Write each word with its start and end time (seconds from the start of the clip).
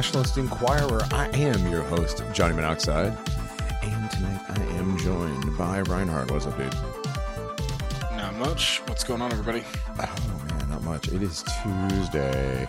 Nationalist 0.00 0.38
Enquirer. 0.38 1.06
I 1.12 1.28
am 1.34 1.70
your 1.70 1.82
host, 1.82 2.22
Johnny 2.32 2.54
Monoxide, 2.54 3.14
and 3.82 4.10
tonight 4.10 4.40
I 4.48 4.62
am 4.78 4.96
joined 4.96 5.58
by 5.58 5.82
Reinhardt. 5.82 6.30
What's 6.30 6.46
up, 6.46 6.56
dude? 6.56 6.74
Not 8.16 8.34
much. 8.36 8.78
What's 8.86 9.04
going 9.04 9.20
on, 9.20 9.30
everybody? 9.30 9.62
Oh 9.98 10.42
man, 10.48 10.70
not 10.70 10.82
much. 10.84 11.08
It 11.08 11.22
is 11.22 11.44
Tuesday. 11.62 12.66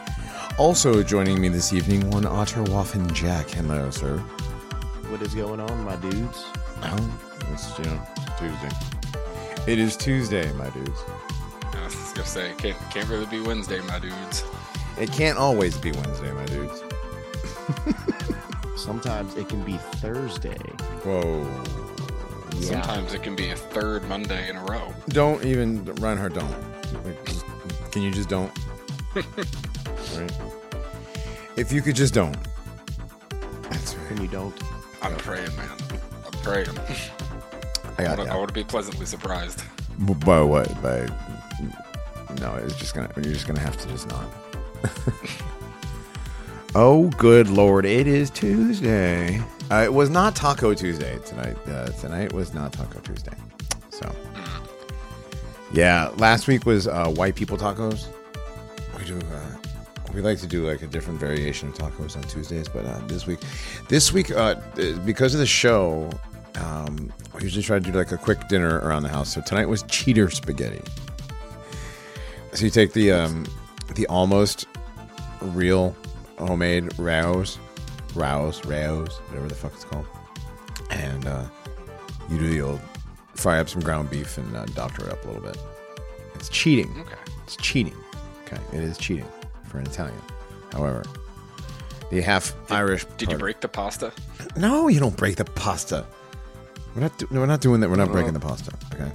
Also 0.57 1.01
joining 1.03 1.39
me 1.39 1.47
this 1.47 1.71
evening, 1.71 2.09
one 2.09 2.23
Otterwaffen 2.23 3.13
Jack. 3.13 3.49
Hello, 3.51 3.89
sir. 3.91 4.17
What 5.07 5.21
is 5.21 5.33
going 5.33 5.61
on, 5.61 5.85
my 5.85 5.95
dudes? 5.95 6.43
Oh, 6.83 7.19
it's 7.53 7.79
you 7.79 7.85
know 7.85 8.07
it's 8.17 8.39
Tuesday. 8.41 9.71
It 9.71 9.79
is 9.79 9.95
Tuesday, 9.95 10.51
my 10.51 10.69
dudes. 10.71 10.99
I 11.63 11.85
was 11.85 11.95
gonna 12.11 12.27
say 12.27 12.51
can't 12.57 12.77
can't 12.91 13.07
really 13.07 13.25
be 13.27 13.39
Wednesday, 13.39 13.79
my 13.87 13.99
dudes. 13.99 14.43
It 14.99 15.13
can't 15.13 15.37
always 15.37 15.77
be 15.77 15.93
Wednesday, 15.93 16.33
my 16.33 16.45
dudes. 16.47 16.83
Sometimes 18.77 19.35
it 19.35 19.47
can 19.49 19.63
be 19.63 19.77
Thursday. 19.97 20.57
Whoa. 21.03 21.45
Yeah. 22.59 22.81
Sometimes 22.81 23.13
it 23.13 23.23
can 23.23 23.35
be 23.35 23.49
a 23.51 23.55
third 23.55 24.03
Monday 24.07 24.49
in 24.49 24.55
a 24.57 24.63
row. 24.65 24.93
Don't 25.09 25.43
even 25.45 25.85
Reinhardt. 25.95 26.33
Don't. 26.33 26.53
Just- 27.25 27.45
Can 27.91 28.01
you 28.01 28.11
just 28.11 28.29
don't? 28.29 28.51
right. 29.15 30.31
If 31.57 31.71
you 31.71 31.81
could 31.81 31.95
just 31.95 32.13
don't. 32.13 32.35
That's 33.69 33.95
right. 33.95 34.09
When 34.11 34.21
you 34.21 34.27
don't, 34.27 34.53
I'm 35.01 35.15
praying, 35.17 35.55
man. 35.55 35.69
I'm 36.25 36.31
praying. 36.41 36.67
I 37.97 38.01
I 38.03 38.03
got 38.03 38.17
want 38.17 38.29
that. 38.29 38.47
to 38.47 38.53
be 38.53 38.63
pleasantly 38.63 39.05
surprised. 39.05 39.63
By 40.25 40.41
what? 40.41 40.67
By 40.81 41.07
no, 42.39 42.55
it's 42.55 42.75
just 42.77 42.95
gonna. 42.95 43.09
You're 43.17 43.33
just 43.33 43.47
gonna 43.47 43.59
have 43.59 43.77
to 43.77 43.87
just 43.89 44.07
not. 44.09 44.25
oh, 46.75 47.09
good 47.17 47.49
lord! 47.49 47.85
It 47.85 48.07
is 48.07 48.29
Tuesday. 48.29 49.41
Uh, 49.69 49.83
it 49.83 49.93
was 49.93 50.09
not 50.09 50.35
Taco 50.35 50.73
Tuesday 50.73 51.17
tonight. 51.25 51.57
Uh, 51.67 51.87
tonight 51.89 52.33
was 52.33 52.53
not 52.53 52.73
Taco 52.73 52.99
Tuesday. 52.99 53.33
So, 53.89 54.13
yeah, 55.73 56.09
last 56.17 56.47
week 56.47 56.65
was 56.65 56.87
uh, 56.87 57.07
white 57.09 57.35
people 57.35 57.57
tacos. 57.57 58.07
We 58.97 59.05
do. 59.05 59.17
Uh, 59.17 59.57
we 60.13 60.21
like 60.21 60.39
to 60.39 60.47
do 60.47 60.67
like 60.67 60.81
a 60.81 60.87
different 60.87 61.19
variation 61.19 61.69
of 61.69 61.75
tacos 61.75 62.17
on 62.17 62.23
Tuesdays, 62.23 62.67
but 62.67 62.85
uh, 62.85 62.99
this 63.07 63.25
week, 63.25 63.39
this 63.87 64.11
week, 64.11 64.31
uh, 64.31 64.55
because 65.05 65.33
of 65.33 65.39
the 65.39 65.45
show, 65.45 66.09
um, 66.55 67.11
we 67.33 67.43
usually 67.43 67.63
try 67.63 67.79
to 67.79 67.91
do 67.91 67.97
like 67.97 68.11
a 68.11 68.17
quick 68.17 68.47
dinner 68.49 68.79
around 68.79 69.03
the 69.03 69.09
house. 69.09 69.33
So 69.33 69.41
tonight 69.41 69.67
was 69.67 69.83
cheater 69.83 70.29
spaghetti. 70.29 70.81
So 72.53 72.65
you 72.65 72.71
take 72.71 72.91
the 72.91 73.11
um, 73.13 73.45
the 73.95 74.05
almost 74.07 74.67
real 75.41 75.95
homemade 76.47 76.97
Rao's, 76.99 77.57
Rao's, 78.15 78.63
Rao's, 78.65 79.17
whatever 79.29 79.47
the 79.47 79.55
fuck 79.55 79.73
it's 79.73 79.83
called, 79.85 80.05
and 80.89 81.25
uh, 81.27 81.45
you 82.29 82.37
do 82.39 82.49
the 82.49 82.61
old 82.61 82.81
fry 83.35 83.59
up 83.59 83.69
some 83.69 83.81
ground 83.81 84.09
beef 84.09 84.37
and 84.37 84.55
uh, 84.55 84.65
doctor 84.67 85.05
it 85.05 85.11
up 85.11 85.23
a 85.23 85.27
little 85.27 85.41
bit. 85.41 85.57
It's 86.35 86.49
cheating. 86.49 86.93
Okay. 87.01 87.15
It's 87.43 87.55
cheating. 87.57 87.95
Okay, 88.45 88.61
it 88.73 88.83
is 88.83 88.97
cheating 88.97 89.25
for 89.67 89.77
an 89.79 89.85
Italian. 89.85 90.17
However, 90.73 91.03
the 92.09 92.21
half 92.21 92.53
Irish. 92.71 93.05
Did 93.17 93.21
you 93.21 93.27
part- 93.29 93.39
break 93.39 93.59
the 93.61 93.67
pasta? 93.69 94.11
no, 94.57 94.87
you 94.89 94.99
don't 94.99 95.15
break 95.15 95.35
the 95.37 95.45
pasta. 95.45 96.05
We're 96.95 97.01
not. 97.03 97.17
Do- 97.17 97.27
no, 97.31 97.39
we're 97.39 97.45
not 97.45 97.61
doing 97.61 97.79
that. 97.81 97.89
We're 97.89 97.95
not 97.95 98.09
Oh. 98.09 98.11
breaking 98.11 98.33
the 98.33 98.39
pasta. 98.39 98.71
Okay. 98.93 99.09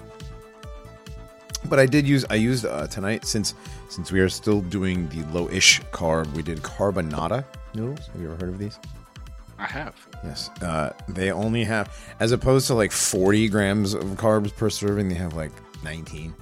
But 1.69 1.79
I 1.79 1.87
did 1.87 2.07
use. 2.09 2.25
I 2.31 2.35
used 2.37 2.65
uh, 2.65 2.87
tonight 2.87 3.25
since 3.27 3.55
since 3.89 4.11
we 4.13 4.21
are 4.21 4.29
still 4.29 4.61
doing 4.63 5.09
the 5.09 5.23
low-ish 5.33 5.81
carb. 5.93 6.33
We 6.35 6.43
did 6.43 6.63
Carba-Nada 6.63 7.45
noodles. 7.75 8.07
Have 8.09 8.21
you 8.21 8.27
ever 8.33 8.37
heard 8.47 8.55
of 8.55 8.59
these? 8.59 8.79
I 9.59 9.67
have. 9.67 9.95
Yes. 10.25 10.51
Uh, 10.61 10.93
they 11.09 11.33
only 11.33 11.65
have, 11.65 11.97
as 12.21 12.33
opposed 12.33 12.67
to 12.67 12.75
like 12.75 12.93
40 12.93 13.49
grams 13.49 13.95
of 13.95 14.05
carbs 14.17 14.55
per 14.55 14.69
serving, 14.69 15.09
they 15.09 15.15
have 15.15 15.35
like 15.35 15.53
19, 15.83 16.35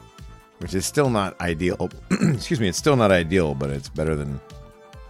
which 0.58 0.74
is 0.74 0.84
still 0.84 1.10
not 1.10 1.40
ideal. 1.40 1.90
Excuse 2.10 2.58
me. 2.60 2.68
It's 2.68 2.78
still 2.78 2.96
not 2.96 3.12
ideal, 3.12 3.54
but 3.54 3.70
it's 3.70 3.88
better 3.88 4.14
than 4.16 4.40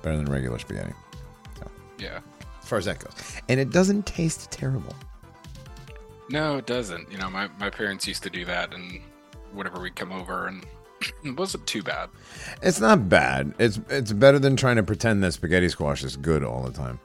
better 0.02 0.16
than 0.18 0.26
regular 0.26 0.58
spaghetti 0.58 0.92
Yeah. 1.98 2.20
as 2.62 2.68
far 2.68 2.76
as 2.78 2.84
that 2.84 2.98
goes. 2.98 3.14
And 3.48 3.58
it 3.58 3.70
doesn't 3.70 4.04
taste 4.04 4.50
terrible. 4.50 4.94
No, 6.28 6.58
it 6.58 6.66
doesn't. 6.66 7.10
You 7.10 7.16
know, 7.18 7.30
my, 7.30 7.48
my 7.58 7.70
parents 7.70 8.06
used 8.06 8.22
to 8.24 8.30
do 8.30 8.44
that, 8.44 8.74
and 8.74 9.00
whenever 9.52 9.80
we 9.80 9.90
come 9.90 10.12
over, 10.12 10.46
and 10.46 10.64
it 11.24 11.36
wasn't 11.36 11.66
too 11.66 11.82
bad. 11.82 12.08
It's 12.62 12.80
not 12.80 13.08
bad. 13.08 13.54
It's 13.58 13.80
it's 13.88 14.12
better 14.12 14.38
than 14.38 14.56
trying 14.56 14.76
to 14.76 14.82
pretend 14.82 15.22
that 15.24 15.32
spaghetti 15.32 15.68
squash 15.68 16.02
is 16.04 16.16
good 16.16 16.42
all 16.44 16.62
the 16.62 16.72
time. 16.72 17.00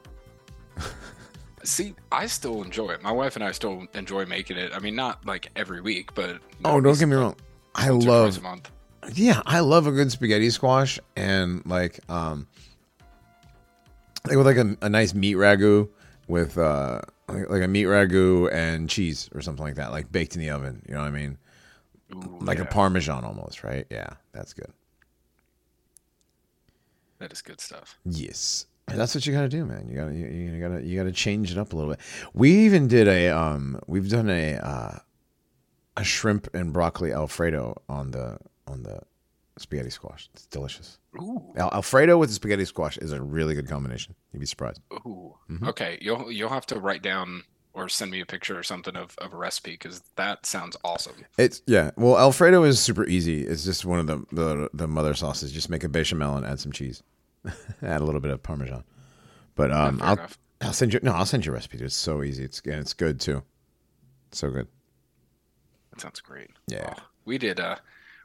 See, 1.63 1.93
I 2.11 2.25
still 2.27 2.63
enjoy 2.63 2.91
it. 2.91 3.03
My 3.03 3.11
wife 3.11 3.35
and 3.35 3.43
I 3.43 3.51
still 3.51 3.85
enjoy 3.93 4.25
making 4.25 4.57
it. 4.57 4.71
I 4.73 4.79
mean, 4.79 4.95
not 4.95 5.25
like 5.25 5.49
every 5.57 5.81
week, 5.81 6.15
but 6.15 6.39
Oh, 6.63 6.79
don't 6.79 6.97
get 6.97 7.07
me 7.07 7.15
wrong. 7.17 7.35
I 7.75 7.89
love 7.89 8.37
a 8.37 8.41
month. 8.41 8.71
yeah, 9.13 9.41
I 9.45 9.59
love 9.59 9.85
a 9.85 9.91
good 9.91 10.09
spaghetti 10.11 10.49
squash 10.51 10.99
and 11.17 11.61
like 11.65 11.99
um 12.09 12.47
like 14.25 14.37
with 14.37 14.45
like 14.45 14.57
a, 14.57 14.77
a 14.81 14.89
nice 14.89 15.13
meat 15.13 15.35
ragu 15.35 15.89
with 16.27 16.57
uh 16.57 17.01
like, 17.27 17.49
like 17.49 17.63
a 17.63 17.67
meat 17.67 17.85
ragu 17.85 18.51
and 18.53 18.89
cheese 18.89 19.29
or 19.35 19.41
something 19.41 19.63
like 19.63 19.75
that, 19.75 19.91
like 19.91 20.11
baked 20.11 20.35
in 20.35 20.41
the 20.41 20.49
oven. 20.51 20.81
You 20.87 20.93
know 20.95 21.01
what 21.01 21.07
I 21.07 21.11
mean? 21.11 21.37
Ooh, 22.13 22.39
Like 22.41 22.59
a 22.59 22.65
parmesan 22.65 23.23
almost, 23.23 23.63
right? 23.63 23.85
Yeah, 23.89 24.09
that's 24.31 24.53
good. 24.53 24.71
That 27.19 27.31
is 27.31 27.41
good 27.41 27.59
stuff. 27.59 27.97
Yes. 28.05 28.65
That's 28.87 29.13
what 29.13 29.25
you 29.27 29.33
gotta 29.33 29.49
do, 29.49 29.65
man. 29.65 29.87
You 29.87 29.95
gotta 29.95 30.13
you, 30.15 30.25
you 30.25 30.59
gotta 30.59 30.81
you 30.83 30.97
gotta 30.97 31.11
change 31.11 31.51
it 31.51 31.57
up 31.57 31.73
a 31.73 31.75
little 31.75 31.91
bit. 31.91 31.99
We 32.33 32.51
even 32.65 32.87
did 32.87 33.07
a 33.07 33.27
um 33.29 33.79
we've 33.87 34.09
done 34.09 34.29
a 34.29 34.55
uh 34.55 34.97
a 35.97 36.03
shrimp 36.03 36.47
and 36.55 36.73
broccoli 36.73 37.11
alfredo 37.13 37.79
on 37.87 38.11
the 38.11 38.39
on 38.67 38.81
the 38.83 39.01
spaghetti 39.59 39.91
squash. 39.91 40.29
It's 40.33 40.47
delicious. 40.47 40.97
Ooh. 41.21 41.53
Al- 41.57 41.71
Alfredo 41.73 42.17
with 42.17 42.29
the 42.29 42.35
spaghetti 42.35 42.65
squash 42.65 42.97
is 42.97 43.11
a 43.11 43.21
really 43.21 43.53
good 43.53 43.67
combination. 43.67 44.15
You'd 44.31 44.39
be 44.39 44.45
surprised. 44.47 44.81
Ooh. 44.91 45.35
Mhm. 45.51 45.67
Okay, 45.67 45.99
you'll 46.01 46.31
you'll 46.31 46.49
have 46.49 46.65
to 46.67 46.79
write 46.79 47.03
down 47.03 47.43
or 47.73 47.87
send 47.87 48.11
me 48.11 48.19
a 48.19 48.25
picture 48.25 48.57
or 48.57 48.63
something 48.63 48.95
of, 48.95 49.15
of 49.19 49.33
a 49.33 49.37
recipe 49.37 49.71
because 49.71 50.01
that 50.15 50.45
sounds 50.45 50.75
awesome. 50.83 51.15
It's 51.37 51.61
yeah. 51.65 51.91
Well, 51.95 52.17
Alfredo 52.17 52.63
is 52.63 52.79
super 52.79 53.05
easy. 53.05 53.45
It's 53.45 53.63
just 53.63 53.85
one 53.85 53.99
of 53.99 54.07
the 54.07 54.25
the, 54.31 54.69
the 54.73 54.87
mother 54.87 55.13
sauces. 55.13 55.51
Just 55.51 55.69
make 55.69 55.83
a 55.83 55.89
bechamel 55.89 56.35
and 56.35 56.45
add 56.45 56.59
some 56.59 56.71
cheese. 56.71 57.03
add 57.81 58.01
a 58.01 58.03
little 58.03 58.21
bit 58.21 58.31
of 58.31 58.43
parmesan. 58.43 58.83
But 59.55 59.71
um, 59.71 59.99
I'll 60.01 60.13
enough. 60.13 60.37
I'll 60.61 60.73
send 60.73 60.93
you 60.93 60.99
no. 61.03 61.11
I'll 61.11 61.25
send 61.25 61.45
you 61.45 61.51
a 61.51 61.55
recipe. 61.55 61.77
dude. 61.77 61.85
It's 61.85 61.95
so 61.95 62.23
easy. 62.23 62.43
It's 62.43 62.61
and 62.65 62.75
it's 62.75 62.93
good 62.93 63.19
too. 63.19 63.43
So 64.31 64.49
good. 64.49 64.67
That 65.91 66.01
sounds 66.01 66.21
great. 66.21 66.49
Yeah. 66.67 66.93
Oh, 66.97 67.03
we 67.25 67.37
did 67.37 67.59
uh 67.59 67.77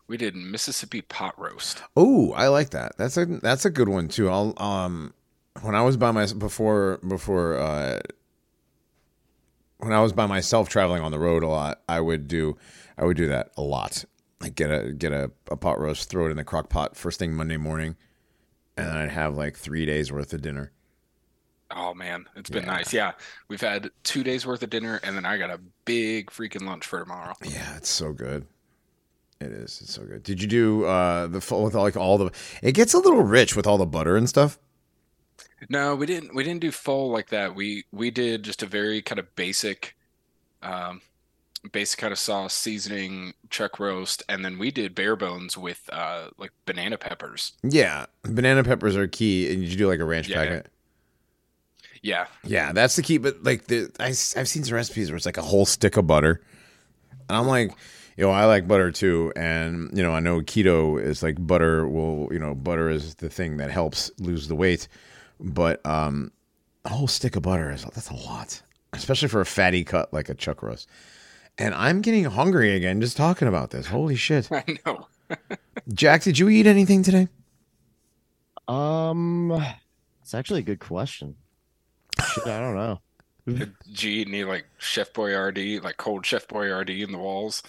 we 0.07 0.17
did 0.17 0.35
Mississippi 0.35 1.03
pot 1.03 1.39
roast. 1.39 1.83
Oh, 1.97 2.33
I 2.33 2.49
like 2.49 2.71
that. 2.71 2.97
That's 2.99 3.17
a 3.17 3.27
that's 3.27 3.65
a 3.65 3.71
good 3.71 3.89
one 3.89 4.09
too. 4.09 4.29
I'll 4.29 4.55
um 4.57 5.15
when 5.63 5.75
I 5.75 5.83
was 5.83 5.97
by 5.97 6.11
myself 6.11 6.39
before 6.39 6.99
before 7.07 7.59
uh 7.59 8.01
when 9.79 9.93
I 9.93 10.01
was 10.01 10.13
by 10.13 10.27
myself 10.27 10.69
traveling 10.69 11.03
on 11.03 11.13
the 11.13 11.19
road 11.19 11.43
a 11.43 11.49
lot, 11.49 11.83
I 11.89 12.01
would 12.01 12.29
do 12.29 12.57
I 12.97 13.05
would 13.05 13.17
do 13.17 13.27
that 13.29 13.51
a 13.57 13.63
lot. 13.63 14.05
Like 14.41 14.55
get 14.55 14.71
a 14.71 14.93
get 14.93 15.13
a, 15.13 15.31
a 15.51 15.57
pot 15.57 15.79
roast, 15.81 16.09
throw 16.11 16.27
it 16.27 16.31
in 16.31 16.37
the 16.37 16.45
crock 16.45 16.69
pot 16.69 16.97
first 16.97 17.19
thing 17.19 17.35
Monday 17.35 17.57
morning, 17.57 17.97
and 18.77 18.87
then 18.87 18.97
I'd 18.97 19.11
have 19.11 19.37
like 19.37 19.57
three 19.57 19.87
days 19.87 20.13
worth 20.13 20.33
of 20.33 20.43
dinner. 20.43 20.73
Oh 21.71 21.95
man, 21.95 22.27
it's 22.37 22.51
been 22.51 22.65
Yeah. 22.65 22.71
nice. 22.73 22.93
Yeah, 22.93 23.13
we've 23.49 23.61
had 23.61 23.91
two 24.03 24.23
days 24.23 24.47
worth 24.47 24.63
of 24.63 24.71
dinner, 24.71 25.01
and 25.03 25.17
then 25.17 25.25
I 25.25 25.39
got 25.39 25.51
a 25.51 25.59
big 25.85 26.31
freaking 26.31 26.67
lunch 26.67 26.87
for 26.87 27.01
tomorrow. 27.01 27.35
Yeah, 27.43 27.77
it's 27.77 27.89
so 27.89 28.13
good. 28.13 28.47
It 29.41 29.51
is. 29.51 29.81
It's 29.83 29.93
so 29.95 30.05
good. 30.05 30.23
Did 30.23 30.41
you 30.41 30.47
do 30.49 30.85
uh 30.85 31.27
the 31.27 31.41
full 31.41 31.65
with 31.65 31.75
like 31.75 31.97
all 31.97 32.19
the? 32.19 32.31
It 32.63 32.73
gets 32.73 32.95
a 32.95 32.99
little 32.99 33.23
rich 33.23 33.57
with 33.57 33.67
all 33.67 33.79
the 33.79 33.87
butter 33.87 34.17
and 34.17 34.29
stuff. 34.29 34.59
No, 35.69 35.95
we 35.95 36.07
didn't. 36.07 36.35
We 36.35 36.45
didn't 36.45 36.61
do 36.61 36.71
full 36.71 37.11
like 37.11 37.29
that. 37.31 37.55
We 37.55 37.85
we 37.93 38.11
did 38.11 38.43
just 38.43 38.63
a 38.63 38.67
very 38.67 39.01
kind 39.03 39.19
of 39.19 39.35
basic, 39.35 39.97
um, 40.63 41.01
basic 41.73 41.99
kind 41.99 42.13
of 42.13 42.19
sauce, 42.19 42.55
seasoning, 42.55 43.35
chuck 43.51 43.79
roast, 43.79 44.23
and 44.29 44.45
then 44.45 44.59
we 44.59 44.71
did 44.71 44.95
bare 44.95 45.17
bones 45.17 45.57
with 45.57 45.89
uh 45.93 46.29
like 46.39 46.53
banana 46.67 46.99
peppers. 46.99 47.53
Yeah, 47.63 48.07
banana 48.23 48.65
peppers 48.65 48.97
are 48.97 49.07
key. 49.07 49.53
And 49.53 49.63
you 49.63 49.77
do 49.77 49.89
like 49.89 50.01
a 50.01 50.05
ranch 50.05 50.29
Yeah, 50.29 50.37
packet. 50.37 50.67
Yeah, 52.03 52.27
Yeah, 52.45 52.73
that's 52.73 52.97
the 52.97 53.03
key. 53.03 53.17
But 53.17 53.43
like 53.43 53.67
the 53.67 53.91
I, 53.99 54.09
have 54.09 54.49
seen 54.49 54.65
some 54.65 54.75
recipes 54.75 55.11
where 55.11 55.17
it's 55.17 55.27
like 55.27 55.39
a 55.39 55.43
whole 55.43 55.65
stick 55.65 55.97
of 55.97 56.07
butter, 56.07 56.43
and 57.29 57.39
I'm 57.39 57.47
like, 57.47 57.71
you 58.17 58.25
know, 58.25 58.31
I 58.31 58.45
like 58.45 58.69
butter 58.69 58.91
too, 58.91 59.33
and 59.35 59.91
you 59.97 60.03
know, 60.03 60.13
I 60.13 60.21
know 60.21 60.41
keto 60.41 61.03
is 61.03 61.23
like 61.23 61.37
butter 61.45 61.89
will, 61.89 62.29
you 62.31 62.39
know, 62.39 62.55
butter 62.55 62.91
is 62.91 63.15
the 63.17 63.31
thing 63.31 63.57
that 63.57 63.71
helps 63.71 64.11
lose 64.19 64.49
the 64.49 64.55
weight, 64.55 64.87
but 65.41 65.85
um, 65.87 66.33
a 66.85 66.91
whole 66.91 67.09
stick 67.09 67.37
of 67.37 67.43
butter 67.43 67.71
is 67.71 67.85
that's 67.85 68.11
a 68.11 68.15
lot, 68.15 68.63
especially 68.93 69.29
for 69.29 69.41
a 69.41 69.47
fatty 69.47 69.85
cut 69.85 70.13
like 70.13 70.29
a 70.29 70.35
chuck 70.35 70.63
roast. 70.63 70.89
And 71.57 71.75
I'm 71.75 72.01
getting 72.01 72.25
hungry 72.25 72.75
again 72.75 73.01
just 73.01 73.17
talking 73.17 73.49
about 73.49 73.71
this. 73.71 73.87
Holy 73.87 74.17
shit, 74.17 74.49
I 74.53 74.65
know. 74.85 75.07
Jack! 75.93 76.23
Did 76.23 76.39
you 76.39 76.49
eat 76.49 76.67
anything 76.67 77.03
today? 77.03 77.29
Um, 78.69 79.65
it's 80.23 80.35
actually 80.35 80.61
a 80.61 80.65
good 80.65 80.81
question. 80.81 81.37
Shit, 82.33 82.47
I 82.47 82.61
don't 82.61 82.77
know. 82.77 83.01
Did 83.47 84.03
you 84.03 84.11
eat 84.11 84.29
any 84.29 84.45
like 84.45 84.67
Chef 84.79 85.13
Boyardee, 85.13 85.83
like 85.83 85.97
cold 85.97 86.25
Chef 86.25 86.49
Boyardee 86.49 87.03
in 87.03 87.13
the 87.13 87.19
walls? 87.19 87.63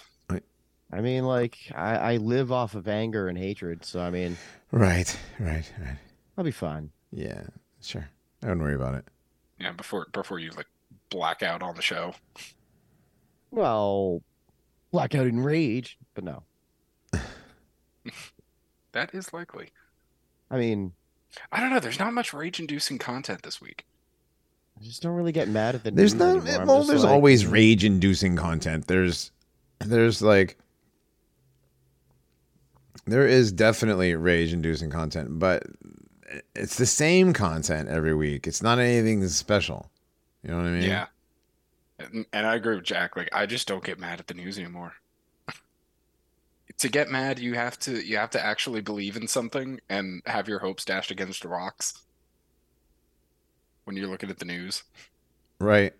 I 0.92 1.00
mean, 1.00 1.24
like, 1.24 1.58
I, 1.74 1.96
I 1.96 2.16
live 2.18 2.52
off 2.52 2.74
of 2.74 2.86
anger 2.86 3.28
and 3.28 3.36
hatred, 3.36 3.84
so 3.84 4.00
I 4.00 4.10
mean, 4.10 4.36
Right, 4.70 5.18
right, 5.38 5.70
right. 5.80 5.98
I'll 6.38 6.44
be 6.44 6.50
fine. 6.50 6.90
Yeah, 7.12 7.42
sure. 7.80 8.08
I 8.42 8.46
wouldn't 8.46 8.62
worry 8.62 8.74
about 8.74 8.94
it. 8.94 9.04
Yeah, 9.58 9.72
before 9.72 10.06
before 10.12 10.38
you 10.38 10.50
like 10.50 10.66
black 11.10 11.42
out 11.42 11.62
on 11.62 11.74
the 11.76 11.82
show. 11.82 12.14
Well, 13.50 14.22
blackout 14.90 15.26
in 15.26 15.40
rage, 15.40 15.98
but 16.14 16.24
no. 16.24 16.42
That 18.96 19.14
is 19.14 19.34
likely. 19.34 19.72
I 20.50 20.56
mean, 20.56 20.92
I 21.52 21.60
don't 21.60 21.68
know. 21.68 21.80
There's 21.80 21.98
not 21.98 22.14
much 22.14 22.32
rage-inducing 22.32 22.96
content 22.96 23.42
this 23.42 23.60
week. 23.60 23.84
I 24.80 24.84
just 24.84 25.02
don't 25.02 25.12
really 25.12 25.32
get 25.32 25.48
mad 25.48 25.74
at 25.74 25.84
the 25.84 25.90
There's 25.90 26.14
not 26.14 26.46
anymore. 26.46 26.64
Well, 26.64 26.84
there's 26.84 27.04
like, 27.04 27.12
always 27.12 27.44
rage-inducing 27.44 28.36
content. 28.36 28.86
There's 28.86 29.32
there's 29.80 30.22
like 30.22 30.56
there 33.04 33.26
is 33.26 33.52
definitely 33.52 34.14
rage-inducing 34.14 34.88
content, 34.88 35.38
but 35.38 35.64
it's 36.54 36.76
the 36.76 36.86
same 36.86 37.32
content 37.32 37.88
every 37.88 38.14
week. 38.14 38.46
It's 38.46 38.62
not 38.62 38.78
anything 38.78 39.26
special. 39.28 39.90
You 40.42 40.50
know 40.50 40.56
what 40.56 40.66
I 40.66 40.70
mean? 40.70 40.82
Yeah. 40.82 41.06
And, 41.98 42.26
and 42.32 42.46
I 42.46 42.54
agree 42.56 42.76
with 42.76 42.84
Jack. 42.84 43.16
Like, 43.16 43.28
I 43.32 43.46
just 43.46 43.66
don't 43.66 43.84
get 43.84 43.98
mad 43.98 44.20
at 44.20 44.26
the 44.26 44.34
news 44.34 44.58
anymore. 44.58 44.92
to 46.78 46.88
get 46.88 47.10
mad, 47.10 47.38
you 47.38 47.54
have 47.54 47.78
to 47.80 48.04
you 48.04 48.16
have 48.16 48.30
to 48.30 48.44
actually 48.44 48.80
believe 48.80 49.16
in 49.16 49.26
something 49.26 49.80
and 49.88 50.22
have 50.26 50.48
your 50.48 50.58
hopes 50.58 50.84
dashed 50.84 51.10
against 51.10 51.44
rocks. 51.44 52.02
When 53.84 53.96
you're 53.96 54.08
looking 54.08 54.30
at 54.30 54.38
the 54.38 54.44
news, 54.44 54.82
Right. 55.58 55.94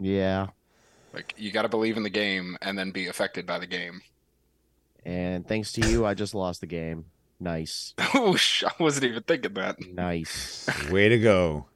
Yeah, 0.00 0.48
like 1.12 1.34
you 1.36 1.52
got 1.52 1.62
to 1.62 1.68
believe 1.68 1.96
in 1.96 2.02
the 2.02 2.10
game 2.10 2.56
and 2.62 2.76
then 2.76 2.90
be 2.90 3.06
affected 3.06 3.46
by 3.46 3.58
the 3.58 3.66
game. 3.66 4.00
and 5.04 5.46
thanks 5.46 5.72
to 5.72 5.88
you, 5.88 6.04
I 6.06 6.14
just 6.14 6.34
lost 6.34 6.60
the 6.60 6.66
game. 6.66 7.04
Nice, 7.42 7.92
oh, 8.14 8.36
I 8.64 8.70
wasn't 8.80 9.06
even 9.06 9.22
thinking 9.24 9.54
that. 9.54 9.76
nice. 9.92 10.68
Way 10.90 11.08
to 11.08 11.18
go. 11.18 11.66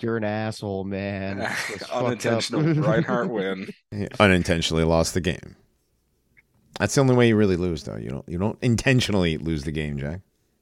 You're 0.00 0.16
an 0.16 0.22
asshole, 0.24 0.84
man. 0.84 1.38
That's 1.40 1.60
fucked 1.60 1.90
up. 1.90 2.04
Unintentional 2.04 2.62
Reinhardt 2.62 3.28
win. 3.28 3.68
He 3.90 4.06
unintentionally 4.20 4.84
lost 4.84 5.12
the 5.14 5.20
game. 5.20 5.56
That's 6.78 6.94
the 6.94 7.00
only 7.00 7.16
way 7.16 7.26
you 7.28 7.36
really 7.36 7.56
lose, 7.56 7.82
though. 7.82 7.96
You 7.96 8.10
don't 8.10 8.28
you 8.28 8.38
don't 8.38 8.58
intentionally 8.62 9.38
lose 9.38 9.64
the 9.64 9.72
game, 9.72 9.98
Jack. 9.98 10.20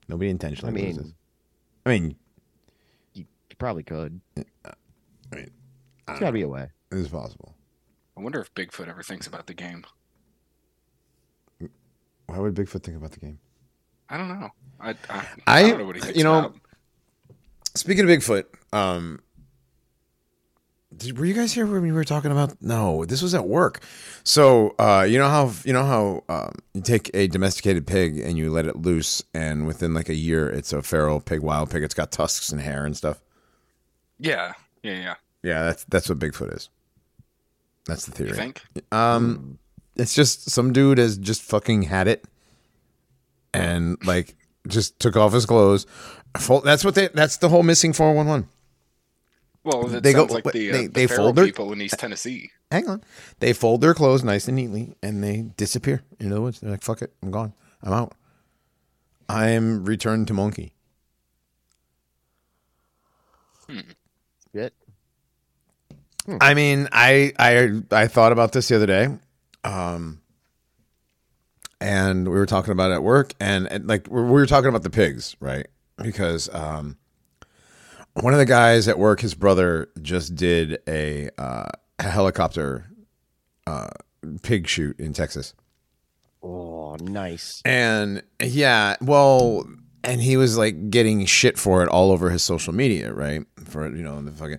Nobody 0.09 0.31
intentionally 0.31 0.73
I 0.73 0.85
mean- 0.87 0.97
loses. 0.97 1.15
I 1.85 1.91
mean, 1.91 2.17
You 3.13 3.27
probably 3.59 3.83
could. 3.83 4.21
I 4.39 4.43
mean, 5.37 5.51
I 6.09 6.13
has 6.13 6.21
got 6.21 6.27
to 6.27 6.33
be 6.33 6.43
a 6.43 6.49
way. 6.49 6.71
it's 6.91 7.09
possible. 7.09 7.55
I 8.17 8.21
wonder 8.23 8.41
if 8.41 8.55
Bigfoot 8.55 8.89
ever 8.89 9.03
thinks 9.03 9.27
about 9.27 9.47
the 9.49 9.55
game. 9.55 9.85
Why 12.27 12.39
would 12.39 12.55
Bigfoot 12.55 12.83
think 12.83 12.97
about 12.97 13.11
the 13.11 13.21
game? 13.21 13.39
I 14.15 14.17
don't 14.17 14.29
know. 14.29 14.51
I 14.81 14.91
I, 14.91 14.95
I, 15.11 15.27
I- 15.47 15.69
don't 15.71 15.79
know 15.79 15.87
what 15.87 15.97
he 15.97 16.03
thinks 16.03 16.17
you 16.17 16.23
know, 16.25 16.39
about. 16.39 16.55
Speaking 17.75 18.05
of 18.05 18.11
Bigfoot, 18.11 18.45
um, 18.73 19.21
did, 20.97 21.19
were 21.19 21.25
you 21.25 21.35
guys 21.35 21.53
here 21.53 21.67
when 21.67 21.83
we 21.83 21.91
were 21.91 22.05
talking 22.05 22.31
about? 22.31 22.63
No, 22.63 23.05
this 23.05 23.21
was 23.21 23.35
at 23.35 23.49
work. 23.49 23.83
So 24.23 24.77
uh, 24.79 25.05
you 25.09 25.19
know 25.19 25.29
how 25.29 25.51
you 25.65 25.73
know 25.73 25.85
how 25.85 26.23
um, 26.29 26.53
you 26.75 26.81
take 26.83 27.11
a 27.15 27.27
domesticated 27.27 27.89
pig 27.89 28.19
and 28.21 28.39
you 28.39 28.53
let 28.53 28.67
it 28.67 28.77
loose, 28.77 29.21
and 29.35 29.67
within 29.67 29.93
like 29.95 30.09
a 30.09 30.15
year, 30.15 30.49
it's 30.49 30.73
a 30.73 30.81
feral 30.83 31.21
pig, 31.21 31.41
wild 31.41 31.71
pig. 31.71 31.83
It's 31.83 31.95
got 31.95 32.13
tusks 32.13 32.53
and 32.53 32.61
hair 32.61 32.87
and 32.87 32.97
stuff. 32.97 33.21
Yeah, 34.21 34.53
yeah, 34.85 34.95
yeah. 34.95 35.15
Yeah, 35.43 35.65
that's 35.65 35.85
that's 35.87 36.09
what 36.09 36.21
Bigfoot 36.21 36.55
is. 36.55 36.69
That's 37.87 38.07
the 38.07 38.13
theory. 38.13 38.31
You 38.31 38.37
think? 38.37 38.63
Um, 38.93 39.59
it's 39.97 40.15
just 40.15 40.51
some 40.51 40.73
dude 40.73 40.99
has 40.99 41.19
just 41.19 41.43
fucking 41.43 41.83
had 41.83 42.07
it, 42.07 42.25
and 43.55 43.97
like 44.05 44.35
just 44.69 44.99
took 45.01 45.17
off 45.17 45.33
his 45.33 45.47
clothes. 45.47 45.87
Full, 46.39 46.61
that's 46.63 46.85
what 46.85 46.95
they. 46.95 47.09
That's 47.09 47.37
the 47.39 47.49
whole 47.49 47.63
missing 47.63 47.93
four 47.93 48.13
one 48.15 48.27
one. 48.27 48.49
Well, 49.63 49.95
it 49.95 50.03
They 50.03 50.13
go- 50.13 50.25
like 50.25 50.45
the, 50.45 50.71
uh, 50.71 50.73
they- 50.73 50.87
the 50.89 50.93
they 50.93 51.07
fold 51.07 51.37
their- 51.37 51.47
people 51.47 51.73
in 51.73 51.81
East 51.81 51.99
Tennessee. 51.99 52.51
Hang 52.71 52.89
on, 52.89 53.03
they 53.41 53.53
fold 53.53 53.81
their 53.81 53.95
clothes 53.95 54.25
nice 54.25 54.47
and 54.49 54.57
neatly, 54.57 54.95
and 55.03 55.23
they 55.23 55.43
disappear 55.57 56.03
into 56.19 56.35
the 56.35 56.41
woods. 56.41 56.61
They're 56.61 56.71
like, 56.71 56.83
"Fuck 56.83 57.03
it, 57.03 57.13
I'm 57.23 57.31
gone. 57.31 57.53
I'm 57.83 57.93
out. 57.93 58.15
I 59.29 59.51
am 59.51 59.85
returned 59.85 60.27
to 60.29 60.35
monkey." 60.35 60.75
Shit. 64.55 64.75
I 66.41 66.55
mean, 66.55 66.89
I 66.93 67.33
I 67.39 67.81
I 67.91 68.07
thought 68.09 68.33
about 68.33 68.53
this 68.53 68.69
the 68.69 68.77
other 68.77 68.87
day, 68.87 69.09
um, 69.63 70.21
and 71.81 72.29
we 72.29 72.35
were 72.35 72.47
talking 72.47 72.73
about 72.73 72.91
it 72.91 72.95
at 72.95 73.03
work, 73.03 73.35
and, 73.41 73.67
and 73.71 73.87
like 73.87 74.09
we 74.11 74.23
we 74.23 74.31
were 74.31 74.47
talking 74.47 74.69
about 74.69 74.83
the 74.83 74.91
pigs, 74.91 75.37
right? 75.41 75.67
Because 75.97 76.53
um, 76.55 76.97
one 78.15 78.33
of 78.33 78.39
the 78.39 78.47
guys 78.47 78.89
at 78.89 78.99
work, 78.99 79.21
his 79.21 79.35
brother, 79.35 79.89
just 80.01 80.35
did 80.35 80.79
a, 80.89 81.31
uh, 81.39 81.69
a 81.99 82.03
helicopter 82.03 82.87
uh, 83.67 83.91
pig 84.43 84.67
shoot 84.69 84.99
in 84.99 85.13
Texas. 85.13 85.55
Oh, 86.43 86.97
nice. 86.97 87.63
And 87.65 88.23
yeah, 88.43 88.97
well, 89.01 89.67
and 90.05 90.21
he 90.21 90.37
was 90.37 90.59
like 90.59 90.91
getting 90.91 91.25
shit 91.27 91.59
for 91.59 91.83
it 91.83 91.89
all 91.89 92.13
over 92.13 92.31
his 92.31 92.43
social 92.43 92.75
media, 92.75 93.13
right? 93.13 93.45
For 93.65 93.89
you 93.89 94.03
know 94.03 94.21
the 94.21 94.31
fucking, 94.31 94.59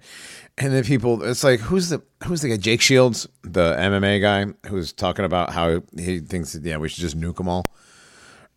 and 0.58 0.72
then 0.74 0.84
people, 0.84 1.24
it's 1.24 1.44
like 1.44 1.60
who's 1.60 1.90
the 1.90 2.02
who's 2.26 2.42
the 2.42 2.50
guy? 2.50 2.58
Jake 2.58 2.82
Shields, 2.82 3.28
the 3.44 3.76
MMA 3.76 4.22
guy, 4.22 4.70
who's 4.70 4.94
talking 4.94 5.26
about 5.26 5.52
how 5.52 5.82
he 5.98 6.20
thinks 6.20 6.54
that 6.54 6.64
yeah 6.64 6.78
we 6.78 6.90
should 6.90 7.02
just 7.02 7.20
nuke 7.20 7.38
them 7.38 7.48
all. 7.50 7.64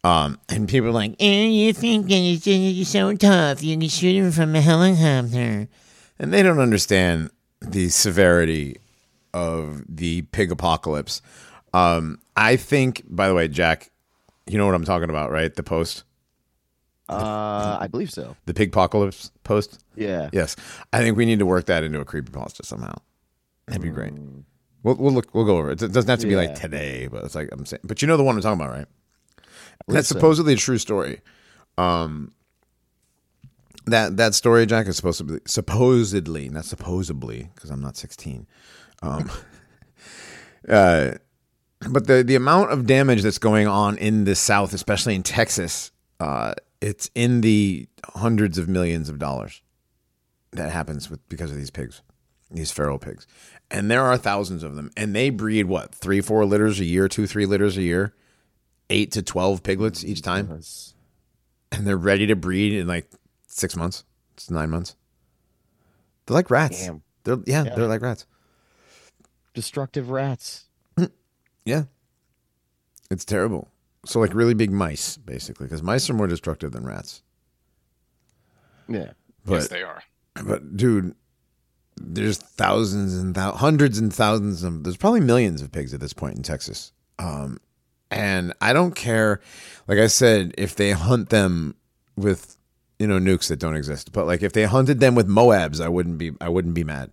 Um, 0.04 0.38
and 0.48 0.68
people 0.68 0.88
are 0.88 0.92
like, 0.92 1.16
Eh, 1.18 1.46
you 1.46 1.72
think 1.72 2.06
that 2.06 2.14
it's 2.14 2.44
just 2.44 2.92
so 2.92 3.14
tough, 3.16 3.62
you 3.64 3.76
can 3.76 3.88
shoot 3.88 4.14
him 4.14 4.30
from 4.30 4.54
a 4.54 4.60
helicopter. 4.60 5.68
and 6.20 6.32
they 6.32 6.42
don't 6.42 6.60
understand 6.60 7.30
the 7.60 7.88
severity 7.88 8.76
of 9.34 9.82
the 9.88 10.22
pig 10.30 10.52
apocalypse. 10.52 11.20
Um, 11.74 12.20
I 12.36 12.54
think, 12.56 13.02
by 13.08 13.26
the 13.28 13.34
way, 13.34 13.48
Jack, 13.48 13.90
you 14.46 14.56
know 14.56 14.66
what 14.66 14.74
I'm 14.76 14.84
talking 14.84 15.10
about, 15.10 15.32
right? 15.32 15.52
The 15.52 15.64
post, 15.64 16.04
Uh, 17.08 17.76
I 17.80 17.88
believe 17.88 18.10
so. 18.10 18.36
the 18.46 18.54
pig 18.54 18.68
apocalypse 18.68 19.30
post. 19.42 19.82
Yeah. 19.98 20.30
Yes, 20.32 20.56
I 20.92 21.00
think 21.00 21.16
we 21.16 21.26
need 21.26 21.38
to 21.40 21.46
work 21.46 21.66
that 21.66 21.82
into 21.82 22.00
a 22.00 22.04
creepypasta 22.04 22.64
somehow. 22.64 22.94
That'd 23.66 23.82
be 23.82 23.90
great. 23.90 24.12
We'll 24.82 24.94
we'll 24.96 25.12
look 25.12 25.34
we'll 25.34 25.44
go 25.44 25.58
over 25.58 25.70
it. 25.70 25.82
It 25.82 25.92
doesn't 25.92 26.08
have 26.08 26.20
to 26.20 26.26
be 26.26 26.36
like 26.36 26.54
today, 26.54 27.08
but 27.08 27.24
it's 27.24 27.34
like 27.34 27.48
I'm 27.52 27.66
saying. 27.66 27.82
But 27.84 28.00
you 28.00 28.08
know 28.08 28.16
the 28.16 28.22
one 28.22 28.36
I'm 28.36 28.42
talking 28.42 28.60
about, 28.60 28.72
right? 28.72 28.86
That's 29.88 30.08
so. 30.08 30.14
supposedly 30.14 30.54
a 30.54 30.56
true 30.56 30.78
story. 30.78 31.20
Um, 31.76 32.32
that 33.86 34.16
that 34.16 34.34
story, 34.34 34.66
Jack, 34.66 34.86
is 34.86 34.96
supposed 34.96 35.18
to 35.18 35.24
be 35.24 35.38
supposedly, 35.46 36.48
not 36.48 36.64
supposedly, 36.64 37.50
because 37.54 37.70
I'm 37.70 37.80
not 37.80 37.96
16. 37.96 38.46
Um, 39.02 39.30
uh, 40.68 41.12
but 41.90 42.06
the 42.06 42.22
the 42.22 42.34
amount 42.34 42.70
of 42.70 42.86
damage 42.86 43.22
that's 43.22 43.38
going 43.38 43.66
on 43.66 43.98
in 43.98 44.24
the 44.24 44.34
South, 44.34 44.72
especially 44.72 45.14
in 45.14 45.22
Texas, 45.22 45.90
uh, 46.20 46.54
it's 46.80 47.10
in 47.14 47.40
the 47.40 47.88
hundreds 48.14 48.58
of 48.58 48.68
millions 48.68 49.08
of 49.08 49.18
dollars 49.18 49.62
that 50.52 50.70
happens 50.72 51.10
with 51.10 51.26
because 51.28 51.50
of 51.50 51.56
these 51.56 51.70
pigs, 51.70 52.02
these 52.50 52.70
feral 52.70 52.98
pigs, 52.98 53.26
and 53.70 53.90
there 53.90 54.02
are 54.02 54.16
thousands 54.16 54.62
of 54.62 54.74
them, 54.76 54.90
and 54.96 55.14
they 55.14 55.30
breed 55.30 55.66
what 55.66 55.94
three, 55.94 56.20
four 56.20 56.44
litters 56.46 56.80
a 56.80 56.84
year, 56.84 57.08
two, 57.08 57.26
three 57.26 57.46
litters 57.46 57.76
a 57.76 57.82
year, 57.82 58.14
eight 58.90 59.12
to 59.12 59.22
twelve 59.22 59.62
piglets 59.62 60.04
each 60.04 60.22
time, 60.22 60.46
That's- 60.48 60.94
and 61.72 61.86
they're 61.86 61.96
ready 61.98 62.26
to 62.26 62.36
breed 62.36 62.72
in 62.72 62.86
like 62.86 63.10
six 63.46 63.76
months, 63.76 64.04
it's 64.34 64.50
nine 64.50 64.70
months. 64.70 64.96
They're 66.26 66.34
like 66.34 66.50
rats. 66.50 66.84
Damn. 66.84 67.02
They're 67.24 67.38
yeah, 67.46 67.64
Yeah. 67.64 67.74
they're 67.74 67.86
like 67.88 68.00
rats. 68.02 68.26
Destructive 69.54 70.10
rats. 70.10 70.66
Yeah. 71.64 71.84
It's 73.10 73.24
terrible. 73.26 73.68
So 74.06 74.20
like 74.20 74.32
really 74.34 74.54
big 74.54 74.70
mice, 74.70 75.16
basically, 75.18 75.66
because 75.66 75.82
mice 75.82 76.08
are 76.08 76.14
more 76.14 76.26
destructive 76.26 76.72
than 76.72 76.86
rats. 76.86 77.22
Yeah. 78.88 79.12
But 79.44 79.54
yes, 79.54 79.68
they 79.68 79.82
are. 79.82 80.02
But 80.46 80.76
dude, 80.76 81.14
there's 81.96 82.38
thousands 82.38 83.16
and 83.16 83.34
thou- 83.34 83.52
hundreds 83.52 83.98
and 83.98 84.12
thousands 84.14 84.62
of 84.62 84.84
there's 84.84 84.96
probably 84.96 85.20
millions 85.20 85.62
of 85.62 85.72
pigs 85.72 85.92
at 85.94 86.00
this 86.00 86.12
point 86.12 86.36
in 86.36 86.42
Texas. 86.42 86.92
Um, 87.18 87.58
and 88.10 88.52
I 88.60 88.72
don't 88.72 88.94
care. 88.94 89.40
Like 89.86 89.98
I 89.98 90.06
said, 90.06 90.54
if 90.56 90.74
they 90.76 90.92
hunt 90.92 91.30
them 91.30 91.74
with 92.16 92.56
you 92.98 93.06
know 93.06 93.18
nukes 93.18 93.48
that 93.48 93.58
don't 93.58 93.76
exist, 93.76 94.12
but 94.12 94.26
like 94.26 94.42
if 94.42 94.52
they 94.52 94.64
hunted 94.64 95.00
them 95.00 95.14
with 95.14 95.28
Moabs, 95.28 95.80
I 95.80 95.88
wouldn't 95.88 96.18
be 96.18 96.32
I 96.40 96.48
wouldn't 96.48 96.74
be 96.74 96.84
mad. 96.84 97.10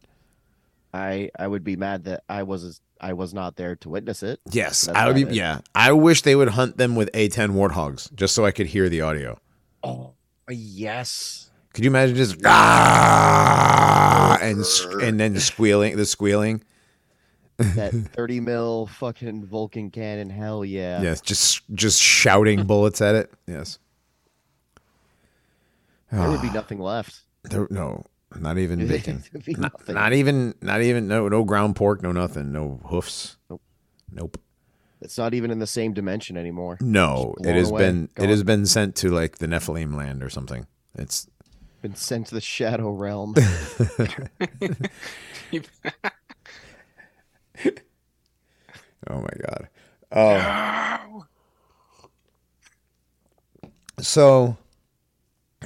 I 0.93 1.29
I 1.37 1.47
would 1.47 1.63
be 1.63 1.75
mad 1.75 2.05
that 2.05 2.23
I 2.29 2.43
was 2.43 2.79
I 3.01 3.13
was 3.13 3.33
not 3.33 3.57
there 3.57 3.75
to 3.77 3.89
witness 3.89 4.23
it. 4.23 4.39
Yes, 4.51 4.85
That's 4.85 4.97
I 4.97 5.07
would 5.07 5.15
be. 5.15 5.23
it. 5.23 5.33
Yeah, 5.33 5.59
I 5.75 5.91
wish 5.91 6.21
they 6.21 6.35
would 6.35 6.49
hunt 6.49 6.77
them 6.77 6.95
with 6.95 7.11
A10 7.11 7.51
warthogs 7.51 8.13
just 8.15 8.33
so 8.33 8.45
I 8.45 8.51
could 8.51 8.67
hear 8.67 8.87
the 8.87 9.01
audio. 9.01 9.37
Oh, 9.83 10.13
yes. 10.49 11.44
Could 11.75 11.83
you 11.83 11.89
imagine 11.91 12.15
just 12.15 12.37
ah, 12.45 14.37
and 14.41 14.63
and 15.03 15.19
then 15.19 15.37
squealing 15.41 15.97
the 15.97 16.05
squealing? 16.05 16.63
That 17.57 17.91
30 18.13 18.39
mil 18.39 18.87
fucking 18.87 19.45
Vulcan 19.45 19.91
cannon. 19.91 20.29
Hell 20.29 20.63
yeah. 20.63 21.01
Yes, 21.01 21.19
just 21.19 21.61
just 21.75 22.01
shouting 22.01 22.63
bullets 22.67 23.01
at 23.01 23.15
it. 23.15 23.33
Yes. 23.45 23.77
There 26.11 26.29
would 26.29 26.41
be 26.41 26.47
Ah, 26.49 26.53
nothing 26.53 26.79
left. 26.79 27.21
there- 27.43 27.67
no, 27.69 28.05
not 28.39 28.57
even 28.57 28.87
bacon. 28.87 29.21
Not, 29.57 29.87
not 29.89 30.13
even 30.13 30.53
not 30.61 30.81
even 30.81 31.09
no 31.09 31.27
no 31.27 31.43
ground 31.43 31.75
pork, 31.75 32.01
no 32.01 32.13
nothing, 32.13 32.53
no 32.53 32.79
hoofs. 32.85 33.35
Nope. 33.49 33.61
Nope. 34.11 34.37
It's 35.01 35.17
not 35.17 35.33
even 35.33 35.51
in 35.51 35.59
the 35.59 35.67
same 35.67 35.91
dimension 35.93 36.37
anymore. 36.37 36.77
No, 36.79 37.35
it 37.43 37.53
has 37.53 37.69
away, 37.69 37.81
been 37.81 38.09
it 38.17 38.29
has 38.29 38.43
been 38.43 38.65
sent 38.65 38.95
to 38.97 39.09
like 39.09 39.39
the 39.39 39.47
Nephilim 39.47 39.93
land 39.93 40.23
or 40.23 40.29
something. 40.29 40.67
It's 40.97 41.27
Been 41.85 41.93
sent 41.93 42.25
to 42.27 42.33
the 42.33 42.41
shadow 42.41 42.89
realm. 42.89 43.35
oh 43.37 43.45
my 49.21 49.29
god. 49.39 49.69
Oh, 50.11 51.25
so 53.99 54.57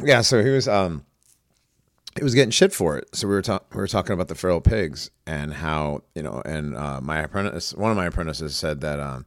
yeah, 0.04 0.20
so 0.20 0.44
he 0.44 0.50
was 0.50 0.68
um 0.68 1.06
he 2.18 2.24
was 2.26 2.36
getting 2.36 2.52
shit 2.52 2.74
for 2.74 2.98
it. 2.98 3.16
So 3.16 3.26
we 3.26 3.34
were 3.34 3.42
talking 3.42 3.68
we 3.72 3.78
were 3.78 3.88
talking 3.88 4.12
about 4.12 4.28
the 4.28 4.36
feral 4.36 4.60
pigs 4.60 5.10
and 5.26 5.54
how 5.54 6.04
you 6.16 6.24
know, 6.24 6.42
and 6.44 6.76
uh, 6.76 7.00
my 7.00 7.20
apprentice, 7.20 7.74
one 7.74 7.92
of 7.92 7.96
my 7.96 8.08
apprentices 8.08 8.58
said 8.58 8.82
that 8.82 9.00
um 9.00 9.26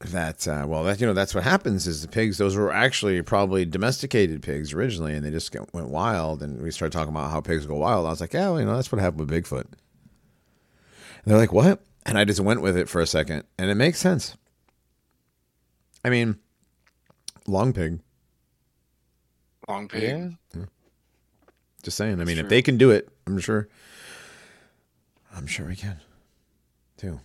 that 0.00 0.48
uh, 0.48 0.64
well 0.66 0.82
that 0.82 0.98
you 0.98 1.06
know 1.06 1.12
that's 1.12 1.34
what 1.34 1.44
happens 1.44 1.86
is 1.86 2.00
the 2.00 2.08
pigs 2.08 2.38
those 2.38 2.56
were 2.56 2.72
actually 2.72 3.20
probably 3.20 3.66
domesticated 3.66 4.42
pigs 4.42 4.72
originally 4.72 5.14
and 5.14 5.24
they 5.24 5.30
just 5.30 5.52
get, 5.52 5.72
went 5.74 5.88
wild 5.88 6.42
and 6.42 6.62
we 6.62 6.70
started 6.70 6.96
talking 6.96 7.12
about 7.12 7.30
how 7.30 7.40
pigs 7.40 7.66
go 7.66 7.76
wild. 7.76 8.06
I 8.06 8.10
was 8.10 8.20
like, 8.20 8.32
yeah, 8.32 8.48
well, 8.50 8.60
you 8.60 8.66
know 8.66 8.74
that's 8.74 8.90
what 8.90 9.00
happened 9.00 9.28
with 9.28 9.30
Bigfoot. 9.30 9.66
And 9.66 11.26
they're 11.26 11.36
like, 11.36 11.52
what? 11.52 11.80
And 12.06 12.16
I 12.16 12.24
just 12.24 12.40
went 12.40 12.62
with 12.62 12.78
it 12.78 12.88
for 12.88 13.00
a 13.02 13.06
second, 13.06 13.44
and 13.58 13.70
it 13.70 13.74
makes 13.74 13.98
sense. 13.98 14.36
I 16.02 16.08
mean, 16.08 16.38
long 17.46 17.74
pig. 17.74 18.00
Long 19.68 19.86
pig. 19.86 20.34
yeah. 20.54 20.64
Just 21.82 21.98
saying. 21.98 22.20
I 22.20 22.24
mean, 22.24 22.38
if 22.38 22.48
they 22.48 22.62
can 22.62 22.78
do 22.78 22.90
it, 22.90 23.08
I'm 23.26 23.38
sure. 23.38 23.68
I'm 25.34 25.46
sure 25.46 25.66
we 25.66 25.76
can, 25.76 26.00
too, 26.96 27.20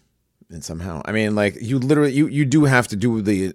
and 0.49 0.63
somehow. 0.63 1.01
I 1.05 1.11
mean, 1.11 1.35
like 1.35 1.57
you 1.61 1.79
literally, 1.79 2.13
you 2.13 2.27
you 2.27 2.45
do 2.45 2.65
have 2.65 2.87
to 2.89 2.95
do 2.95 3.21
the 3.21 3.53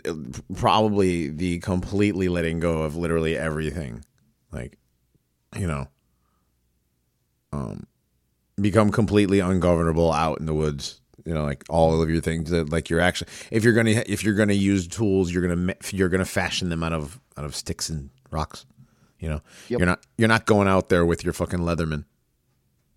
probably 0.54 1.28
the 1.28 1.58
completely 1.60 2.28
letting 2.28 2.60
go 2.60 2.82
of 2.82 2.96
literally 2.96 3.36
everything, 3.36 4.04
like, 4.52 4.76
you 5.56 5.66
know, 5.66 5.86
um, 7.52 7.86
become 8.60 8.90
completely 8.90 9.40
ungovernable 9.40 10.12
out 10.12 10.40
in 10.40 10.46
the 10.46 10.54
woods. 10.54 11.00
You 11.26 11.34
know, 11.34 11.44
like 11.44 11.64
all 11.68 12.00
of 12.00 12.08
your 12.08 12.22
things 12.22 12.50
that 12.50 12.70
like 12.70 12.88
you're 12.88 13.00
actually 13.00 13.30
if 13.50 13.62
you're 13.62 13.74
gonna 13.74 14.02
if 14.06 14.24
you're 14.24 14.34
gonna 14.34 14.54
use 14.54 14.88
tools, 14.88 15.30
you're 15.32 15.46
gonna 15.46 15.74
you're 15.92 16.08
gonna 16.08 16.24
fashion 16.24 16.70
them 16.70 16.82
out 16.82 16.92
of 16.94 17.20
out 17.36 17.44
of 17.44 17.54
sticks 17.54 17.90
and 17.90 18.08
rocks. 18.30 18.64
You 19.18 19.28
know, 19.28 19.40
Yep. 19.68 19.80
you're 19.80 19.86
not 19.86 20.06
you're 20.16 20.28
not 20.28 20.46
going 20.46 20.66
out 20.66 20.88
there 20.88 21.04
with 21.04 21.22
your 21.22 21.34
fucking 21.34 21.58
Leatherman. 21.58 22.04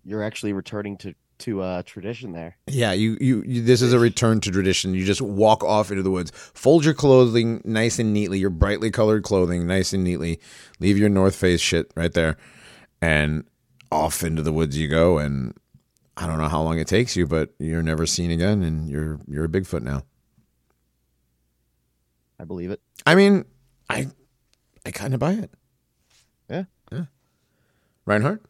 You're 0.04 0.22
actually 0.22 0.54
returning 0.54 0.96
to 0.98 1.14
to 1.44 1.60
uh, 1.60 1.82
tradition 1.82 2.32
there. 2.32 2.56
Yeah, 2.66 2.92
you, 2.92 3.16
you 3.20 3.42
you 3.46 3.62
this 3.62 3.82
is 3.82 3.92
a 3.92 3.98
return 3.98 4.40
to 4.40 4.50
tradition. 4.50 4.94
You 4.94 5.04
just 5.04 5.20
walk 5.20 5.62
off 5.62 5.90
into 5.90 6.02
the 6.02 6.10
woods, 6.10 6.32
fold 6.34 6.84
your 6.84 6.94
clothing 6.94 7.60
nice 7.64 7.98
and 7.98 8.12
neatly, 8.12 8.38
your 8.38 8.50
brightly 8.50 8.90
colored 8.90 9.22
clothing 9.22 9.66
nice 9.66 9.92
and 9.92 10.02
neatly, 10.02 10.40
leave 10.80 10.96
your 10.98 11.08
North 11.08 11.36
Face 11.36 11.60
shit 11.60 11.92
right 11.94 12.12
there, 12.12 12.36
and 13.02 13.44
off 13.92 14.22
into 14.22 14.42
the 14.42 14.52
woods 14.52 14.78
you 14.78 14.88
go. 14.88 15.18
And 15.18 15.54
I 16.16 16.26
don't 16.26 16.38
know 16.38 16.48
how 16.48 16.62
long 16.62 16.78
it 16.78 16.86
takes 16.86 17.16
you, 17.16 17.26
but 17.26 17.50
you're 17.58 17.82
never 17.82 18.06
seen 18.06 18.30
again, 18.30 18.62
and 18.62 18.88
you're 18.88 19.20
you're 19.26 19.44
a 19.44 19.48
Bigfoot 19.48 19.82
now. 19.82 20.02
I 22.40 22.44
believe 22.44 22.70
it. 22.70 22.80
I 23.04 23.14
mean, 23.14 23.44
I 23.90 24.08
I 24.86 24.90
kind 24.90 25.12
of 25.12 25.20
buy 25.20 25.32
it. 25.32 25.50
Yeah. 26.48 26.64
yeah. 26.90 27.04
Reinhardt. 28.06 28.42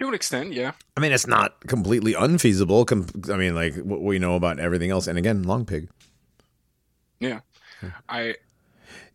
To 0.00 0.08
an 0.08 0.14
extent, 0.14 0.52
yeah. 0.52 0.72
I 0.96 1.00
mean, 1.00 1.10
it's 1.12 1.26
not 1.26 1.66
completely 1.66 2.14
unfeasible. 2.14 2.84
Com- 2.84 3.06
I 3.32 3.36
mean, 3.36 3.54
like 3.54 3.74
what 3.76 4.00
we 4.00 4.18
know 4.18 4.36
about 4.36 4.60
everything 4.60 4.90
else. 4.90 5.06
And 5.08 5.18
again, 5.18 5.42
long 5.42 5.64
pig. 5.64 5.88
Yeah. 7.18 7.40
I 8.08 8.36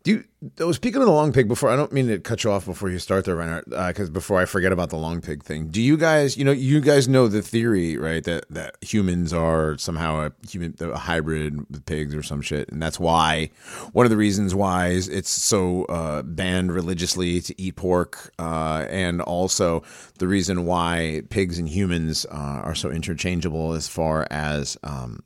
Do 0.04 0.22
you, 0.58 0.72
speaking 0.74 1.00
of 1.00 1.06
the 1.06 1.12
long 1.12 1.32
pig, 1.32 1.48
before 1.48 1.70
I 1.70 1.76
don't 1.76 1.90
mean 1.90 2.08
to 2.08 2.18
cut 2.18 2.44
you 2.44 2.50
off 2.52 2.66
before 2.66 2.90
you 2.90 2.98
start 2.98 3.24
there, 3.24 3.36
Reinhardt, 3.36 3.70
because 3.70 4.10
before 4.10 4.38
I 4.38 4.44
forget 4.44 4.70
about 4.70 4.90
the 4.90 4.98
long 4.98 5.22
pig 5.22 5.42
thing, 5.42 5.68
do 5.68 5.80
you 5.80 5.96
guys, 5.96 6.36
you 6.36 6.44
know, 6.44 6.52
you 6.52 6.82
guys 6.82 7.08
know 7.08 7.26
the 7.26 7.40
theory, 7.40 7.96
right? 7.96 8.22
That 8.22 8.44
that 8.50 8.76
humans 8.82 9.32
are 9.32 9.78
somehow 9.78 10.26
a 10.26 10.32
human, 10.46 10.74
a 10.78 10.98
hybrid 10.98 11.58
with 11.70 11.86
pigs 11.86 12.14
or 12.14 12.22
some 12.22 12.42
shit, 12.42 12.68
and 12.68 12.82
that's 12.82 13.00
why 13.00 13.48
one 13.92 14.04
of 14.04 14.10
the 14.10 14.18
reasons 14.18 14.54
why 14.54 14.88
is 14.88 15.08
it's 15.08 15.30
so 15.30 15.86
uh, 15.86 16.20
banned 16.20 16.70
religiously 16.70 17.40
to 17.40 17.58
eat 17.58 17.76
pork, 17.76 18.30
uh, 18.38 18.86
and 18.90 19.22
also 19.22 19.82
the 20.18 20.28
reason 20.28 20.66
why 20.66 21.22
pigs 21.30 21.58
and 21.58 21.66
humans 21.66 22.26
uh, 22.30 22.60
are 22.62 22.74
so 22.74 22.90
interchangeable 22.90 23.72
as 23.72 23.88
far 23.88 24.26
as 24.30 24.76
um, 24.82 25.20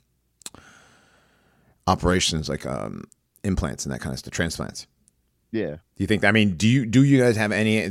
operations 1.88 2.49
like 2.49 2.64
um, 2.64 3.02
implants 3.49 3.85
and 3.85 3.93
that 3.93 4.00
kind 4.00 4.12
of 4.12 4.21
stuff, 4.21 4.33
transplants. 4.33 4.87
Yeah. 5.50 5.71
Do 5.71 5.81
you 5.97 6.07
think? 6.07 6.25
I 6.25 6.31
mean, 6.31 6.57
do 6.57 6.69
you 6.69 6.87
do 6.87 7.02
you 7.02 7.21
guys 7.21 7.37
have 7.37 7.50
any? 7.50 7.83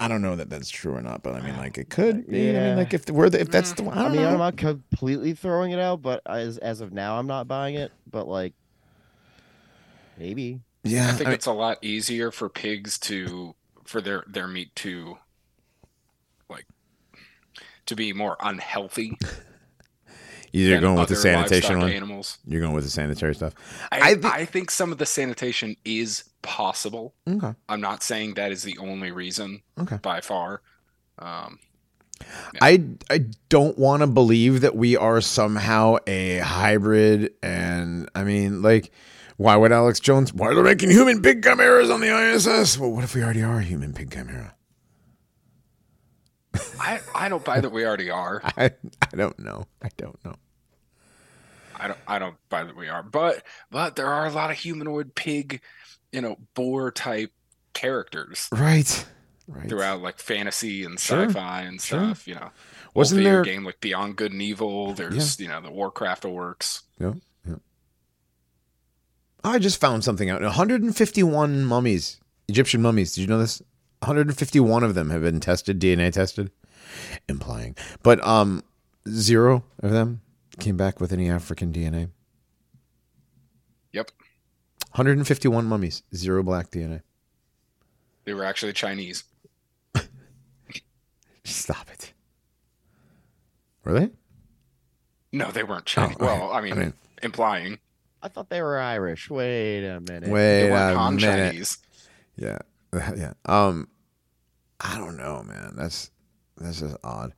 I 0.00 0.06
don't 0.08 0.22
know 0.22 0.36
that 0.36 0.50
that's 0.50 0.68
true 0.70 0.94
or 0.94 1.00
not, 1.00 1.22
but 1.22 1.34
I 1.34 1.40
mean, 1.40 1.56
like 1.56 1.78
it 1.78 1.88
could. 1.88 2.28
Be. 2.28 2.50
I 2.50 2.52
Yeah. 2.52 2.68
mean, 2.68 2.76
like 2.76 2.94
if 2.94 3.08
we're 3.08 3.30
the, 3.30 3.40
if 3.40 3.50
that's 3.50 3.72
the, 3.72 3.84
I, 3.84 3.90
I 3.90 4.02
don't 4.02 4.12
mean, 4.12 4.22
know. 4.22 4.28
I'm 4.30 4.38
not 4.38 4.56
completely 4.56 5.34
throwing 5.34 5.72
it 5.72 5.78
out, 5.80 6.02
but 6.02 6.20
as 6.26 6.58
as 6.58 6.80
of 6.80 6.92
now, 6.92 7.18
I'm 7.18 7.26
not 7.26 7.48
buying 7.48 7.76
it. 7.76 7.92
But 8.10 8.28
like, 8.28 8.54
maybe. 10.18 10.60
yeah, 10.84 11.08
I 11.08 11.12
think 11.12 11.28
I 11.28 11.30
mean, 11.30 11.34
it's 11.34 11.46
a 11.46 11.52
lot 11.52 11.78
easier 11.82 12.30
for 12.30 12.48
pigs 12.48 12.98
to 13.00 13.54
for 13.84 14.00
their 14.00 14.24
their 14.28 14.46
meat 14.48 14.74
to 14.76 15.18
like 16.48 16.66
to 17.86 17.94
be 17.96 18.12
more 18.12 18.36
unhealthy. 18.40 19.16
You're 20.52 20.80
going 20.80 20.98
with 20.98 21.08
the 21.08 21.16
sanitation 21.16 21.78
one. 21.78 21.90
Animals. 21.90 22.38
You're 22.46 22.60
going 22.60 22.74
with 22.74 22.84
the 22.84 22.90
sanitary 22.90 23.34
stuff. 23.34 23.54
I, 23.92 24.16
I 24.24 24.30
I, 24.40 24.44
think 24.44 24.70
some 24.70 24.92
of 24.92 24.98
the 24.98 25.06
sanitation 25.06 25.76
is 25.84 26.24
possible. 26.42 27.14
Okay. 27.28 27.54
I'm 27.68 27.80
not 27.80 28.02
saying 28.02 28.34
that 28.34 28.52
is 28.52 28.62
the 28.62 28.78
only 28.78 29.10
reason 29.10 29.62
Okay. 29.78 29.96
by 30.02 30.20
far. 30.20 30.62
Um, 31.18 31.58
I 32.60 32.84
I 33.10 33.26
don't 33.48 33.78
want 33.78 34.02
to 34.02 34.06
believe 34.06 34.60
that 34.62 34.74
we 34.74 34.96
are 34.96 35.20
somehow 35.20 35.96
a 36.06 36.38
hybrid, 36.38 37.32
and 37.42 38.08
I 38.14 38.24
mean, 38.24 38.62
like, 38.62 38.92
why 39.36 39.56
would 39.56 39.72
Alex 39.72 40.00
Jones? 40.00 40.32
Why 40.32 40.48
are 40.48 40.54
they 40.54 40.62
making 40.62 40.90
human 40.90 41.22
pig 41.22 41.42
chimeras 41.42 41.90
on 41.90 42.00
the 42.00 42.08
ISS? 42.08 42.78
Well, 42.78 42.90
what 42.90 43.04
if 43.04 43.14
we 43.14 43.22
already 43.22 43.42
are 43.42 43.58
a 43.58 43.62
human 43.62 43.92
pig 43.92 44.10
chimera? 44.12 44.54
I 46.80 47.00
I 47.14 47.28
don't 47.28 47.44
buy 47.44 47.60
that 47.60 47.70
we 47.70 47.84
already 47.86 48.10
are. 48.10 48.40
I 48.56 48.70
I 49.12 49.16
don't 49.16 49.38
know. 49.38 49.66
I 49.82 49.88
don't 49.96 50.22
know. 50.24 50.34
I 51.80 51.88
don't 51.88 51.98
I 52.06 52.18
don't 52.18 52.36
buy 52.48 52.64
that 52.64 52.76
we 52.76 52.88
are. 52.88 53.02
But 53.02 53.42
but 53.70 53.96
there 53.96 54.06
are 54.08 54.26
a 54.26 54.30
lot 54.32 54.50
of 54.50 54.56
humanoid 54.58 55.14
pig, 55.14 55.60
you 56.12 56.20
know, 56.20 56.36
boar 56.54 56.90
type 56.90 57.32
characters 57.74 58.48
Right. 58.52 59.06
Right. 59.46 59.68
throughout 59.68 60.02
like 60.02 60.18
fantasy 60.18 60.84
and 60.84 60.98
sci-fi 60.98 61.62
and 61.62 61.80
sure. 61.80 61.98
stuff. 62.14 62.28
You 62.28 62.34
know, 62.34 62.50
Wasn't 62.94 63.22
there? 63.24 63.42
game 63.42 63.64
like 63.64 63.80
Beyond 63.80 64.16
Good 64.16 64.32
and 64.32 64.42
Evil? 64.42 64.92
There's 64.92 65.40
you 65.40 65.48
know 65.48 65.60
the 65.62 65.70
Warcraft 65.70 66.24
works. 66.26 66.82
Yeah, 67.00 67.14
yeah. 67.48 67.54
I 69.44 69.58
just 69.58 69.80
found 69.80 70.04
something 70.04 70.28
out. 70.28 70.42
151 70.42 71.64
mummies, 71.64 72.20
Egyptian 72.48 72.82
mummies. 72.82 73.14
Did 73.14 73.22
you 73.22 73.26
know 73.28 73.38
this? 73.38 73.62
151 74.00 74.84
of 74.84 74.94
them 74.94 75.10
have 75.10 75.22
been 75.22 75.40
tested, 75.40 75.80
DNA 75.80 76.12
tested, 76.12 76.50
implying, 77.28 77.74
but 78.02 78.24
um, 78.26 78.62
zero 79.08 79.64
of 79.82 79.90
them 79.90 80.20
came 80.60 80.76
back 80.76 81.00
with 81.00 81.12
any 81.12 81.28
African 81.28 81.72
DNA. 81.72 82.10
Yep, 83.92 84.10
151 84.92 85.64
mummies, 85.66 86.02
zero 86.14 86.42
black 86.42 86.70
DNA. 86.70 87.02
they 88.24 88.34
were 88.34 88.44
actually 88.44 88.72
Chinese. 88.72 89.24
Stop 91.44 91.90
it. 91.92 92.12
Were 93.84 93.98
they? 93.98 94.10
No, 95.32 95.50
they 95.50 95.62
weren't 95.64 95.86
Chinese. 95.86 96.16
Oh. 96.20 96.24
Well, 96.26 96.52
I 96.52 96.60
mean, 96.60 96.72
I 96.72 96.76
mean- 96.76 96.94
implying 97.22 97.78
I 98.22 98.28
thought 98.28 98.48
they 98.50 98.62
were 98.62 98.78
Irish. 98.78 99.30
Wait 99.30 99.84
a 99.86 100.00
minute. 100.00 100.28
Wait 100.28 100.62
they 100.64 100.70
weren't 100.70 100.96
a 100.98 101.10
minute. 101.12 101.50
Chinese. 101.52 101.78
Yeah, 102.36 102.58
yeah. 103.16 103.32
Um, 103.46 103.88
I 104.80 104.96
don't 104.96 105.16
know, 105.16 105.42
man. 105.46 105.74
That's 105.76 106.10
that's 106.56 106.80
just 106.80 106.96
odd. 107.04 107.32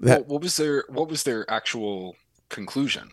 That- 0.00 0.20
What, 0.20 0.28
what 0.28 0.42
was 0.42 0.56
their 0.56 0.84
What 0.88 1.08
was 1.08 1.22
their 1.22 1.48
actual 1.50 2.16
conclusion? 2.48 3.10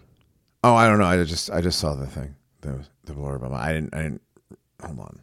Oh, 0.63 0.75
I 0.75 0.87
don't 0.87 0.97
know. 0.99 1.05
I 1.05 1.23
just 1.23 1.49
I 1.51 1.61
just 1.61 1.79
saw 1.79 1.93
the 1.95 2.07
thing. 2.07 2.35
the 2.61 2.85
the 3.05 3.13
blurb. 3.13 3.37
about- 3.45 3.53
I 3.53 3.73
didn't. 3.73 3.93
I 3.93 4.01
didn't. 4.03 4.21
Hold 4.83 4.99
on. 4.99 5.21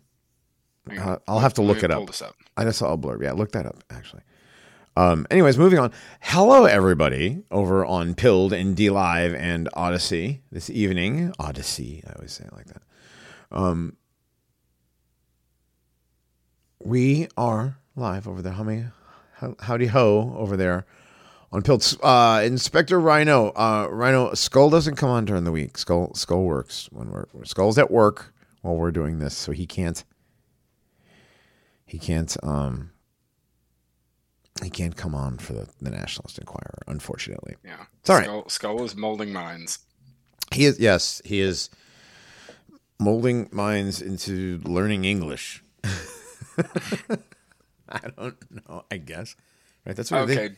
I'll 1.28 1.38
have 1.38 1.54
to 1.54 1.62
look 1.62 1.82
it 1.85 1.90
up. 1.92 2.09
up. 2.23 2.35
I 2.56 2.64
just 2.64 2.78
saw 2.78 2.92
a 2.92 2.99
blurb. 2.99 3.23
Yeah, 3.23 3.32
look 3.32 3.52
that 3.52 3.66
up 3.66 3.82
actually. 3.90 4.23
Um, 4.97 5.26
anyways, 5.30 5.56
moving 5.56 5.78
on. 5.78 5.90
Hello, 6.21 6.66
everybody, 6.66 7.44
over 7.50 7.85
on 7.85 8.14
Pilled 8.14 8.52
and 8.52 8.76
D 8.76 8.90
Live 8.90 9.32
and 9.35 9.68
Odysee 9.75 10.40
this 10.50 10.68
evening. 10.68 11.32
Odysee, 11.40 12.02
I 12.06 12.12
always 12.14 12.32
say 12.32 12.44
it 12.44 12.52
like 12.52 12.66
that. 12.66 12.82
Um, 13.50 13.97
we 16.85 17.29
are 17.37 17.79
live 17.97 18.27
over 18.27 18.43
there. 18.43 18.53
How 18.53 18.65
many? 18.65 18.85
Howdy 19.61 19.87
ho 19.87 20.35
over 20.37 20.57
there 20.57 20.87
on 21.51 21.62
Pilled. 21.62 21.99
Uh, 22.03 22.43
Inspector 22.45 22.99
Rhino. 22.99 23.51
Uh, 23.51 23.89
Rhino 23.91 24.35
Skull 24.35 24.71
doesn't 24.71 24.97
come 24.97 25.11
on 25.11 25.25
during 25.25 25.45
the 25.45 25.53
week. 25.53 25.79
Skull 25.79 26.15
Skull 26.15 26.43
works 26.43 26.89
when 26.93 27.11
we're 27.11 27.27
Skull's 27.45 27.79
at 27.79 27.91
work 27.91 28.33
while 28.62 28.77
we're 28.77 28.93
doing 28.93 29.19
this, 29.19 29.37
so 29.37 29.53
he 29.53 29.67
can't 29.67 30.05
he 31.85 31.99
can't 31.99 32.37
um 32.43 32.91
he 34.62 34.71
can't 34.71 34.97
come 34.97 35.15
on 35.15 35.39
for 35.39 35.55
the, 35.55 35.69
the 35.81 35.91
Nationalist 35.91 36.39
Enquirer, 36.39 36.79
unfortunately. 36.87 37.57
Yeah. 37.65 37.85
It's 38.01 38.11
all 38.11 38.17
right. 38.17 38.27
Skull, 38.27 38.49
Skull 38.49 38.83
is 38.85 38.95
molding 38.95 39.33
minds. 39.33 39.81
He 40.53 40.67
is 40.67 40.79
yes, 40.79 41.23
he 41.25 41.41
is 41.41 41.71
molding 43.01 43.49
minds 43.51 44.01
into 44.01 44.61
learning 44.65 45.05
English. 45.05 45.65
I 47.88 48.00
don't 48.16 48.68
know, 48.68 48.85
I 48.90 48.97
guess. 48.99 49.35
Right, 49.87 49.97
that's 49.97 50.11
what. 50.11 50.23
Okay. 50.30 50.50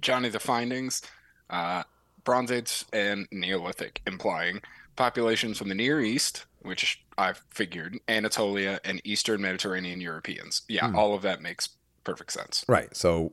Johnny, 0.00 0.28
the 0.28 0.40
findings 0.40 1.02
uh, 1.50 1.82
Bronze 2.24 2.50
Age 2.50 2.84
and 2.92 3.26
Neolithic, 3.30 4.00
implying 4.06 4.60
populations 4.96 5.58
from 5.58 5.68
the 5.68 5.74
Near 5.74 6.00
East, 6.00 6.44
which 6.60 7.02
I 7.18 7.34
figured, 7.50 7.98
Anatolia, 8.08 8.80
and 8.84 9.00
Eastern 9.04 9.40
Mediterranean 9.40 10.00
Europeans. 10.00 10.62
Yeah, 10.68 10.88
Hmm. 10.88 10.96
all 10.96 11.14
of 11.14 11.22
that 11.22 11.40
makes 11.40 11.70
perfect 12.04 12.32
sense. 12.32 12.64
Right. 12.68 12.94
So 12.96 13.32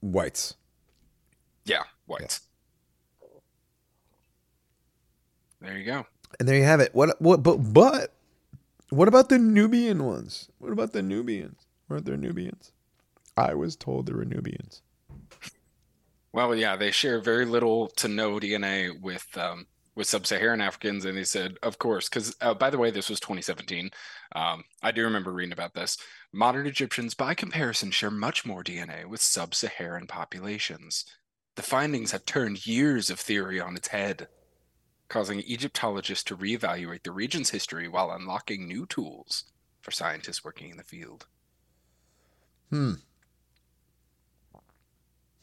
whites. 0.00 0.54
Yeah, 1.64 1.84
whites. 2.06 2.40
There 5.60 5.78
you 5.78 5.84
go. 5.84 6.06
And 6.40 6.48
there 6.48 6.56
you 6.56 6.64
have 6.64 6.80
it. 6.80 6.94
What 6.94 7.20
what 7.20 7.42
but 7.42 7.58
but 7.58 8.12
what 8.92 9.08
about 9.08 9.30
the 9.30 9.38
Nubian 9.38 10.04
ones? 10.04 10.50
What 10.58 10.70
about 10.70 10.92
the 10.92 11.00
Nubians? 11.00 11.66
Weren't 11.88 12.04
there 12.04 12.18
Nubians? 12.18 12.72
I 13.38 13.54
was 13.54 13.74
told 13.74 14.04
there 14.04 14.16
were 14.16 14.26
Nubians. 14.26 14.82
Well, 16.34 16.54
yeah, 16.54 16.76
they 16.76 16.90
share 16.90 17.20
very 17.20 17.46
little 17.46 17.88
to 17.88 18.08
no 18.08 18.32
DNA 18.32 19.00
with 19.00 19.26
um, 19.36 19.66
with 19.94 20.06
sub-Saharan 20.08 20.60
Africans, 20.60 21.06
and 21.06 21.16
they 21.16 21.24
said, 21.24 21.56
of 21.62 21.78
course, 21.78 22.08
because 22.08 22.36
uh, 22.42 22.52
by 22.52 22.68
the 22.68 22.78
way, 22.78 22.90
this 22.90 23.08
was 23.08 23.20
2017. 23.20 23.90
Um, 24.34 24.64
I 24.82 24.90
do 24.92 25.04
remember 25.04 25.32
reading 25.32 25.52
about 25.52 25.72
this. 25.72 25.96
Modern 26.30 26.66
Egyptians, 26.66 27.14
by 27.14 27.32
comparison, 27.32 27.90
share 27.90 28.10
much 28.10 28.44
more 28.44 28.62
DNA 28.62 29.06
with 29.06 29.22
sub-Saharan 29.22 30.06
populations. 30.06 31.06
The 31.56 31.62
findings 31.62 32.12
have 32.12 32.26
turned 32.26 32.66
years 32.66 33.08
of 33.08 33.20
theory 33.20 33.58
on 33.58 33.76
its 33.76 33.88
head, 33.88 34.28
causing 35.12 35.40
Egyptologists 35.40 36.24
to 36.24 36.34
reevaluate 36.34 37.02
the 37.02 37.12
region's 37.12 37.50
history 37.50 37.86
while 37.86 38.10
unlocking 38.10 38.66
new 38.66 38.86
tools 38.86 39.44
for 39.82 39.90
scientists 39.90 40.42
working 40.42 40.70
in 40.70 40.78
the 40.78 40.82
field. 40.82 41.26
Hmm. 42.70 42.92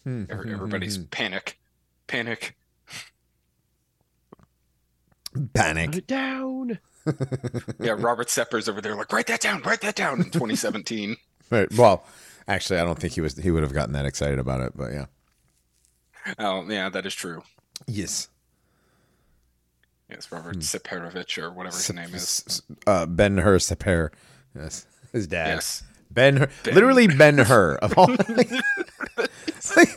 Hmm. 0.03 0.23
Every- 0.27 0.53
Everybody's 0.53 0.97
panic, 0.97 1.59
panic. 2.07 2.57
panic. 5.53 5.91
Put 5.91 5.97
it 5.97 6.07
down. 6.07 6.79
Yeah, 7.79 7.95
Robert 7.97 8.29
Sepehr's 8.29 8.67
over 8.67 8.81
there, 8.81 8.95
like, 8.95 9.11
write 9.13 9.27
that 9.27 9.41
down, 9.41 9.61
write 9.61 9.81
that 9.81 9.95
down 9.95 10.19
in 10.19 10.31
2017. 10.31 11.15
Right. 11.51 11.67
Well, 11.73 12.05
actually, 12.47 12.79
I 12.79 12.83
don't 12.83 12.99
think 12.99 13.13
he 13.13 13.21
was. 13.21 13.35
He 13.35 13.49
would 13.49 13.63
have 13.63 13.73
gotten 13.73 13.93
that 13.93 14.05
excited 14.05 14.37
about 14.37 14.61
it. 14.61 14.73
But 14.75 14.91
yeah. 14.91 15.05
oh, 16.37 16.69
yeah, 16.69 16.89
that 16.89 17.07
is 17.07 17.15
true. 17.15 17.41
Yes. 17.87 18.27
Yes, 20.09 20.31
Robert 20.31 20.57
Seperovich 20.59 21.41
or 21.41 21.51
whatever 21.51 21.75
his 21.75 21.93
name 21.93 22.13
is. 22.15 22.61
Uh, 22.87 23.05
ben 23.05 23.37
Hur 23.37 23.57
Sepehr. 23.59 24.09
Yes. 24.55 24.85
His 25.11 25.27
dad. 25.27 25.47
Yes. 25.55 25.83
Ben 26.09 26.37
Hur. 26.37 26.49
Literally 26.65 27.07
Ben 27.07 27.37
Hur. 27.37 27.75
Of 27.75 27.95
all. 27.97 28.07
like, 28.29 28.51
like, 29.75 29.89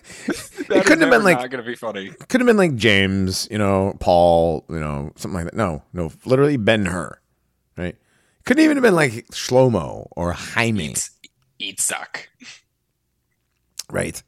it 0.69 0.85
couldn't 0.85 1.01
have 1.01 1.11
been 1.11 1.25
like 1.25 1.39
not 1.39 1.51
going 1.51 1.65
to 1.65 1.69
be 1.71 1.75
funny. 1.77 2.11
could 2.29 2.41
have 2.41 2.47
been 2.47 2.57
like 2.59 2.77
James, 2.77 3.49
you 3.51 3.59
know, 3.59 3.97
Paul, 4.01 4.65
you 4.69 4.79
know, 4.79 5.13
something 5.17 5.35
like 5.35 5.45
that. 5.47 5.55
No, 5.55 5.83
no, 5.93 6.11
literally 6.27 6.57
Ben 6.59 6.87
Hur, 6.87 7.19
right? 7.77 7.97
Couldn't 8.45 8.65
even 8.65 8.77
have 8.77 8.83
been 8.83 8.95
like 8.95 9.13
Shlomo 9.29 10.09
or 10.11 10.33
Jaime, 10.33 10.91
Eat, 10.91 11.11
eat 11.59 11.81
suck. 11.81 12.29
right? 13.91 14.23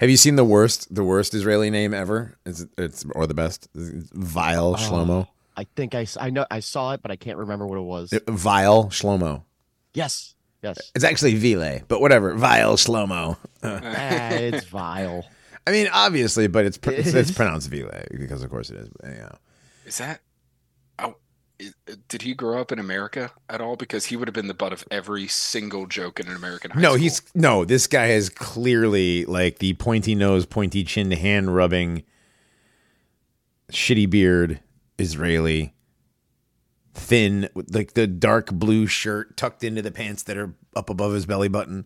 Have 0.00 0.08
you 0.10 0.16
seen 0.16 0.36
the 0.36 0.44
worst, 0.44 0.92
the 0.94 1.04
worst 1.04 1.34
Israeli 1.34 1.70
name 1.70 1.92
ever? 1.94 2.36
It's, 2.46 2.66
it's 2.78 3.04
or 3.14 3.26
the 3.26 3.34
best, 3.34 3.68
It's 3.74 4.10
Vile 4.12 4.74
Shlomo, 4.74 5.28
I 5.56 5.64
think 5.76 5.94
I, 5.94 6.02
s- 6.02 6.16
I 6.18 6.30
know 6.30 6.46
I 6.50 6.60
saw 6.60 6.92
it, 6.92 7.02
but 7.02 7.10
I 7.10 7.16
can't 7.16 7.36
remember 7.36 7.66
what 7.66 7.76
it 7.76 7.82
was. 7.82 8.12
Vile 8.26 8.84
Shlomo. 8.86 9.42
yes, 9.92 10.34
yes. 10.62 10.90
It's 10.94 11.04
actually 11.04 11.34
Vile, 11.34 11.80
but 11.86 12.00
whatever. 12.00 12.34
Vile 12.34 12.76
Shlomo. 12.76 13.36
Ah, 13.62 14.30
it's 14.30 14.64
vile. 14.66 15.26
I 15.66 15.70
mean, 15.72 15.88
obviously, 15.92 16.46
but 16.46 16.64
it's 16.64 16.78
pr- 16.78 16.92
it's, 16.92 17.12
it's 17.12 17.30
pronounced 17.30 17.68
Vile 17.70 17.90
because, 18.10 18.42
of 18.42 18.48
course, 18.50 18.70
it 18.70 18.78
is. 18.78 18.88
But, 18.88 19.10
yeah. 19.10 19.32
Is 19.84 19.98
that? 19.98 20.20
Is, 21.60 21.74
did 22.08 22.22
he 22.22 22.32
grow 22.32 22.58
up 22.58 22.72
in 22.72 22.78
America 22.78 23.32
at 23.50 23.60
all? 23.60 23.76
Because 23.76 24.06
he 24.06 24.16
would 24.16 24.26
have 24.28 24.34
been 24.34 24.46
the 24.46 24.54
butt 24.54 24.72
of 24.72 24.82
every 24.90 25.28
single 25.28 25.86
joke 25.86 26.18
in 26.18 26.26
an 26.26 26.34
American 26.34 26.70
high 26.70 26.80
No, 26.80 26.90
school. 26.90 26.98
he's 27.02 27.22
no. 27.34 27.64
This 27.66 27.86
guy 27.86 28.06
is 28.06 28.30
clearly 28.30 29.26
like 29.26 29.58
the 29.58 29.74
pointy 29.74 30.14
nose, 30.14 30.46
pointy 30.46 30.84
chin, 30.84 31.10
hand 31.10 31.54
rubbing, 31.54 32.02
shitty 33.70 34.08
beard, 34.08 34.60
Israeli, 34.98 35.74
thin, 36.94 37.48
like 37.54 37.92
the 37.92 38.06
dark 38.06 38.50
blue 38.52 38.86
shirt 38.86 39.36
tucked 39.36 39.62
into 39.62 39.82
the 39.82 39.90
pants 39.90 40.22
that 40.22 40.38
are 40.38 40.54
up 40.74 40.88
above 40.88 41.12
his 41.12 41.26
belly 41.26 41.48
button. 41.48 41.84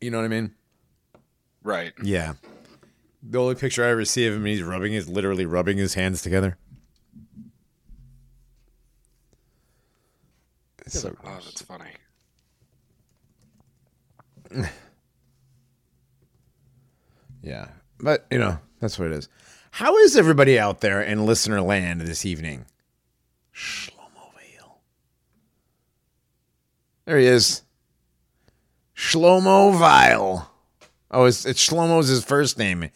You 0.00 0.10
know 0.10 0.18
what 0.18 0.24
I 0.24 0.28
mean? 0.28 0.54
right. 1.62 1.92
Yeah. 2.02 2.34
The 3.22 3.38
only 3.38 3.54
picture 3.54 3.84
I 3.84 3.90
ever 3.90 4.04
see 4.06 4.26
of 4.26 4.34
him, 4.34 4.46
he's 4.46 4.62
rubbing 4.62 4.92
his 4.92 5.08
literally 5.08 5.44
rubbing 5.44 5.76
his 5.76 5.92
hands 5.94 6.22
together. 6.22 6.56
So 10.98 11.14
Oh, 11.24 11.38
that's 11.44 11.62
funny. 11.62 11.90
Yeah. 17.42 17.68
But, 17.98 18.26
you 18.30 18.38
know, 18.38 18.58
that's 18.80 18.98
what 18.98 19.08
it 19.08 19.14
is. 19.14 19.28
How 19.70 19.96
is 19.98 20.16
everybody 20.16 20.58
out 20.58 20.80
there 20.80 21.00
in 21.00 21.26
listener 21.26 21.60
land 21.60 22.02
this 22.02 22.26
evening? 22.26 22.66
Shlomo 23.54 24.32
Vale. 24.36 24.80
There 27.04 27.18
he 27.18 27.26
is. 27.26 27.62
Shlomo 28.96 29.78
Vile. 29.78 30.50
Oh, 31.10 31.24
it's, 31.24 31.46
it's 31.46 31.66
Shlomo's 31.66 32.08
his 32.08 32.24
first 32.24 32.58
name. 32.58 32.90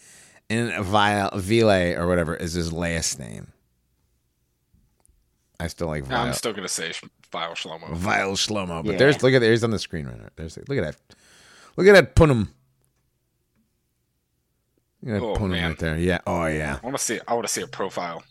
And 0.50 0.84
Vile, 0.84 1.30
Vile 1.34 1.98
or 1.98 2.06
whatever 2.06 2.34
is 2.34 2.52
his 2.52 2.72
last 2.72 3.18
name. 3.18 3.52
I 5.58 5.68
still 5.68 5.86
like 5.86 6.04
Vile. 6.04 6.26
I'm 6.26 6.32
still 6.34 6.52
going 6.52 6.64
to 6.64 6.68
say 6.68 6.92
Sh- 7.34 7.64
Vile 7.64 7.78
Shlomo. 7.78 7.94
Vile 7.94 8.32
Shlomo. 8.32 8.84
But 8.84 8.92
Yeah. 8.92 8.98
there's 8.98 9.22
look 9.22 9.34
at 9.34 9.40
there, 9.40 9.50
he's 9.50 9.64
on 9.64 9.70
the 9.70 9.78
screen 9.78 10.06
right 10.06 10.18
now. 10.20 10.28
There's 10.36 10.56
look 10.56 10.78
at 10.78 10.84
that. 10.84 10.96
Look 11.76 11.86
at 11.86 11.94
that 11.94 12.14
punim. 12.14 12.48
Look 15.02 15.14
at 15.16 15.20
that 15.20 15.22
Oh, 15.22 15.34
punim 15.34 15.50
man. 15.50 15.68
right 15.70 15.78
there. 15.78 15.98
Yeah. 15.98 16.18
Oh 16.26 16.46
yeah. 16.46 16.78
I 16.82 16.86
want 16.86 16.96
to 16.96 17.02
see. 17.02 17.20
I 17.26 17.34
want 17.34 17.46
to 17.46 17.52
see 17.52 17.62
a 17.62 17.66
profile. 17.66 18.22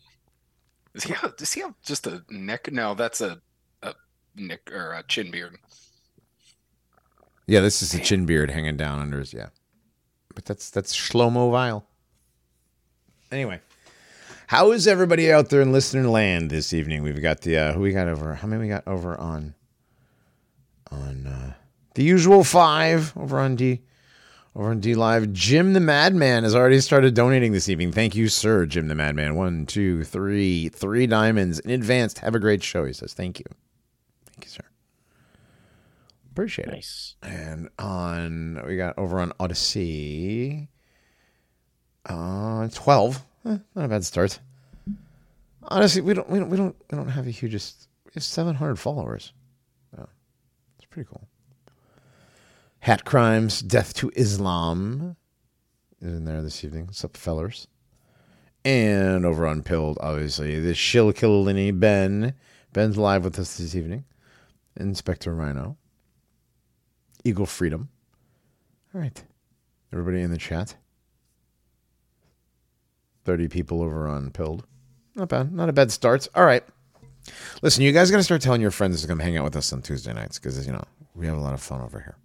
Does 0.93 1.03
he 1.03 1.13
have? 1.13 1.35
Does 1.37 1.53
he 1.53 1.61
have 1.61 1.73
just 1.83 2.07
a 2.07 2.23
neck? 2.29 2.71
No, 2.71 2.93
that's 2.95 3.19
a 3.21 3.41
a 3.81 3.93
neck 4.35 4.71
or 4.71 4.93
a 4.93 5.03
chin 5.03 5.31
beard. 5.31 5.57
Yeah, 7.45 7.59
this 7.59 7.81
is 7.81 7.93
a 7.93 7.99
chin 7.99 8.25
beard 8.25 8.49
hanging 8.51 8.77
down 8.77 8.99
under 8.99 9.19
his 9.19 9.33
yeah. 9.33 9.49
But 10.33 10.45
that's 10.45 10.69
that's 10.69 10.95
Shlomo 10.95 11.51
Vile. 11.51 11.85
Anyway. 13.31 13.59
How 14.53 14.69
is 14.69 14.87
everybody 14.87 15.33
out 15.33 15.49
there 15.49 15.63
in 15.63 15.71
listener 15.71 16.07
land 16.07 16.51
this 16.51 16.73
evening? 16.73 17.01
We've 17.01 17.19
got 17.19 17.41
the 17.41 17.57
uh 17.57 17.73
who 17.73 17.79
we 17.79 17.91
got 17.91 18.07
over 18.07 18.35
how 18.35 18.47
many 18.47 18.61
we 18.61 18.67
got 18.67 18.87
over 18.87 19.19
on 19.19 19.55
on 20.91 21.25
uh 21.25 21.53
the 21.95 22.03
usual 22.03 22.43
five 22.43 23.17
over 23.17 23.39
on 23.39 23.55
D 23.55 23.81
over 24.55 24.69
on 24.69 24.79
D 24.79 24.93
Live. 24.93 25.33
Jim 25.33 25.73
the 25.73 25.79
Madman 25.79 26.43
has 26.43 26.53
already 26.53 26.79
started 26.81 27.15
donating 27.15 27.51
this 27.51 27.67
evening. 27.67 27.91
Thank 27.91 28.13
you, 28.13 28.27
sir, 28.27 28.67
Jim 28.67 28.89
the 28.89 28.93
Madman. 28.93 29.33
One, 29.33 29.65
two, 29.65 30.03
three, 30.03 30.69
three 30.69 31.07
diamonds 31.07 31.57
in 31.57 31.71
advance. 31.71 32.19
Have 32.19 32.35
a 32.35 32.39
great 32.39 32.61
show. 32.61 32.85
He 32.85 32.93
says, 32.93 33.11
Thank 33.11 33.39
you. 33.39 33.45
Thank 34.27 34.45
you, 34.45 34.51
sir. 34.51 34.65
Appreciate 36.31 36.67
it. 36.67 36.71
Nice. 36.73 37.15
And 37.23 37.69
on 37.79 38.61
we 38.67 38.77
got 38.77 38.99
over 38.99 39.19
on 39.19 39.33
Odysee. 39.39 40.67
Uh 42.05 42.67
twelve. 42.71 43.25
Eh, 43.45 43.57
not 43.75 43.85
a 43.85 43.87
bad 43.87 44.05
start. 44.05 44.39
Honestly, 45.63 46.01
we 46.01 46.13
don't 46.13 46.29
we 46.29 46.39
don't 46.39 46.49
we 46.49 46.57
don't 46.57 46.75
we 46.91 46.97
don't 46.97 47.09
have 47.09 47.25
the 47.25 47.31
hugest. 47.31 47.87
We 48.05 48.11
have 48.15 48.23
seven 48.23 48.55
hundred 48.55 48.77
followers. 48.77 49.33
Yeah, 49.97 50.05
it's 50.77 50.85
pretty 50.89 51.07
cool. 51.09 51.27
Hat 52.79 53.05
crimes, 53.05 53.61
death 53.61 53.93
to 53.95 54.11
Islam 54.15 55.15
is 56.01 56.13
in 56.13 56.25
there 56.25 56.41
this 56.41 56.63
evening. 56.63 56.87
What's 56.87 57.03
up, 57.05 57.15
fellers? 57.15 57.67
And 58.65 59.25
over 59.25 59.45
on 59.45 59.63
Pilled, 59.63 59.97
obviously, 60.01 60.59
the 60.59 60.73
shill 60.73 61.11
Killini 61.11 61.77
Ben. 61.77 62.33
Ben's 62.71 62.97
live 62.97 63.23
with 63.23 63.37
us 63.39 63.57
this 63.57 63.75
evening. 63.75 64.05
Inspector 64.77 65.33
Rhino. 65.33 65.77
Eagle 67.23 67.45
Freedom. 67.45 67.89
All 68.93 69.01
right. 69.01 69.23
Everybody 69.91 70.21
in 70.21 70.31
the 70.31 70.37
chat. 70.37 70.75
30 73.25 73.47
people 73.47 73.81
over 73.81 74.07
on 74.07 74.31
Pilled. 74.31 74.65
Not 75.15 75.29
bad. 75.29 75.53
Not 75.53 75.69
a 75.69 75.73
bad 75.73 75.91
start. 75.91 76.27
All 76.35 76.45
right. 76.45 76.63
Listen, 77.61 77.83
you 77.83 77.91
guys 77.91 78.11
got 78.11 78.17
to 78.17 78.23
start 78.23 78.41
telling 78.41 78.61
your 78.61 78.71
friends 78.71 79.01
to 79.01 79.07
come 79.07 79.19
hang 79.19 79.37
out 79.37 79.43
with 79.43 79.55
us 79.55 79.71
on 79.71 79.81
Tuesday 79.81 80.13
nights 80.13 80.39
because, 80.39 80.65
you 80.65 80.73
know, 80.73 80.83
we 81.15 81.25
have 81.25 81.37
a 81.37 81.41
lot 81.41 81.53
of 81.53 81.61
fun 81.61 81.81
over 81.81 81.99
here. 81.99 82.17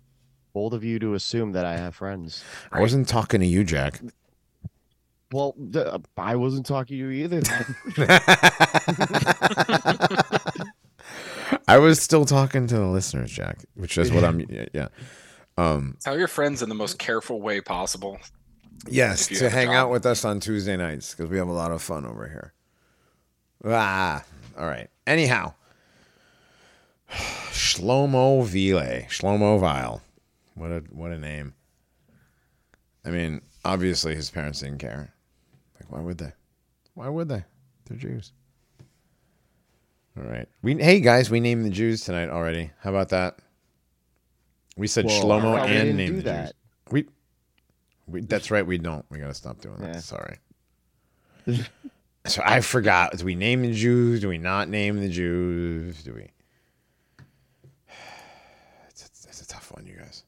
Bold 0.52 0.74
of 0.74 0.82
you 0.82 0.98
to 0.98 1.14
assume 1.14 1.52
that 1.52 1.64
I 1.64 1.76
have 1.76 1.94
friends. 1.94 2.42
I 2.72 2.80
wasn't 2.80 3.06
talking 3.06 3.40
to 3.40 3.46
you, 3.46 3.62
Jack. 3.62 4.00
Well, 5.30 5.54
th- 5.72 5.86
I 6.16 6.36
wasn't 6.36 6.66
talking 6.66 6.96
to 6.96 6.96
you 6.96 7.10
either. 7.10 7.42
I 11.68 11.78
was 11.78 12.00
still 12.00 12.24
talking 12.24 12.66
to 12.66 12.76
the 12.76 12.86
listeners, 12.86 13.30
Jack, 13.30 13.58
which 13.74 13.98
is 13.98 14.10
what 14.10 14.24
I'm. 14.24 14.40
Yeah. 14.40 14.64
yeah. 14.72 14.88
Um, 15.58 15.98
Tell 16.00 16.18
your 16.18 16.28
friends 16.28 16.62
in 16.62 16.70
the 16.70 16.74
most 16.74 16.98
careful 16.98 17.42
way 17.42 17.60
possible. 17.60 18.18
Yes, 18.86 19.26
to 19.28 19.50
hang 19.50 19.68
out 19.68 19.90
with 19.90 20.06
us 20.06 20.24
on 20.24 20.40
Tuesday 20.40 20.76
nights 20.76 21.14
because 21.14 21.30
we 21.30 21.38
have 21.38 21.48
a 21.48 21.52
lot 21.52 21.72
of 21.72 21.82
fun 21.82 22.04
over 22.06 22.28
here. 22.28 22.52
Ah, 23.64 24.24
all 24.58 24.66
right. 24.66 24.88
Anyhow, 25.06 25.54
Shlomo 27.10 28.44
Vile, 28.44 29.02
Shlomo 29.08 29.58
Vile, 29.58 30.00
what 30.54 30.70
a 30.70 30.80
what 30.90 31.10
a 31.10 31.18
name. 31.18 31.54
I 33.04 33.10
mean, 33.10 33.40
obviously 33.64 34.14
his 34.14 34.30
parents 34.30 34.60
didn't 34.60 34.78
care. 34.78 35.12
Like, 35.80 35.90
why 35.90 36.00
would 36.00 36.18
they? 36.18 36.32
Why 36.94 37.08
would 37.08 37.28
they? 37.28 37.44
They're 37.86 37.96
Jews. 37.98 38.32
All 40.16 40.24
right. 40.24 40.48
We 40.62 40.76
hey 40.76 41.00
guys, 41.00 41.30
we 41.30 41.40
named 41.40 41.64
the 41.64 41.70
Jews 41.70 42.04
tonight 42.04 42.28
already. 42.28 42.70
How 42.80 42.90
about 42.90 43.08
that? 43.10 43.38
We 44.76 44.86
said 44.86 45.06
Well, 45.06 45.22
Shlomo 45.22 45.54
I 45.54 45.58
thought 45.58 45.68
we 45.70 45.76
and 45.76 45.84
didn't 45.84 45.96
named 45.96 46.18
the 46.18 46.22
that. 46.22 46.44
Jews. 46.46 46.52
We, 46.92 47.06
we 48.08 48.22
that's 48.22 48.50
right. 48.50 48.66
We 48.66 48.78
don't. 48.78 49.04
We 49.10 49.18
gotta 49.18 49.34
stop 49.34 49.60
doing 49.60 49.78
that. 49.78 49.94
Yeah. 49.94 50.00
Sorry. 50.00 50.38
so 52.26 52.42
I 52.44 52.60
forgot. 52.60 53.16
Do 53.16 53.24
we 53.24 53.34
name 53.34 53.62
the 53.62 53.72
Jews? 53.72 54.20
Do 54.20 54.28
we 54.28 54.38
not 54.38 54.68
name 54.68 55.00
the 55.00 55.08
Jews? 55.08 56.02
Do 56.02 56.14
we? 56.14 56.30
It's 58.90 59.02
a, 59.02 59.28
it's 59.28 59.42
a 59.42 59.46
tough 59.46 59.72
one, 59.72 59.86
you 59.86 59.96
guys. 59.96 60.24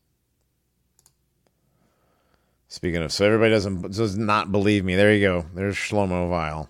Speaking 2.68 3.02
of, 3.02 3.10
so 3.10 3.26
everybody 3.26 3.50
doesn't 3.50 3.82
does 3.92 4.16
not 4.16 4.52
believe 4.52 4.84
me. 4.84 4.94
There 4.94 5.12
you 5.12 5.20
go. 5.26 5.46
There's 5.54 5.74
Shlomo 5.74 6.28
Vile. 6.28 6.68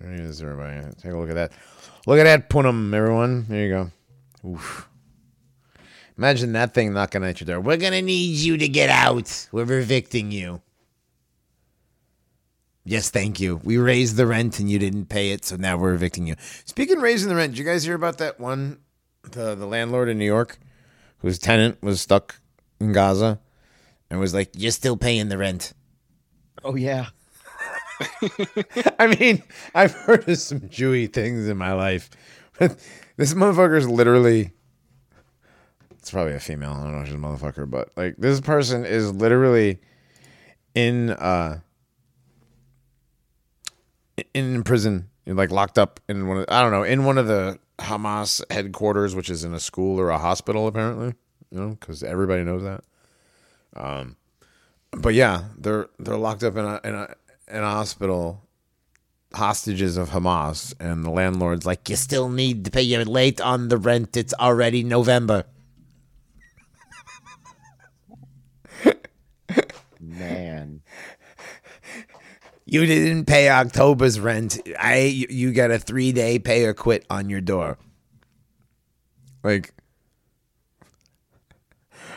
There 0.00 0.12
he 0.12 0.20
is, 0.20 0.40
everybody. 0.42 0.80
Take 1.00 1.12
a 1.12 1.18
look 1.18 1.28
at 1.28 1.34
that. 1.34 1.52
Look 2.06 2.18
at 2.18 2.24
that 2.24 2.50
punim, 2.50 2.94
everyone. 2.94 3.46
There 3.48 3.66
you 3.66 3.70
go. 3.70 4.48
Oof. 4.48 4.88
Imagine 6.22 6.52
that 6.52 6.72
thing 6.72 6.92
knocking 6.92 7.24
at 7.24 7.40
your 7.40 7.46
door. 7.46 7.60
We're 7.60 7.78
gonna 7.78 8.00
need 8.00 8.36
you 8.36 8.56
to 8.56 8.68
get 8.68 8.90
out. 8.90 9.48
We're 9.50 9.80
evicting 9.80 10.30
you. 10.30 10.62
Yes, 12.84 13.10
thank 13.10 13.40
you. 13.40 13.60
We 13.64 13.76
raised 13.76 14.14
the 14.14 14.28
rent 14.28 14.60
and 14.60 14.70
you 14.70 14.78
didn't 14.78 15.06
pay 15.06 15.32
it, 15.32 15.44
so 15.44 15.56
now 15.56 15.76
we're 15.76 15.94
evicting 15.94 16.28
you. 16.28 16.36
Speaking 16.64 16.98
of 16.98 17.02
raising 17.02 17.28
the 17.28 17.34
rent, 17.34 17.54
did 17.54 17.58
you 17.58 17.64
guys 17.64 17.82
hear 17.82 17.96
about 17.96 18.18
that 18.18 18.38
one, 18.38 18.78
the 19.32 19.56
the 19.56 19.66
landlord 19.66 20.08
in 20.08 20.16
New 20.16 20.24
York, 20.24 20.60
whose 21.18 21.40
tenant 21.40 21.82
was 21.82 22.00
stuck 22.00 22.36
in 22.78 22.92
Gaza, 22.92 23.40
and 24.08 24.20
was 24.20 24.32
like, 24.32 24.50
"You're 24.54 24.70
still 24.70 24.96
paying 24.96 25.28
the 25.28 25.38
rent." 25.38 25.72
oh 26.62 26.76
yeah. 26.76 27.08
I 29.00 29.16
mean, 29.18 29.42
I've 29.74 29.90
heard 29.92 30.28
of 30.28 30.38
some 30.38 30.60
Jewy 30.60 31.12
things 31.12 31.48
in 31.48 31.56
my 31.56 31.72
life, 31.72 32.10
but 32.60 32.78
this 33.16 33.34
motherfucker's 33.34 33.88
literally. 33.88 34.52
It's 36.02 36.10
probably 36.10 36.34
a 36.34 36.40
female. 36.40 36.72
I 36.72 36.82
don't 36.82 36.90
know 36.96 37.02
if 37.02 37.06
she's 37.06 37.14
a 37.14 37.18
motherfucker, 37.18 37.70
but 37.70 37.90
like 37.96 38.16
this 38.18 38.40
person 38.40 38.84
is 38.84 39.12
literally 39.12 39.78
in 40.74 41.10
uh 41.10 41.60
in 44.34 44.64
prison, 44.64 45.10
like 45.26 45.52
locked 45.52 45.78
up 45.78 46.00
in 46.08 46.26
one 46.26 46.38
of 46.38 46.46
I 46.48 46.60
don't 46.60 46.72
know 46.72 46.82
in 46.82 47.04
one 47.04 47.18
of 47.18 47.28
the 47.28 47.56
Hamas 47.78 48.42
headquarters, 48.50 49.14
which 49.14 49.30
is 49.30 49.44
in 49.44 49.54
a 49.54 49.60
school 49.60 50.00
or 50.00 50.10
a 50.10 50.18
hospital, 50.18 50.66
apparently. 50.66 51.14
You 51.52 51.60
know, 51.60 51.68
because 51.78 52.02
everybody 52.02 52.42
knows 52.42 52.64
that. 52.64 52.82
Um, 53.76 54.16
but 54.90 55.14
yeah, 55.14 55.44
they're 55.56 55.88
they're 56.00 56.16
locked 56.16 56.42
up 56.42 56.56
in 56.56 56.64
a 56.64 56.80
in 56.82 56.94
a 56.96 57.14
in 57.46 57.62
a 57.62 57.70
hospital, 57.70 58.42
hostages 59.34 59.96
of 59.96 60.10
Hamas, 60.10 60.74
and 60.80 61.04
the 61.04 61.10
landlord's 61.10 61.64
like, 61.64 61.88
"You 61.88 61.94
still 61.94 62.28
need 62.28 62.64
to 62.64 62.72
pay. 62.72 62.82
You're 62.82 63.04
late 63.04 63.40
on 63.40 63.68
the 63.68 63.76
rent. 63.76 64.16
It's 64.16 64.34
already 64.34 64.82
November." 64.82 65.44
Man. 70.00 70.82
You 72.72 72.86
didn't 72.86 73.26
pay 73.26 73.50
October's 73.50 74.18
rent. 74.18 74.58
I 74.78 75.00
you, 75.00 75.52
got 75.52 75.70
a 75.70 75.78
three 75.78 76.10
day 76.10 76.38
pay 76.38 76.64
or 76.64 76.72
quit 76.72 77.04
on 77.10 77.28
your 77.28 77.42
door. 77.42 77.76
Like, 79.42 79.74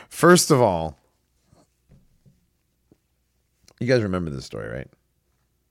first 0.07 0.51
of 0.51 0.61
all, 0.61 0.97
you 3.81 3.87
guys 3.87 4.01
remember 4.01 4.31
this 4.31 4.45
story, 4.45 4.69
right? 4.69 4.87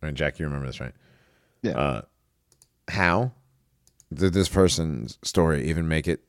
I 0.02 0.06
mean, 0.06 0.16
Jack, 0.16 0.38
you 0.38 0.44
remember 0.44 0.66
this, 0.66 0.80
right? 0.80 0.92
Yeah. 1.62 1.78
Uh, 1.78 2.02
how 2.88 3.32
did 4.12 4.34
this 4.34 4.50
person's 4.50 5.18
story 5.22 5.66
even 5.70 5.88
make 5.88 6.06
it 6.06 6.20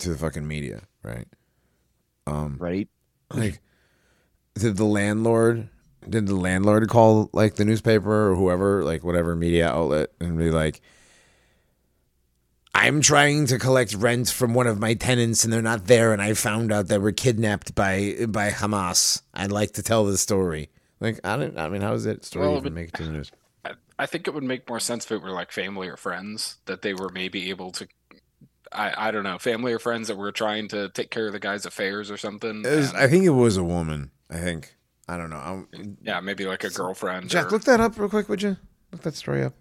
to 0.00 0.10
the 0.10 0.18
fucking 0.18 0.46
media, 0.46 0.82
right? 1.02 1.26
Um, 2.26 2.58
right? 2.60 2.86
like 3.32 3.62
did 4.56 4.76
the 4.76 4.84
landlord 4.84 5.70
did 6.08 6.26
the 6.26 6.34
landlord 6.34 6.88
call 6.88 7.30
like 7.32 7.54
the 7.54 7.64
newspaper 7.64 8.30
or 8.30 8.34
whoever 8.34 8.84
like 8.84 9.02
whatever 9.04 9.34
media 9.34 9.68
outlet 9.68 10.10
and 10.20 10.38
be 10.38 10.50
like 10.50 10.80
i'm 12.74 13.00
trying 13.00 13.46
to 13.46 13.58
collect 13.58 13.94
rent 13.94 14.28
from 14.28 14.54
one 14.54 14.66
of 14.66 14.78
my 14.78 14.94
tenants 14.94 15.44
and 15.44 15.52
they're 15.52 15.62
not 15.62 15.86
there 15.86 16.12
and 16.12 16.20
i 16.20 16.34
found 16.34 16.72
out 16.72 16.88
they 16.88 16.98
we're 16.98 17.12
kidnapped 17.12 17.74
by 17.74 18.14
by 18.28 18.50
hamas 18.50 19.22
i'd 19.34 19.52
like 19.52 19.72
to 19.72 19.82
tell 19.82 20.04
the 20.04 20.18
story 20.18 20.70
like 21.00 21.18
i 21.24 21.36
don't 21.36 21.58
i 21.58 21.68
mean 21.68 21.82
how 21.82 21.92
is 21.92 22.04
that 22.04 22.24
story 22.24 22.46
Well, 22.48 22.56
even 22.56 22.74
make 22.74 22.88
it 22.88 22.94
to 22.94 23.04
the 23.04 23.10
news 23.10 23.30
I, 23.64 23.72
I 23.98 24.06
think 24.06 24.28
it 24.28 24.34
would 24.34 24.44
make 24.44 24.68
more 24.68 24.80
sense 24.80 25.04
if 25.06 25.12
it 25.12 25.22
were 25.22 25.30
like 25.30 25.50
family 25.50 25.88
or 25.88 25.96
friends 25.96 26.58
that 26.66 26.82
they 26.82 26.92
were 26.92 27.08
maybe 27.08 27.48
able 27.48 27.70
to. 27.72 27.88
I, 28.70 29.08
I 29.08 29.10
don't 29.10 29.22
know, 29.22 29.38
family 29.38 29.72
or 29.72 29.78
friends 29.78 30.08
that 30.08 30.18
were 30.18 30.32
trying 30.32 30.68
to 30.68 30.90
take 30.90 31.10
care 31.10 31.28
of 31.28 31.32
the 31.32 31.38
guy's 31.38 31.64
affairs 31.64 32.10
or 32.10 32.18
something. 32.18 32.62
Was- 32.62 32.92
i 32.92 33.06
think 33.06 33.24
it 33.24 33.30
was 33.30 33.56
a 33.56 33.64
woman 33.64 34.10
i 34.28 34.36
think 34.38 34.73
i 35.08 35.16
don't 35.16 35.30
know 35.30 35.36
I'm, 35.36 35.96
yeah, 36.02 36.20
maybe 36.20 36.46
like 36.46 36.64
a 36.64 36.70
girlfriend 36.70 37.30
jack 37.30 37.46
or 37.46 37.50
look 37.50 37.64
that 37.64 37.80
up 37.80 37.98
real 37.98 38.08
quick 38.08 38.28
would 38.28 38.42
you 38.42 38.56
look 38.92 39.02
that 39.02 39.14
story 39.14 39.42
up 39.42 39.54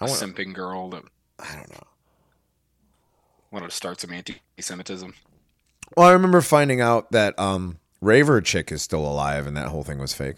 a 0.00 0.04
I 0.04 0.06
want 0.06 0.20
simping 0.20 0.54
girl 0.54 0.90
that 0.90 1.02
i 1.38 1.54
don't 1.56 1.70
know 1.70 1.86
wanted 3.50 3.70
to 3.70 3.76
start 3.76 4.00
some 4.00 4.12
anti-Semitism. 4.12 5.14
Well, 5.96 6.08
I 6.08 6.12
remember 6.12 6.40
finding 6.40 6.80
out 6.80 7.10
that 7.12 7.38
um, 7.38 7.78
Raver 8.00 8.40
Chick 8.40 8.70
is 8.70 8.82
still 8.82 9.04
alive, 9.04 9.46
and 9.46 9.56
that 9.56 9.68
whole 9.68 9.82
thing 9.82 9.98
was 9.98 10.14
fake. 10.14 10.36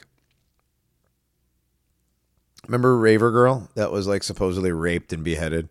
Remember 2.66 2.96
Raver 2.96 3.30
Girl 3.30 3.68
that 3.74 3.90
was 3.90 4.06
like 4.06 4.22
supposedly 4.22 4.72
raped 4.72 5.12
and 5.12 5.24
beheaded? 5.24 5.68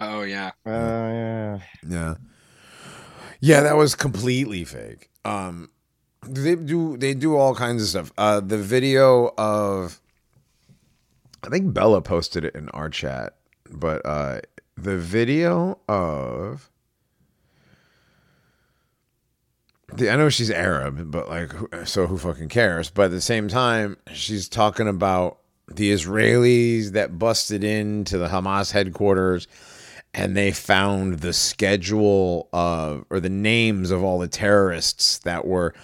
Oh 0.00 0.22
yeah, 0.22 0.52
Uh, 0.64 0.70
yeah. 0.70 1.58
Yeah, 1.86 2.14
yeah, 3.40 3.60
that 3.62 3.76
was 3.76 3.94
completely 3.94 4.64
fake. 4.64 5.10
Um, 5.24 5.70
they 6.26 6.54
do 6.54 6.96
they 6.96 7.14
do 7.14 7.36
all 7.36 7.54
kinds 7.54 7.82
of 7.82 7.88
stuff. 7.88 8.12
Uh, 8.16 8.40
the 8.40 8.58
video 8.58 9.32
of 9.38 10.00
I 11.42 11.48
think 11.48 11.74
Bella 11.74 12.00
posted 12.02 12.44
it 12.44 12.54
in 12.54 12.68
our 12.70 12.88
chat, 12.88 13.34
but 13.70 14.04
uh, 14.04 14.40
the 14.76 14.96
video 14.96 15.78
of 15.88 16.70
the, 19.94 20.10
I 20.10 20.16
know 20.16 20.28
she's 20.28 20.50
Arab, 20.50 21.10
but 21.10 21.28
like, 21.28 21.52
so 21.84 22.06
who 22.06 22.16
fucking 22.16 22.48
cares? 22.48 22.90
But 22.90 23.06
at 23.06 23.10
the 23.10 23.20
same 23.20 23.48
time, 23.48 23.96
she's 24.12 24.48
talking 24.48 24.88
about 24.88 25.38
the 25.68 25.92
Israelis 25.92 26.92
that 26.92 27.18
busted 27.18 27.64
into 27.64 28.18
the 28.18 28.28
Hamas 28.28 28.72
headquarters 28.72 29.48
and 30.14 30.36
they 30.36 30.52
found 30.52 31.20
the 31.20 31.32
schedule 31.32 32.48
of 32.52 33.04
or 33.10 33.20
the 33.20 33.30
names 33.30 33.90
of 33.90 34.02
all 34.02 34.18
the 34.18 34.28
terrorists 34.28 35.18
that 35.20 35.46
were 35.46 35.74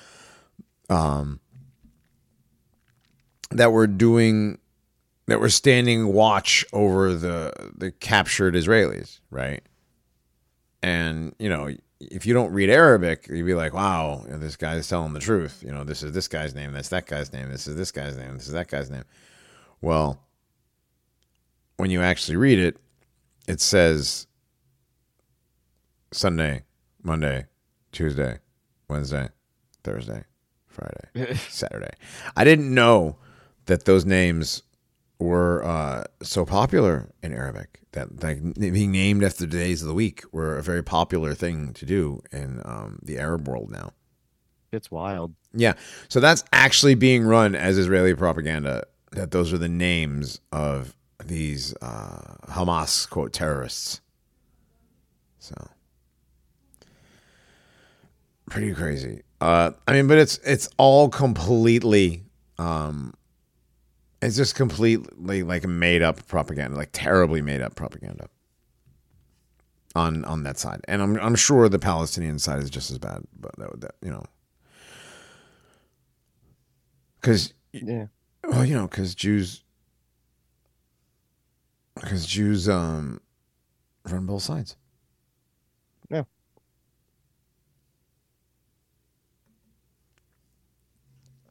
um 0.88 1.40
that 3.50 3.72
were 3.72 3.86
doing 3.86 4.58
that 5.26 5.40
were 5.40 5.50
standing 5.50 6.12
watch 6.12 6.64
over 6.72 7.14
the 7.14 7.52
the 7.76 7.90
captured 7.90 8.54
Israelis, 8.54 9.20
right? 9.30 9.62
And 10.82 11.34
you 11.38 11.48
know, 11.48 11.70
if 12.00 12.26
you 12.26 12.34
don't 12.34 12.52
read 12.52 12.70
Arabic, 12.70 13.28
you'd 13.28 13.46
be 13.46 13.54
like, 13.54 13.74
"Wow, 13.74 14.22
you 14.24 14.32
know, 14.32 14.38
this 14.38 14.56
guy's 14.56 14.88
telling 14.88 15.12
the 15.12 15.20
truth." 15.20 15.62
You 15.64 15.72
know, 15.72 15.84
this 15.84 16.02
is 16.02 16.12
this 16.12 16.28
guy's 16.28 16.54
name, 16.54 16.72
that's 16.72 16.88
that 16.90 17.06
guy's 17.06 17.32
name, 17.32 17.50
this 17.50 17.66
is 17.66 17.76
this 17.76 17.92
guy's 17.92 18.16
name, 18.16 18.34
this 18.34 18.46
is 18.46 18.52
that 18.52 18.68
guy's 18.68 18.90
name. 18.90 19.04
Well, 19.80 20.20
when 21.76 21.90
you 21.90 22.02
actually 22.02 22.36
read 22.36 22.58
it, 22.58 22.76
it 23.46 23.60
says 23.60 24.26
Sunday, 26.12 26.64
Monday, 27.02 27.46
Tuesday, 27.92 28.38
Wednesday, 28.88 29.28
Thursday, 29.84 30.24
Friday, 30.78 31.34
Saturday. 31.48 31.90
I 32.36 32.44
didn't 32.44 32.72
know 32.72 33.16
that 33.66 33.84
those 33.84 34.04
names 34.04 34.62
were 35.18 35.64
uh, 35.64 36.04
so 36.22 36.44
popular 36.44 37.10
in 37.22 37.32
Arabic. 37.32 37.80
That 37.92 38.22
like 38.22 38.54
being 38.54 38.92
named 38.92 39.24
after 39.24 39.46
the 39.46 39.56
days 39.56 39.82
of 39.82 39.88
the 39.88 39.94
week 39.94 40.22
were 40.32 40.56
a 40.56 40.62
very 40.62 40.82
popular 40.82 41.34
thing 41.34 41.72
to 41.74 41.86
do 41.86 42.22
in 42.30 42.60
um, 42.64 42.98
the 43.02 43.18
Arab 43.18 43.48
world 43.48 43.70
now. 43.70 43.92
It's 44.70 44.90
wild. 44.90 45.34
Yeah, 45.54 45.74
so 46.08 46.20
that's 46.20 46.44
actually 46.52 46.94
being 46.94 47.24
run 47.24 47.54
as 47.54 47.78
Israeli 47.78 48.14
propaganda. 48.14 48.84
That 49.12 49.30
those 49.30 49.52
are 49.52 49.58
the 49.58 49.70
names 49.70 50.40
of 50.52 50.94
these 51.24 51.74
uh, 51.80 52.36
Hamas 52.48 53.08
quote 53.08 53.32
terrorists. 53.32 54.02
So 55.38 55.54
pretty 58.50 58.74
crazy. 58.74 59.22
Uh, 59.40 59.70
I 59.86 59.92
mean, 59.92 60.06
but 60.08 60.18
it's 60.18 60.38
it's 60.38 60.68
all 60.78 61.08
completely, 61.08 62.24
um, 62.58 63.14
it's 64.20 64.36
just 64.36 64.54
completely 64.56 65.42
like 65.44 65.64
made 65.66 66.02
up 66.02 66.26
propaganda, 66.26 66.76
like 66.76 66.90
terribly 66.92 67.40
made 67.40 67.60
up 67.62 67.76
propaganda 67.76 68.28
on 69.94 70.24
on 70.24 70.42
that 70.42 70.58
side. 70.58 70.80
And 70.88 71.00
I'm 71.02 71.16
I'm 71.20 71.34
sure 71.36 71.68
the 71.68 71.78
Palestinian 71.78 72.38
side 72.40 72.60
is 72.62 72.70
just 72.70 72.90
as 72.90 72.98
bad, 72.98 73.22
but 73.38 73.54
that, 73.58 73.80
that 73.80 73.94
you 74.02 74.10
know, 74.10 74.24
because 77.20 77.54
Yeah. 77.72 78.06
well, 78.42 78.64
you 78.64 78.74
know, 78.74 78.88
because 78.88 79.14
Jews, 79.14 79.62
because 81.94 82.26
Jews 82.26 82.68
um 82.68 83.20
run 84.04 84.26
both 84.26 84.42
sides. 84.42 84.76
Yeah. 86.10 86.24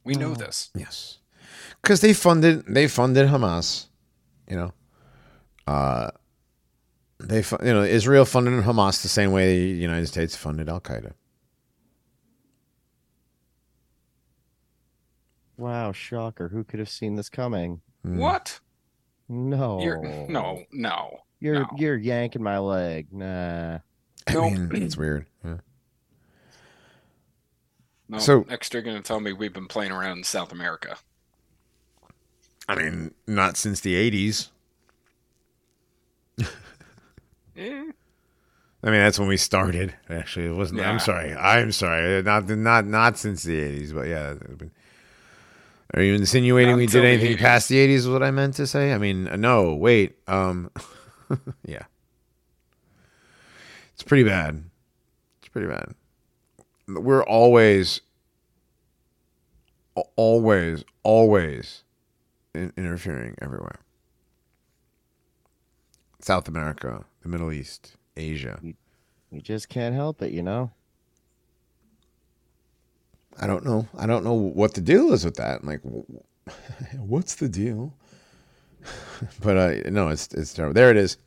We 0.08 0.16
know 0.16 0.32
Oh. 0.32 0.36
this. 0.36 0.70
Yes, 0.74 1.20
because 1.82 2.02
they 2.02 2.14
funded 2.14 2.66
they 2.68 2.88
funded 2.88 3.28
Hamas. 3.28 3.88
You 4.50 4.56
know, 4.58 4.74
uh, 5.68 6.10
they 7.20 7.42
fu- 7.44 7.58
you 7.64 7.74
know 7.74 7.84
Israel 7.84 8.26
funded 8.26 8.64
Hamas 8.64 9.02
the 9.02 9.10
same 9.10 9.32
way 9.32 9.74
the 9.74 9.80
United 9.90 10.08
States 10.08 10.36
funded 10.36 10.70
Al 10.70 10.80
Qaeda. 10.82 11.12
Wow, 15.58 15.92
shocker. 15.92 16.50
Who 16.50 16.64
could 16.64 16.80
have 16.80 16.90
seen 16.90 17.16
this 17.16 17.30
coming? 17.30 17.82
Mm. 18.06 18.18
What? 18.18 18.60
No. 19.28 19.82
You're 19.82 20.02
no, 20.30 20.64
no. 20.72 21.18
You're 21.40 21.62
no. 21.62 21.68
you're 21.78 21.98
yanking 21.98 22.44
my 22.44 22.60
leg. 22.60 23.08
Nah. 23.12 23.80
I 24.28 24.34
Nope. 24.34 24.54
mean, 24.54 24.84
it's 24.84 24.98
weird. 25.04 25.26
Yeah. 25.44 25.58
No, 28.10 28.20
So- 28.20 28.46
next 28.50 28.74
you're 28.74 28.82
gonna 28.84 29.02
tell 29.02 29.20
me 29.20 29.34
we've 29.34 29.54
been 29.54 29.68
playing 29.68 29.92
around 29.92 30.20
in 30.20 30.24
South 30.24 30.52
America. 30.52 30.98
I 32.70 32.76
mean, 32.76 33.14
not 33.28 33.56
since 33.58 33.80
the 33.80 33.96
'80s. 33.96 34.50
Eh, 37.60 37.92
I 38.84 38.92
mean, 38.92 39.00
that's 39.00 39.18
when 39.18 39.28
we 39.28 39.38
started. 39.38 39.94
Actually, 40.10 40.46
it 40.48 40.56
wasn't. 40.56 40.82
I'm 40.82 41.00
sorry. 41.00 41.34
I'm 41.34 41.72
sorry. 41.72 42.22
Not 42.22 42.48
not 42.50 42.86
not 42.86 43.18
since 43.18 43.44
the 43.44 43.60
'80s, 43.60 43.94
but 43.94 44.08
yeah. 44.08 44.36
Are 45.94 46.02
you 46.04 46.14
insinuating 46.16 46.72
Not 46.72 46.78
we 46.78 46.86
did 46.86 47.04
anything 47.06 47.38
80s. 47.38 47.40
past 47.40 47.70
the 47.70 47.78
'80s? 47.78 47.94
Is 47.96 48.08
what 48.08 48.22
I 48.22 48.30
meant 48.32 48.56
to 48.56 48.68
say. 48.68 48.94
I 48.94 48.98
mean, 48.98 49.24
no. 49.40 49.74
Wait. 49.74 50.18
Um, 50.28 50.70
yeah. 51.66 51.84
It's 53.94 54.04
pretty 54.04 54.24
bad. 54.24 54.64
It's 55.40 55.48
pretty 55.50 55.68
bad. 55.68 55.96
We're 56.88 57.24
always, 57.24 58.02
always, 60.16 60.84
always 61.04 61.84
in- 62.54 62.74
interfering 62.78 63.36
everywhere. 63.42 63.80
South 66.22 66.48
America, 66.48 67.06
the 67.22 67.30
Middle 67.30 67.52
East, 67.52 67.96
Asia. 68.16 68.60
You 69.32 69.42
just 69.42 69.70
can't 69.70 69.94
help 69.94 70.22
it, 70.22 70.32
you 70.32 70.42
know? 70.42 70.72
I 73.40 73.48
don't 73.48 73.64
know. 73.64 73.88
I 73.98 74.08
don't 74.08 74.24
know 74.24 74.34
what 74.34 74.74
the 74.74 74.82
deal 74.82 75.14
is 75.14 75.24
with 75.24 75.36
that. 75.36 75.64
Like, 75.64 75.82
what's 76.98 77.36
the 77.36 77.50
deal? 77.50 77.94
but 79.42 79.58
uh, 79.58 79.90
no, 79.90 80.10
it's 80.10 80.34
it's 80.34 80.54
terrible. 80.54 80.74
There 80.74 80.90
it 80.90 80.98
is. 80.98 81.18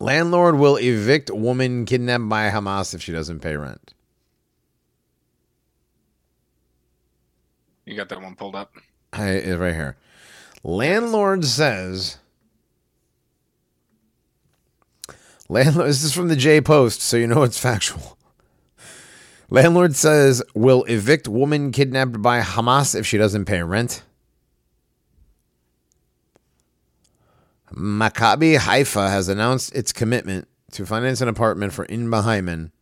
Landlord 0.00 0.56
will 0.56 0.76
evict 0.76 1.30
woman 1.30 1.84
kidnapped 1.84 2.28
by 2.28 2.50
Hamas 2.50 2.94
if 2.94 3.02
she 3.02 3.12
doesn't 3.12 3.40
pay 3.40 3.56
rent. 3.56 3.94
you 7.86 7.96
got 7.96 8.08
that 8.08 8.20
one 8.20 8.34
pulled 8.34 8.56
up. 8.56 8.74
I, 9.12 9.52
right 9.52 9.74
here. 9.74 9.96
Landlord 10.62 11.44
says. 11.44 12.18
Landlord. 15.48 15.88
This 15.88 16.02
is 16.02 16.12
from 16.14 16.28
the 16.28 16.36
J 16.36 16.60
Post, 16.60 17.02
so 17.02 17.16
you 17.16 17.26
know 17.26 17.42
it's 17.42 17.58
factual. 17.58 18.16
Landlord 19.50 19.94
says 19.94 20.42
will 20.54 20.84
evict 20.84 21.28
woman 21.28 21.70
kidnapped 21.70 22.22
by 22.22 22.40
Hamas 22.40 22.94
if 22.98 23.06
she 23.06 23.18
doesn't 23.18 23.44
pay 23.44 23.62
rent. 23.62 24.02
Maccabi 27.74 28.56
Haifa 28.58 29.08
has 29.10 29.28
announced 29.28 29.74
its 29.74 29.92
commitment 29.92 30.48
to 30.72 30.86
finance 30.86 31.20
an 31.20 31.28
apartment 31.28 31.72
for 31.72 31.86
Inbar 31.86 32.22
Hyman. 32.22 32.72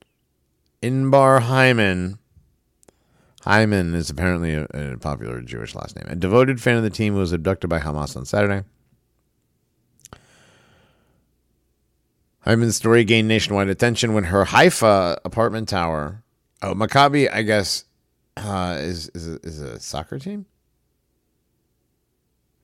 Inbar 0.82 1.42
Hyman. 1.42 2.18
Hyman 3.42 3.94
is 3.94 4.10
apparently 4.10 4.54
a, 4.54 4.64
a 4.72 4.98
popular 4.98 5.40
Jewish 5.40 5.74
last 5.74 5.96
name. 5.96 6.06
A 6.08 6.14
devoted 6.14 6.60
fan 6.60 6.76
of 6.76 6.82
the 6.82 6.90
team 6.90 7.14
who 7.14 7.20
was 7.20 7.32
abducted 7.32 7.68
by 7.70 7.80
Hamas 7.80 8.16
on 8.16 8.24
Saturday. 8.24 8.64
Hyman's 12.40 12.76
story 12.76 13.04
gained 13.04 13.28
nationwide 13.28 13.68
attention 13.68 14.14
when 14.14 14.24
her 14.24 14.44
Haifa 14.44 15.18
apartment 15.24 15.68
tower. 15.68 16.22
Oh, 16.60 16.74
Maccabi, 16.74 17.32
I 17.32 17.42
guess, 17.42 17.84
uh, 18.36 18.76
is 18.80 19.08
is 19.14 19.28
a, 19.28 19.40
is 19.42 19.60
a 19.60 19.80
soccer 19.80 20.18
team 20.18 20.46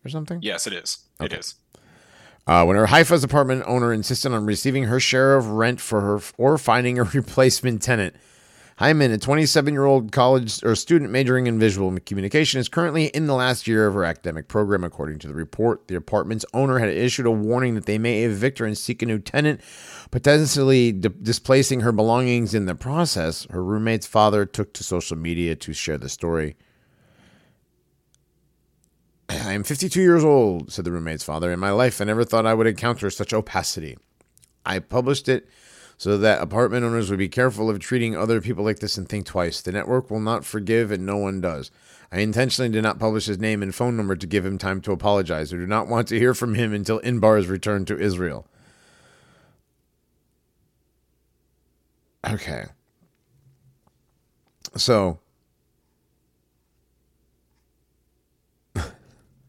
or 0.05 0.09
something. 0.09 0.41
Yes, 0.43 0.67
it 0.67 0.73
is. 0.73 0.99
It 1.21 1.25
Okay. 1.27 1.37
is. 1.39 1.55
Uh, 2.49 2.65
when 2.65 2.77
her 2.77 2.87
Haifa's 2.87 3.23
apartment 3.23 3.63
owner 3.67 3.93
insisted 3.93 4.33
on 4.33 4.47
receiving 4.47 4.85
her 4.85 4.99
share 4.99 5.37
of 5.37 5.51
rent 5.51 5.83
for 5.83 6.01
her 6.01 6.21
or 6.39 6.57
finding 6.57 6.99
a 6.99 7.05
replacement 7.15 7.83
tenant. 7.83 8.17
Hyman, 8.79 9.11
a 9.11 9.19
27 9.19 9.75
year 9.75 9.85
old 9.85 10.13
college 10.13 10.63
or 10.65 10.75
student 10.75 11.11
majoring 11.11 11.47
in 11.47 11.59
visual 11.59 11.95
communication, 12.07 12.59
is 12.59 12.69
currently 12.71 13.07
in 13.09 13.27
the 13.27 13.35
last 13.35 13.67
year 13.67 13.87
of 13.87 13.93
her 13.93 14.05
academic 14.05 14.49
program. 14.49 14.83
According 14.83 15.19
to 15.19 15.29
the 15.29 15.35
report, 15.35 15.89
the 15.89 15.95
apartment's 15.97 16.47
owner 16.55 16.79
had 16.79 16.89
issued 16.89 17.27
a 17.27 17.31
warning 17.31 17.75
that 17.75 17.85
they 17.85 17.99
may 17.99 18.23
evict 18.23 18.61
her 18.61 18.65
and 18.65 18.79
seek 18.79 19.03
a 19.03 19.07
new 19.07 19.19
tenant, 19.19 19.61
potentially 20.11 20.93
di- 20.93 21.11
displacing 21.21 21.81
her 21.81 21.93
belongings 21.93 22.55
in 22.55 22.65
the 22.65 22.75
process. 22.75 23.47
Her 23.51 23.63
roommate's 23.63 24.07
father 24.07 24.47
took 24.47 24.73
to 24.75 24.85
social 24.85 25.19
media 25.19 25.55
to 25.57 25.73
share 25.75 25.99
the 25.99 26.09
story. 26.09 26.57
I 29.49 29.53
am 29.53 29.63
52 29.63 30.01
years 30.01 30.25
old, 30.25 30.73
said 30.73 30.85
the 30.85 30.93
roommate's 30.93 31.25
father. 31.25 31.53
In 31.53 31.61
my 31.61 31.71
life, 31.71 32.01
I 32.01 32.05
never 32.05 32.25
thought 32.25 32.47
I 32.47 32.55
would 32.55 32.67
encounter 32.67 33.11
such 33.11 33.33
opacity. 33.33 33.99
I 34.65 34.79
published 34.79 35.29
it 35.29 35.49
so 35.97 36.17
that 36.17 36.41
apartment 36.41 36.85
owners 36.85 37.11
would 37.11 37.19
be 37.19 37.29
careful 37.29 37.69
of 37.69 37.81
treating 37.81 38.17
other 38.17 38.41
people 38.41 38.65
like 38.65 38.79
this 38.79 38.97
and 38.97 39.09
think 39.09 39.27
twice. 39.27 39.61
The 39.61 39.73
network 39.73 40.11
will 40.11 40.21
not 40.21 40.45
forgive, 40.45 40.91
and 40.93 41.05
no 41.05 41.17
one 41.17 41.41
does. 41.41 41.71
I 42.13 42.21
intentionally 42.21 42.71
did 42.71 42.83
not 42.83 42.99
publish 42.99 43.27
his 43.27 43.39
name 43.39 43.63
and 43.63 43.75
phone 43.75 43.97
number 43.97 44.17
to 44.17 44.27
give 44.27 44.47
him 44.47 44.57
time 44.57 44.81
to 44.83 44.93
apologize. 44.93 45.53
I 45.53 45.57
do 45.57 45.67
not 45.67 45.89
want 45.89 46.09
to 46.09 46.19
hear 46.19 46.35
from 46.35 46.55
him 46.55 46.73
until 46.73 47.01
Inbar 47.01 47.39
is 47.39 47.49
returned 47.49 47.87
to 47.89 47.99
Israel. 47.99 48.47
Okay. 52.27 52.67
So. 54.77 55.19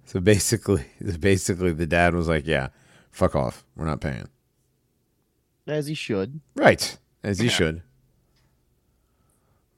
So 0.10 0.20
basically, 0.20 0.86
basically, 1.20 1.72
the 1.72 1.86
dad 1.86 2.16
was 2.16 2.28
like, 2.28 2.48
"Yeah, 2.48 2.70
fuck 3.12 3.36
off. 3.36 3.64
We're 3.76 3.86
not 3.86 4.02
paying." 4.02 4.28
As 5.68 5.86
he 5.86 5.94
should. 5.94 6.40
Right, 6.56 6.98
as 7.24 7.38
he 7.38 7.46
Yeah. 7.46 7.52
should. 7.52 7.82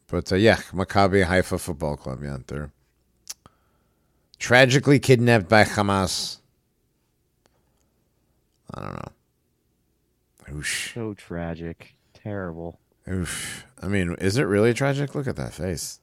But 0.08 0.32
uh, 0.32 0.36
yeah, 0.38 0.56
Maccabi 0.72 1.26
Haifa 1.26 1.60
Football 1.60 1.98
Club. 1.98 2.24
Yeah, 2.24 2.38
they're 2.48 2.72
Tragically 4.40 5.00
kidnapped 5.00 5.50
by 5.50 5.66
Hamas. 5.66 6.38
I 8.74 8.82
don't 8.82 8.94
know. 8.94 10.60
Oosh. 10.62 10.94
So 10.94 11.14
tragic. 11.14 11.96
Terrible. 12.14 12.80
Oof. 13.10 13.66
I 13.82 13.88
mean, 13.90 14.16
is 14.22 14.38
it 14.38 14.44
really 14.44 14.74
tragic? 14.74 15.14
Look 15.14 15.28
at 15.28 15.36
that 15.36 15.54
face. 15.54 16.00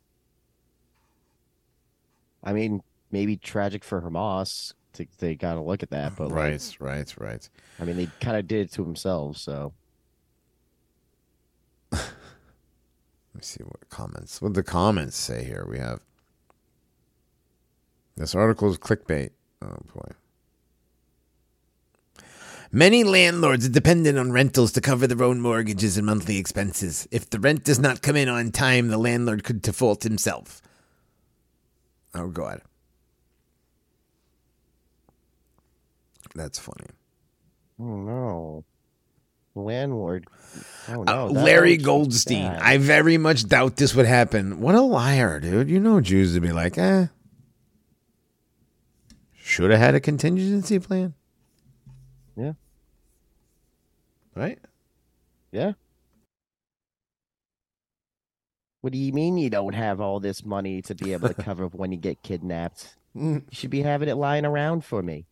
I 2.45 2.53
mean, 2.53 2.83
maybe 3.11 3.37
tragic 3.37 3.85
for 3.85 4.01
Hamas. 4.03 4.75
To, 4.95 5.07
they 5.19 5.35
got 5.35 5.55
to 5.55 5.61
look 5.61 5.83
at 5.83 5.91
that, 5.91 6.17
but 6.17 6.29
like, 6.29 6.35
Right, 6.35 6.77
right, 6.81 7.15
right. 7.19 7.49
I 7.79 7.85
mean, 7.85 7.97
they 7.97 8.09
kind 8.21 8.37
of 8.37 8.49
did 8.49 8.67
it 8.67 8.73
to 8.73 8.83
themselves. 8.83 9.41
So 9.41 9.73
Let 11.93 12.03
me 13.35 13.41
see 13.43 13.63
what 13.63 13.89
comments. 13.89 14.43
What 14.43 14.55
the 14.55 14.63
comments 14.63 15.17
say 15.17 15.45
here? 15.45 15.67
We 15.69 15.79
have 15.79 16.01
this 18.17 18.35
article 18.35 18.71
is 18.71 18.79
clickbait. 18.79 19.31
Oh 19.63 19.77
boy. 19.95 20.13
Many 22.71 23.03
landlords 23.03 23.65
are 23.65 23.71
dependent 23.71 24.19
on 24.19 24.31
rentals 24.31 24.73
to 24.73 24.83
cover 24.83 25.07
their 25.07 25.23
own 25.23 25.41
mortgages 25.41 25.97
and 25.97 26.05
monthly 26.05 26.37
expenses. 26.37 27.09
If 27.11 27.31
the 27.31 27.41
rent 27.41 27.65
does 27.65 27.79
not 27.79 28.03
come 28.03 28.17
in 28.17 28.29
on 28.29 28.53
time, 28.53 28.89
the 28.89 28.99
landlord 28.99 29.43
could 29.43 29.63
default 29.63 30.03
himself. 30.03 30.61
Oh 32.15 32.29
God. 32.29 32.61
That's 36.35 36.59
funny. 36.59 36.87
oh 37.81 37.85
no, 37.97 38.65
landlord. 39.55 40.27
Oh 40.89 41.01
Uh, 41.03 41.05
no, 41.05 41.33
that 41.33 41.43
Larry 41.45 41.77
Goldstein. 41.77 42.47
I 42.61 42.79
very 42.79 43.19
much 43.19 43.47
doubt 43.49 43.77
this 43.77 43.95
would 43.95 44.07
happen. 44.07 44.61
What 44.61 44.75
a 44.75 44.81
liar, 44.83 45.41
dude. 45.41 45.69
You 45.71 45.81
know 45.81 46.01
Jews 46.01 46.35
would 46.35 46.43
be 46.43 46.53
like, 46.53 46.79
eh. 46.79 47.07
Should 49.37 49.71
have 49.71 49.81
had 49.81 49.95
a 49.95 50.01
contingency 50.01 50.79
plan. 50.79 51.15
Yeah. 52.37 52.53
Right? 54.35 54.59
Yeah. 55.53 55.73
What 58.81 58.93
do 58.93 58.99
you 58.99 59.13
mean 59.13 59.37
you 59.39 59.51
don't 59.51 59.75
have 59.75 60.01
all 60.01 60.21
this 60.21 60.45
money 60.45 60.83
to 60.83 60.95
be 60.95 61.13
able 61.13 61.29
to 61.29 61.35
cover 61.43 61.65
up 61.65 61.75
when 61.75 61.91
you 61.93 61.99
get 61.99 62.23
kidnapped? 62.23 62.95
You 63.15 63.43
should 63.51 63.71
be 63.71 63.83
having 63.83 64.09
it 64.09 64.15
lying 64.17 64.45
around 64.45 64.85
for 64.85 65.03
me. 65.03 65.27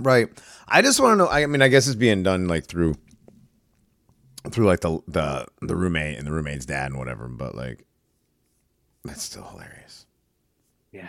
Right. 0.00 0.28
I 0.66 0.82
just 0.82 1.00
want 1.00 1.14
to 1.14 1.24
know. 1.24 1.28
I 1.28 1.46
mean, 1.46 1.62
I 1.62 1.68
guess 1.68 1.86
it's 1.86 1.96
being 1.96 2.22
done 2.22 2.48
like 2.48 2.66
through, 2.66 2.96
through 4.50 4.66
like 4.66 4.80
the 4.80 5.00
the 5.08 5.46
the 5.62 5.76
roommate 5.76 6.18
and 6.18 6.26
the 6.26 6.32
roommate's 6.32 6.66
dad 6.66 6.90
and 6.90 6.98
whatever. 6.98 7.28
But 7.28 7.54
like, 7.54 7.84
that's 9.04 9.22
still 9.22 9.44
hilarious. 9.44 10.06
Yeah. 10.92 11.08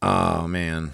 Oh 0.00 0.46
man, 0.46 0.92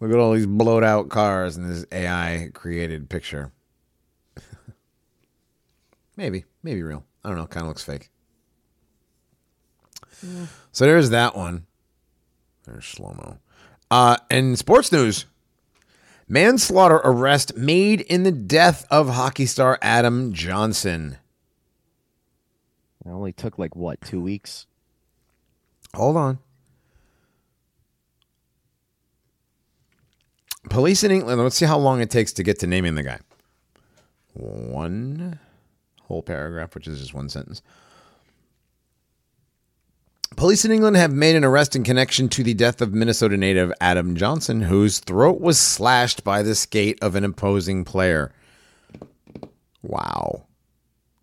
look 0.00 0.10
at 0.10 0.18
all 0.18 0.32
these 0.32 0.46
blowed 0.46 0.84
out 0.84 1.08
cars 1.08 1.56
in 1.56 1.68
this 1.68 1.84
AI 1.92 2.50
created 2.54 3.08
picture. 3.10 3.52
maybe, 6.16 6.44
maybe 6.62 6.82
real. 6.82 7.04
I 7.22 7.28
don't 7.28 7.38
know. 7.38 7.46
Kind 7.46 7.64
of 7.64 7.68
looks 7.68 7.84
fake. 7.84 8.10
So 10.72 10.86
there's 10.86 11.10
that 11.10 11.36
one. 11.36 11.66
There's 12.64 12.86
slow 12.86 13.12
mo. 13.12 13.38
Uh, 13.90 14.16
and 14.30 14.58
sports 14.58 14.90
news. 14.90 15.26
Manslaughter 16.34 16.96
arrest 17.04 17.56
made 17.56 18.00
in 18.00 18.24
the 18.24 18.32
death 18.32 18.88
of 18.90 19.08
hockey 19.08 19.46
star 19.46 19.78
Adam 19.80 20.32
Johnson. 20.32 21.18
It 23.06 23.08
only 23.08 23.32
took 23.32 23.56
like 23.56 23.76
what, 23.76 24.00
two 24.00 24.20
weeks? 24.20 24.66
Hold 25.94 26.16
on. 26.16 26.40
Police 30.70 31.04
in 31.04 31.12
England, 31.12 31.40
let's 31.40 31.54
see 31.54 31.66
how 31.66 31.78
long 31.78 32.00
it 32.00 32.10
takes 32.10 32.32
to 32.32 32.42
get 32.42 32.58
to 32.58 32.66
naming 32.66 32.96
the 32.96 33.04
guy. 33.04 33.20
One 34.32 35.38
whole 36.02 36.24
paragraph, 36.24 36.74
which 36.74 36.88
is 36.88 36.98
just 36.98 37.14
one 37.14 37.28
sentence. 37.28 37.62
Police 40.36 40.64
in 40.64 40.72
England 40.72 40.96
have 40.96 41.12
made 41.12 41.36
an 41.36 41.44
arrest 41.44 41.76
in 41.76 41.84
connection 41.84 42.28
to 42.30 42.42
the 42.42 42.54
death 42.54 42.80
of 42.80 42.92
Minnesota 42.92 43.36
native 43.36 43.72
Adam 43.80 44.16
Johnson, 44.16 44.62
whose 44.62 44.98
throat 44.98 45.40
was 45.40 45.60
slashed 45.60 46.24
by 46.24 46.42
the 46.42 46.54
skate 46.54 46.98
of 47.02 47.14
an 47.14 47.24
opposing 47.24 47.84
player. 47.84 48.32
Wow. 49.82 50.46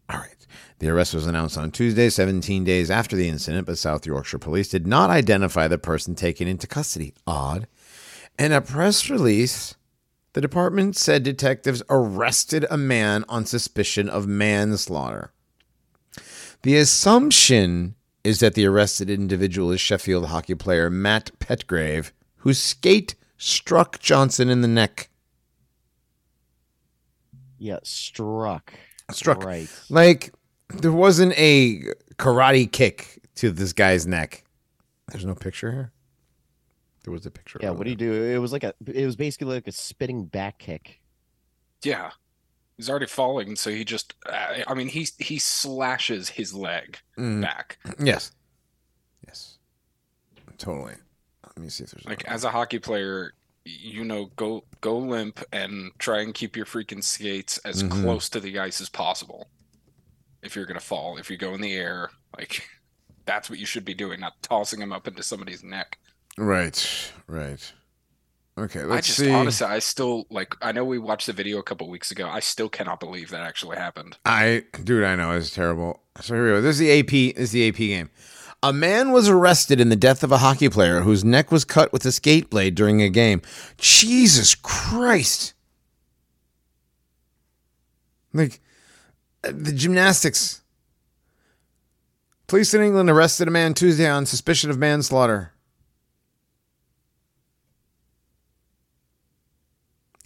All 0.10 0.18
right. 0.18 0.48
The 0.80 0.90
arrest 0.90 1.14
was 1.14 1.28
announced 1.28 1.58
on 1.58 1.72
Tuesday, 1.72 2.10
17 2.10 2.64
days 2.64 2.90
after 2.90 3.16
the 3.16 3.28
incident, 3.28 3.68
but 3.68 3.78
South 3.78 4.06
Yorkshire 4.06 4.40
police 4.40 4.70
did 4.70 4.88
not 4.88 5.10
identify 5.10 5.68
the 5.68 5.78
person 5.78 6.16
taken 6.16 6.48
into 6.48 6.66
custody. 6.66 7.14
Odd. 7.28 7.68
In 8.40 8.52
a 8.52 8.62
press 8.62 9.10
release, 9.10 9.76
the 10.34 10.42
department 10.42 10.96
said 10.96 11.24
detectives 11.24 11.84
arrested 11.90 12.66
a 12.72 12.78
man 12.78 13.26
on 13.28 13.46
suspicion 13.46 14.08
of 14.08 14.26
manslaughter. 14.26 15.34
The 16.64 16.78
assumption 16.78 17.96
is 18.24 18.40
that 18.40 18.54
the 18.54 18.66
arrested 18.66 19.10
individual 19.10 19.72
is 19.72 19.82
Sheffield 19.82 20.28
hockey 20.28 20.56
player 20.56 20.90
Matt 20.90 21.32
Petgrave, 21.40 22.12
whose 22.38 22.60
skate 22.60 23.16
struck 23.38 24.00
Johnson 24.00 24.50
in 24.50 24.62
the 24.62 24.68
neck. 24.68 25.10
Yeah, 27.58 27.80
struck. 27.84 28.74
Struck. 29.12 29.44
Right. 29.44 29.70
Like 29.90 30.34
there 30.70 30.92
wasn't 30.92 31.34
a 31.38 31.82
karate 32.18 32.72
kick 32.72 33.20
to 33.36 33.52
this 33.52 33.74
guy's 33.74 34.08
neck. 34.08 34.44
There's 35.12 35.26
no 35.26 35.36
picture 35.36 35.72
here. 35.72 35.92
There 37.04 37.12
was 37.12 37.26
a 37.26 37.32
picture. 37.32 37.60
Yeah, 37.62 37.72
what 37.72 37.84
do 37.84 37.90
you 37.90 37.96
do? 37.96 38.14
It 38.14 38.38
was 38.38 38.54
like 38.54 38.64
a 38.64 38.74
it 38.86 39.06
was 39.06 39.16
basically 39.16 39.56
like 39.56 39.68
a 39.68 39.72
spitting 39.72 40.26
back 40.26 40.60
kick. 40.60 41.02
Yeah. 41.84 42.12
He's 42.78 42.90
already 42.90 43.06
falling, 43.08 43.56
so 43.56 43.70
he 43.70 43.84
just 43.86 44.16
uh, 44.28 44.60
I 44.68 44.74
mean 44.74 44.88
he 44.88 45.08
he 45.20 45.38
slashes 45.40 46.30
his 46.30 46.54
leg 46.54 46.98
Mm, 47.18 47.42
back. 47.42 47.78
yes. 48.00 48.32
Yes. 49.28 49.58
Totally. 50.58 50.96
Let 51.46 51.58
me 51.60 51.70
see 51.70 51.84
if 51.84 51.92
there's 51.92 52.06
Like 52.06 52.26
as 52.26 52.44
a 52.44 52.50
hockey 52.52 52.80
player, 52.80 53.34
you 53.66 54.04
know, 54.04 54.32
go 54.36 54.66
go 54.82 54.98
limp 54.98 55.44
and 55.52 55.92
try 56.00 56.22
and 56.22 56.34
keep 56.34 56.56
your 56.56 56.66
freaking 56.66 57.04
skates 57.04 57.58
as 57.60 57.84
Mhm. 57.84 57.90
close 57.90 58.30
to 58.30 58.40
the 58.40 58.58
ice 58.60 58.82
as 58.82 58.90
possible. 58.90 59.50
If 60.42 60.56
you're 60.56 60.66
gonna 60.66 60.80
fall, 60.80 61.18
if 61.18 61.30
you 61.30 61.38
go 61.38 61.54
in 61.54 61.62
the 61.62 61.74
air, 61.74 62.10
like 62.38 62.68
that's 63.26 63.50
what 63.50 63.60
you 63.60 63.66
should 63.66 63.86
be 63.86 63.94
doing, 63.94 64.20
not 64.20 64.42
tossing 64.42 64.80
them 64.80 64.92
up 64.94 65.08
into 65.08 65.24
somebody's 65.24 65.64
neck. 65.64 66.00
Right. 66.38 67.12
Right. 67.28 67.72
Okay. 68.58 68.84
Let's 68.84 69.08
I 69.08 69.08
just 69.08 69.20
see. 69.20 69.32
honestly, 69.32 69.68
I 69.68 69.80
still 69.80 70.26
like. 70.30 70.56
I 70.62 70.72
know 70.72 70.84
we 70.84 71.00
watched 71.00 71.28
the 71.28 71.34
video 71.34 71.58
a 71.60 71.64
couple 71.64 71.90
weeks 71.90 72.12
ago. 72.12 72.28
I 72.28 72.42
still 72.42 72.70
cannot 72.70 73.00
believe 73.00 73.30
that 73.30 73.42
actually 73.42 73.78
happened. 73.78 74.18
I, 74.26 74.66
dude, 74.84 75.04
I 75.04 75.16
know 75.16 75.32
it's 75.32 75.52
terrible. 75.52 76.02
So 76.20 76.36
here 76.36 76.44
we 76.46 76.50
go. 76.52 76.62
This 76.62 76.80
is 76.80 76.80
the 76.80 77.00
AP. 77.00 77.36
This 77.36 77.46
is 77.46 77.52
the 77.52 77.70
AP 77.70 77.78
game. 77.78 78.10
A 78.64 78.72
man 78.72 79.12
was 79.12 79.28
arrested 79.28 79.82
in 79.82 79.90
the 79.90 79.96
death 79.96 80.24
of 80.24 80.32
a 80.32 80.38
hockey 80.38 80.70
player 80.70 81.02
whose 81.02 81.24
neck 81.24 81.52
was 81.52 81.66
cut 81.66 81.92
with 81.92 82.06
a 82.06 82.12
skate 82.12 82.50
blade 82.50 82.76
during 82.76 83.02
a 83.02 83.10
game. 83.10 83.42
Jesus 83.78 84.54
Christ! 84.54 85.54
Like 88.34 88.60
the 89.42 89.72
gymnastics. 89.72 90.62
Police 92.46 92.74
in 92.74 92.82
England 92.82 93.10
arrested 93.10 93.48
a 93.48 93.52
man 93.52 93.74
Tuesday 93.74 94.08
on 94.08 94.26
suspicion 94.26 94.70
of 94.70 94.78
manslaughter. 94.78 95.51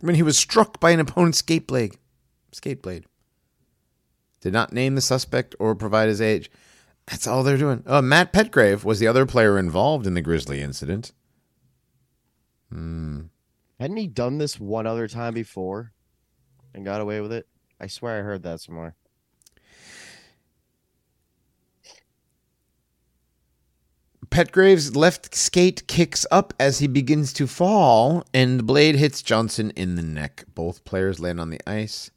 When 0.05 0.13
he 0.13 0.21
was 0.21 0.37
struck 0.37 0.79
by 0.79 0.91
an 0.91 0.99
opponent's 0.99 1.39
skate 1.39 1.65
blade. 1.65 1.97
Skate 2.51 2.83
blade. 2.83 3.05
Did 4.39 4.53
not 4.53 4.71
name 4.71 4.93
the 4.93 5.01
suspect 5.01 5.55
or 5.57 5.73
provide 5.73 6.09
his 6.09 6.21
age. 6.21 6.51
That's 7.07 7.25
all 7.25 7.41
they're 7.41 7.57
doing. 7.57 7.81
Oh, 7.87 8.03
Matt 8.03 8.31
Petgrave 8.31 8.83
was 8.83 8.99
the 8.99 9.07
other 9.07 9.25
player 9.25 9.57
involved 9.57 10.05
in 10.05 10.13
the 10.13 10.21
grisly 10.21 10.61
incident. 10.61 11.11
Hmm. 12.71 13.21
Hadn't 13.79 13.97
he 13.97 14.05
done 14.05 14.37
this 14.37 14.59
one 14.59 14.85
other 14.85 15.07
time 15.07 15.33
before 15.33 15.91
and 16.75 16.85
got 16.85 17.01
away 17.01 17.19
with 17.19 17.31
it? 17.31 17.47
I 17.79 17.87
swear 17.87 18.19
I 18.19 18.21
heard 18.21 18.43
that 18.43 18.61
somewhere. 18.61 18.95
Petgrave's 24.35 24.97
left 24.97 25.33
skate 25.33 25.87
kicks 25.87 26.25
up 26.29 26.53
as 26.59 26.79
he 26.79 26.87
begins 26.87 27.31
to 27.31 27.47
fall, 27.47 28.25
and 28.33 28.59
the 28.59 28.63
blade 28.63 28.95
hits 28.95 29.21
Johnson 29.21 29.71
in 29.77 29.95
the 29.95 30.01
neck. 30.01 30.43
Both 30.53 30.83
players 30.83 31.21
land 31.21 31.39
on 31.39 31.51
the 31.51 31.61
ice. 31.65 32.11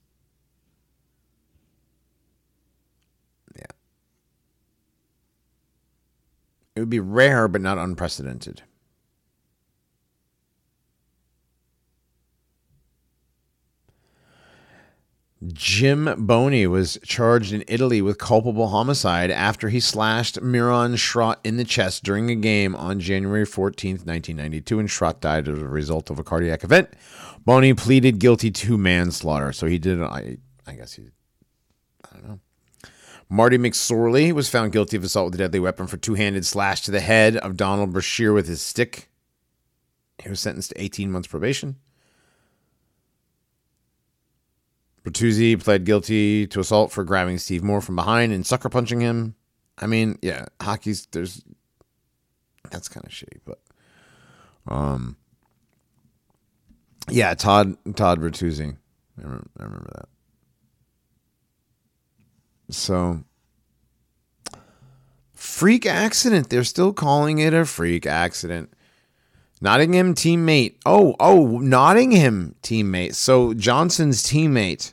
Yeah. 3.55 3.67
It 6.75 6.81
would 6.81 6.91
be 6.91 6.99
rare, 6.99 7.47
but 7.47 7.61
not 7.61 7.79
unprecedented. 7.79 8.63
Jim 15.47 16.13
Boni 16.27 16.67
was 16.67 16.99
charged 17.05 17.53
in 17.53 17.63
Italy 17.69 18.03
with 18.03 18.19
culpable 18.19 18.69
homicide 18.69 19.31
after 19.31 19.69
he 19.69 19.79
slashed 19.79 20.41
Miran 20.41 20.97
Schrott 20.97 21.39
in 21.45 21.57
the 21.57 21.65
chest 21.65 22.03
during 22.03 22.29
a 22.29 22.35
game 22.35 22.75
on 22.75 22.99
January 22.99 23.47
14, 23.47 23.93
1992, 23.93 24.81
and 24.81 24.91
Schrott 24.91 25.21
died 25.21 25.47
as 25.47 25.59
a 25.59 25.69
result 25.69 26.11
of 26.11 26.19
a 26.19 26.25
cardiac 26.25 26.65
event. 26.65 26.89
Boni 27.45 27.73
pleaded 27.73 28.19
guilty 28.19 28.51
to 28.51 28.77
manslaughter, 28.77 29.53
so 29.53 29.67
he 29.67 29.79
did. 29.79 30.03
I, 30.03 30.39
I 30.67 30.73
guess 30.73 30.95
he. 30.95 31.05
I 32.11 32.17
don't 32.17 32.29
know. 32.29 32.41
Marty 33.31 33.59
McSorley 33.59 34.33
was 34.33 34.49
found 34.49 34.73
guilty 34.73 34.97
of 34.97 35.05
assault 35.05 35.27
with 35.27 35.35
a 35.37 35.39
deadly 35.39 35.61
weapon 35.61 35.87
for 35.87 35.99
two-handed 35.99 36.47
slash 36.47 36.81
to 36.83 36.91
the 36.91 37.01
head 37.01 37.37
of 37.37 37.57
Donald 37.57 37.93
Brashear 37.93 38.33
with 38.33 38.49
his 38.49 38.61
stick. 38.61 39.09
He 40.21 40.31
was 40.31 40.41
sentenced 40.41 40.71
to 40.71 40.83
18 40.83 41.13
months 41.13 41.29
probation. 41.29 41.77
Bertuzzi 45.09 45.63
pled 45.63 45.85
guilty 45.85 46.47
to 46.49 46.61
assault 46.61 46.93
for 46.93 47.05
grabbing 47.05 47.39
Steve 47.39 47.63
Moore 47.63 47.81
from 47.81 47.97
behind 47.97 48.33
and 48.33 48.47
sucker 48.47 48.69
punching 48.69 49.01
him. 49.01 49.35
I 49.79 49.87
mean, 49.87 50.19
yeah, 50.23 50.47
hockey's 50.61 51.07
there's 51.07 51.43
that's 52.71 52.89
kind 52.89 53.07
of 53.07 53.13
shitty, 53.13 53.41
but 53.45 53.61
um, 54.67 55.17
yeah, 57.09 57.35
Todd 57.35 57.77
Todd 57.97 58.21
Bertuzzi, 58.21 58.77
I 59.19 59.23
remember, 59.23 59.47
I 59.59 59.63
remember 59.63 59.91
that. 59.95 60.09
So, 62.75 63.25
freak 65.33 65.87
accident. 65.87 66.51
They're 66.51 66.65
still 66.65 66.93
calling 66.93 67.39
it 67.39 67.55
a 67.55 67.65
freak 67.65 68.05
accident. 68.05 68.75
Nottingham 69.61 70.15
teammate. 70.15 70.77
Oh, 70.85 71.17
oh, 71.19 71.59
Nottingham 71.59 72.55
teammate. 72.63 73.15
So 73.15 73.55
Johnson's 73.55 74.23
teammate 74.23 74.93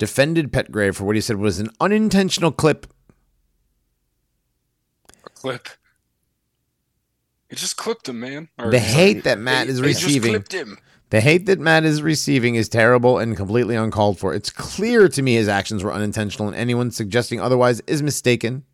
defended 0.00 0.50
Petgrave 0.50 0.96
for 0.96 1.04
what 1.04 1.14
he 1.14 1.20
said 1.20 1.36
was 1.36 1.60
an 1.60 1.68
unintentional 1.78 2.50
clip. 2.50 2.86
A 5.24 5.30
clip. 5.30 5.68
It 7.50 7.58
just 7.58 7.76
clipped 7.76 8.08
him, 8.08 8.18
man. 8.18 8.48
Or- 8.58 8.70
The 8.70 8.78
hate 8.80 9.24
that 9.24 9.38
Matt 9.38 9.66
They- 9.66 9.72
is 9.74 9.80
receiving. 9.82 10.32
clipped 10.32 10.54
him. 10.54 10.78
The 11.10 11.20
hate 11.20 11.46
that 11.46 11.58
Matt 11.58 11.84
is 11.84 12.02
receiving 12.02 12.54
is 12.54 12.68
terrible 12.68 13.18
and 13.18 13.36
completely 13.36 13.74
uncalled 13.76 14.18
for. 14.18 14.32
It's 14.32 14.50
clear 14.50 15.08
to 15.08 15.22
me 15.22 15.34
his 15.34 15.48
actions 15.48 15.82
were 15.84 15.92
unintentional, 15.92 16.48
and 16.48 16.56
anyone 16.56 16.90
suggesting 16.92 17.40
otherwise 17.40 17.80
is 17.86 18.02
mistaken. 18.02 18.64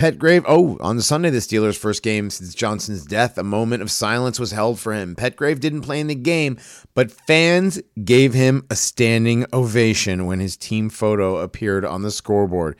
Petgrave, 0.00 0.44
oh, 0.48 0.78
on 0.80 0.96
the 0.96 1.02
Sunday, 1.02 1.28
the 1.28 1.40
Steelers' 1.40 1.76
first 1.76 2.02
game 2.02 2.30
since 2.30 2.54
Johnson's 2.54 3.04
death, 3.04 3.36
a 3.36 3.42
moment 3.42 3.82
of 3.82 3.90
silence 3.90 4.40
was 4.40 4.50
held 4.50 4.80
for 4.80 4.94
him. 4.94 5.14
Petgrave 5.14 5.60
didn't 5.60 5.82
play 5.82 6.00
in 6.00 6.06
the 6.06 6.14
game, 6.14 6.56
but 6.94 7.10
fans 7.10 7.78
gave 8.02 8.32
him 8.32 8.64
a 8.70 8.76
standing 8.76 9.44
ovation 9.52 10.24
when 10.24 10.40
his 10.40 10.56
team 10.56 10.88
photo 10.88 11.36
appeared 11.36 11.84
on 11.84 12.00
the 12.00 12.10
scoreboard. 12.10 12.78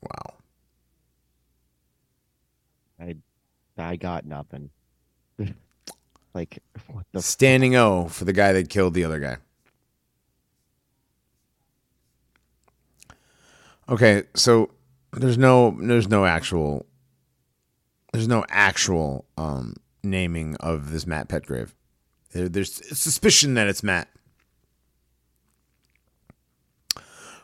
Wow. 0.00 0.36
I 3.76 3.96
got 3.96 4.24
nothing. 4.24 4.70
like 6.34 6.62
what 6.88 7.06
the 7.12 7.22
Standing 7.22 7.76
O 7.76 8.08
for 8.08 8.24
the 8.24 8.32
guy 8.32 8.52
that 8.52 8.68
killed 8.68 8.94
the 8.94 9.04
other 9.04 9.18
guy. 9.18 9.36
Okay, 13.88 14.22
so 14.34 14.70
there's 15.12 15.38
no 15.38 15.76
there's 15.80 16.08
no 16.08 16.24
actual 16.24 16.86
there's 18.12 18.28
no 18.28 18.44
actual 18.48 19.24
um 19.36 19.74
naming 20.02 20.56
of 20.56 20.92
this 20.92 21.06
Matt 21.06 21.28
Petgrave. 21.28 21.72
There, 22.32 22.48
there's 22.48 22.74
suspicion 22.96 23.54
that 23.54 23.66
it's 23.66 23.82
Matt. 23.82 24.08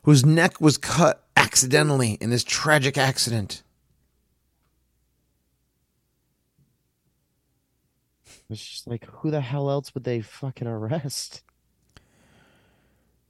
Whose 0.04 0.24
neck 0.24 0.60
was 0.60 0.78
cut 0.78 1.26
accidentally 1.36 2.12
in 2.20 2.30
this 2.30 2.44
tragic 2.44 2.96
accident. 2.96 3.62
It's 8.48 8.64
just 8.64 8.86
like 8.86 9.04
who 9.06 9.30
the 9.30 9.40
hell 9.40 9.70
else 9.70 9.94
would 9.94 10.04
they 10.04 10.20
fucking 10.20 10.68
arrest? 10.68 11.42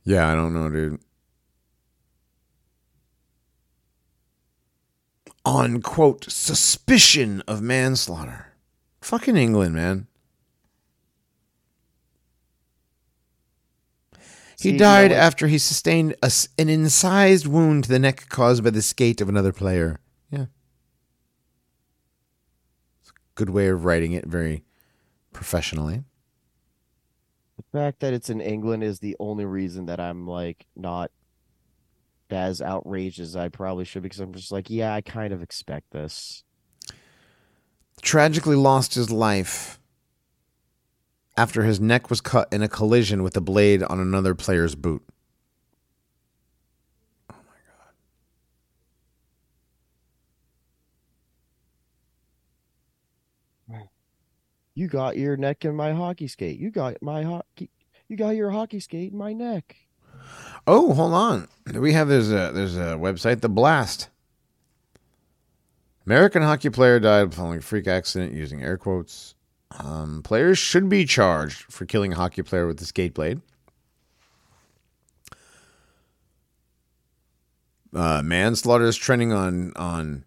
Yeah, 0.05 0.31
I 0.31 0.35
don't 0.35 0.55
know, 0.55 0.71
dude. 0.71 1.01
On 5.45 5.81
quote 5.81 6.31
suspicion 6.31 7.43
of 7.49 7.63
manslaughter. 7.63 8.55
Fucking 9.01 9.37
England, 9.37 9.75
man. 9.75 10.07
He 14.59 14.63
See, 14.63 14.73
you 14.73 14.79
died 14.79 15.11
know 15.11 15.17
after 15.17 15.49
he 15.49 15.59
sustained 15.59 16.15
a 16.23 16.33
an 16.59 16.69
incised 16.69 17.47
wound 17.47 17.85
to 17.85 17.91
the 17.91 17.99
neck 17.99 18.29
caused 18.29 18.65
by 18.65 18.71
the 18.71 18.83
skate 18.83 19.21
of 19.21 19.29
another 19.29 19.53
player. 19.53 20.01
Yeah. 20.31 20.47
It's 23.03 23.11
a 23.11 23.15
good 23.35 23.51
way 23.51 23.69
of 23.69 23.85
writing 23.85 24.13
it 24.13 24.27
very 24.27 24.65
professionally. 25.37 26.03
The 27.57 27.79
fact 27.79 28.01
that 28.01 28.13
it's 28.13 28.31
in 28.31 28.41
England 28.41 28.83
is 28.83 28.99
the 28.99 29.17
only 29.21 29.45
reason 29.45 29.87
that 29.87 30.01
I'm 30.01 30.27
like 30.27 30.67
not 30.75 31.11
as 32.31 32.61
outraged 32.61 33.21
as 33.21 33.37
I 33.37 33.49
probably 33.49 33.85
should 33.85 34.03
because 34.03 34.19
I'm 34.19 34.33
just 34.33 34.51
like, 34.51 34.69
yeah, 34.69 34.93
I 34.93 35.01
kind 35.03 35.33
of 35.33 35.43
expect 35.43 35.93
this. 35.93 36.43
tragically 38.03 38.57
lost 38.57 38.95
his 38.95 39.11
life 39.11 39.79
after 41.37 41.63
his 41.63 41.81
neck 41.81 42.11
was 42.11 42.21
cut 42.21 42.49
in 42.53 42.63
a 42.63 42.69
collision 42.69 43.23
with 43.23 43.37
a 43.37 43.41
blade 43.41 43.83
on 43.83 44.01
another 44.01 44.35
player's 44.35 44.75
boot. 44.75 45.06
You 54.77 54.89
got 54.89 55.17
your 55.17 55.39
neck 55.39 55.65
in 55.65 55.75
my 55.75 55.93
hockey 55.93 56.29
skate. 56.29 56.61
You 56.61 56.71
got 56.71 57.01
my 57.01 57.23
hockey. 57.23 57.71
You 58.09 58.17
got 58.17 58.37
your 58.37 58.51
hockey 58.51 58.79
skate 58.79 59.11
in 59.11 59.19
my 59.19 59.33
neck. 59.33 59.75
Oh, 60.67 60.93
hold 60.93 61.15
on. 61.15 61.49
We 61.73 61.95
have 61.95 62.09
there's 62.09 62.31
a 62.31 62.53
there's 62.53 62.77
a 62.77 62.99
website, 62.99 63.41
The 63.41 63.49
Blast. 63.49 64.11
American 66.05 66.43
hockey 66.43 66.69
player 66.69 67.01
died 67.01 67.33
following 67.33 67.63
freak 67.63 67.89
accident 67.89 68.35
using 68.35 68.63
air 68.63 68.77
quotes. 68.77 69.35
Um, 69.79 70.23
players 70.23 70.59
should 70.59 70.91
be 70.91 71.07
charged 71.07 71.73
for 71.73 71.87
killing 71.87 72.13
a 72.13 72.17
hockey 72.17 72.43
player 72.43 72.67
with 72.67 72.81
a 72.83 72.85
skate 72.85 73.15
blade. 73.15 73.41
Uh, 77.95 78.21
manslaughter 78.23 78.85
is 78.85 78.97
trending 78.97 79.33
on 79.33 79.73
on 79.75 80.27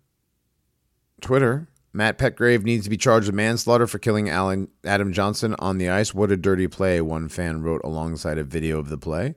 Twitter. 1.22 1.68
Matt 1.92 2.18
Petgrave 2.18 2.64
needs 2.64 2.84
to 2.84 2.90
be 2.90 2.98
charged 2.98 3.28
with 3.28 3.36
manslaughter 3.36 3.88
for 3.88 3.98
killing 3.98 4.30
Alan 4.30 4.68
Adam 4.84 5.12
Johnson 5.12 5.56
on 5.60 5.78
the 5.78 5.90
ice. 5.90 6.14
What 6.14 6.32
a 6.32 6.38
dirty 6.38 6.68
play! 6.68 7.02
One 7.02 7.30
fan 7.30 7.62
wrote 7.62 7.82
alongside 7.84 8.38
a 8.38 8.44
video 8.44 8.80
of 8.80 8.90
the 8.90 8.98
play. 8.98 9.36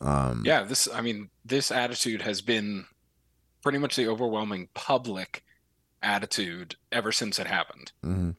Um, 0.00 0.42
Yeah, 0.44 0.62
this. 0.62 0.88
I 0.92 1.00
mean, 1.00 1.30
this 1.44 1.70
attitude 1.70 2.22
has 2.22 2.40
been 2.40 2.86
pretty 3.62 3.78
much 3.78 3.96
the 3.96 4.06
overwhelming 4.06 4.68
public 4.74 5.42
attitude 6.02 6.76
ever 6.92 7.10
since 7.10 7.38
it 7.38 7.46
happened. 7.46 7.92
Mm-hmm. 8.04 8.30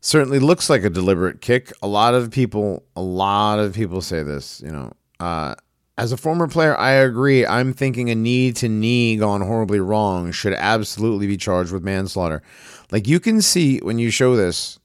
Certainly 0.00 0.40
looks 0.40 0.68
like 0.68 0.84
a 0.84 0.90
deliberate 0.90 1.40
kick. 1.40 1.72
A 1.82 1.86
lot 1.86 2.14
of 2.14 2.30
people, 2.30 2.84
a 2.94 3.02
lot 3.02 3.58
of 3.58 3.74
people 3.74 4.02
say 4.02 4.22
this. 4.22 4.60
You 4.60 4.70
know, 4.70 4.92
uh, 5.18 5.54
as 6.02 6.10
a 6.10 6.16
former 6.16 6.48
player, 6.48 6.76
I 6.76 6.94
agree. 6.94 7.46
I'm 7.46 7.72
thinking 7.72 8.10
a 8.10 8.16
knee 8.16 8.52
to 8.54 8.68
knee 8.68 9.16
gone 9.16 9.40
horribly 9.40 9.78
wrong 9.78 10.32
should 10.32 10.52
absolutely 10.52 11.28
be 11.28 11.36
charged 11.36 11.70
with 11.70 11.84
manslaughter. 11.84 12.42
Like 12.90 13.06
you 13.06 13.20
can 13.20 13.40
see 13.40 13.78
when 13.78 14.00
you 14.00 14.10
show 14.10 14.34
this, 14.34 14.80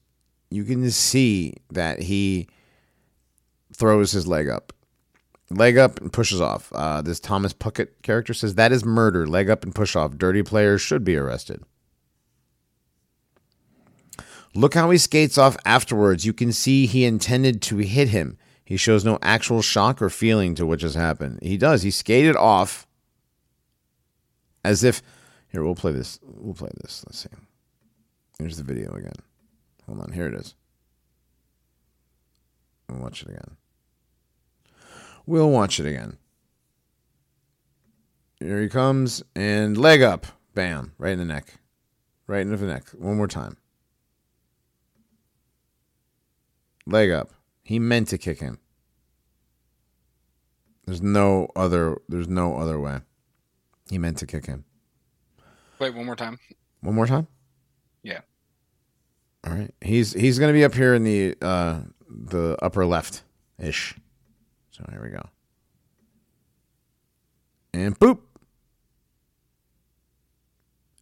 you 0.52 0.64
can 0.64 0.92
see 0.92 1.56
that 1.72 2.04
he 2.04 2.48
throws 3.74 4.12
his 4.12 4.28
leg 4.28 4.48
up. 4.48 4.74
Leg 5.50 5.76
up 5.76 6.00
and 6.00 6.14
pushes 6.14 6.40
off. 6.40 6.72
Uh, 6.72 7.02
this 7.02 7.20
Thomas 7.20 7.52
Puckett 7.52 7.88
character 8.04 8.36
says 8.36 8.54
that 8.54 8.72
is 8.72 8.86
murder. 8.86 9.26
Leg 9.26 9.50
up 9.50 9.64
and 9.64 9.74
push 9.74 9.96
off. 9.96 10.20
Dirty 10.20 10.44
players 10.44 10.82
should 10.82 11.04
be 11.04 11.18
arrested. 11.18 11.64
Look 14.54 14.76
how 14.76 14.92
he 14.92 15.00
skates 15.00 15.40
off 15.40 15.58
afterwards. 15.66 16.28
You 16.28 16.34
can 16.34 16.54
see 16.54 16.86
he 16.86 17.06
intended 17.06 17.64
to 17.64 17.78
hit 17.78 18.10
him. 18.10 18.38
He 18.68 18.76
shows 18.76 19.06
no 19.06 19.18
actual 19.22 19.62
shock 19.62 20.02
or 20.02 20.10
feeling 20.10 20.54
to 20.56 20.66
what 20.66 20.80
just 20.80 20.98
happened. 20.98 21.40
He 21.42 21.56
does. 21.56 21.84
He 21.84 21.90
skated 21.90 22.36
off 22.36 22.86
as 24.62 24.84
if. 24.84 25.02
Here, 25.48 25.64
we'll 25.64 25.74
play 25.74 25.94
this. 25.94 26.20
We'll 26.22 26.54
play 26.54 26.72
this. 26.82 27.02
Let's 27.08 27.20
see. 27.20 27.30
Here's 28.38 28.58
the 28.58 28.66
video 28.66 28.94
again. 28.94 29.14
Hold 29.86 30.02
on. 30.02 30.12
Here 30.12 30.28
it 30.28 30.34
is. 30.34 30.54
We'll 32.90 33.00
watch 33.00 33.22
it 33.22 33.30
again. 33.30 33.56
We'll 35.26 35.50
watch 35.50 35.80
it 35.80 35.86
again. 35.86 36.18
Here 38.42 38.62
he 38.62 38.68
comes 38.68 39.24
and 39.34 39.78
leg 39.78 40.02
up. 40.02 40.28
Bam. 40.54 40.92
Right 40.98 41.14
in 41.14 41.20
the 41.20 41.24
neck. 41.24 41.54
Right 42.28 42.42
in 42.42 42.54
the 42.54 42.58
neck. 42.58 42.90
One 42.90 43.16
more 43.16 43.30
time. 43.30 43.56
Leg 46.86 47.12
up. 47.12 47.32
He 47.68 47.80
meant 47.80 48.08
to 48.08 48.18
kick 48.18 48.40
him. 48.40 48.60
There's 50.86 51.02
no 51.02 51.52
other 51.54 51.98
there's 52.08 52.30
no 52.30 52.56
other 52.56 52.80
way. 52.80 53.02
He 53.90 53.98
meant 53.98 54.20
to 54.20 54.26
kick 54.26 54.46
him. 54.46 54.64
Wait, 55.78 55.94
one 55.94 56.06
more 56.06 56.16
time. 56.16 56.40
One 56.80 56.96
more 56.96 57.08
time? 57.08 57.28
Yeah. 58.04 58.22
All 59.46 59.52
right. 59.52 59.74
He's 59.82 60.14
he's 60.14 60.40
gonna 60.40 60.54
be 60.54 60.64
up 60.64 60.76
here 60.76 60.94
in 60.94 61.04
the 61.04 61.36
uh 61.42 61.82
the 62.10 62.58
upper 62.62 62.86
left 62.86 63.24
ish. 63.60 63.96
So 64.72 64.86
here 64.90 65.04
we 65.04 65.10
go. 65.10 65.28
And 67.74 68.00
boop. 68.00 68.20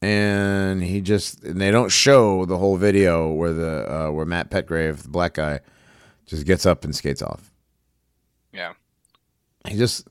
And 0.01 0.81
he 0.81 0.99
just 1.01 1.43
and 1.43 1.61
they 1.61 1.69
don't 1.69 1.91
show 1.91 2.45
the 2.45 2.57
whole 2.57 2.77
video 2.77 3.31
where 3.31 3.53
the 3.53 3.93
uh, 4.07 4.09
where 4.09 4.25
Matt 4.25 4.49
Petgrave, 4.49 5.03
the 5.03 5.09
black 5.09 5.35
guy, 5.35 5.59
just 6.25 6.45
gets 6.45 6.65
up 6.65 6.83
and 6.83 6.95
skates 6.95 7.21
off. 7.21 7.51
Yeah. 8.51 8.73
He 9.67 9.77
just 9.77 10.07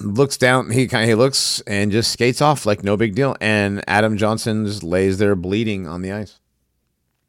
looks 0.00 0.36
down. 0.36 0.70
He 0.70 0.86
kind 0.86 1.04
of 1.04 1.08
he 1.08 1.14
looks 1.14 1.60
and 1.66 1.90
just 1.90 2.12
skates 2.12 2.40
off 2.40 2.66
like 2.66 2.84
no 2.84 2.96
big 2.96 3.14
deal. 3.14 3.36
And 3.40 3.82
Adam 3.88 4.16
Johnson 4.16 4.66
just 4.66 4.82
lays 4.82 5.18
there 5.18 5.34
bleeding 5.34 5.86
on 5.86 6.02
the 6.02 6.12
ice, 6.12 6.40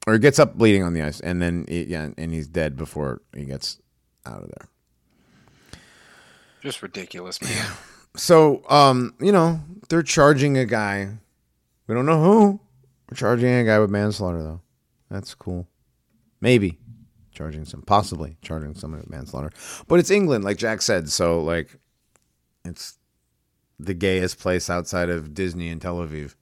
or 0.07 0.17
gets 0.17 0.39
up 0.39 0.55
bleeding 0.55 0.83
on 0.83 0.93
the 0.93 1.01
ice, 1.01 1.19
and 1.19 1.41
then 1.41 1.65
he, 1.67 1.83
yeah, 1.83 2.09
and 2.17 2.33
he's 2.33 2.47
dead 2.47 2.75
before 2.75 3.21
he 3.35 3.45
gets 3.45 3.79
out 4.25 4.43
of 4.43 4.49
there. 4.49 4.67
Just 6.61 6.81
ridiculous, 6.83 7.41
man. 7.41 7.51
Yeah. 7.55 7.73
So, 8.15 8.61
um, 8.69 9.15
you 9.19 9.31
know, 9.31 9.61
they're 9.89 10.03
charging 10.03 10.57
a 10.57 10.65
guy. 10.65 11.09
We 11.87 11.95
don't 11.95 12.05
know 12.05 12.23
who. 12.23 12.59
We're 13.09 13.15
charging 13.15 13.49
a 13.53 13.63
guy 13.63 13.79
with 13.79 13.89
manslaughter, 13.89 14.43
though. 14.43 14.61
That's 15.09 15.33
cool. 15.33 15.67
Maybe 16.39 16.77
charging 17.41 17.65
some, 17.65 17.81
possibly 17.81 18.37
charging 18.43 18.75
someone 18.75 18.99
with 18.99 19.09
manslaughter. 19.09 19.49
But 19.87 19.99
it's 19.99 20.11
England, 20.11 20.43
like 20.43 20.57
Jack 20.57 20.83
said. 20.83 21.09
So, 21.09 21.41
like, 21.41 21.75
it's 22.63 22.99
the 23.79 23.95
gayest 23.95 24.37
place 24.37 24.69
outside 24.69 25.09
of 25.09 25.33
Disney 25.33 25.69
and 25.69 25.81
Tel 25.81 25.97
Aviv. 25.97 26.35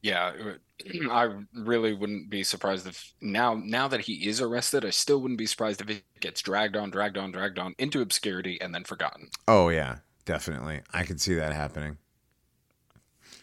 Yeah, 0.00 0.32
I 1.10 1.28
really 1.54 1.92
wouldn't 1.92 2.30
be 2.30 2.42
surprised 2.44 2.86
if 2.86 3.12
now 3.20 3.60
now 3.62 3.86
that 3.88 4.00
he 4.00 4.26
is 4.26 4.40
arrested, 4.40 4.86
I 4.86 4.90
still 4.90 5.20
wouldn't 5.20 5.38
be 5.38 5.46
surprised 5.46 5.82
if 5.82 5.90
it 5.90 6.02
gets 6.20 6.40
dragged 6.40 6.76
on, 6.76 6.90
dragged 6.90 7.18
on, 7.18 7.30
dragged 7.30 7.58
on 7.58 7.74
into 7.78 8.00
obscurity 8.00 8.58
and 8.62 8.74
then 8.74 8.84
forgotten. 8.84 9.28
Oh, 9.46 9.68
yeah, 9.68 9.98
definitely. 10.24 10.80
I 10.94 11.04
could 11.04 11.20
see 11.20 11.34
that 11.34 11.52
happening. 11.52 11.98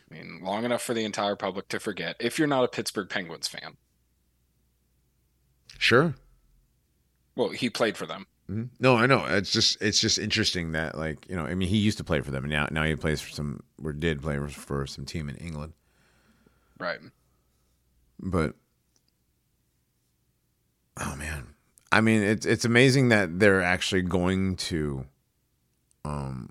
I 0.10 0.16
mean, 0.16 0.40
long 0.42 0.66
enough 0.66 0.82
for 0.82 0.96
the 0.96 1.06
entire 1.06 1.36
public 1.36 1.68
to 1.68 1.80
forget 1.80 2.16
if 2.20 2.40
you're 2.40 2.48
not 2.48 2.64
a 2.64 2.68
Pittsburgh 2.68 3.10
Penguins 3.10 3.48
fan. 3.48 3.78
Sure. 5.78 6.16
Well, 7.36 7.50
he 7.50 7.70
played 7.70 7.98
for 7.98 8.06
them. 8.06 8.26
Mhm. 8.50 8.70
No, 8.80 8.96
I 8.98 9.06
know. 9.06 9.26
It's 9.26 9.52
just 9.52 9.82
it's 9.82 10.00
just 10.02 10.18
interesting 10.18 10.74
that 10.74 10.98
like 10.98 11.28
you 11.30 11.36
know 11.36 11.46
I 11.46 11.56
mean 11.56 11.70
he 11.70 11.78
used 11.78 11.98
to 12.00 12.04
play 12.04 12.20
for 12.22 12.32
them 12.32 12.44
and 12.44 12.52
now 12.52 12.68
now 12.72 12.84
he 12.84 12.96
plays 12.96 13.22
for 13.22 13.30
some 13.30 13.62
or 13.84 13.94
did 13.94 14.22
play 14.22 14.38
for 14.48 14.86
some 14.86 15.06
team 15.06 15.30
in 15.30 15.36
England. 15.38 15.74
Right. 16.80 17.00
but 18.20 18.56
oh 21.00 21.16
man 21.16 21.48
i 21.92 22.02
mean 22.02 22.22
it's 22.22 22.46
it's 22.46 22.66
amazing 22.66 23.10
that 23.10 23.40
they're 23.40 23.62
actually 23.62 24.02
going 24.02 24.56
to 24.56 25.06
um 26.06 26.50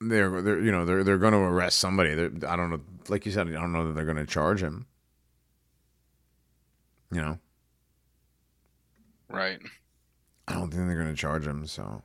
they're 0.00 0.42
they're 0.42 0.60
you 0.60 0.72
know 0.72 0.84
they're 0.84 1.04
they're 1.04 1.18
going 1.18 1.32
to 1.32 1.38
arrest 1.38 1.78
somebody 1.78 2.14
they're, 2.14 2.32
i 2.48 2.56
don't 2.56 2.70
know 2.70 2.80
like 3.08 3.24
you 3.24 3.32
said 3.32 3.46
i 3.48 3.52
don't 3.52 3.72
know 3.72 3.86
that 3.86 3.92
they're 3.94 4.04
going 4.04 4.16
to 4.16 4.26
charge 4.26 4.62
him 4.62 4.86
you 7.10 7.20
know 7.20 7.38
Right. 9.32 9.60
i 10.46 10.52
don't 10.52 10.70
think 10.70 10.86
they're 10.86 10.96
going 10.96 11.08
to 11.08 11.20
charge 11.20 11.46
him 11.46 11.66
so 11.66 12.02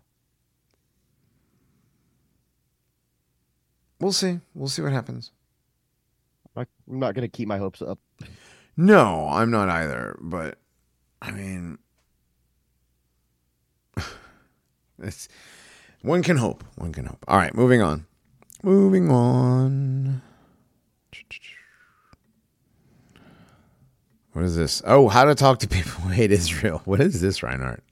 we'll 3.99 4.11
see 4.11 4.39
we'll 4.53 4.69
see 4.69 4.81
what 4.81 4.91
happens 4.91 5.31
I'm 6.89 6.99
not 6.99 7.13
gonna 7.13 7.27
keep 7.27 7.47
my 7.47 7.57
hopes 7.57 7.81
up. 7.81 7.99
No, 8.75 9.27
I'm 9.29 9.51
not 9.51 9.69
either. 9.69 10.17
But 10.21 10.57
I 11.21 11.31
mean, 11.31 11.77
it's 14.99 15.27
one 16.01 16.23
can 16.23 16.37
hope. 16.37 16.63
One 16.75 16.93
can 16.93 17.05
hope. 17.05 17.23
All 17.27 17.37
right, 17.37 17.53
moving 17.53 17.81
on. 17.81 18.05
Moving 18.63 19.11
on. 19.11 20.21
What 24.37 24.45
is 24.45 24.55
this? 24.55 24.83
Oh, 24.85 25.07
how 25.07 25.23
to 25.25 25.33
talk 25.33 25.57
to 25.61 25.67
people 25.67 25.93
who 25.93 26.09
hate 26.09 26.31
Israel. 26.31 26.83
What 26.85 27.01
is 27.01 27.21
this, 27.21 27.41
Reinhardt? 27.41 27.83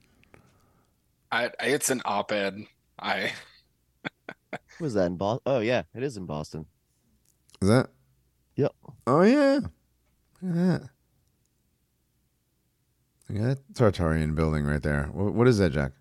I, 1.32 1.46
I 1.46 1.66
it's 1.66 1.90
an 1.90 2.02
op-ed. 2.04 2.64
I 3.00 3.32
Was 4.80 4.94
that 4.94 5.06
in 5.06 5.16
Boston? 5.16 5.42
Oh 5.44 5.58
yeah, 5.58 5.82
it 5.92 6.04
is 6.04 6.16
in 6.16 6.24
Boston. 6.24 6.66
Is 7.60 7.66
that? 7.68 7.88
Yep. 8.54 8.72
Oh 9.08 9.22
yeah. 9.22 9.58
Look 10.40 10.52
at 10.52 10.54
that. 10.54 10.88
Look 13.28 13.42
at 13.42 13.56
that 13.56 13.74
Tartarian 13.74 14.36
building 14.36 14.66
right 14.66 14.84
there. 14.84 15.10
What, 15.12 15.34
what 15.34 15.48
is 15.48 15.58
that, 15.58 15.72
Jack? 15.72 15.94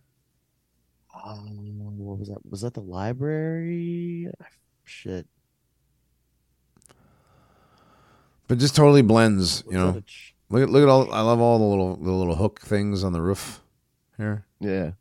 Um, 1.25 1.97
what 1.97 2.19
was 2.19 2.27
that? 2.27 2.37
Was 2.47 2.61
that 2.61 2.75
the 2.75 2.81
library? 2.81 4.29
Shit. 4.83 5.25
But 8.47 8.59
just 8.59 8.75
totally 8.75 9.01
blends, 9.01 9.63
you 9.67 9.79
Was 9.79 9.95
know. 9.95 10.01
ch- 10.01 10.34
Look 10.49 10.63
at 10.63 10.69
look 10.69 10.83
at 10.83 10.89
all. 10.89 11.11
I 11.11 11.21
love 11.21 11.39
all 11.39 11.57
the 11.57 11.65
little 11.65 11.95
the 11.95 12.11
little 12.11 12.35
hook 12.35 12.61
things 12.61 13.03
on 13.03 13.13
the 13.13 13.21
roof 13.21 13.61
here. 14.17 14.45
yeah. 14.59 14.91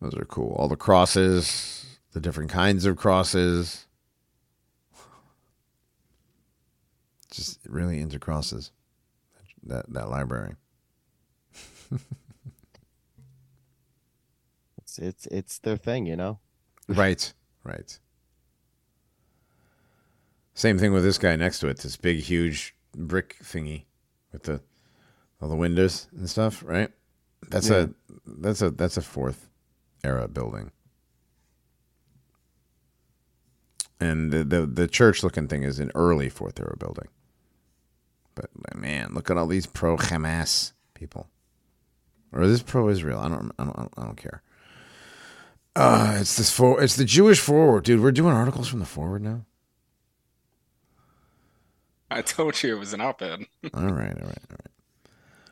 Those 0.00 0.14
are 0.14 0.24
cool. 0.24 0.54
All 0.54 0.68
the 0.68 0.76
crosses, 0.76 1.98
the 2.12 2.20
different 2.20 2.50
kinds 2.50 2.86
of 2.86 2.96
crosses. 2.96 3.86
Just 7.30 7.60
really 7.68 8.00
into 8.00 8.18
crosses. 8.18 8.72
That 9.62 9.92
that 9.92 10.08
library. 10.08 10.54
It's 14.78 14.98
it's 14.98 15.26
it's 15.26 15.58
their 15.58 15.76
thing, 15.76 16.06
you 16.06 16.16
know. 16.16 16.38
Right. 16.88 17.32
Right. 17.62 17.98
Same 20.54 20.78
thing 20.78 20.92
with 20.92 21.04
this 21.04 21.18
guy 21.18 21.36
next 21.36 21.60
to 21.60 21.68
it. 21.68 21.78
This 21.78 21.96
big, 21.96 22.20
huge 22.20 22.74
brick 22.94 23.36
thingy 23.42 23.84
with 24.32 24.44
the 24.44 24.60
all 25.40 25.48
the 25.48 25.56
windows 25.56 26.08
and 26.16 26.28
stuff. 26.28 26.62
Right. 26.66 26.90
That's 27.48 27.68
Yeah. 27.68 27.86
a 27.86 27.88
that's 28.26 28.62
a 28.62 28.70
that's 28.70 28.96
a 28.96 29.02
fourth 29.02 29.48
era 30.04 30.28
building. 30.28 30.72
And 34.00 34.32
the, 34.32 34.44
the 34.44 34.66
the 34.66 34.88
church 34.88 35.22
looking 35.22 35.46
thing 35.46 35.62
is 35.62 35.78
an 35.78 35.90
early 35.94 36.28
fourth 36.30 36.58
era 36.58 36.74
building. 36.78 37.08
But 38.34 38.48
man, 38.74 39.12
look 39.12 39.30
at 39.30 39.36
all 39.36 39.46
these 39.46 39.66
pro 39.66 39.96
Hamas 39.98 40.72
people, 40.94 41.28
or 42.32 42.42
is 42.42 42.50
this 42.50 42.62
pro 42.62 42.88
Israel? 42.88 43.20
I 43.20 43.28
don't, 43.28 43.52
I 43.58 43.64
don't, 43.64 43.92
I 43.98 44.04
don't 44.04 44.16
care. 44.16 44.42
Uh, 45.76 46.16
it's 46.20 46.36
this 46.36 46.50
for 46.50 46.82
it's 46.82 46.96
the 46.96 47.04
Jewish 47.04 47.40
forward, 47.40 47.84
dude. 47.84 48.00
We're 48.00 48.12
doing 48.12 48.32
articles 48.32 48.68
from 48.68 48.78
the 48.78 48.86
forward 48.86 49.22
now. 49.22 49.44
I 52.12 52.22
told 52.22 52.60
you 52.62 52.76
it 52.76 52.78
was 52.78 52.92
an 52.92 53.00
op-ed. 53.00 53.44
All 53.74 53.82
right, 53.82 53.92
all 53.92 53.92
right, 53.92 54.14
all 54.20 54.26
right. 54.26 54.70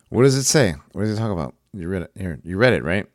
What 0.08 0.22
does 0.22 0.34
it 0.34 0.44
say? 0.44 0.74
What 0.92 1.02
does 1.02 1.16
it 1.16 1.20
talk 1.20 1.30
about? 1.30 1.54
You 1.72 1.88
read 1.88 2.02
it 2.02 2.10
here. 2.16 2.40
You 2.42 2.56
read 2.56 2.72
it, 2.72 2.82
right? 2.82 3.06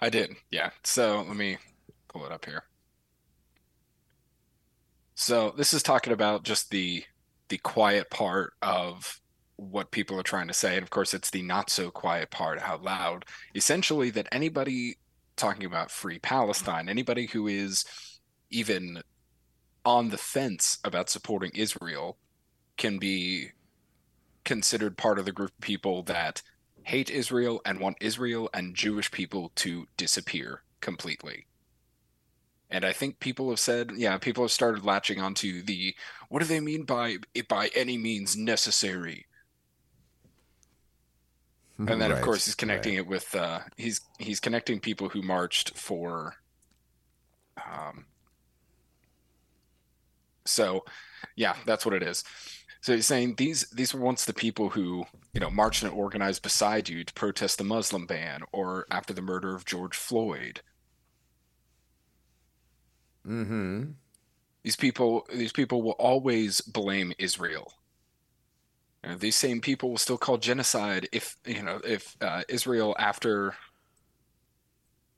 I 0.00 0.10
did. 0.10 0.34
Yeah. 0.50 0.70
So 0.82 1.24
let 1.26 1.36
me 1.36 1.58
pull 2.08 2.26
it 2.26 2.32
up 2.32 2.44
here. 2.44 2.64
So 5.14 5.54
this 5.56 5.72
is 5.72 5.82
talking 5.82 6.12
about 6.12 6.42
just 6.42 6.70
the 6.70 7.04
the 7.48 7.58
quiet 7.58 8.10
part 8.10 8.54
of 8.62 9.20
what 9.56 9.92
people 9.92 10.18
are 10.18 10.24
trying 10.24 10.48
to 10.48 10.54
say. 10.54 10.74
And 10.74 10.82
of 10.82 10.90
course 10.90 11.14
it's 11.14 11.30
the 11.30 11.42
not 11.42 11.70
so 11.70 11.90
quiet 11.90 12.30
part 12.30 12.58
out 12.60 12.82
loud. 12.82 13.24
Essentially 13.54 14.10
that 14.10 14.28
anybody 14.32 14.96
talking 15.36 15.64
about 15.64 15.90
free 15.90 16.18
Palestine, 16.18 16.88
anybody 16.88 17.26
who 17.26 17.46
is 17.46 17.84
even 18.50 19.02
on 19.84 20.10
the 20.10 20.18
fence 20.18 20.78
about 20.84 21.10
supporting 21.10 21.50
Israel 21.54 22.16
can 22.76 22.98
be 22.98 23.50
considered 24.44 24.96
part 24.96 25.18
of 25.18 25.24
the 25.24 25.32
group 25.32 25.50
of 25.50 25.60
people 25.60 26.02
that 26.04 26.42
hate 26.84 27.10
Israel 27.10 27.60
and 27.64 27.78
want 27.78 27.96
Israel 28.00 28.50
and 28.54 28.74
Jewish 28.74 29.10
people 29.10 29.52
to 29.56 29.86
disappear 29.96 30.62
completely. 30.80 31.46
And 32.70 32.84
I 32.84 32.92
think 32.92 33.20
people 33.20 33.50
have 33.50 33.60
said, 33.60 33.92
yeah, 33.96 34.16
people 34.18 34.44
have 34.44 34.50
started 34.50 34.84
latching 34.84 35.20
onto 35.20 35.62
the 35.62 35.94
what 36.28 36.40
do 36.40 36.46
they 36.46 36.60
mean 36.60 36.84
by 36.84 37.18
it 37.34 37.46
by 37.46 37.70
any 37.74 37.98
means 37.98 38.36
necessary? 38.36 39.26
and 41.78 42.00
then 42.00 42.12
of 42.12 42.20
course 42.20 42.44
he's 42.44 42.54
connecting 42.54 42.92
right. 42.92 43.00
it 43.00 43.06
with 43.06 43.34
uh 43.34 43.60
he's 43.76 44.00
he's 44.18 44.40
connecting 44.40 44.78
people 44.78 45.08
who 45.08 45.22
marched 45.22 45.76
for 45.76 46.34
um 47.56 48.04
so 50.44 50.84
yeah 51.36 51.54
that's 51.66 51.84
what 51.86 51.94
it 51.94 52.02
is 52.02 52.24
so 52.80 52.94
he's 52.94 53.06
saying 53.06 53.34
these 53.36 53.68
these 53.70 53.94
were 53.94 54.00
once 54.00 54.24
the 54.24 54.34
people 54.34 54.68
who 54.70 55.04
you 55.34 55.40
know 55.40 55.50
marched 55.50 55.82
and 55.82 55.92
organized 55.92 56.42
beside 56.42 56.88
you 56.88 57.04
to 57.04 57.12
protest 57.14 57.58
the 57.58 57.64
muslim 57.64 58.06
ban 58.06 58.42
or 58.52 58.86
after 58.90 59.12
the 59.14 59.22
murder 59.22 59.54
of 59.54 59.64
george 59.64 59.96
floyd 59.96 60.60
Mm-hmm. 63.26 63.92
these 64.64 64.76
people 64.76 65.26
these 65.32 65.52
people 65.52 65.82
will 65.82 65.92
always 65.92 66.60
blame 66.62 67.12
israel 67.18 67.72
You 69.04 69.10
know, 69.10 69.16
these 69.16 69.36
same 69.36 69.60
people 69.60 69.90
will 69.90 69.98
still 69.98 70.18
call 70.18 70.38
genocide 70.38 71.08
if 71.12 71.36
you 71.46 71.62
know 71.62 71.80
if 71.84 72.16
uh, 72.20 72.42
Israel 72.48 72.94
after 72.98 73.54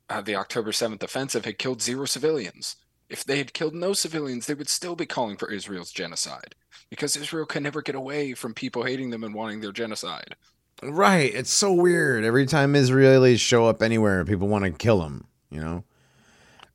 uh, 0.09 0.21
the 0.23 0.37
October 0.37 0.73
seventh 0.73 1.03
offensive 1.03 1.45
had 1.45 1.59
killed 1.59 1.83
zero 1.83 2.07
civilians. 2.07 2.77
If 3.09 3.25
they 3.25 3.39
had 3.39 3.53
killed 3.53 3.75
no 3.75 3.93
civilians, 3.93 4.47
they 4.47 4.55
would 4.55 4.69
still 4.69 4.97
be 4.97 5.07
calling 5.07 5.37
for 5.37 5.51
Israel's 5.51 5.93
genocide 5.93 6.55
because 6.91 7.17
Israel 7.17 7.47
can 7.47 7.63
never 7.63 7.83
get 7.83 7.95
away 7.95 8.35
from 8.35 8.55
people 8.55 8.85
hating 8.85 9.11
them 9.11 9.25
and 9.25 9.35
wanting 9.35 9.61
their 9.61 9.73
genocide. 9.73 10.37
Right. 10.83 11.33
It's 11.35 11.51
so 11.51 11.73
weird. 11.73 12.25
Every 12.25 12.47
time 12.47 12.75
Israelis 12.75 13.39
show 13.39 13.67
up 13.67 13.83
anywhere, 13.83 14.25
people 14.25 14.49
want 14.49 14.65
to 14.65 14.71
kill 14.73 15.01
them, 15.01 15.27
you 15.51 15.61
know? 15.61 15.85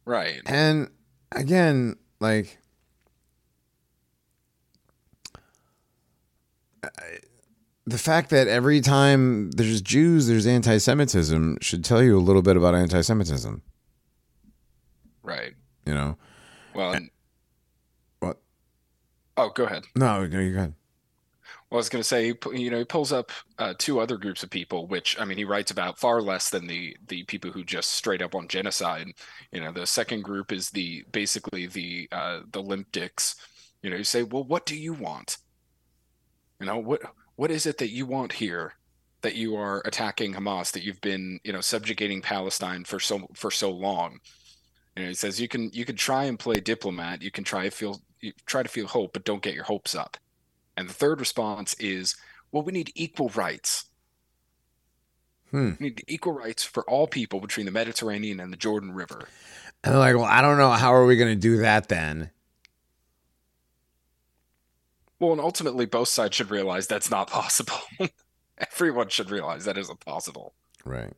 Right. 0.06 0.42
And 0.46 0.90
again, 1.32 1.96
like 2.20 2.58
the 7.86 7.98
fact 7.98 8.30
that 8.30 8.48
every 8.48 8.82
time 8.82 9.52
there's 9.52 9.82
Jews, 9.82 10.28
there's 10.28 10.48
anti-Semitism 10.48 11.58
should 11.62 11.84
tell 11.84 12.02
you 12.02 12.18
a 12.18 12.22
little 12.22 12.42
bit 12.42 12.56
about 12.56 12.76
anti-Semitism. 12.76 13.62
Right. 15.22 15.54
You 15.90 15.96
know? 15.96 16.18
Well. 16.76 16.92
and- 16.92 17.10
What? 18.20 18.38
Oh, 19.38 19.50
go 19.50 19.64
ahead. 19.64 19.86
No, 19.96 20.28
no, 20.28 20.40
you 20.40 20.54
got. 20.54 20.70
Well, 21.70 21.78
I 21.78 21.82
was 21.82 21.90
going 21.90 22.02
to 22.02 22.08
say, 22.08 22.28
you 22.54 22.70
know, 22.70 22.78
he 22.78 22.84
pulls 22.86 23.12
up 23.12 23.32
uh, 23.58 23.74
two 23.78 24.00
other 24.00 24.18
groups 24.18 24.44
of 24.44 24.52
people, 24.52 24.86
which 24.86 25.20
I 25.20 25.26
mean, 25.26 25.38
he 25.40 25.46
writes 25.46 25.72
about 25.72 25.98
far 26.00 26.22
less 26.22 26.50
than 26.52 26.68
the 26.68 26.96
the 27.08 27.24
people 27.24 27.52
who 27.52 27.64
just 27.64 27.94
straight 27.94 28.22
up 28.22 28.36
on 28.36 28.48
genocide. 28.48 29.08
You 29.52 29.62
know, 29.62 29.72
the 29.72 29.88
second 29.88 30.24
group 30.24 30.52
is 30.52 30.70
the 30.70 31.04
basically 31.12 31.66
the 31.66 32.08
uh, 32.12 32.42
the 32.52 32.62
limp 32.62 32.92
dicks. 32.92 33.36
You 33.82 33.90
know, 33.90 33.98
you 33.98 34.04
say, 34.04 34.22
well, 34.24 34.44
what 34.44 34.66
do 34.68 34.76
you 34.76 34.94
want? 34.94 35.38
You 36.60 36.68
know, 36.68 36.78
what 36.78 37.02
what 37.36 37.50
is 37.50 37.66
it 37.66 37.80
that 37.80 37.90
you 37.92 38.06
want 38.06 38.34
here? 38.34 38.74
That 39.22 39.36
you 39.36 39.56
are 39.56 39.82
attacking 39.86 40.34
Hamas? 40.34 40.72
That 40.72 40.84
you've 40.84 41.02
been, 41.02 41.40
you 41.44 41.52
know, 41.54 41.62
subjugating 41.62 42.22
Palestine 42.22 42.84
for 42.84 43.00
so 43.00 43.28
for 43.34 43.50
so 43.52 43.72
long? 43.72 44.20
You 45.00 45.06
know, 45.06 45.10
he 45.12 45.16
says 45.16 45.40
you 45.40 45.48
can 45.48 45.70
you 45.72 45.86
can 45.86 45.96
try 45.96 46.26
and 46.26 46.38
play 46.38 46.60
diplomat. 46.60 47.22
You 47.22 47.32
can 47.32 47.46
try 47.46 47.64
to 47.64 47.72
feel 47.72 48.02
you 48.20 48.34
try 48.46 48.64
to 48.64 48.68
feel 48.68 48.86
hope, 48.86 49.14
but 49.14 49.24
don't 49.24 49.42
get 49.42 49.54
your 49.54 49.64
hopes 49.64 49.96
up. 49.96 50.18
And 50.76 50.90
the 50.90 50.94
third 50.94 51.22
response 51.22 51.74
is, 51.76 52.18
well, 52.52 52.64
we 52.64 52.74
need 52.74 52.92
equal 52.96 53.30
rights. 53.30 53.86
Hmm. 55.52 55.72
We 55.80 55.86
need 55.86 56.04
equal 56.10 56.34
rights 56.34 56.66
for 56.66 56.84
all 56.84 57.08
people 57.08 57.40
between 57.40 57.66
the 57.66 57.72
Mediterranean 57.72 58.42
and 58.42 58.52
the 58.52 58.58
Jordan 58.58 58.92
River. 58.92 59.30
And 59.86 59.94
they're 59.94 60.00
like, 60.00 60.16
well, 60.18 60.26
I 60.26 60.42
don't 60.42 60.58
know. 60.58 60.72
How 60.72 60.94
are 60.94 61.06
we 61.06 61.16
going 61.16 61.34
to 61.34 61.40
do 61.40 61.58
that 61.60 61.88
then? 61.88 62.32
Well, 65.18 65.32
and 65.32 65.40
ultimately, 65.40 65.86
both 65.86 66.10
sides 66.10 66.36
should 66.36 66.52
realize 66.52 66.88
that's 66.88 67.10
not 67.10 67.30
possible. 67.30 67.80
Everyone 68.58 69.08
should 69.08 69.32
realize 69.32 69.64
that 69.64 69.78
isn't 69.78 70.02
possible. 70.02 70.56
Right. 70.84 71.14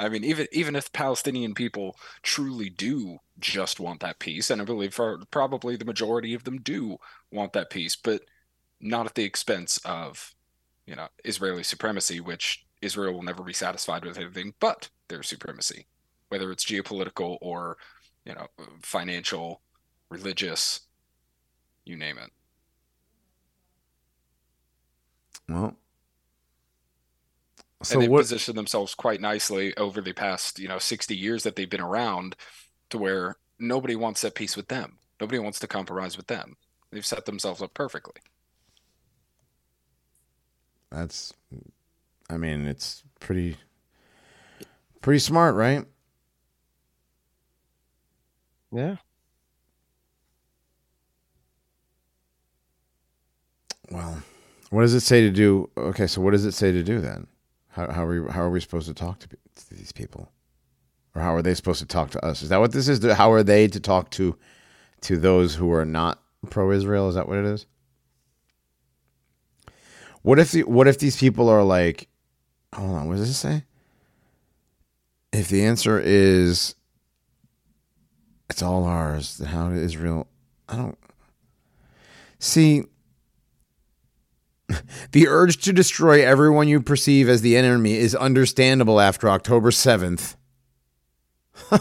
I 0.00 0.08
mean, 0.08 0.24
even 0.24 0.46
even 0.52 0.76
if 0.76 0.92
Palestinian 0.92 1.54
people 1.54 1.98
truly 2.22 2.70
do 2.70 3.18
just 3.40 3.80
want 3.80 4.00
that 4.00 4.18
peace, 4.18 4.50
and 4.50 4.62
I 4.62 4.64
believe 4.64 4.98
probably 5.30 5.76
the 5.76 5.84
majority 5.84 6.34
of 6.34 6.44
them 6.44 6.60
do 6.60 6.98
want 7.32 7.52
that 7.54 7.70
peace, 7.70 7.96
but 7.96 8.22
not 8.80 9.06
at 9.06 9.14
the 9.16 9.24
expense 9.24 9.78
of, 9.84 10.34
you 10.86 10.94
know, 10.94 11.08
Israeli 11.24 11.64
supremacy, 11.64 12.20
which 12.20 12.64
Israel 12.80 13.12
will 13.14 13.22
never 13.22 13.42
be 13.42 13.52
satisfied 13.52 14.04
with 14.04 14.18
anything 14.18 14.54
but 14.60 14.88
their 15.08 15.24
supremacy, 15.24 15.86
whether 16.28 16.52
it's 16.52 16.64
geopolitical 16.64 17.38
or, 17.40 17.76
you 18.24 18.34
know, 18.34 18.46
financial, 18.82 19.62
religious, 20.10 20.80
you 21.84 21.96
name 21.96 22.18
it. 22.18 22.30
Well. 25.48 25.76
And 27.90 27.90
So 27.90 28.00
they've 28.00 28.10
what? 28.10 28.26
positioned 28.28 28.56
themselves 28.58 28.94
quite 28.94 29.20
nicely 29.20 29.76
over 29.76 30.00
the 30.00 30.12
past, 30.12 30.58
you 30.58 30.68
know, 30.68 30.78
60 30.78 31.16
years 31.16 31.42
that 31.44 31.56
they've 31.56 31.68
been 31.70 31.80
around 31.80 32.36
to 32.90 32.98
where 32.98 33.36
nobody 33.58 33.96
wants 33.96 34.22
that 34.22 34.34
peace 34.34 34.56
with 34.56 34.68
them. 34.68 34.98
Nobody 35.20 35.38
wants 35.38 35.60
to 35.60 35.68
compromise 35.68 36.16
with 36.16 36.26
them. 36.28 36.56
They've 36.92 37.06
set 37.06 37.26
themselves 37.26 37.62
up 37.62 37.74
perfectly. 37.74 38.20
That's. 40.90 41.32
I 42.30 42.36
mean, 42.36 42.66
it's 42.66 43.02
pretty. 43.20 43.58
Pretty 45.00 45.18
smart, 45.20 45.54
right? 45.54 45.86
Yeah. 48.72 48.96
Well, 53.90 54.22
what 54.70 54.82
does 54.82 54.94
it 54.94 55.00
say 55.00 55.20
to 55.22 55.30
do? 55.30 55.70
Okay, 55.76 56.06
so 56.06 56.20
what 56.20 56.32
does 56.32 56.44
it 56.44 56.52
say 56.52 56.72
to 56.72 56.82
do 56.82 57.00
then? 57.00 57.26
How, 57.78 57.92
how 57.92 58.06
are 58.06 58.22
we 58.22 58.32
how 58.32 58.42
are 58.42 58.50
we 58.50 58.58
supposed 58.58 58.88
to 58.88 58.94
talk 58.94 59.20
to, 59.20 59.28
to 59.28 59.74
these 59.74 59.92
people, 59.92 60.32
or 61.14 61.22
how 61.22 61.32
are 61.32 61.42
they 61.42 61.54
supposed 61.54 61.78
to 61.78 61.86
talk 61.86 62.10
to 62.10 62.24
us? 62.24 62.42
Is 62.42 62.48
that 62.48 62.58
what 62.58 62.72
this 62.72 62.88
is? 62.88 63.04
How 63.12 63.30
are 63.30 63.44
they 63.44 63.68
to 63.68 63.78
talk 63.78 64.10
to 64.12 64.36
to 65.02 65.16
those 65.16 65.54
who 65.54 65.72
are 65.72 65.84
not 65.84 66.20
pro-Israel? 66.50 67.08
Is 67.08 67.14
that 67.14 67.28
what 67.28 67.38
it 67.38 67.44
is? 67.44 67.66
What 70.22 70.40
if 70.40 70.50
the 70.50 70.64
what 70.64 70.88
if 70.88 70.98
these 70.98 71.16
people 71.16 71.48
are 71.48 71.62
like, 71.62 72.08
hold 72.74 72.90
on, 72.96 73.06
what 73.06 73.18
does 73.18 73.28
this 73.28 73.38
say? 73.38 73.62
If 75.32 75.48
the 75.48 75.64
answer 75.64 76.00
is 76.00 76.74
it's 78.50 78.60
all 78.60 78.82
ours, 78.86 79.36
then 79.36 79.50
how 79.50 79.70
Israel? 79.70 80.26
I 80.68 80.74
don't 80.74 80.98
see. 82.40 82.82
The 85.12 85.26
urge 85.28 85.62
to 85.64 85.72
destroy 85.72 86.22
everyone 86.24 86.68
you 86.68 86.80
perceive 86.82 87.28
as 87.28 87.40
the 87.40 87.56
enemy 87.56 87.94
is 87.96 88.14
understandable 88.14 89.00
after 89.00 89.28
October 89.28 89.70
7th. 89.70 90.36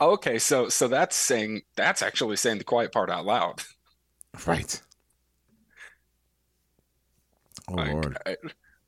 Okay, 0.00 0.38
so 0.40 0.68
so 0.68 0.88
that's 0.88 1.14
saying 1.14 1.62
that's 1.76 2.02
actually 2.02 2.36
saying 2.36 2.58
the 2.58 2.64
quiet 2.64 2.92
part 2.92 3.10
out 3.10 3.24
loud. 3.24 3.62
Right. 4.46 4.82
Oh, 7.68 7.74
Like, 7.74 7.92
Lord. 7.92 8.18
I- 8.26 8.36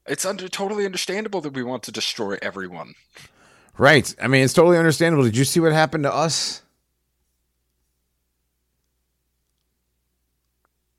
It's 0.09 0.25
under 0.25 0.49
totally 0.49 0.85
understandable 0.85 1.41
that 1.43 1.53
we 1.55 1.63
want 1.63 1.85
to 1.85 1.93
destroy 1.93 2.37
everyone. 2.43 2.95
Right. 3.79 4.13
I 4.21 4.27
mean, 4.27 4.43
it's 4.45 4.53
totally 4.53 4.77
understandable. 4.77 5.23
Did 5.25 5.37
you 5.37 5.45
see 5.45 5.61
what 5.61 5.73
happened 5.73 6.03
to 6.03 6.13
us? 6.13 6.63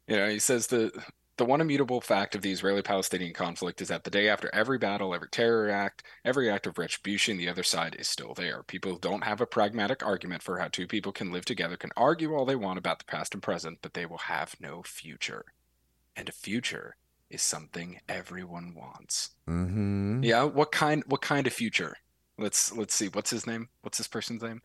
You 0.08 0.16
know, 0.18 0.30
he 0.30 0.40
says 0.40 0.68
the 0.68 0.92
the 1.38 1.46
one 1.46 1.62
immutable 1.62 2.02
fact 2.02 2.34
of 2.34 2.42
the 2.42 2.52
Israeli-Palestinian 2.52 3.34
conflict 3.34 3.80
is 3.80 3.90
that 3.90 4.04
the 4.04 4.10
day 4.10 4.28
after 4.28 4.50
every 4.54 4.80
battle, 4.80 5.14
every 5.14 5.30
terror 5.30 5.70
act, 5.70 6.02
every 6.26 6.50
act 6.50 6.66
of 6.66 6.80
retribution, 6.80 7.38
the 7.38 7.48
other 7.48 7.62
side 7.62 7.96
is 8.00 8.08
still 8.08 8.34
there. 8.34 8.64
People 8.64 8.98
don't 8.98 9.24
have 9.24 9.40
a 9.40 9.46
pragmatic 9.46 10.04
argument 10.04 10.42
for 10.42 10.58
how 10.58 10.68
two 10.68 10.88
people 10.88 11.12
can 11.12 11.32
live 11.32 11.46
together 11.46 11.78
can 11.78 11.92
argue 11.96 12.34
all 12.34 12.46
they 12.46 12.56
want 12.56 12.80
about 12.80 12.98
the 12.98 13.06
past 13.06 13.36
and 13.36 13.44
present, 13.44 13.78
but 13.84 13.94
they 13.94 14.06
will 14.06 14.18
have 14.18 14.56
no 14.60 14.82
future. 14.84 15.46
And 16.16 16.28
a 16.28 16.32
future 16.32 16.96
is 17.30 17.44
something 17.44 18.00
everyone 18.10 18.74
wants. 18.76 19.32
Mm-hmm. 19.48 20.24
Yeah, 20.24 20.44
what 20.44 20.72
kind 20.72 21.04
what 21.06 21.22
kind 21.22 21.46
of 21.46 21.54
future? 21.54 21.98
Let's 22.40 22.72
let's 22.76 22.96
see. 22.96 23.10
What's 23.10 23.30
his 23.30 23.46
name? 23.46 23.70
What's 23.82 24.00
this 24.00 24.08
person's 24.08 24.42
name? 24.42 24.62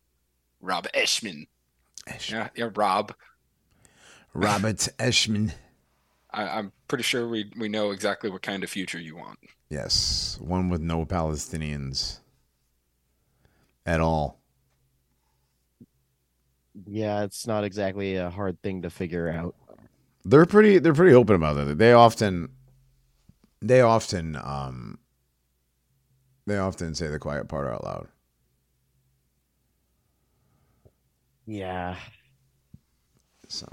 Rob 0.61 0.87
Eshman. 0.95 1.49
Yeah, 2.29 2.49
yeah, 2.55 2.71
Rob. 2.75 3.13
Robert 4.35 4.89
Eshman. 4.99 5.53
I, 6.31 6.49
I'm 6.49 6.73
pretty 6.89 7.05
sure 7.05 7.29
we 7.29 7.51
we 7.57 7.69
know 7.69 7.91
exactly 7.91 8.31
what 8.31 8.43
kind 8.43 8.65
of 8.65 8.71
future 8.71 8.99
you 8.99 9.17
want. 9.17 9.39
Yes. 9.69 10.39
One 10.41 10.69
with 10.69 10.81
no 10.81 11.05
Palestinians 11.05 12.21
at 13.87 14.01
all. 14.01 14.39
Yeah, 16.87 17.25
it's 17.25 17.47
not 17.47 17.65
exactly 17.65 18.17
a 18.17 18.31
hard 18.31 18.61
thing 18.63 18.83
to 18.83 18.91
figure 18.91 19.29
out. 19.31 19.55
They're 20.25 20.47
pretty 20.47 20.79
they're 20.79 20.95
pretty 20.95 21.15
open 21.15 21.37
about 21.37 21.57
it. 21.57 21.79
They 21.79 21.93
often 21.93 22.51
they 23.61 23.81
often 23.81 24.37
um 24.37 24.99
they 26.47 26.59
often 26.59 26.95
say 26.95 27.09
the 27.09 27.19
quiet 27.19 27.49
part 27.49 27.73
out 27.73 27.85
loud. 27.85 28.09
Yeah. 31.47 31.97
So 33.49 33.67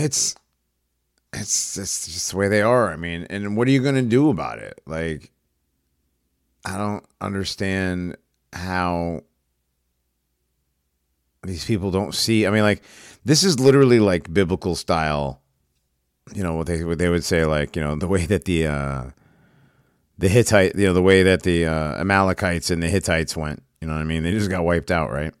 it's 0.00 0.34
it's 1.32 1.78
it's 1.78 2.06
just 2.06 2.30
the 2.30 2.36
way 2.36 2.48
they 2.48 2.62
are. 2.62 2.92
I 2.92 2.96
mean, 2.96 3.26
and 3.30 3.56
what 3.56 3.68
are 3.68 3.70
you 3.70 3.80
to 3.94 4.02
do 4.02 4.30
about 4.30 4.58
it? 4.58 4.80
Like, 4.86 5.30
I 6.64 6.76
don't 6.76 7.04
understand 7.20 8.16
how 8.52 9.22
these 11.42 11.64
people 11.64 11.90
don't 11.90 12.14
see. 12.14 12.46
I 12.46 12.50
mean, 12.50 12.62
like, 12.62 12.82
this 13.24 13.44
is 13.44 13.60
literally 13.60 14.00
like 14.00 14.32
biblical 14.32 14.74
style. 14.74 15.40
You 16.34 16.42
know 16.42 16.54
what 16.54 16.66
they 16.66 16.84
what 16.84 16.98
they 16.98 17.08
would 17.08 17.24
say, 17.24 17.44
like 17.44 17.76
you 17.76 17.82
know 17.82 17.96
the 17.96 18.06
way 18.06 18.26
that 18.26 18.44
the 18.44 18.66
uh, 18.66 19.04
the 20.18 20.28
Hittite, 20.28 20.76
you 20.76 20.86
know 20.86 20.92
the 20.92 21.02
way 21.02 21.22
that 21.22 21.42
the 21.42 21.66
uh, 21.66 22.00
Amalekites 22.00 22.70
and 22.70 22.82
the 22.82 22.88
Hittites 22.88 23.36
went. 23.36 23.62
You 23.80 23.88
know 23.88 23.94
what 23.94 24.00
I 24.00 24.04
mean? 24.04 24.22
They 24.22 24.32
just 24.32 24.50
got 24.50 24.64
wiped 24.64 24.90
out, 24.90 25.10
right? 25.10 25.32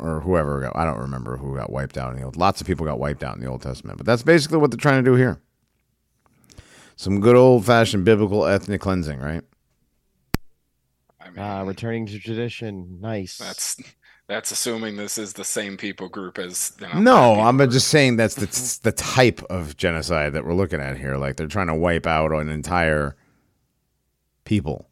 Or 0.00 0.20
whoever 0.20 0.60
got, 0.60 0.76
I 0.76 0.84
don't 0.84 0.98
remember 0.98 1.36
who 1.36 1.54
got 1.56 1.70
wiped 1.70 1.98
out 1.98 2.12
in 2.12 2.18
the 2.18 2.24
old. 2.24 2.36
Lots 2.36 2.60
of 2.60 2.66
people 2.66 2.86
got 2.86 2.98
wiped 2.98 3.22
out 3.22 3.36
in 3.36 3.42
the 3.42 3.48
Old 3.48 3.60
Testament, 3.62 3.98
but 3.98 4.06
that's 4.06 4.22
basically 4.22 4.56
what 4.58 4.70
they're 4.70 4.78
trying 4.78 5.04
to 5.04 5.10
do 5.10 5.14
here. 5.16 5.40
Some 6.96 7.20
good 7.20 7.36
old 7.36 7.64
fashioned 7.66 8.04
biblical 8.04 8.46
ethnic 8.46 8.80
cleansing, 8.80 9.20
right? 9.20 9.42
I 11.20 11.30
mean, 11.30 11.38
Ah, 11.38 11.62
returning 11.62 12.06
to 12.06 12.18
tradition. 12.18 12.98
Nice. 13.00 13.38
that's 13.38 13.76
that's 14.26 14.50
assuming 14.52 14.96
this 14.96 15.18
is 15.18 15.32
the 15.34 15.44
same 15.44 15.76
people 15.76 16.08
group 16.08 16.38
as 16.38 16.72
you 16.80 16.86
know, 16.88 17.00
No, 17.00 17.40
I'm 17.40 17.56
group. 17.56 17.70
just 17.70 17.88
saying 17.88 18.16
that's 18.16 18.34
the 18.36 18.80
the 18.82 18.92
type 18.92 19.42
of 19.50 19.76
genocide 19.76 20.32
that 20.34 20.44
we're 20.44 20.54
looking 20.54 20.80
at 20.80 20.96
here. 20.98 21.16
Like 21.16 21.36
they're 21.36 21.46
trying 21.46 21.66
to 21.66 21.74
wipe 21.74 22.06
out 22.06 22.32
an 22.32 22.48
entire 22.48 23.16
people. 24.44 24.88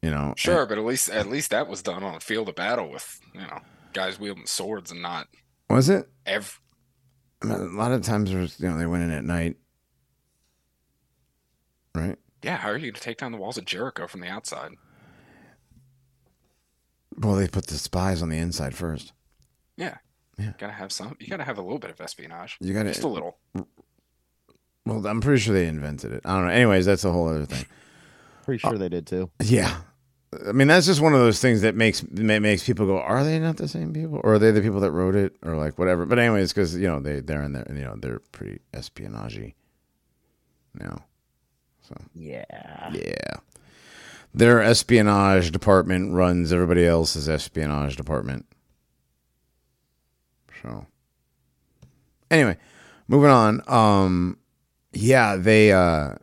You 0.00 0.10
know, 0.10 0.34
Sure, 0.36 0.66
but 0.66 0.78
at 0.78 0.84
least 0.84 1.08
at 1.10 1.28
least 1.28 1.50
that 1.50 1.68
was 1.68 1.82
done 1.82 2.02
on 2.02 2.14
a 2.14 2.20
field 2.20 2.48
of 2.48 2.54
battle 2.56 2.90
with 2.90 3.20
you 3.34 3.40
know 3.40 3.60
guys 3.92 4.18
wielding 4.18 4.46
swords 4.46 4.90
and 4.90 5.02
not 5.02 5.28
was 5.70 5.88
it? 5.88 6.08
ev. 6.26 6.60
I 7.42 7.46
mean, 7.46 7.54
a 7.60 7.64
lot 7.76 7.92
of 7.92 8.02
times, 8.02 8.30
there's 8.30 8.60
you 8.60 8.68
know, 8.68 8.78
they 8.78 8.86
went 8.86 9.02
in 9.04 9.10
at 9.10 9.24
night, 9.24 9.56
right? 11.94 12.16
Yeah, 12.42 12.56
how 12.56 12.68
are 12.70 12.76
you 12.76 12.82
going 12.90 12.94
to 12.94 13.00
take 13.00 13.18
down 13.18 13.32
the 13.32 13.38
walls 13.38 13.56
of 13.58 13.64
Jericho 13.64 14.06
from 14.06 14.20
the 14.20 14.28
outside? 14.28 14.72
Well, 17.16 17.34
they 17.36 17.48
put 17.48 17.66
the 17.66 17.78
spies 17.78 18.22
on 18.22 18.28
the 18.30 18.38
inside 18.38 18.74
first. 18.74 19.12
Yeah, 19.76 19.96
Yeah. 20.38 20.52
gotta 20.58 20.72
have 20.72 20.92
some. 20.92 21.16
You 21.20 21.28
gotta 21.28 21.44
have 21.44 21.58
a 21.58 21.62
little 21.62 21.78
bit 21.78 21.90
of 21.90 22.00
espionage, 22.00 22.56
You 22.60 22.72
gotta 22.74 22.90
just 22.90 23.02
a 23.04 23.08
little. 23.08 23.38
Well, 24.84 25.06
I'm 25.06 25.20
pretty 25.20 25.40
sure 25.40 25.54
they 25.54 25.66
invented 25.66 26.12
it. 26.12 26.22
I 26.24 26.34
don't 26.34 26.46
know. 26.46 26.52
Anyways, 26.52 26.86
that's 26.86 27.04
a 27.04 27.12
whole 27.12 27.28
other 27.28 27.44
thing. 27.46 27.64
Pretty 28.44 28.58
sure 28.58 28.76
they 28.78 28.88
did 28.88 29.06
too. 29.06 29.30
Yeah. 29.42 29.76
I 30.48 30.52
mean, 30.52 30.68
that's 30.68 30.86
just 30.86 31.00
one 31.02 31.12
of 31.12 31.20
those 31.20 31.40
things 31.40 31.60
that 31.60 31.74
makes 31.74 32.02
makes 32.10 32.64
people 32.64 32.86
go, 32.86 32.98
"Are 32.98 33.22
they 33.22 33.38
not 33.38 33.58
the 33.58 33.68
same 33.68 33.92
people, 33.92 34.20
or 34.24 34.34
are 34.34 34.38
they 34.38 34.50
the 34.50 34.62
people 34.62 34.80
that 34.80 34.90
wrote 34.90 35.14
it, 35.14 35.36
or 35.42 35.56
like 35.56 35.78
whatever?" 35.78 36.06
But 36.06 36.18
anyways, 36.18 36.52
because 36.52 36.74
you 36.74 36.86
know 36.86 37.00
they 37.00 37.20
they're 37.20 37.42
in 37.42 37.52
there, 37.52 37.66
you 37.68 37.84
know 37.84 37.96
they're 38.00 38.20
pretty 38.32 38.60
espionage. 38.72 39.52
now. 40.74 41.04
so 41.82 41.94
Yeah. 42.14 42.44
yeah, 42.92 43.36
their 44.34 44.62
espionage 44.62 45.50
department 45.50 46.14
runs 46.14 46.50
everybody 46.50 46.86
else's 46.86 47.28
espionage 47.28 47.96
department. 47.96 48.46
So 50.62 50.86
anyway, 52.30 52.56
moving 53.06 53.30
on. 53.30 53.62
Um, 53.66 54.38
yeah, 54.94 55.36
they 55.36 55.72
uh 55.72 56.14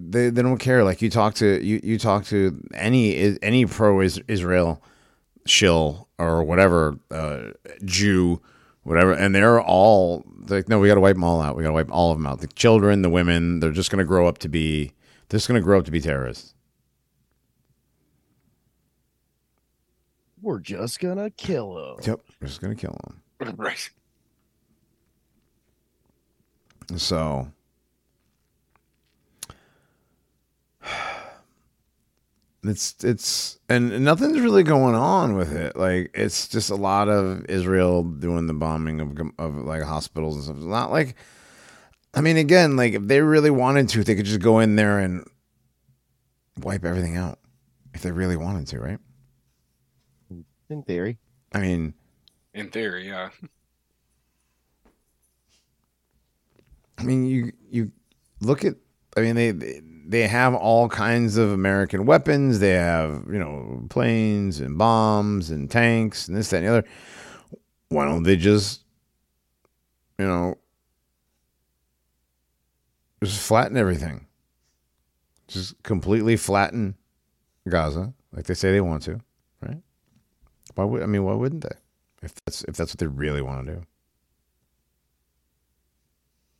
they 0.00 0.30
they 0.30 0.42
don't 0.42 0.58
care. 0.58 0.84
Like 0.84 1.02
you 1.02 1.10
talk 1.10 1.34
to 1.34 1.64
you 1.64 1.80
you 1.82 1.98
talk 1.98 2.24
to 2.26 2.60
any 2.74 3.38
any 3.42 3.66
pro 3.66 4.00
Israel 4.00 4.82
shill 5.46 6.08
or 6.18 6.42
whatever 6.42 6.98
uh, 7.10 7.50
Jew, 7.84 8.40
whatever, 8.82 9.12
and 9.12 9.34
they're 9.34 9.60
all 9.60 10.24
like, 10.48 10.68
no, 10.68 10.78
we 10.78 10.88
got 10.88 10.94
to 10.94 11.00
wipe 11.00 11.16
them 11.16 11.24
all 11.24 11.40
out. 11.40 11.56
We 11.56 11.62
got 11.62 11.70
to 11.70 11.74
wipe 11.74 11.90
all 11.90 12.12
of 12.12 12.18
them 12.18 12.26
out. 12.26 12.40
The 12.40 12.48
children, 12.48 13.02
the 13.02 13.10
women, 13.10 13.60
they're 13.60 13.72
just 13.72 13.90
going 13.90 13.98
to 13.98 14.04
grow 14.04 14.26
up 14.26 14.38
to 14.38 14.48
be 14.48 14.92
they're 15.28 15.38
just 15.38 15.48
going 15.48 15.60
to 15.60 15.64
grow 15.64 15.78
up 15.78 15.84
to 15.86 15.90
be 15.90 16.00
terrorists. 16.00 16.54
We're 20.40 20.60
just 20.60 21.00
gonna 21.00 21.30
kill 21.30 21.74
them. 21.74 21.96
Yep, 22.06 22.20
we're 22.40 22.46
just 22.46 22.60
going 22.60 22.76
to 22.76 22.80
kill 22.80 22.96
them. 23.04 23.56
right. 23.58 23.90
So 26.96 27.50
it's 32.64 32.96
it's 33.04 33.58
and 33.68 34.04
nothing's 34.04 34.40
really 34.40 34.62
going 34.62 34.94
on 34.94 35.36
with 35.36 35.54
it. 35.54 35.76
Like 35.76 36.10
it's 36.14 36.48
just 36.48 36.70
a 36.70 36.74
lot 36.76 37.08
of 37.08 37.44
Israel 37.46 38.02
doing 38.02 38.46
the 38.46 38.54
bombing 38.54 39.00
of 39.00 39.18
of 39.38 39.56
like 39.56 39.82
hospitals 39.82 40.36
and 40.36 40.44
stuff. 40.44 40.56
It's 40.56 40.66
not 40.66 40.90
like 40.90 41.14
I 42.14 42.20
mean 42.20 42.36
again, 42.36 42.76
like 42.76 42.94
if 42.94 43.02
they 43.06 43.20
really 43.20 43.50
wanted 43.50 43.88
to, 43.90 44.04
they 44.04 44.14
could 44.14 44.26
just 44.26 44.40
go 44.40 44.58
in 44.60 44.76
there 44.76 44.98
and 44.98 45.24
wipe 46.60 46.84
everything 46.84 47.16
out 47.16 47.38
if 47.94 48.02
they 48.02 48.10
really 48.10 48.36
wanted 48.36 48.66
to, 48.68 48.80
right? 48.80 48.98
In 50.70 50.82
theory. 50.82 51.18
I 51.52 51.60
mean, 51.60 51.94
In 52.52 52.68
theory, 52.68 53.08
yeah. 53.08 53.30
I 56.98 57.04
mean, 57.04 57.24
you 57.26 57.52
you 57.70 57.92
look 58.40 58.64
at. 58.64 58.74
I 59.16 59.20
mean, 59.20 59.34
they 59.36 59.50
they- 59.52 59.80
they 60.08 60.26
have 60.26 60.54
all 60.54 60.88
kinds 60.88 61.36
of 61.36 61.52
American 61.52 62.06
weapons. 62.06 62.58
They 62.58 62.72
have 62.72 63.24
you 63.30 63.38
know 63.38 63.86
planes 63.90 64.60
and 64.60 64.76
bombs 64.76 65.50
and 65.50 65.70
tanks 65.70 66.26
and 66.28 66.36
this 66.36 66.50
that 66.50 66.58
and 66.58 66.66
the 66.66 66.70
other. 66.70 66.88
Why 67.90 68.04
don't 68.04 68.24
they 68.24 68.36
just 68.36 68.82
you 70.18 70.26
know 70.26 70.56
just 73.22 73.40
flatten 73.40 73.76
everything? 73.76 74.26
Just 75.46 75.82
completely 75.82 76.36
flatten 76.36 76.96
Gaza 77.68 78.12
like 78.34 78.46
they 78.46 78.54
say 78.54 78.72
they 78.72 78.80
want 78.80 79.02
to, 79.04 79.20
right? 79.60 79.78
Why 80.74 80.84
would 80.84 81.02
I 81.02 81.06
mean? 81.06 81.24
Why 81.24 81.34
wouldn't 81.34 81.62
they? 81.62 81.76
If 82.22 82.34
that's 82.44 82.62
if 82.64 82.76
that's 82.76 82.92
what 82.92 82.98
they 82.98 83.06
really 83.06 83.42
want 83.42 83.66
to 83.66 83.74
do. 83.74 83.82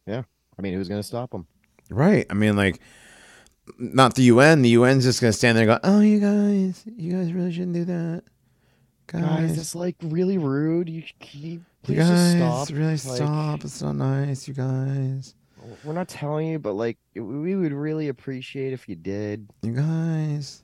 Yeah, 0.07 0.23
I 0.59 0.63
mean, 0.63 0.75
who's 0.75 0.89
gonna 0.89 1.03
stop 1.03 1.31
them? 1.31 1.47
Right. 1.91 2.27
I 2.31 2.35
mean, 2.35 2.57
like, 2.57 2.81
not 3.79 4.15
the 4.15 4.23
UN. 4.25 4.63
The 4.63 4.75
UN's 4.77 5.05
just 5.05 5.21
going 5.21 5.33
to 5.33 5.37
stand 5.37 5.57
there 5.59 5.69
and 5.69 5.81
go, 5.83 5.89
oh, 5.89 6.01
you 6.01 6.21
guys, 6.21 6.83
you 6.97 7.13
guys 7.13 7.33
really 7.33 7.53
shouldn't 7.53 7.75
do 7.75 7.85
that. 7.87 8.23
Guys, 9.07 9.23
Guys, 9.23 9.57
that's 9.57 9.75
like 9.75 9.97
really 10.03 10.37
rude. 10.39 10.89
You, 10.89 11.03
can 11.21 11.41
you 11.41 11.51
you 11.51 11.65
please 11.83 11.99
guys, 11.99 12.09
just 12.09 12.37
stop. 12.37 12.69
really 12.77 12.91
Like, 12.91 12.99
stop. 12.99 13.65
It's 13.65 13.81
not 13.83 13.97
nice, 13.97 14.47
you 14.47 14.55
guys. 14.55 15.35
We're 15.85 15.93
not 15.95 16.09
telling 16.09 16.47
you, 16.49 16.59
but 16.59 16.73
like, 16.75 16.99
we 17.15 17.57
would 17.57 17.73
really 17.73 18.09
appreciate 18.09 18.73
if 18.73 18.89
you 18.89 18.97
did. 18.97 19.49
You 19.63 19.73
guys, 19.73 20.63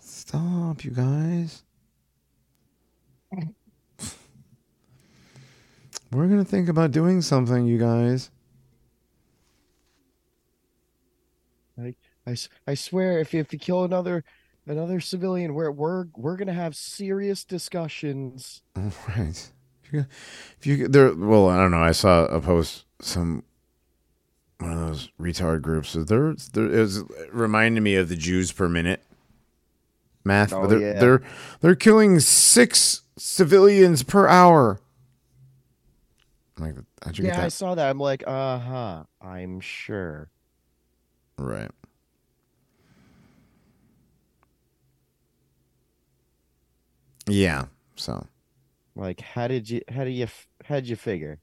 stop, 0.00 0.84
you 0.84 0.90
guys. 0.92 1.64
We're 6.10 6.26
going 6.26 6.38
to 6.38 6.44
think 6.44 6.68
about 6.70 6.90
doing 6.90 7.20
something, 7.20 7.66
you 7.66 7.76
guys. 7.78 8.30
I, 12.28 12.36
I 12.70 12.74
swear, 12.74 13.18
if 13.20 13.32
you, 13.32 13.40
if 13.40 13.52
you 13.52 13.58
kill 13.58 13.84
another 13.84 14.24
another 14.66 15.00
civilian, 15.00 15.54
we're 15.54 15.70
we're 15.70 16.06
we're 16.16 16.36
gonna 16.36 16.52
have 16.52 16.76
serious 16.76 17.44
discussions. 17.44 18.62
Right. 19.08 19.50
If 19.84 19.92
you, 19.94 20.06
if 20.58 20.66
you 20.66 20.88
there, 20.88 21.14
well, 21.14 21.48
I 21.48 21.56
don't 21.56 21.70
know. 21.70 21.82
I 21.82 21.92
saw 21.92 22.26
a 22.26 22.42
post 22.42 22.84
some 23.00 23.42
one 24.58 24.72
of 24.72 24.78
those 24.80 25.08
retard 25.18 25.62
groups. 25.62 25.90
So 25.90 26.04
there, 26.04 26.34
there 26.52 26.66
it 26.66 26.80
was 26.80 27.04
reminding 27.32 27.82
me 27.82 27.94
of 27.94 28.10
the 28.10 28.16
Jews 28.16 28.52
per 28.52 28.68
minute 28.68 29.02
math. 30.24 30.52
Oh, 30.52 30.66
they're, 30.66 30.78
yeah. 30.78 31.00
they're 31.00 31.22
they're 31.60 31.74
killing 31.74 32.20
six 32.20 33.02
civilians 33.16 34.02
per 34.02 34.28
hour. 34.28 34.78
I'm 36.58 36.64
like, 36.64 36.74
how'd 37.02 37.16
you 37.16 37.24
Yeah, 37.24 37.36
get 37.36 37.44
I 37.44 37.48
saw 37.48 37.74
that. 37.74 37.88
I'm 37.88 37.98
like, 37.98 38.22
uh 38.26 38.58
huh. 38.58 39.04
I'm 39.22 39.60
sure. 39.60 40.28
Right. 41.38 41.70
Yeah. 47.28 47.66
So 47.96 48.26
Like, 48.96 49.20
how 49.20 49.48
did 49.48 49.68
you 49.68 49.82
how 49.88 50.04
do 50.04 50.10
you 50.10 50.26
how 50.64 50.76
did 50.76 50.88
you 50.88 50.96
figure? 50.96 51.38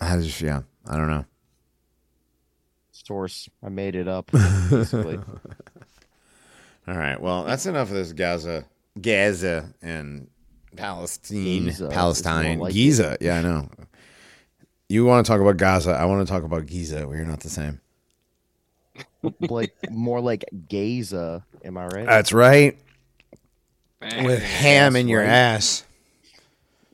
how 0.00 0.16
did 0.16 0.40
you? 0.40 0.46
Yeah. 0.46 0.62
I 0.86 0.96
don't 0.96 1.08
know. 1.08 1.24
Source, 2.92 3.48
I 3.62 3.68
made 3.68 3.94
it 3.94 4.08
up. 4.08 4.30
Basically, 4.32 5.18
All 6.88 6.96
right. 6.96 7.20
Well, 7.20 7.44
that's 7.44 7.66
enough 7.66 7.88
of 7.88 7.94
this 7.94 8.12
Gaza, 8.12 8.64
Gaza, 9.00 9.72
and 9.82 10.28
Palestine, 10.76 11.64
Giza 11.64 11.88
Palestine, 11.88 12.58
like 12.58 12.72
Giza. 12.72 13.16
Yeah, 13.20 13.38
I 13.38 13.42
know. 13.42 13.68
You 14.88 15.04
want 15.04 15.26
to 15.26 15.30
talk 15.30 15.40
about 15.40 15.56
Gaza? 15.56 15.90
I 15.92 16.04
want 16.04 16.26
to 16.26 16.32
talk 16.32 16.44
about 16.44 16.66
Giza. 16.66 17.06
We're 17.06 17.24
not 17.24 17.40
the 17.40 17.50
same. 17.50 17.80
Like 19.40 19.74
more 19.90 20.20
like 20.20 20.44
Gaza. 20.68 21.44
Am 21.64 21.76
I 21.76 21.86
right? 21.86 22.06
That's 22.06 22.32
right. 22.32 22.78
with 24.00 24.42
ham 24.42 24.96
in 24.96 25.08
your 25.08 25.22
right. 25.22 25.28
ass. 25.28 25.84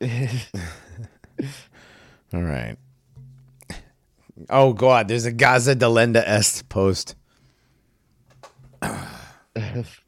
All 2.33 2.43
right. 2.43 2.77
Oh 4.51 4.73
God, 4.73 5.09
there's 5.09 5.25
a 5.25 5.33
Gaza 5.33 5.77
Delenda 5.77 6.23
Est 6.27 6.69
post. 6.69 7.15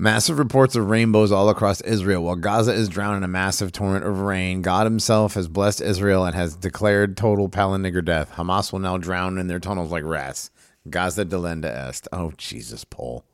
Massive 0.00 0.38
reports 0.38 0.76
of 0.76 0.88
rainbows 0.88 1.30
all 1.30 1.50
across 1.50 1.82
Israel. 1.82 2.22
While 2.22 2.36
Gaza 2.36 2.72
is 2.72 2.88
drowned 2.88 3.18
in 3.18 3.22
a 3.22 3.28
massive 3.28 3.70
torrent 3.70 4.06
of 4.06 4.20
rain, 4.20 4.62
God 4.62 4.86
Himself 4.86 5.34
has 5.34 5.46
blessed 5.46 5.82
Israel 5.82 6.24
and 6.24 6.34
has 6.34 6.56
declared 6.56 7.18
total 7.18 7.50
palinigger 7.50 8.02
death. 8.02 8.32
Hamas 8.36 8.72
will 8.72 8.78
now 8.78 8.96
drown 8.96 9.36
in 9.36 9.46
their 9.46 9.60
tunnels 9.60 9.92
like 9.92 10.02
rats. 10.04 10.50
Gaza 10.88 11.26
delenda 11.26 11.66
est. 11.66 12.08
Oh 12.14 12.32
Jesus, 12.38 12.82
Paul. 12.82 13.26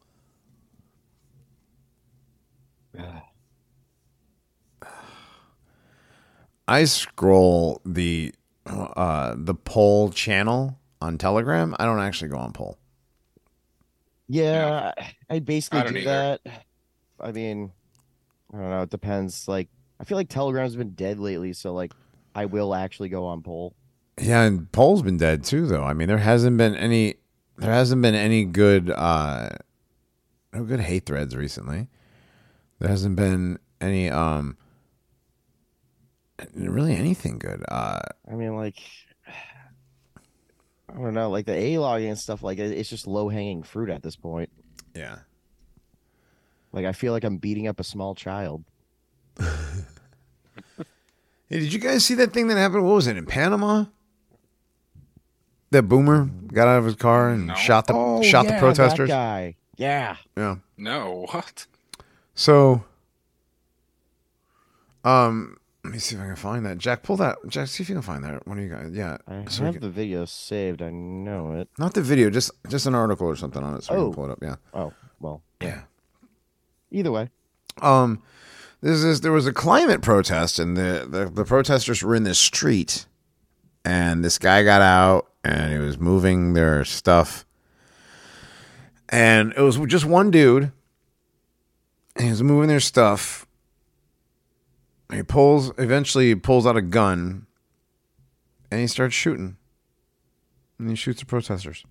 I 6.66 6.84
scroll 6.84 7.80
the 7.86 8.34
uh, 8.66 9.36
the 9.38 9.54
poll 9.54 10.10
channel 10.10 10.80
on 11.00 11.16
Telegram. 11.16 11.76
I 11.78 11.84
don't 11.84 12.00
actually 12.00 12.30
go 12.30 12.38
on 12.38 12.52
Poal. 12.52 12.76
Yeah, 14.28 14.92
I 15.30 15.38
basically 15.38 15.80
I 15.80 15.82
don't 15.84 15.92
do 15.92 15.98
either. 16.00 16.38
that. 16.44 16.64
I 17.20 17.32
mean, 17.32 17.72
I 18.52 18.56
don't 18.58 18.70
know. 18.70 18.82
It 18.82 18.90
depends. 18.90 19.46
Like, 19.48 19.68
I 20.00 20.04
feel 20.04 20.18
like 20.18 20.28
Telegram's 20.28 20.76
been 20.76 20.90
dead 20.94 21.18
lately, 21.18 21.52
so 21.52 21.72
like, 21.72 21.92
I 22.34 22.46
will 22.46 22.74
actually 22.74 23.08
go 23.08 23.24
on 23.26 23.42
Poal. 23.42 23.74
Yeah, 24.20 24.42
and 24.42 24.70
Poal's 24.72 25.02
been 25.02 25.16
dead 25.18 25.44
too, 25.44 25.66
though. 25.66 25.84
I 25.84 25.92
mean, 25.92 26.08
there 26.08 26.18
hasn't 26.18 26.56
been 26.56 26.74
any, 26.74 27.14
there 27.56 27.72
hasn't 27.72 28.02
been 28.02 28.14
any 28.14 28.44
good, 28.44 28.90
uh, 28.90 29.50
no 30.52 30.64
good 30.64 30.80
hate 30.80 31.06
threads 31.06 31.36
recently. 31.36 31.88
There 32.78 32.88
hasn't 32.90 33.16
been 33.16 33.58
any, 33.80 34.10
um, 34.10 34.56
really 36.54 36.94
anything 36.94 37.38
good. 37.38 37.64
Uh, 37.68 38.00
I 38.30 38.34
mean, 38.34 38.56
like, 38.56 38.80
I 40.88 40.94
don't 40.98 41.14
know, 41.14 41.30
like 41.30 41.46
the 41.46 41.54
A 41.54 41.78
logging 41.78 42.10
and 42.10 42.18
stuff. 42.18 42.42
Like, 42.42 42.58
it- 42.58 42.72
it's 42.78 42.88
just 42.88 43.06
low 43.06 43.28
hanging 43.28 43.62
fruit 43.62 43.90
at 43.90 44.02
this 44.02 44.16
point. 44.16 44.50
yeah. 44.94 45.18
Like, 46.72 46.84
I 46.84 46.92
feel 46.92 47.12
like 47.14 47.24
I'm 47.24 47.38
beating 47.38 47.66
up 47.68 47.80
a 47.80 47.84
small 47.84 48.14
child. 48.14 48.64
Hey, 51.48 51.60
did 51.60 51.72
you 51.72 51.78
guys 51.78 52.04
see 52.04 52.14
that 52.14 52.32
thing 52.32 52.48
that 52.48 52.56
happened? 52.56 52.84
What 52.84 52.94
was 52.96 53.06
it 53.06 53.16
in 53.16 53.24
Panama? 53.24 53.84
That 55.70 55.84
boomer 55.84 56.24
got 56.52 56.66
out 56.66 56.78
of 56.80 56.84
his 56.86 56.96
car 56.96 57.30
and 57.30 57.46
No. 57.46 57.54
shot 57.54 57.86
the 57.86 57.92
oh, 57.94 58.20
shot 58.20 58.46
yeah, 58.46 58.54
the 58.54 58.58
protesters. 58.58 59.08
That 59.08 59.14
guy. 59.14 59.56
Yeah. 59.76 60.16
Yeah. 60.36 60.56
No, 60.76 61.28
what? 61.30 61.66
So, 62.34 62.84
um, 65.04 65.56
let 65.86 65.92
me 65.92 65.98
see 65.98 66.16
if 66.16 66.22
I 66.22 66.26
can 66.26 66.36
find 66.36 66.66
that. 66.66 66.78
Jack, 66.78 67.02
pull 67.02 67.16
that. 67.18 67.36
Jack, 67.48 67.68
see 67.68 67.82
if 67.82 67.88
you 67.88 67.94
can 67.94 68.02
find 68.02 68.22
that. 68.24 68.46
One 68.46 68.58
of 68.58 68.64
you 68.64 68.70
guys. 68.70 68.90
Yeah. 68.92 69.18
I 69.26 69.44
So 69.48 69.62
we 69.62 69.66
have 69.66 69.74
can- 69.76 69.82
the 69.82 69.90
video 69.90 70.24
saved. 70.24 70.82
I 70.82 70.90
know 70.90 71.52
it. 71.54 71.68
not 71.78 71.94
the 71.94 72.02
video, 72.02 72.28
just 72.30 72.50
just 72.68 72.86
an 72.86 72.94
article 72.94 73.26
or 73.26 73.36
something 73.36 73.62
on 73.62 73.74
it, 73.76 73.84
so 73.84 73.94
we 73.94 74.00
Oh. 74.00 74.04
can 74.06 74.14
pull 74.14 74.24
it 74.26 74.30
up. 74.32 74.38
Yeah. 74.42 74.56
Oh, 74.74 74.92
well, 75.20 75.42
Yeah. 75.62 75.82
either 76.90 77.10
way. 77.12 77.30
Um, 77.82 78.22
this 78.80 79.02
is 79.02 79.20
there 79.22 79.32
was 79.32 79.46
a 79.46 79.52
climate 79.52 80.02
protest, 80.02 80.58
and 80.58 80.76
the, 80.76 81.06
the 81.08 81.30
the 81.32 81.44
protesters 81.44 82.02
were 82.02 82.14
in 82.14 82.24
the 82.24 82.34
street, 82.34 83.06
and 83.84 84.24
this 84.24 84.38
guy 84.38 84.62
got 84.64 84.82
out 84.82 85.28
and 85.44 85.72
he 85.72 85.78
was 85.78 85.98
moving 85.98 86.54
their 86.54 86.84
stuff, 86.84 87.44
and 89.08 89.52
it 89.56 89.60
was 89.60 89.76
just 89.86 90.04
one 90.04 90.30
dude, 90.30 90.72
and 92.16 92.24
he 92.24 92.30
was 92.30 92.42
moving 92.42 92.68
their 92.68 92.80
stuff. 92.80 93.45
He 95.12 95.22
pulls 95.22 95.72
eventually 95.78 96.28
he 96.28 96.34
pulls 96.34 96.66
out 96.66 96.76
a 96.76 96.82
gun, 96.82 97.46
and 98.70 98.80
he 98.80 98.86
starts 98.86 99.14
shooting, 99.14 99.56
and 100.78 100.90
he 100.90 100.96
shoots 100.96 101.20
the 101.20 101.26
protesters. 101.26 101.84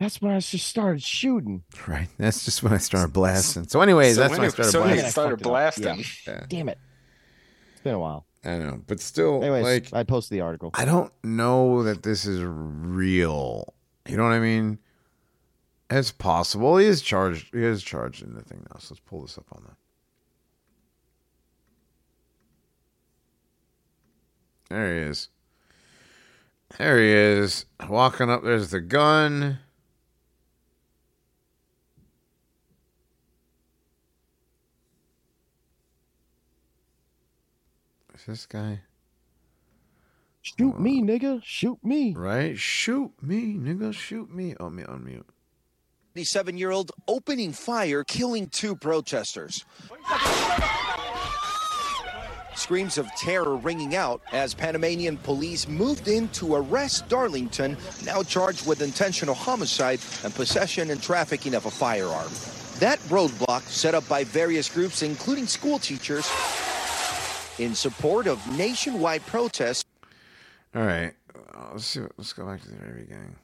That's 0.00 0.22
when 0.22 0.32
I 0.32 0.38
just 0.38 0.66
started 0.66 1.02
shooting. 1.02 1.64
Right. 1.86 2.08
That's 2.18 2.44
just 2.44 2.62
when 2.62 2.72
I 2.72 2.78
started 2.78 3.12
blasting. 3.12 3.66
So, 3.66 3.80
anyways, 3.80 4.14
so 4.14 4.20
that's 4.20 4.32
when 4.38 4.46
I 4.46 4.48
started 4.48 4.70
so 4.70 4.82
blasting. 4.82 5.04
he 5.04 5.10
started 5.10 5.30
fucked 5.30 5.40
it 5.40 5.46
up. 5.46 5.50
blasting. 5.50 6.04
Yeah. 6.26 6.46
Damn 6.48 6.68
it. 6.68 6.78
It's 7.72 7.82
been 7.82 7.94
a 7.94 7.98
while. 7.98 8.24
I 8.44 8.58
know, 8.58 8.80
but 8.86 9.00
still, 9.00 9.42
Anyways, 9.42 9.64
like 9.64 9.92
I 9.92 10.04
posted 10.04 10.36
the 10.36 10.42
article. 10.42 10.70
I 10.74 10.84
don't 10.84 11.12
know 11.24 11.82
that 11.82 12.04
this 12.04 12.24
is 12.24 12.40
real. 12.42 13.74
You 14.08 14.16
know 14.16 14.22
what 14.22 14.32
I 14.32 14.38
mean? 14.38 14.78
It's 15.90 16.12
possible. 16.12 16.76
He 16.76 16.86
is 16.86 17.02
charged. 17.02 17.52
He 17.52 17.64
is 17.64 17.82
charged 17.82 18.22
in 18.22 18.34
the 18.34 18.42
thing 18.42 18.64
now. 18.70 18.78
So 18.78 18.94
let's 18.94 19.00
pull 19.00 19.22
this 19.22 19.36
up 19.36 19.46
on 19.52 19.64
that. 19.66 19.76
There 24.68 24.94
he 24.94 25.00
is. 25.10 25.28
There 26.76 26.98
he 26.98 27.10
is. 27.10 27.64
Walking 27.88 28.30
up. 28.30 28.42
There's 28.44 28.70
the 28.70 28.80
gun. 28.80 29.58
Is 38.14 38.26
this 38.26 38.46
guy? 38.46 38.80
Shoot 40.42 40.74
oh. 40.76 40.80
me, 40.80 41.02
nigga. 41.02 41.40
Shoot 41.42 41.78
me. 41.82 42.14
Right? 42.14 42.58
Shoot 42.58 43.12
me, 43.22 43.54
nigga. 43.54 43.94
Shoot 43.94 44.34
me. 44.34 44.54
Oh, 44.60 44.70
me 44.70 44.82
unmute. 44.82 45.24
27 46.14 46.58
year 46.58 46.72
old 46.72 46.90
opening 47.06 47.52
fire, 47.52 48.02
killing 48.02 48.48
two 48.48 48.74
protesters. 48.74 49.64
Screams 52.58 52.98
of 52.98 53.06
terror 53.16 53.56
ringing 53.56 53.94
out 53.94 54.20
as 54.32 54.52
Panamanian 54.52 55.16
police 55.18 55.68
moved 55.68 56.08
in 56.08 56.28
to 56.30 56.56
arrest 56.56 57.08
Darlington, 57.08 57.76
now 58.04 58.22
charged 58.22 58.66
with 58.66 58.82
intentional 58.82 59.34
homicide 59.34 60.00
and 60.24 60.34
possession 60.34 60.90
and 60.90 61.02
trafficking 61.02 61.54
of 61.54 61.66
a 61.66 61.70
firearm. 61.70 62.30
That 62.80 62.98
roadblock, 63.08 63.62
set 63.62 63.94
up 63.94 64.08
by 64.08 64.24
various 64.24 64.68
groups, 64.68 65.02
including 65.02 65.46
school 65.46 65.78
teachers, 65.78 66.28
in 67.58 67.74
support 67.74 68.26
of 68.26 68.44
nationwide 68.58 69.24
protests 69.26 69.84
All 70.74 70.82
right. 70.82 71.12
Uh, 71.54 71.68
let's 71.72 71.86
see. 71.86 72.00
Let's 72.16 72.32
go 72.32 72.46
back 72.46 72.60
to 72.62 72.68
the 72.70 72.76
very 72.76 73.02
beginning. 73.02 73.34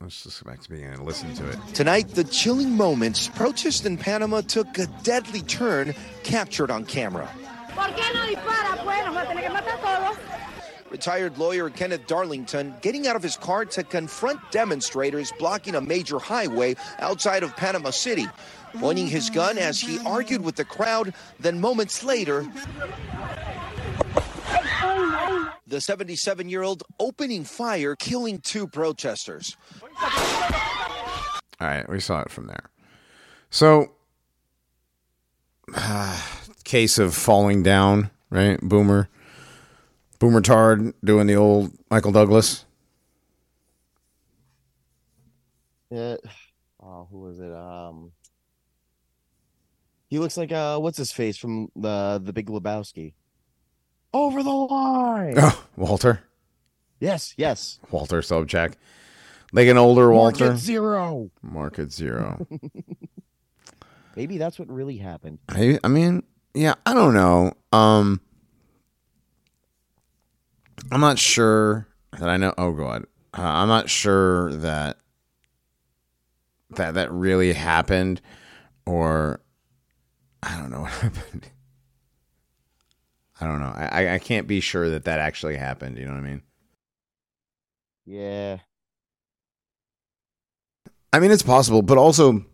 Let's 0.00 0.22
just 0.22 0.44
go 0.44 0.50
back 0.50 0.60
to 0.60 0.68
the 0.68 0.76
beginning 0.76 0.94
and 0.94 1.04
listen 1.04 1.34
to 1.34 1.50
it. 1.50 1.58
Tonight, 1.74 2.10
the 2.10 2.22
chilling 2.22 2.76
moments 2.76 3.26
protest 3.26 3.84
in 3.84 3.96
Panama 3.96 4.42
took 4.42 4.78
a 4.78 4.86
deadly 5.02 5.42
turn 5.42 5.92
captured 6.22 6.70
on 6.70 6.84
camera. 6.84 7.28
¿Por 7.74 7.88
qué 7.88 8.14
no 8.14 8.24
dispara? 8.26 8.76
Pues 8.84 9.04
nos 9.04 9.16
va 9.16 9.22
a 9.22 9.26
tener 9.26 9.42
que 9.42 9.50
matar 9.50 9.74
a 9.74 10.12
todos. 10.12 10.18
Retired 10.90 11.36
lawyer 11.36 11.68
Kenneth 11.68 12.06
Darlington 12.06 12.74
getting 12.80 13.08
out 13.08 13.16
of 13.16 13.22
his 13.22 13.36
car 13.36 13.64
to 13.64 13.82
confront 13.82 14.40
demonstrators 14.52 15.32
blocking 15.38 15.74
a 15.74 15.80
major 15.80 16.18
highway 16.18 16.76
outside 17.00 17.42
of 17.42 17.54
Panama 17.56 17.90
City, 17.90 18.26
pointing 18.78 19.08
his 19.08 19.28
gun 19.30 19.58
as 19.58 19.80
he 19.80 19.98
argued 20.06 20.42
with 20.42 20.54
the 20.54 20.64
crowd. 20.64 21.12
Then 21.40 21.60
moments 21.60 22.04
later, 22.04 22.46
the 25.66 25.80
77 25.80 26.48
year 26.48 26.62
old 26.62 26.82
opening 26.98 27.44
fire, 27.44 27.94
killing 27.96 28.38
two 28.40 28.66
protesters. 28.66 29.56
All 31.60 31.66
right, 31.66 31.88
we 31.88 32.00
saw 32.00 32.20
it 32.20 32.30
from 32.30 32.46
there. 32.46 32.70
So, 33.50 33.92
case 36.64 36.98
of 36.98 37.14
falling 37.14 37.62
down, 37.62 38.10
right? 38.30 38.60
Boomer, 38.60 39.08
Boomer 40.18 40.40
Tard 40.40 40.94
doing 41.04 41.26
the 41.26 41.36
old 41.36 41.72
Michael 41.90 42.12
Douglas. 42.12 42.64
Yeah. 45.90 46.16
Oh, 46.80 47.08
who 47.10 47.20
was 47.20 47.40
it? 47.40 47.52
Um, 47.52 48.12
he 50.08 50.18
looks 50.18 50.36
like 50.36 50.52
uh, 50.52 50.78
what's 50.78 50.98
his 50.98 51.12
face 51.12 51.36
from 51.36 51.70
the 51.76 52.20
the 52.22 52.32
Big 52.32 52.46
Lebowski? 52.46 53.14
Over 54.12 54.42
the 54.42 54.50
line. 54.50 55.34
Oh, 55.36 55.64
Walter, 55.76 56.22
Yes, 57.00 57.34
yes. 57.36 57.78
Walter 57.90 58.20
Sobchak, 58.22 58.74
like 59.52 59.68
an 59.68 59.76
older 59.76 60.10
Walter. 60.10 60.46
Market 60.46 60.58
zero. 60.58 61.30
Market 61.42 61.92
zero. 61.92 62.46
Maybe 64.16 64.36
that's 64.38 64.58
what 64.58 64.68
really 64.68 64.96
happened. 64.96 65.38
I, 65.48 65.78
I 65.84 65.88
mean, 65.88 66.24
yeah, 66.54 66.74
I 66.84 66.94
don't 66.94 67.14
know. 67.14 67.52
Um, 67.72 68.20
I'm 70.90 71.00
not 71.00 71.18
sure 71.18 71.86
that 72.18 72.28
I 72.28 72.36
know. 72.36 72.52
Oh 72.58 72.72
God, 72.72 73.04
uh, 73.36 73.42
I'm 73.42 73.68
not 73.68 73.88
sure 73.88 74.52
that 74.56 74.96
that 76.70 76.94
that 76.94 77.12
really 77.12 77.52
happened, 77.52 78.20
or 78.86 79.40
I 80.42 80.56
don't 80.58 80.70
know 80.70 80.80
what 80.80 80.90
happened. 80.90 81.48
I 83.40 83.46
don't 83.46 83.60
know. 83.60 83.72
I 83.76 84.14
I- 84.14 84.18
can't 84.18 84.46
be 84.46 84.60
sure 84.60 84.90
that 84.90 85.04
that 85.04 85.20
actually 85.20 85.56
happened. 85.56 85.96
You 85.98 86.06
know 86.06 86.12
what 86.12 86.18
I 86.18 86.28
mean? 86.28 86.42
Yeah. 88.06 88.58
I 91.12 91.20
mean, 91.20 91.30
it's 91.30 91.42
possible, 91.42 91.82
but 91.82 91.98
also, 91.98 92.44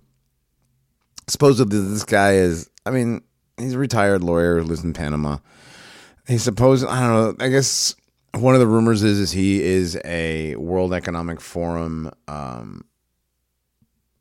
supposedly 1.28 1.80
this 1.80 2.05
guy 2.05 2.35
is. 2.35 2.70
I 2.87 2.91
mean, 2.91 3.22
he's 3.57 3.74
a 3.74 3.78
retired 3.78 4.22
lawyer 4.22 4.59
who 4.61 4.64
lives 4.64 4.85
in 4.85 4.93
Panama. 4.93 5.39
He's 6.28 6.43
supposed. 6.43 6.87
I 6.87 7.01
don't 7.01 7.39
know. 7.39 7.45
I 7.45 7.49
guess 7.49 7.95
one 8.32 8.55
of 8.55 8.61
the 8.61 8.66
rumors 8.66 9.03
is 9.03 9.18
is 9.18 9.30
he 9.32 9.62
is 9.62 9.99
a 10.05 10.55
World 10.57 10.93
Economic 10.93 11.41
Forum. 11.41 12.11
Um, 12.28 12.85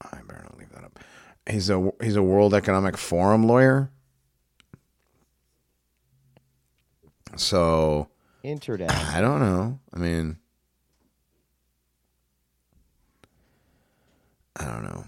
I 0.01 0.17
better 0.27 0.43
not 0.43 0.57
leave 0.57 0.71
that 0.71 0.83
up. 0.83 0.99
He's 1.49 1.69
a 1.69 1.91
he's 2.01 2.15
a 2.15 2.23
World 2.23 2.53
Economic 2.53 2.97
Forum 2.97 3.45
lawyer. 3.47 3.91
So 7.35 8.09
Internet. 8.43 8.91
I 8.91 9.21
don't 9.21 9.39
know. 9.39 9.79
I 9.93 9.99
mean, 9.99 10.37
I 14.55 14.65
don't 14.65 14.83
know. 14.83 15.05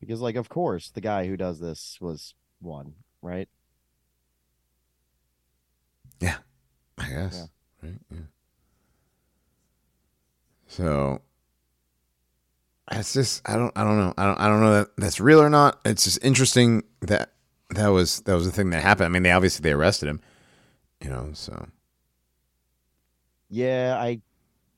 Because, 0.00 0.20
like, 0.20 0.36
of 0.36 0.48
course, 0.48 0.90
the 0.90 1.00
guy 1.00 1.26
who 1.26 1.36
does 1.36 1.58
this 1.60 1.98
was 2.00 2.34
one, 2.60 2.94
right? 3.20 3.48
Yeah, 6.20 6.36
I 6.96 7.08
guess. 7.08 7.48
Yeah. 7.82 7.88
Right? 7.88 8.00
Yeah. 8.10 8.18
So 10.66 11.20
it's 12.92 13.12
just 13.12 13.48
I 13.48 13.56
don't 13.56 13.72
I 13.76 13.84
don't 13.84 13.98
know. 13.98 14.14
I 14.16 14.24
don't 14.24 14.40
I 14.40 14.48
don't 14.48 14.60
know 14.60 14.72
that 14.74 14.88
that's 14.96 15.20
real 15.20 15.40
or 15.40 15.50
not. 15.50 15.80
It's 15.84 16.04
just 16.04 16.22
interesting 16.22 16.84
that 17.00 17.32
that 17.70 17.88
was 17.88 18.20
that 18.22 18.34
was 18.34 18.46
the 18.46 18.52
thing 18.52 18.70
that 18.70 18.82
happened. 18.82 19.06
I 19.06 19.08
mean, 19.08 19.22
they 19.22 19.32
obviously 19.32 19.62
they 19.62 19.72
arrested 19.72 20.08
him, 20.08 20.20
you 21.00 21.10
know, 21.10 21.30
so 21.34 21.68
Yeah, 23.48 23.96
I 24.00 24.20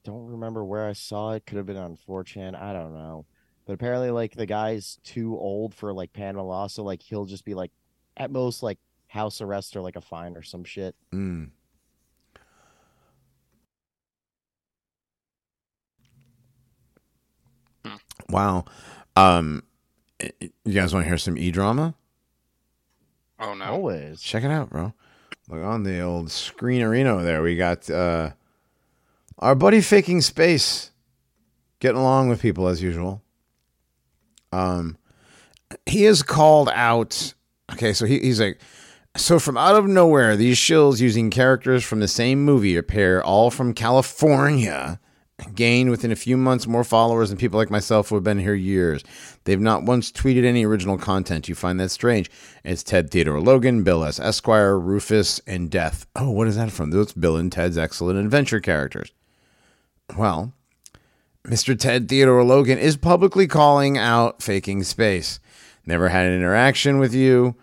don't 0.05 0.27
remember 0.29 0.65
where 0.65 0.87
I 0.89 0.93
saw 0.93 1.33
it. 1.33 1.47
Could 1.47 1.57
have 1.59 1.67
been 1.67 1.77
on 1.77 1.97
4chan. 1.97 2.55
I 2.61 2.73
don't 2.73 2.95
know. 2.95 3.27
But 3.67 3.75
apparently, 3.75 4.11
like, 4.11 4.35
the 4.35 4.47
guy's 4.47 4.99
too 5.05 5.37
old 5.39 5.75
for, 5.75 5.93
like, 5.93 6.13
Panama 6.13 6.45
law. 6.45 6.67
So, 6.67 6.83
like, 6.83 7.03
he'll 7.03 7.27
just 7.27 7.45
be, 7.45 7.55
like, 7.55 7.73
at 8.17 8.31
most, 8.31 8.63
like, 8.63 8.79
house 9.09 9.41
arrest 9.41 9.77
or, 9.77 9.83
like, 9.83 9.97
a 9.97 10.01
fine 10.01 10.37
or 10.37 10.43
some 10.43 10.65
shit. 10.65 10.97
mm. 11.15 11.51
Wow. 18.29 18.65
Um 19.17 19.63
you 20.41 20.75
guys 20.75 20.93
want 20.93 21.05
to 21.05 21.09
hear 21.09 21.19
some 21.19 21.39
e 21.39 21.51
drama? 21.51 21.95
Oh 23.41 23.55
no. 23.55 23.65
Always. 23.65 24.21
Check 24.21 24.45
it 24.45 24.51
out, 24.51 24.71
bro. 24.71 24.93
Look 25.49 25.65
on 25.65 25.83
the 25.83 26.01
old 26.01 26.31
screen 26.31 26.83
arena 26.83 27.23
there. 27.23 27.43
We 27.43 27.57
got 27.57 27.89
uh 27.91 28.31
our 29.39 29.55
buddy 29.55 29.81
faking 29.81 30.21
space 30.21 30.91
getting 31.81 31.99
along 32.01 32.29
with 32.29 32.43
people 32.43 32.69
as 32.69 32.83
usual. 32.83 33.23
Um 34.53 34.99
he 35.87 36.05
is 36.05 36.23
called 36.23 36.69
out. 36.73 37.35
Okay, 37.73 37.93
so 37.93 38.05
he, 38.05 38.19
he's 38.19 38.41
like 38.41 38.61
so 39.17 39.39
from 39.39 39.57
out 39.57 39.75
of 39.75 39.87
nowhere, 39.87 40.37
these 40.37 40.57
shills 40.57 41.01
using 41.01 41.31
characters 41.31 41.83
from 41.83 42.01
the 42.01 42.09
same 42.09 42.45
movie 42.45 42.77
appear 42.77 43.21
all 43.21 43.51
from 43.51 43.75
California 43.75 45.01
gain 45.55 45.91
within 45.91 46.13
a 46.13 46.17
few 46.17 46.37
months 46.37 46.67
more 46.67 46.85
followers 46.85 47.29
than 47.29 47.39
people 47.39 47.59
like 47.59 47.71
myself 47.71 48.09
who 48.09 48.15
have 48.15 48.25
been 48.25 48.39
here 48.39 48.55
years. 48.55 49.03
They've 49.45 49.61
not 49.61 49.83
once 49.83 50.13
tweeted 50.13 50.45
any 50.45 50.65
original 50.65 50.99
content. 50.99 51.49
You 51.49 51.55
find 51.55 51.79
that 51.81 51.91
strange. 51.91 52.31
It's 52.65 52.83
Ted 52.83 53.11
Theodore 53.11 53.41
Logan, 53.41 53.83
Bill 53.83 54.05
S. 54.05 54.21
Esquire, 54.21 54.79
Rufus, 54.79 55.41
and 55.47 55.71
Death. 55.71 56.07
Oh, 56.17 56.31
what 56.31 56.49
is 56.49 56.57
that 56.57 56.71
from? 56.73 56.91
Those 56.91 57.13
Bill 57.13 57.37
and 57.37 57.51
Ted's 57.51 57.79
excellent 57.79 58.19
adventure 58.19 58.61
characters. 58.61 59.13
Well, 60.17 60.53
Mr. 61.47 61.79
Ted 61.79 62.09
Theodore 62.09 62.45
Logan 62.45 62.79
is 62.79 62.97
publicly 62.97 63.47
calling 63.47 63.97
out 63.97 64.43
faking 64.43 64.83
space. 64.85 65.41
Never 65.87 66.09
had 66.09 66.27
an 66.27 66.35
interaction 66.35 66.99
with 66.99 67.15
you. 67.15 67.57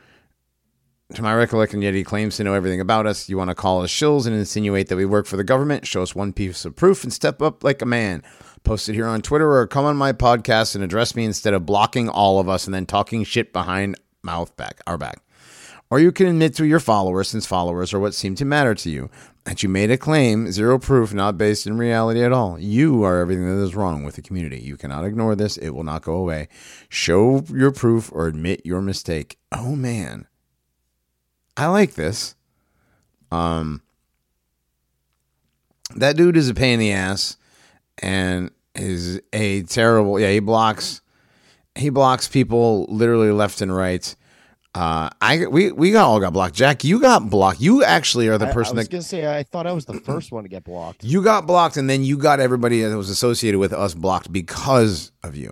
To 1.14 1.22
my 1.22 1.34
recollection, 1.34 1.82
yet 1.82 1.94
he 1.94 2.04
claims 2.04 2.36
to 2.36 2.44
know 2.44 2.54
everything 2.54 2.82
about 2.82 3.08
us. 3.08 3.30
You 3.30 3.38
want 3.38 3.50
to 3.50 3.56
call 3.56 3.82
us 3.82 3.90
shills 3.90 4.28
and 4.28 4.36
insinuate 4.36 4.90
that 4.90 4.98
we 4.98 5.06
work 5.06 5.26
for 5.26 5.38
the 5.38 5.44
government? 5.44 5.88
Show 5.88 6.02
us 6.02 6.14
one 6.14 6.34
piece 6.34 6.66
of 6.66 6.76
proof 6.76 7.04
and 7.04 7.14
step 7.14 7.42
up 7.42 7.64
like 7.64 7.82
a 7.82 7.86
man. 7.86 8.24
Post 8.66 8.90
it 8.90 8.94
here 8.94 9.08
on 9.08 9.22
Twitter 9.22 9.50
or 9.50 9.68
come 9.68 9.86
on 9.86 9.96
my 9.96 10.12
podcast 10.12 10.76
and 10.76 10.84
address 10.84 11.16
me 11.16 11.24
instead 11.24 11.54
of 11.54 11.66
blocking 11.66 12.10
all 12.10 12.42
of 12.42 12.50
us 12.50 12.66
and 12.66 12.74
then 12.74 12.86
talking 12.86 13.24
shit 13.24 13.54
behind 13.54 13.96
mouth 14.22 14.56
back 14.58 14.82
our 14.86 14.98
back. 14.98 15.22
Or 15.90 16.00
you 16.00 16.12
can 16.12 16.28
admit 16.28 16.54
to 16.56 16.66
your 16.66 16.82
followers, 16.82 17.30
since 17.30 17.46
followers 17.46 17.94
are 17.94 18.00
what 18.00 18.14
seem 18.14 18.36
to 18.36 18.44
matter 18.44 18.76
to 18.76 18.90
you, 18.90 19.10
that 19.46 19.64
you 19.64 19.70
made 19.70 19.90
a 19.90 19.98
claim, 19.98 20.52
zero 20.52 20.78
proof, 20.78 21.14
not 21.14 21.38
based 21.38 21.66
in 21.66 21.78
reality 21.78 22.22
at 22.22 22.34
all. 22.34 22.60
You 22.60 23.04
are 23.04 23.22
everything 23.22 23.46
that 23.46 23.64
is 23.64 23.76
wrong 23.76 24.04
with 24.04 24.16
the 24.16 24.22
community. 24.22 24.60
You 24.60 24.76
cannot 24.76 25.06
ignore 25.06 25.38
this. 25.38 25.56
It 25.56 25.70
will 25.70 25.86
not 25.86 26.02
go 26.02 26.16
away. 26.16 26.50
Show 26.90 27.46
your 27.50 27.72
proof 27.72 28.12
or 28.12 28.28
admit 28.28 28.66
your 28.66 28.82
mistake. 28.82 29.40
Oh 29.54 29.78
man. 29.78 30.28
I 31.58 31.68
like 31.68 31.96
this. 31.96 32.36
Um 33.32 33.82
that 35.96 36.16
dude 36.18 36.38
is 36.38 36.50
a 36.50 36.54
pain 36.54 36.74
in 36.76 36.80
the 36.80 36.92
ass 36.92 37.38
and 38.00 38.52
is 38.76 39.20
a 39.34 39.64
terrible 39.64 40.20
yeah, 40.20 40.32
he 40.32 40.40
blocks 40.40 41.02
he 41.76 41.90
blocks 41.90 42.28
people 42.28 42.86
literally 42.90 43.32
left 43.32 43.62
and 43.62 43.76
right. 43.76 44.16
Uh, 44.76 45.10
I 45.22 45.48
we 45.48 45.72
we 45.72 45.92
got 45.92 46.06
all 46.06 46.20
got 46.20 46.34
blocked. 46.34 46.54
Jack, 46.54 46.84
you 46.84 47.00
got 47.00 47.30
blocked. 47.32 47.60
You 47.60 47.84
actually 47.84 48.28
are 48.28 48.38
the 48.38 48.48
I- 48.50 48.52
person 48.54 48.78
I, 48.78 48.82
was 48.82 48.88
that 48.88 48.92
gonna 48.92 49.02
say 49.02 49.26
I 49.40 49.42
thought 49.44 49.66
I 49.66 49.72
was 49.72 49.86
the 49.86 50.00
first 50.02 50.32
one 50.32 50.44
to 50.44 50.50
get 50.50 50.64
blocked. 50.64 51.04
you 51.04 51.24
got 51.24 51.48
blocked, 51.48 51.78
and 51.78 51.90
then 51.90 52.04
you 52.04 52.18
got 52.18 52.40
everybody 52.40 52.82
that 52.84 52.96
was 52.96 53.10
associated 53.10 53.58
with 53.60 53.74
us 53.74 53.96
blocked 53.96 54.32
because 54.32 55.12
of 55.24 55.36
you. 55.36 55.52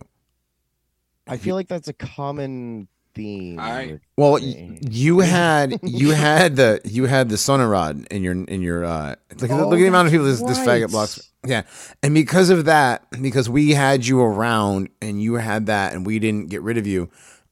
I 1.27 1.37
feel 1.37 1.55
like 1.55 1.67
that's 1.67 1.87
a 1.87 1.93
common 1.93 2.87
theme. 3.15 3.59
I- 3.59 3.99
Well, 4.17 4.33
y- 4.33 4.77
you 4.81 5.19
had 5.19 5.79
you 5.81 6.11
had 6.11 6.55
the 6.57 6.81
you 6.83 7.05
had 7.05 7.29
the 7.29 7.35
Sonarod 7.37 8.05
in 8.07 8.21
your 8.23 8.33
in 8.33 8.61
your 8.61 8.85
uh 8.85 9.09
look, 9.09 9.17
at 9.31 9.37
the- 9.39 9.47
Oh, 9.53 9.69
look 9.69 9.79
at 9.79 9.81
the 9.81 9.87
amount 9.87 10.07
of 10.07 10.11
people 10.11 10.25
this, 10.27 10.41
that's 10.41 10.59
this 10.59 10.67
faggot 10.67 10.91
blocks. 10.91 11.31
Yeah, 11.45 11.63
and 12.03 12.13
because 12.13 12.49
of 12.49 12.65
that, 12.65 13.05
because 13.21 13.49
we 13.49 13.71
had 13.71 14.05
you 14.05 14.19
around 14.21 14.89
and 15.01 15.21
you 15.21 15.35
had 15.35 15.65
that, 15.67 15.93
and 15.93 16.05
we 16.05 16.19
didn't 16.19 16.49
get 16.49 16.61
rid 16.61 16.77
of 16.77 16.85
you 16.85 17.09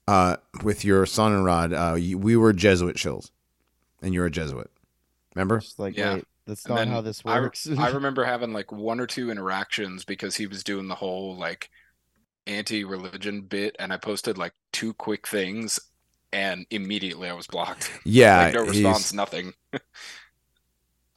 uh 0.07 0.35
with 0.63 0.83
your 0.83 1.05
Sonarod, 1.05 1.73
uh, 1.93 1.95
you, 1.95 2.17
we 2.17 2.35
were 2.35 2.51
Jesuit 2.53 2.95
shills, 2.97 3.31
and 4.01 4.13
you're 4.13 4.25
a 4.25 4.31
Jesuit. 4.31 4.69
Remember? 5.35 5.59
Just 5.59 5.79
like, 5.79 5.95
Yeah. 5.97 6.15
wait, 6.15 6.25
that's 6.45 6.65
And 6.65 6.75
not 6.75 6.87
how 6.87 7.01
this 7.01 7.21
I- 7.25 7.39
works. 7.39 7.67
I 7.77 7.87
remember 7.93 8.23
having 8.25 8.51
like 8.53 8.71
one 8.71 8.99
or 8.99 9.07
two 9.07 9.31
interactions 9.31 10.03
because 10.05 10.35
he 10.35 10.45
was 10.47 10.63
doing 10.63 10.87
the 10.87 10.95
whole 10.95 11.37
like 11.37 11.69
anti-religion 12.47 13.41
bit, 13.41 13.75
and 13.79 13.91
I 13.93 13.97
posted 13.97 14.37
like 14.37 14.53
two 14.71 14.93
quick 14.93 15.27
things, 15.27 15.79
and 16.31 16.65
immediately 16.69 17.29
I 17.29 17.33
was 17.33 17.47
blocked. 17.47 17.91
Yeah. 18.05 18.45
like 18.45 18.53
no 18.53 18.63
he's- 18.65 18.75
response, 18.75 19.13
nothing. 19.13 19.53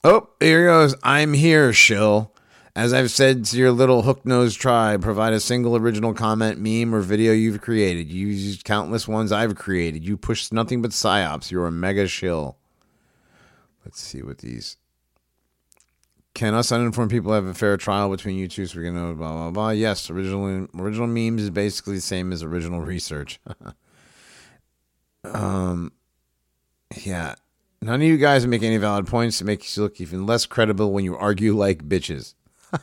Oh, 0.05 0.29
here 0.39 0.61
he 0.61 0.67
goes. 0.67 0.95
I'm 1.03 1.33
here, 1.33 1.73
shill. 1.73 2.33
As 2.77 2.93
I've 2.93 3.11
said 3.11 3.45
to 3.47 3.57
your 3.57 3.73
little 3.73 4.03
hook 4.03 4.25
nosed 4.25 4.61
tribe, 4.61 5.03
provide 5.03 5.33
a 5.33 5.41
single 5.41 5.75
original 5.77 6.15
comment, 6.15 6.61
meme, 6.61 6.95
or 6.95 7.01
video 7.01 7.33
you've 7.33 7.61
created. 7.61 8.13
You 8.13 8.29
used 8.29 8.63
countless 8.65 9.09
ones 9.09 9.33
I've 9.33 9.57
created. 9.57 10.05
You 10.05 10.17
push 10.17 10.53
nothing 10.53 10.81
but 10.81 10.93
psyops. 10.93 11.51
You're 11.51 11.67
a 11.67 11.73
mega 11.73 12.07
shill. 12.07 12.57
Let's 13.85 14.01
see 14.01 14.23
what 14.23 14.39
these. 14.39 14.77
Can 16.37 16.53
us 16.53 16.71
uninformed 16.71 17.11
people 17.11 17.33
have 17.33 17.47
a 17.47 17.55
fair 17.55 17.79
trial 17.79 18.11
between 18.11 18.37
you 18.37 18.47
two 18.47 18.67
so 18.67 18.79
we 18.79 18.85
can 18.85 18.95
know 18.95 19.15
blah 19.15 19.33
blah 19.33 19.51
blah? 19.51 19.71
Yes, 19.71 20.11
original 20.11 20.69
original 20.79 21.07
memes 21.07 21.41
is 21.41 21.49
basically 21.49 21.95
the 21.95 22.03
same 22.03 22.31
as 22.31 22.43
original 22.43 22.83
research. 22.83 23.41
um 25.25 25.93
yeah. 26.95 27.37
None 27.81 28.03
of 28.03 28.07
you 28.07 28.19
guys 28.19 28.47
make 28.47 28.63
any 28.63 28.77
valid 28.77 29.07
points. 29.07 29.41
It 29.41 29.45
makes 29.45 29.75
you 29.79 29.83
look 29.83 29.99
even 29.99 30.27
less 30.27 30.45
credible 30.45 30.93
when 30.93 31.07
you 31.07 31.17
argue 31.17 31.57
like 31.57 31.89
bitches. 31.89 32.35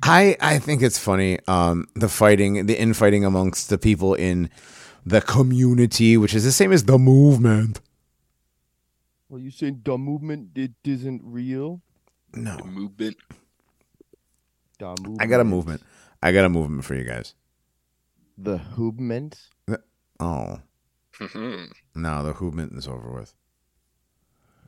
I 0.00 0.36
I 0.40 0.60
think 0.60 0.80
it's 0.80 0.96
funny 0.96 1.40
um, 1.48 1.88
the 1.96 2.08
fighting, 2.08 2.66
the 2.66 2.80
infighting 2.80 3.24
amongst 3.24 3.68
the 3.68 3.78
people 3.78 4.14
in 4.14 4.48
the 5.04 5.20
community, 5.20 6.16
which 6.16 6.34
is 6.34 6.44
the 6.44 6.52
same 6.52 6.70
as 6.70 6.84
the 6.84 6.98
movement. 6.98 7.80
Well, 9.28 9.40
you 9.40 9.50
saying 9.50 9.82
the 9.84 9.98
movement 9.98 10.56
it 10.56 10.72
isn't 10.84 11.20
real? 11.24 11.82
No, 12.34 12.56
The 12.56 12.64
movement. 12.64 13.16
The 14.78 14.94
movement. 15.00 15.20
I 15.22 15.26
got 15.26 15.40
a 15.40 15.44
movement. 15.44 15.82
I 16.22 16.32
got 16.32 16.44
a 16.44 16.48
movement 16.48 16.84
for 16.84 16.94
you 16.94 17.04
guys. 17.04 17.34
The 18.36 18.60
movement. 18.76 19.48
Oh 20.20 20.60
Mhm. 21.14 21.72
no, 21.94 22.24
the 22.24 22.34
movement 22.40 22.72
is 22.72 22.86
over 22.88 23.10
with. 23.12 23.34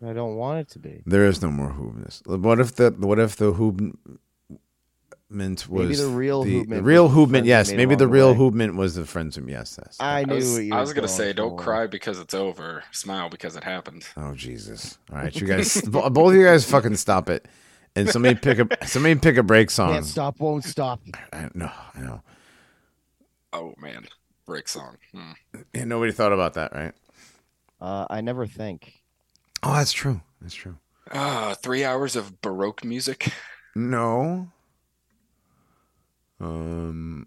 I 0.02 0.12
don't 0.12 0.36
want 0.36 0.60
it 0.60 0.68
to 0.70 0.78
be. 0.78 1.02
There 1.06 1.26
is 1.26 1.42
no 1.42 1.50
more 1.50 1.72
hoobness. 1.72 2.26
What 2.26 2.60
if 2.60 2.74
the 2.74 2.90
what 2.98 3.18
if 3.18 3.36
the 3.36 3.52
hoobment 5.30 5.68
was 5.68 5.88
Maybe 5.88 5.94
the 5.96 6.08
real 6.08 6.42
the, 6.42 6.64
hoobment 6.64 6.84
real 6.84 7.08
was 7.08 7.14
the 7.14 7.20
hoobment? 7.20 7.30
friends 7.30 7.46
Yes, 7.46 7.72
maybe 7.72 7.94
the 7.94 8.04
along 8.04 8.08
the 8.08 8.08
real 8.08 8.32
way. 8.32 8.38
hoobment 8.38 8.76
was 8.76 8.94
the 8.94 9.06
friends 9.06 9.36
from 9.36 9.48
yes. 9.48 9.78
yes. 9.82 9.96
I 10.00 10.20
I 10.20 10.24
knew 10.24 10.34
was, 10.36 10.52
what 10.54 10.64
you 10.64 10.74
I 10.74 10.80
was 10.80 10.90
were 10.90 10.94
gonna 10.94 11.06
going 11.06 11.16
say, 11.16 11.32
don't 11.32 11.56
for. 11.56 11.62
cry 11.62 11.86
because 11.86 12.18
it's 12.18 12.34
over. 12.34 12.82
Smile 12.92 13.28
because 13.28 13.56
it 13.56 13.64
happened. 13.64 14.06
Oh 14.16 14.34
Jesus! 14.34 14.98
All 15.12 15.18
right, 15.18 15.34
you 15.40 15.46
guys, 15.46 15.80
both 15.88 16.04
of 16.16 16.34
you 16.34 16.44
guys, 16.44 16.64
fucking 16.68 16.96
stop 16.96 17.28
it. 17.30 17.46
and 17.96 18.08
somebody 18.08 18.34
pick 18.34 18.58
a 18.58 18.66
somebody 18.86 19.14
pick 19.16 19.36
a 19.36 19.42
break 19.42 19.70
song. 19.70 19.92
Can't 19.92 20.04
stop, 20.06 20.40
won't 20.40 20.64
stop. 20.64 21.00
I 21.32 21.48
know, 21.54 21.70
I 21.94 22.00
know. 22.00 22.22
Oh 23.52 23.74
man, 23.78 24.06
break 24.46 24.68
song. 24.68 24.96
Hmm. 25.14 25.32
Yeah, 25.74 25.84
nobody 25.84 26.12
thought 26.12 26.32
about 26.32 26.54
that, 26.54 26.72
right? 26.74 26.92
Uh, 27.80 28.06
I 28.10 28.20
never 28.20 28.46
think. 28.46 28.94
Oh, 29.62 29.72
that's 29.74 29.92
true. 29.92 30.20
That's 30.40 30.54
true. 30.54 30.76
Ah, 31.12 31.54
three 31.62 31.82
hours 31.84 32.14
of 32.16 32.40
baroque 32.40 32.84
music. 32.84 33.32
No. 33.74 34.48
Um. 36.40 37.26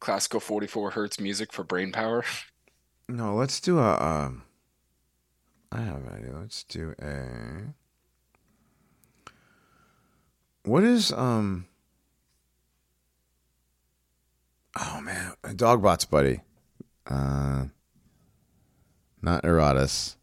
Classical 0.00 0.40
44 0.40 0.90
hertz 0.90 1.20
music 1.20 1.52
for 1.52 1.62
brain 1.62 1.92
power. 1.92 2.24
No. 3.08 3.34
Let's 3.34 3.60
do 3.60 3.78
a. 3.78 4.00
Um, 4.00 4.42
I 5.70 5.80
have 5.82 5.96
an 5.96 6.08
idea. 6.08 6.38
Let's 6.38 6.64
do 6.64 6.94
a. 7.00 7.74
What 10.64 10.84
is 10.84 11.12
um? 11.12 11.66
Oh 14.78 15.00
man, 15.02 15.34
Dogbots, 15.42 16.08
buddy. 16.08 16.40
Uh, 17.06 17.66
not 19.20 19.42
Eratus. 19.42 20.16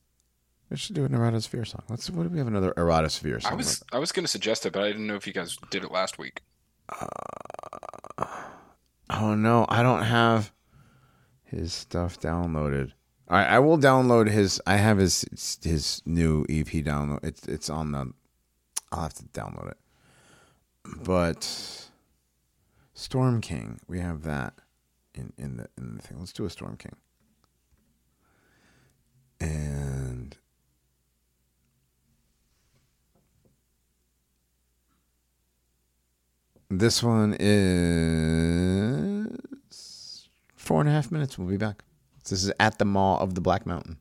We 0.70 0.78
should 0.78 0.96
do 0.96 1.06
an 1.06 1.16
Eratosphere 1.16 1.66
song. 1.66 1.82
Let's. 1.90 2.10
What 2.10 2.24
do 2.24 2.30
we 2.30 2.38
have 2.38 2.48
another 2.48 2.74
Eratosphere 2.78 3.40
song? 3.40 3.54
I 3.54 3.56
was 3.56 3.84
I 3.92 3.98
was 3.98 4.12
gonna 4.12 4.28
suggest 4.28 4.66
it, 4.66 4.74
but 4.74 4.84
I 4.84 4.88
didn't 4.88 5.08
know 5.08 5.16
if 5.16 5.26
you 5.26 5.34
guys 5.34 5.58
did 5.72 5.84
it 5.84 5.92
last 5.92 6.20
week. 6.20 6.42
Uh, 6.90 8.26
oh 9.10 9.36
no, 9.36 9.66
I 9.68 9.82
don't 9.82 10.04
have 10.04 10.52
his 11.44 11.74
stuff 11.74 12.20
downloaded. 12.20 12.92
All 13.30 13.38
right, 13.38 13.48
I 13.48 13.60
will 13.60 13.78
download 13.78 14.30
his. 14.30 14.62
I 14.68 14.78
have 14.78 14.98
his 15.00 15.26
his 15.64 16.02
new 16.06 16.46
EP 16.50 16.68
download. 16.68 17.24
It's 17.24 17.48
it's 17.48 17.70
on 17.70 17.92
the. 17.92 18.14
I'll 18.92 19.04
have 19.04 19.14
to 19.16 19.24
download 19.26 19.72
it. 19.72 19.78
But 21.04 21.90
Storm 22.94 23.42
King, 23.42 23.80
we 23.88 24.00
have 24.00 24.24
that 24.24 24.54
in 25.16 25.34
in 25.38 25.58
the 25.58 25.68
in 25.78 25.96
the 25.96 26.02
thing. 26.02 26.20
Let's 26.20 26.34
do 26.34 26.46
a 26.46 26.50
Storm 26.50 26.78
King. 26.78 26.96
And 29.42 30.09
This 36.72 37.02
one 37.02 37.36
is 37.40 38.30
four 40.56 40.82
and 40.82 40.90
a 40.90 40.92
half 40.92 41.12
minutes. 41.12 41.36
We'll 41.36 41.48
be 41.48 41.58
back. 41.58 41.84
This 42.24 42.44
is 42.44 42.54
at 42.60 42.78
the 42.78 42.86
Maw 42.86 43.18
of 43.18 43.34
the 43.34 43.42
Black 43.42 43.66
Mountain. 43.66 43.98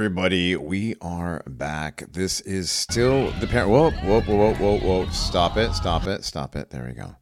Everybody, 0.00 0.56
we 0.56 0.94
are 1.02 1.42
back. 1.46 2.02
This 2.10 2.40
is 2.40 2.70
still 2.70 3.30
the 3.32 3.46
parent. 3.46 3.68
Whoa, 3.68 3.90
whoa, 3.90 4.22
whoa, 4.22 4.54
whoa, 4.54 4.54
whoa, 4.54 4.78
whoa! 4.78 5.06
Stop 5.10 5.58
it! 5.58 5.74
Stop 5.74 6.06
it! 6.06 6.24
Stop 6.24 6.56
it! 6.56 6.70
There 6.70 6.86
we 6.86 6.94
go. 6.94 7.14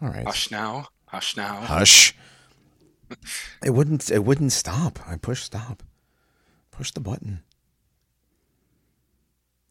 All 0.00 0.10
right. 0.10 0.24
Hush 0.24 0.52
now. 0.52 0.86
Hush 1.06 1.36
now. 1.36 1.56
Hush. 1.56 2.14
It 3.64 3.70
wouldn't. 3.70 4.12
It 4.12 4.24
wouldn't 4.24 4.52
stop. 4.52 5.00
I 5.08 5.16
pushed 5.16 5.46
stop. 5.46 5.82
Push 6.70 6.92
the 6.92 7.00
button. 7.00 7.42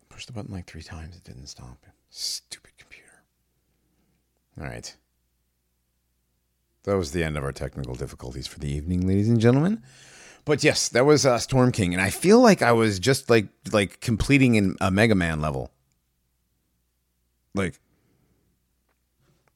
Push 0.09 0.25
the 0.25 0.33
button 0.33 0.53
like 0.53 0.65
three 0.65 0.83
times. 0.83 1.15
It 1.15 1.23
didn't 1.23 1.47
stop. 1.47 1.85
Stupid 2.09 2.71
computer. 2.77 3.23
All 4.59 4.65
right. 4.65 4.93
That 6.83 6.97
was 6.97 7.13
the 7.13 7.23
end 7.23 7.37
of 7.37 7.45
our 7.45 7.53
technical 7.53 7.95
difficulties 7.95 8.47
for 8.47 8.59
the 8.59 8.69
evening, 8.69 9.07
ladies 9.07 9.29
and 9.29 9.39
gentlemen. 9.39 9.81
But 10.47 10.63
yes, 10.63 10.89
that 10.89 11.05
was 11.05 11.25
uh, 11.25 11.37
Storm 11.39 11.71
King, 11.73 11.93
and 11.93 12.01
I 12.01 12.09
feel 12.09 12.39
like 12.39 12.61
I 12.61 12.71
was 12.71 12.99
just 12.99 13.29
like 13.29 13.47
like 13.73 13.99
completing 13.99 14.55
in 14.55 14.75
a 14.79 14.89
Mega 14.89 15.13
Man 15.13 15.41
level. 15.41 15.71
Like, 17.53 17.79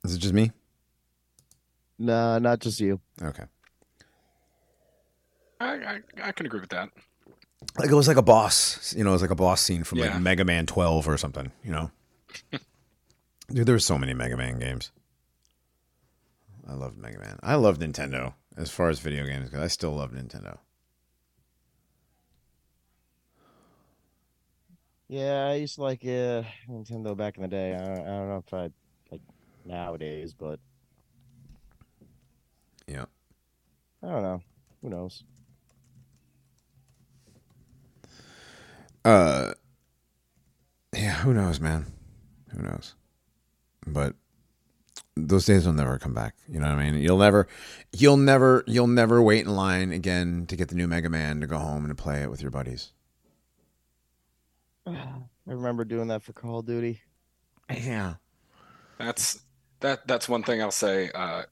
is 0.04 0.14
it 0.16 0.18
just 0.20 0.34
me? 0.34 0.52
Nah, 1.98 2.40
not 2.40 2.60
just 2.60 2.80
you. 2.82 3.00
Okay. 3.22 3.44
I, 5.62 5.66
I 5.76 6.00
I 6.24 6.32
can 6.34 6.46
agree 6.48 6.60
with 6.60 6.72
that. 6.72 6.90
like 7.78 7.90
it 7.92 7.94
was 7.96 8.08
like 8.08 8.18
a 8.18 8.22
boss 8.24 8.94
you 8.98 9.04
know 9.04 9.12
it 9.12 9.14
was 9.14 9.22
like 9.22 9.30
a 9.32 9.36
boss 9.36 9.62
scene 9.62 9.84
from 9.84 10.00
Yeah. 10.00 10.06
like 10.12 10.20
mega 10.20 10.44
man 10.44 10.66
12 10.66 11.08
or 11.08 11.16
something 11.18 11.52
you 11.64 11.72
know 11.72 11.92
dude 13.54 13.68
there 13.68 13.76
were 13.76 13.80
so 13.80 14.00
many 14.00 14.16
mega 14.16 14.36
man 14.36 14.58
games 14.58 14.92
i 16.68 16.74
loved 16.74 16.98
mega 16.98 17.20
man 17.20 17.38
i 17.44 17.54
love 17.54 17.78
nintendo 17.78 18.34
as 18.58 18.72
far 18.72 18.90
as 18.90 19.00
video 19.00 19.28
games 19.28 19.50
go 19.52 19.62
i 19.62 19.68
still 19.68 19.92
love 19.92 20.12
nintendo 20.12 20.58
Yeah, 25.12 25.48
I 25.48 25.56
used 25.56 25.76
to 25.76 25.82
like 25.82 26.06
uh, 26.06 26.44
Nintendo 26.70 27.18
back 27.18 27.36
in 27.36 27.42
the 27.42 27.50
day. 27.50 27.76
I 27.76 27.80
don't, 27.80 28.00
I 28.00 28.10
don't 28.12 28.30
know 28.30 28.44
if 28.48 28.54
I 28.54 28.70
like 29.12 29.20
nowadays, 29.66 30.34
but 30.34 30.58
yeah 32.88 33.04
I 34.02 34.08
don't 34.08 34.24
know. 34.24 34.42
Who 34.82 34.90
knows? 34.90 35.24
uh 39.04 39.54
yeah 40.94 41.16
who 41.16 41.34
knows 41.34 41.60
man 41.60 41.88
who 42.52 42.62
knows 42.62 42.94
but 43.88 44.14
those 45.18 45.46
days 45.46 45.66
will 45.66 45.74
never 45.74 45.98
come 45.98 46.14
back 46.14 46.36
you 46.48 46.60
know 46.60 46.68
what 46.68 46.78
i 46.78 46.92
mean 46.92 47.02
you'll 47.02 47.18
never 47.18 47.48
you'll 47.92 48.18
never 48.18 48.64
you'll 48.68 48.86
never 48.86 49.20
wait 49.20 49.46
in 49.46 49.56
line 49.56 49.92
again 49.92 50.46
to 50.48 50.56
get 50.56 50.70
the 50.70 50.76
new 50.76 50.88
mega 50.88 51.10
man 51.10 51.42
to 51.42 51.48
go 51.48 51.58
home 51.58 51.84
and 51.84 51.98
to 51.98 52.04
play 52.04 52.22
it 52.22 52.30
with 52.30 52.42
your 52.42 52.52
buddies 52.52 52.92
I 54.88 55.04
remember 55.46 55.86
doing 55.86 56.08
that 56.08 56.24
for 56.24 56.34
Call 56.34 56.60
of 56.60 56.66
Duty. 56.66 57.02
yeah 57.72 58.16
That's 58.98 59.42
that 59.80 60.08
that's 60.08 60.28
one 60.30 60.44
thing 60.44 60.62
I'll 60.62 60.72
say. 60.72 61.10
Uh, 61.14 61.44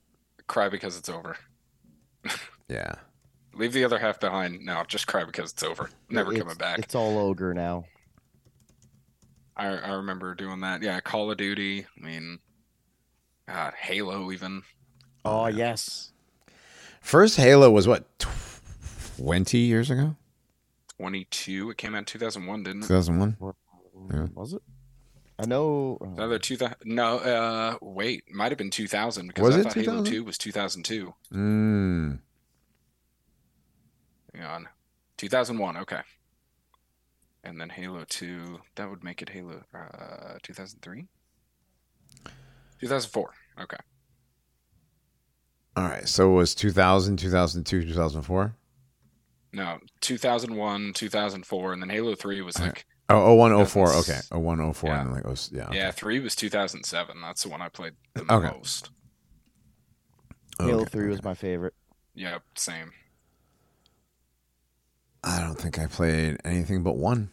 cry 0.47 0.69
because 0.69 0.97
it's 0.97 1.09
over. 1.09 1.37
yeah 2.69 2.95
Leave 3.53 3.73
the 3.73 3.83
other 3.83 3.97
half 3.99 4.19
behind. 4.19 4.63
No, 4.63 4.83
just 4.87 5.07
cry 5.07 5.23
because 5.25 5.51
it's 5.51 5.63
over. 5.63 5.89
Never 6.09 6.31
It's- 6.31 6.41
coming 6.43 6.57
back. 6.57 6.79
It's 6.79 6.95
all 6.95 7.17
ogre 7.17 7.53
now. 7.53 7.85
I 9.57 9.67
I 9.67 9.89
remember 9.95 10.33
doing 10.35 10.61
that. 10.61 10.81
Yeah, 10.81 10.99
Call 11.01 11.29
of 11.31 11.37
Duty. 11.37 11.85
I 11.85 12.05
mean, 12.05 12.39
God, 13.47 13.73
Halo 13.73 14.31
even. 14.31 14.61
Oh, 15.25 15.47
yes. 15.47 16.13
First 17.01 17.35
Halo 17.37 17.69
was 17.69 17.85
what, 17.87 18.05
20 19.17 19.57
years 19.57 19.89
ago? 19.91 20.15
22. 20.99 21.69
It 21.71 21.77
came 21.77 21.95
out 21.95 21.99
in 21.99 22.05
2001, 22.05 22.63
didn't 22.63 22.83
it? 22.83 22.87
2001? 22.87 23.37
Yeah. 24.13 24.27
Was 24.33 24.53
it? 24.53 24.61
I 25.41 25.45
know. 25.45 25.97
uh, 26.01 26.05
Another 26.05 26.37
2000. 26.39 26.75
No, 26.83 27.17
uh, 27.19 27.77
wait, 27.81 28.23
might 28.33 28.51
have 28.51 28.57
been 28.57 28.69
2000 28.69 29.27
because 29.27 29.41
Was 29.43 29.55
I 29.55 29.59
it 29.59 29.63
thought 29.63 29.75
Halo 29.75 30.03
2 30.03 30.23
was 30.25 30.37
2002. 30.37 31.13
Mm. 31.33 32.19
Hang 34.33 34.43
on. 34.43 34.67
2001, 35.17 35.77
okay. 35.77 36.01
And 37.45 37.59
then 37.61 37.69
Halo 37.69 38.03
2, 38.09 38.59
that 38.75 38.89
would 38.89 39.01
make 39.01 39.21
it 39.21 39.29
Halo 39.29 39.63
uh 39.73 40.37
2003? 40.43 41.07
2004. 42.81 43.33
Okay. 43.61 43.77
All 45.77 45.83
right. 45.85 46.07
So 46.07 46.31
it 46.33 46.35
was 46.35 46.53
2000, 46.53 47.15
2002, 47.17 47.83
2004? 47.85 48.53
No, 49.51 49.79
2001, 50.01 50.93
2004, 50.93 51.73
and 51.73 51.81
then 51.81 51.89
Halo 51.89 52.15
3 52.15 52.41
was 52.41 52.59
like 52.59 52.85
Oh, 53.11 53.33
01, 53.33 53.65
04. 53.65 53.93
Okay. 53.95 54.19
01, 54.31 54.73
04. 54.73 54.89
yeah. 54.89 54.99
And 55.01 55.07
then 55.09 55.15
like, 55.15 55.25
oh, 55.25 55.35
yeah. 55.51 55.63
okay. 55.65 55.77
yeah, 55.77 55.91
3 55.91 56.19
was 56.19 56.35
2007. 56.35 57.21
That's 57.21 57.41
the 57.43 57.49
one 57.49 57.61
I 57.61 57.69
played 57.69 57.93
the 58.13 58.21
Okay. 58.31 58.51
most. 58.55 58.91
Halo 60.59 60.81
Okay, 60.81 60.89
3 60.91 61.07
was 61.09 61.23
my 61.23 61.33
favorite. 61.33 61.73
Yep, 62.13 62.43
same. 62.55 62.91
I 65.23 65.39
don't 65.41 65.55
think 65.57 65.79
I 65.79 65.87
played 65.87 66.37
anything 66.45 66.83
but 66.83 66.97
one. 66.97 67.31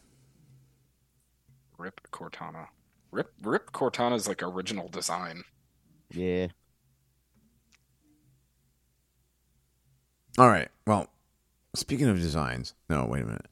Rip 1.79 2.01
Cortana. 2.11 2.69
Rip 3.11 3.33
Rip 3.43 3.71
Cortana's 3.73 4.27
like 4.27 4.43
original 4.43 4.89
design. 4.89 5.45
Yeah. 6.11 6.49
All 10.39 10.49
right. 10.49 10.69
Well, 10.87 11.09
speaking 11.77 12.09
of 12.09 12.17
designs, 12.19 12.75
no, 12.89 13.07
wait 13.07 13.23
a 13.23 13.27
minute. 13.27 13.47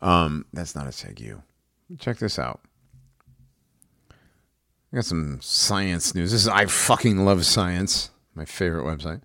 Um, 0.00 0.46
that's 0.52 0.74
not 0.74 0.86
a 0.86 0.92
Segu. 0.92 1.40
Check 1.98 2.18
this 2.18 2.38
out. 2.38 2.60
I 4.92 4.96
got 4.96 5.04
some 5.04 5.38
science 5.40 6.14
news. 6.14 6.32
This 6.32 6.42
is 6.42 6.48
I 6.48 6.66
fucking 6.66 7.24
love 7.24 7.46
science. 7.46 8.10
My 8.34 8.44
favorite 8.44 8.84
website. 8.84 9.22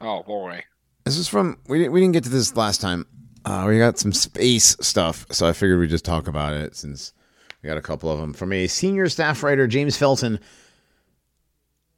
Oh 0.00 0.22
boy. 0.22 0.64
This 1.04 1.16
is 1.16 1.28
from 1.28 1.58
we 1.66 1.78
didn't 1.78 1.92
we 1.92 2.00
didn't 2.00 2.12
get 2.12 2.24
to 2.24 2.30
this 2.30 2.56
last 2.56 2.80
time. 2.80 3.06
Uh, 3.44 3.64
we 3.66 3.78
got 3.78 3.98
some 3.98 4.12
space 4.12 4.76
stuff, 4.80 5.26
so 5.32 5.48
I 5.48 5.52
figured 5.52 5.80
we'd 5.80 5.90
just 5.90 6.04
talk 6.04 6.28
about 6.28 6.52
it 6.52 6.76
since 6.76 7.12
we 7.60 7.68
got 7.68 7.76
a 7.76 7.82
couple 7.82 8.10
of 8.10 8.20
them 8.20 8.32
from 8.32 8.52
a 8.52 8.68
senior 8.68 9.08
staff 9.08 9.42
writer, 9.42 9.66
James 9.66 9.96
Felton. 9.96 10.38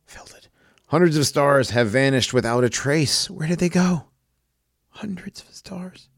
Felted. 0.06 0.48
Hundreds 0.86 1.18
of 1.18 1.26
stars 1.26 1.70
have 1.70 1.88
vanished 1.88 2.32
without 2.32 2.64
a 2.64 2.70
trace. 2.70 3.28
Where 3.28 3.48
did 3.48 3.58
they 3.58 3.68
go? 3.68 4.04
Hundreds 4.94 5.42
of 5.42 5.52
stars. 5.54 6.08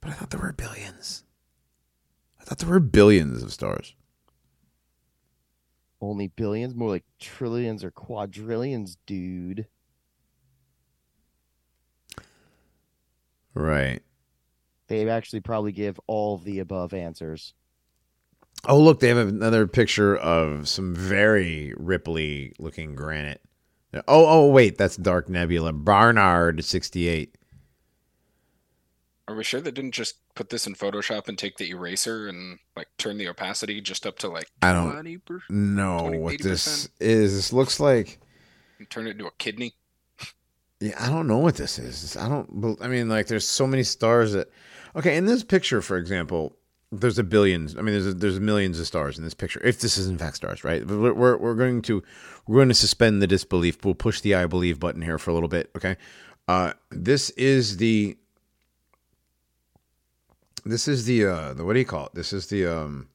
But 0.00 0.10
I 0.10 0.14
thought 0.14 0.30
there 0.30 0.40
were 0.40 0.52
billions. 0.52 1.24
I 2.40 2.44
thought 2.44 2.58
there 2.58 2.68
were 2.68 2.80
billions 2.80 3.42
of 3.42 3.52
stars. 3.52 3.94
Only 6.00 6.28
billions, 6.28 6.74
more 6.74 6.88
like 6.88 7.04
trillions 7.18 7.84
or 7.84 7.90
quadrillions, 7.90 8.96
dude. 9.06 9.66
Right. 13.52 14.00
They 14.86 15.08
actually 15.08 15.40
probably 15.40 15.72
give 15.72 16.00
all 16.06 16.38
the 16.38 16.60
above 16.60 16.94
answers. 16.94 17.54
Oh, 18.66 18.78
look, 18.80 19.00
they 19.00 19.08
have 19.08 19.18
another 19.18 19.66
picture 19.66 20.16
of 20.16 20.68
some 20.68 20.94
very 20.94 21.74
ripply 21.78 22.52
looking 22.58 22.94
granite. 22.94 23.42
Oh, 23.94 24.02
oh, 24.08 24.50
wait, 24.50 24.78
that's 24.78 24.96
Dark 24.96 25.28
Nebula. 25.28 25.72
Barnard 25.72 26.64
68. 26.64 27.37
Are 29.28 29.34
we 29.34 29.44
sure 29.44 29.60
they 29.60 29.70
didn't 29.70 29.92
just 29.92 30.16
put 30.34 30.48
this 30.48 30.66
in 30.66 30.74
Photoshop 30.74 31.28
and 31.28 31.36
take 31.36 31.58
the 31.58 31.68
eraser 31.68 32.28
and 32.28 32.58
like 32.74 32.88
turn 32.96 33.18
the 33.18 33.28
opacity 33.28 33.80
just 33.82 34.06
up 34.06 34.18
to 34.20 34.28
like 34.28 34.48
I 34.62 34.72
don't 34.72 34.90
20% 34.96 35.50
know 35.50 36.00
20, 36.00 36.18
what 36.18 36.42
this 36.42 36.88
is. 36.98 37.34
This 37.34 37.52
looks 37.52 37.78
like. 37.78 38.18
and 38.78 38.88
turn 38.88 39.06
it 39.06 39.10
into 39.10 39.26
a 39.26 39.30
kidney? 39.32 39.74
Yeah, 40.80 40.94
I 40.98 41.10
don't 41.10 41.26
know 41.26 41.38
what 41.38 41.56
this 41.56 41.78
is. 41.78 42.16
I 42.16 42.28
don't. 42.28 42.78
I 42.80 42.88
mean, 42.88 43.08
like, 43.08 43.26
there's 43.26 43.46
so 43.46 43.66
many 43.66 43.82
stars 43.82 44.32
that. 44.32 44.48
Okay, 44.96 45.16
in 45.16 45.26
this 45.26 45.44
picture, 45.44 45.82
for 45.82 45.96
example, 45.96 46.56
there's 46.92 47.18
a 47.18 47.24
billions. 47.24 47.76
I 47.76 47.82
mean, 47.82 47.92
there's 47.92 48.06
a, 48.06 48.14
there's 48.14 48.40
millions 48.40 48.78
of 48.80 48.86
stars 48.86 49.18
in 49.18 49.24
this 49.24 49.34
picture. 49.34 49.60
If 49.64 49.80
this 49.80 49.98
is 49.98 50.06
in 50.06 50.16
fact 50.18 50.36
stars, 50.36 50.64
right? 50.64 50.86
But 50.86 50.98
We're, 50.98 51.12
we're 51.12 51.36
we're 51.36 51.54
going 51.54 51.82
to 51.82 52.02
we're 52.46 52.56
going 52.56 52.68
to 52.68 52.74
suspend 52.74 53.20
the 53.20 53.26
disbelief. 53.26 53.84
We'll 53.84 53.94
push 53.94 54.20
the 54.20 54.36
I 54.36 54.46
believe 54.46 54.78
button 54.80 55.02
here 55.02 55.18
for 55.18 55.30
a 55.30 55.34
little 55.34 55.48
bit. 55.48 55.70
Okay, 55.76 55.96
uh, 56.46 56.72
this 56.90 57.30
is 57.30 57.76
the. 57.76 58.16
This 60.68 60.86
is 60.86 61.06
the 61.06 61.24
uh 61.24 61.54
the 61.54 61.64
what 61.64 61.72
do 61.72 61.78
you 61.78 61.86
call 61.86 62.06
it? 62.06 62.14
This 62.14 62.30
is 62.30 62.48
the 62.48 62.66
um. 62.66 63.08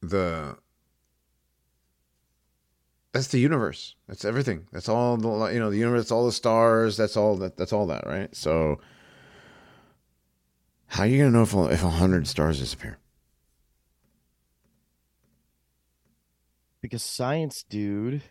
The 0.00 0.56
that's 3.12 3.26
the 3.26 3.38
universe. 3.38 3.94
That's 4.08 4.24
everything. 4.24 4.68
That's 4.72 4.88
all 4.88 5.18
the 5.18 5.52
you 5.52 5.58
know 5.58 5.70
the 5.70 5.76
universe. 5.76 6.10
All 6.10 6.24
the 6.24 6.32
stars. 6.32 6.96
That's 6.96 7.14
all 7.14 7.36
that. 7.36 7.58
That's 7.58 7.74
all 7.74 7.86
that. 7.88 8.06
Right. 8.06 8.34
So, 8.34 8.80
how 10.86 11.02
are 11.02 11.06
you 11.06 11.18
gonna 11.18 11.30
know 11.30 11.42
if 11.42 11.54
if 11.72 11.84
a 11.84 11.90
hundred 11.90 12.26
stars 12.26 12.58
disappear? 12.58 12.96
Because 16.80 17.02
science, 17.02 17.64
dude. 17.68 18.22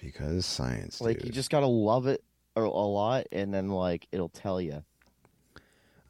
Because 0.00 0.46
science. 0.46 1.00
Like 1.00 1.18
dude. 1.18 1.26
you 1.26 1.32
just 1.32 1.50
gotta 1.50 1.68
love 1.68 2.08
it 2.08 2.24
a, 2.56 2.60
a 2.60 2.64
lot, 2.64 3.26
and 3.32 3.52
then 3.52 3.68
like 3.68 4.06
it'll 4.12 4.28
tell 4.28 4.60
you. 4.60 4.82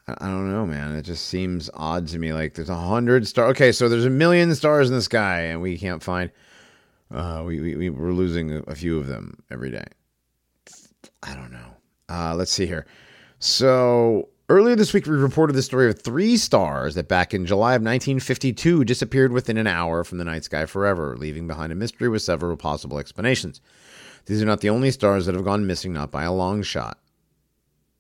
I 0.07 0.27
don't 0.27 0.51
know, 0.51 0.66
man. 0.66 0.95
It 0.97 1.03
just 1.03 1.27
seems 1.29 1.71
odd 1.73 2.09
to 2.09 2.19
me. 2.19 2.33
Like 2.35 2.55
there's 2.55 2.69
a 2.69 2.77
hundred 2.77 3.27
star. 3.27 3.47
Okay, 3.49 3.73
so 3.73 3.89
there's 3.89 4.05
a 4.05 4.11
million 4.11 4.55
stars 4.55 4.91
in 4.91 4.95
the 4.97 5.03
sky, 5.03 5.41
and 5.43 5.62
we 5.62 5.79
can't 5.79 6.03
find. 6.03 6.31
Uh, 7.12 7.43
we 7.47 7.61
we 7.61 7.77
we- 7.77 7.91
we're 7.91 8.12
losing 8.12 8.53
a, 8.53 8.59
a 8.62 8.75
few 8.75 8.99
of 8.99 9.07
them 9.07 9.43
every 9.51 9.71
day. 9.71 9.85
I 11.23 11.35
don't 11.35 11.53
know. 11.53 11.71
Uh, 12.09 12.35
let's 12.35 12.53
see 12.53 12.66
here. 12.66 12.87
So 13.39 14.29
earlier 14.51 14.77
this 14.77 14.93
week, 14.93 15.07
we 15.07 15.12
reported 15.16 15.55
the 15.55 15.62
story 15.62 15.89
of 15.89 16.01
three 16.03 16.37
stars 16.37 16.95
that 16.97 17.09
back 17.09 17.33
in 17.33 17.47
July 17.47 17.71
of 17.73 17.81
1952 17.83 18.85
disappeared 18.85 19.33
within 19.33 19.57
an 19.57 19.66
hour 19.66 20.05
from 20.05 20.19
the 20.19 20.25
night 20.25 20.45
sky 20.45 20.66
forever, 20.66 21.16
leaving 21.16 21.47
behind 21.47 21.73
a 21.73 21.75
mystery 21.75 22.09
with 22.11 22.21
several 22.23 22.57
possible 22.59 22.99
explanations. 22.99 23.61
These 24.26 24.42
are 24.42 24.46
not 24.46 24.60
the 24.60 24.70
only 24.70 24.90
stars 24.90 25.26
that 25.26 25.34
have 25.34 25.44
gone 25.44 25.66
missing, 25.66 25.92
not 25.92 26.10
by 26.10 26.24
a 26.24 26.32
long 26.32 26.62
shot. 26.62 26.98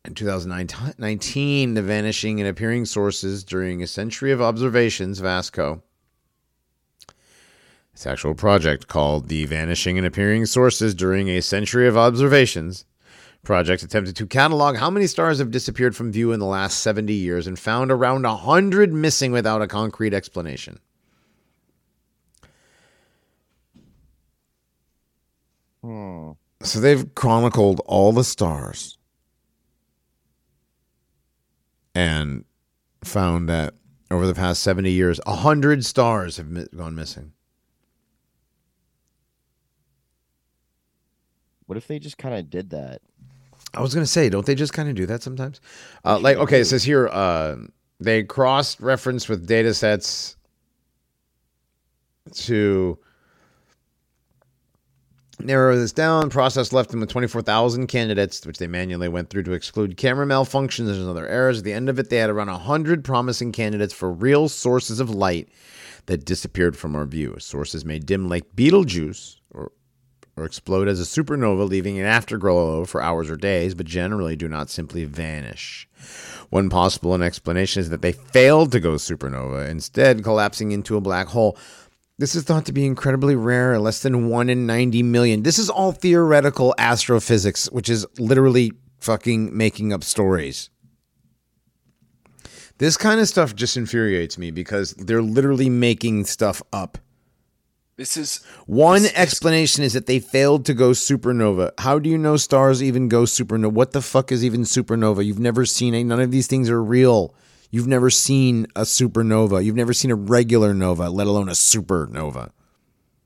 In 0.04 0.14
2019, 0.14 1.74
the 1.74 1.82
vanishing 1.82 2.40
and 2.40 2.48
appearing 2.48 2.84
sources 2.84 3.42
during 3.42 3.82
a 3.82 3.86
century 3.86 4.32
of 4.32 4.42
observations, 4.42 5.18
Vasco. 5.18 5.82
This 7.92 8.06
actual 8.06 8.34
project 8.34 8.88
called 8.88 9.28
the 9.28 9.46
Vanishing 9.46 9.96
and 9.96 10.06
Appearing 10.06 10.46
Sources 10.46 10.94
During 10.94 11.28
a 11.28 11.40
Century 11.40 11.86
of 11.86 11.96
Observations 11.96 12.84
project 13.44 13.82
attempted 13.82 14.16
to 14.16 14.26
catalog 14.26 14.76
how 14.76 14.90
many 14.90 15.06
stars 15.06 15.38
have 15.38 15.50
disappeared 15.50 15.94
from 15.94 16.10
view 16.10 16.32
in 16.32 16.40
the 16.40 16.46
last 16.46 16.80
70 16.80 17.12
years 17.12 17.46
and 17.46 17.58
found 17.58 17.92
around 17.92 18.22
100 18.22 18.92
missing 18.92 19.30
without 19.30 19.62
a 19.62 19.68
concrete 19.68 20.12
explanation. 20.12 20.80
Hmm. 25.84 26.30
So 26.62 26.80
they've 26.80 27.14
chronicled 27.14 27.82
all 27.84 28.10
the 28.12 28.24
stars 28.24 28.96
and 31.94 32.46
found 33.04 33.50
that 33.50 33.74
over 34.10 34.26
the 34.26 34.32
past 34.32 34.62
70 34.62 34.90
years, 34.90 35.20
100 35.26 35.84
stars 35.84 36.38
have 36.38 36.74
gone 36.74 36.94
missing. 36.94 37.32
What 41.66 41.76
if 41.76 41.86
they 41.86 41.98
just 41.98 42.16
kind 42.16 42.34
of 42.34 42.48
did 42.48 42.70
that? 42.70 43.02
I 43.74 43.82
was 43.82 43.92
going 43.92 44.04
to 44.04 44.10
say, 44.10 44.30
don't 44.30 44.46
they 44.46 44.54
just 44.54 44.72
kind 44.72 44.88
of 44.88 44.94
do 44.94 45.04
that 45.04 45.22
sometimes? 45.22 45.60
Uh, 46.02 46.18
like, 46.18 46.38
okay, 46.38 46.60
it 46.60 46.64
says 46.64 46.82
here 46.82 47.08
uh, 47.08 47.56
they 48.00 48.22
cross 48.22 48.80
reference 48.80 49.28
with 49.28 49.46
data 49.46 49.74
sets 49.74 50.36
to 52.32 52.98
narrow 55.40 55.76
this 55.76 55.92
down. 55.92 56.30
Process 56.30 56.72
left 56.72 56.90
them 56.90 57.00
with 57.00 57.10
24,000 57.10 57.86
candidates, 57.86 58.44
which 58.46 58.58
they 58.58 58.66
manually 58.66 59.08
went 59.08 59.30
through 59.30 59.44
to 59.44 59.52
exclude 59.52 59.96
camera 59.96 60.26
malfunctions 60.26 60.90
and 60.90 61.08
other 61.08 61.26
errors. 61.26 61.58
At 61.58 61.64
the 61.64 61.72
end 61.72 61.88
of 61.88 61.98
it, 61.98 62.10
they 62.10 62.18
had 62.18 62.30
around 62.30 62.50
100 62.50 63.04
promising 63.04 63.52
candidates 63.52 63.94
for 63.94 64.12
real 64.12 64.48
sources 64.48 65.00
of 65.00 65.10
light 65.10 65.48
that 66.06 66.24
disappeared 66.24 66.76
from 66.76 66.94
our 66.94 67.06
view. 67.06 67.36
Sources 67.38 67.84
may 67.84 67.98
dim 67.98 68.28
like 68.28 68.54
Betelgeuse 68.54 69.40
or 69.50 69.72
or 70.36 70.44
explode 70.44 70.88
as 70.88 71.00
a 71.00 71.04
supernova, 71.04 71.68
leaving 71.68 71.98
an 71.98 72.06
afterglow 72.06 72.84
for 72.84 73.00
hours 73.00 73.30
or 73.30 73.36
days, 73.36 73.74
but 73.74 73.86
generally 73.86 74.34
do 74.34 74.48
not 74.48 74.68
simply 74.68 75.04
vanish. 75.04 75.88
One 76.50 76.68
possible 76.68 77.20
explanation 77.22 77.80
is 77.80 77.90
that 77.90 78.02
they 78.02 78.12
failed 78.12 78.72
to 78.72 78.80
go 78.80 78.94
supernova, 78.94 79.68
instead 79.68 80.24
collapsing 80.24 80.72
into 80.72 80.96
a 80.96 81.00
black 81.00 81.28
hole. 81.28 81.56
This 82.18 82.36
is 82.36 82.44
thought 82.44 82.66
to 82.66 82.72
be 82.72 82.86
incredibly 82.86 83.34
rare, 83.34 83.78
less 83.78 84.00
than 84.00 84.28
1 84.28 84.48
in 84.48 84.66
90 84.66 85.02
million. 85.02 85.42
This 85.42 85.58
is 85.58 85.68
all 85.68 85.90
theoretical 85.92 86.74
astrophysics, 86.78 87.66
which 87.72 87.88
is 87.88 88.06
literally 88.18 88.72
fucking 89.00 89.56
making 89.56 89.92
up 89.92 90.04
stories. 90.04 90.70
This 92.78 92.96
kind 92.96 93.20
of 93.20 93.28
stuff 93.28 93.54
just 93.54 93.76
infuriates 93.76 94.38
me 94.38 94.50
because 94.50 94.92
they're 94.94 95.22
literally 95.22 95.68
making 95.68 96.24
stuff 96.26 96.62
up. 96.72 96.98
This 97.96 98.16
is 98.16 98.40
One 98.66 99.02
This- 99.02 99.12
this- 99.12 99.20
explanation 99.20 99.84
is 99.84 99.92
that 99.92 100.06
they 100.06 100.18
failed 100.18 100.64
to 100.66 100.74
go 100.74 100.90
supernova. 100.90 101.70
How 101.78 101.98
do 102.00 102.08
you 102.10 102.18
know 102.18 102.36
stars 102.36 102.82
even 102.82 103.08
go 103.08 103.22
supernova? 103.22 103.72
What 103.72 103.92
the 103.92 104.02
fuck 104.02 104.32
is 104.32 104.44
even 104.44 104.62
supernova? 104.62 105.24
You've 105.24 105.38
never 105.38 105.64
seen 105.64 105.94
a 105.94 106.02
none 106.02 106.20
of 106.20 106.30
these 106.32 106.46
things 106.48 106.68
are 106.70 106.82
real. 106.82 107.34
You've 107.74 107.88
never 107.88 108.08
seen 108.08 108.68
a 108.76 108.82
supernova. 108.82 109.64
You've 109.64 109.74
never 109.74 109.92
seen 109.92 110.12
a 110.12 110.14
regular 110.14 110.72
nova, 110.72 111.10
let 111.10 111.26
alone 111.26 111.48
a 111.48 111.54
supernova. 111.54 112.52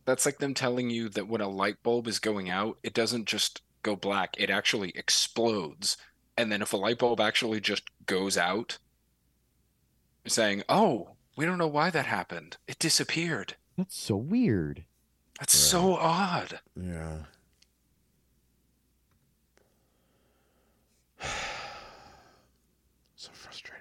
that's 0.07 0.25
like 0.25 0.39
them 0.39 0.55
telling 0.55 0.89
you 0.89 1.11
that 1.11 1.29
when 1.29 1.43
a 1.43 1.49
light 1.51 1.83
bulb 1.83 2.09
is 2.09 2.19
going 2.19 2.49
out, 2.49 2.79
it 2.83 2.95
doesn't 2.95 3.27
just 3.27 3.61
go 3.83 3.95
black, 3.95 4.35
it 4.39 4.49
actually 4.49 4.89
explodes. 4.95 5.99
And 6.39 6.51
then 6.51 6.63
if 6.63 6.73
a 6.73 6.79
light 6.79 6.99
bulb 6.99 7.21
actually 7.21 7.61
just 7.61 7.83
goes 8.07 8.39
out, 8.39 8.79
saying, 10.27 10.63
"Oh, 10.67 11.11
we 11.37 11.45
don't 11.45 11.59
know 11.59 11.69
why 11.69 11.91
that 11.91 12.07
happened. 12.07 12.57
It 12.67 12.79
disappeared." 12.79 13.57
That's 13.77 13.99
so 13.99 14.17
weird. 14.17 14.87
That's 15.39 15.55
so 15.55 15.95
odd. 15.97 16.61
Yeah. 16.75 17.25
so 23.15 23.31
frustrating. 23.35 23.79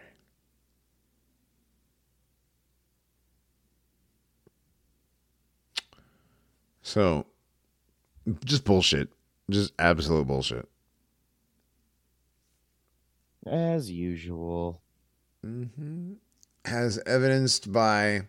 So, 6.88 7.26
just 8.46 8.64
bullshit. 8.64 9.10
Just 9.50 9.74
absolute 9.78 10.26
bullshit. 10.26 10.70
As 13.46 13.92
usual. 13.92 14.82
hmm 15.44 16.14
As 16.64 16.98
evidenced 17.06 17.74
by 17.74 18.22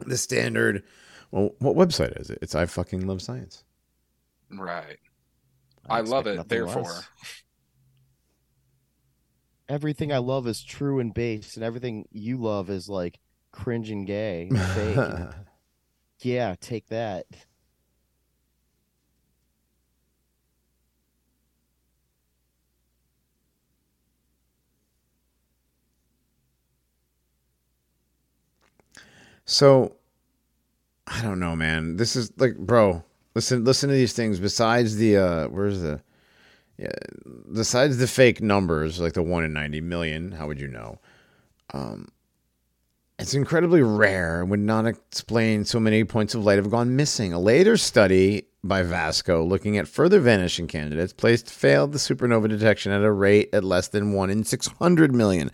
the 0.00 0.18
standard. 0.18 0.82
Well, 1.30 1.54
what 1.60 1.76
website 1.76 2.20
is 2.20 2.28
it? 2.28 2.40
It's 2.42 2.54
I 2.54 2.66
fucking 2.66 3.06
love 3.06 3.22
science. 3.22 3.64
Right. 4.50 4.98
I 5.88 6.02
love 6.02 6.26
it, 6.26 6.46
therefore. 6.46 6.82
less. 6.82 7.08
Everything 9.66 10.12
I 10.12 10.18
love 10.18 10.46
is 10.46 10.62
true 10.62 10.98
and 10.98 11.14
base, 11.14 11.56
and 11.56 11.64
everything 11.64 12.06
you 12.10 12.36
love 12.36 12.68
is 12.68 12.86
like 12.86 13.18
cringe 13.50 13.90
and 13.90 14.06
gay. 14.06 14.50
and 14.50 14.60
fake. 14.60 15.34
yeah, 16.20 16.54
take 16.60 16.86
that. 16.88 17.26
So 29.44 29.96
I 31.06 31.22
don't 31.22 31.40
know, 31.40 31.56
man. 31.56 31.96
This 31.96 32.16
is 32.16 32.30
like, 32.36 32.56
bro, 32.58 33.02
listen, 33.34 33.64
listen 33.64 33.88
to 33.88 33.94
these 33.94 34.12
things. 34.12 34.38
Besides 34.38 34.96
the, 34.96 35.16
uh, 35.16 35.48
where's 35.48 35.80
the, 35.80 36.02
yeah, 36.76 36.92
besides 37.52 37.96
the 37.96 38.06
fake 38.06 38.42
numbers, 38.42 39.00
like 39.00 39.14
the 39.14 39.22
one 39.22 39.44
in 39.44 39.52
ninety 39.52 39.80
million, 39.80 40.32
how 40.32 40.46
would 40.46 40.60
you 40.60 40.68
know? 40.68 40.98
Um, 41.72 42.08
it's 43.18 43.34
incredibly 43.34 43.82
rare 43.82 44.40
and 44.40 44.50
would 44.50 44.60
not 44.60 44.86
explain 44.86 45.64
so 45.64 45.80
many 45.80 46.04
points 46.04 46.34
of 46.34 46.44
light 46.44 46.56
have 46.56 46.70
gone 46.70 46.94
missing. 46.94 47.32
A 47.32 47.38
later 47.40 47.76
study 47.76 48.44
by 48.62 48.82
Vasco, 48.82 49.44
looking 49.44 49.76
at 49.76 49.88
further 49.88 50.20
vanishing 50.20 50.66
candidates, 50.68 51.12
placed 51.12 51.50
failed 51.50 51.92
the 51.92 51.98
supernova 51.98 52.48
detection 52.48 52.92
at 52.92 53.02
a 53.02 53.10
rate 53.10 53.48
at 53.52 53.64
less 53.64 53.88
than 53.88 54.12
one 54.12 54.30
in 54.30 54.44
six 54.44 54.68
hundred 54.78 55.12
million. 55.14 55.50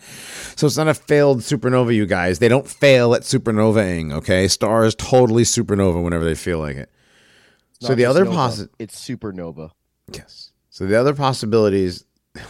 So 0.56 0.66
it's 0.66 0.76
not 0.76 0.88
a 0.88 0.94
failed 0.94 1.40
supernova, 1.40 1.94
you 1.94 2.06
guys. 2.06 2.38
They 2.38 2.48
don't 2.48 2.68
fail 2.68 3.14
at 3.14 3.22
supernovaing, 3.22 4.12
okay? 4.12 4.46
Stars 4.48 4.94
totally 4.94 5.44
supernova 5.44 6.02
whenever 6.02 6.24
they 6.24 6.34
feel 6.34 6.58
like 6.58 6.76
it. 6.76 6.90
It's 7.76 7.86
So 7.86 7.94
the 7.94 8.04
other 8.04 8.26
possi- 8.26 8.68
it's 8.78 8.98
supernova. 8.98 9.70
Yes. 10.12 10.52
So 10.68 10.86
the 10.86 10.96
other 10.96 11.14
possibilities, 11.14 12.04
God 12.34 12.44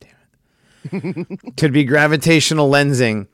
damn 0.00 1.26
it, 1.30 1.56
could 1.56 1.72
be 1.72 1.84
gravitational 1.84 2.68
lensing. 2.70 3.28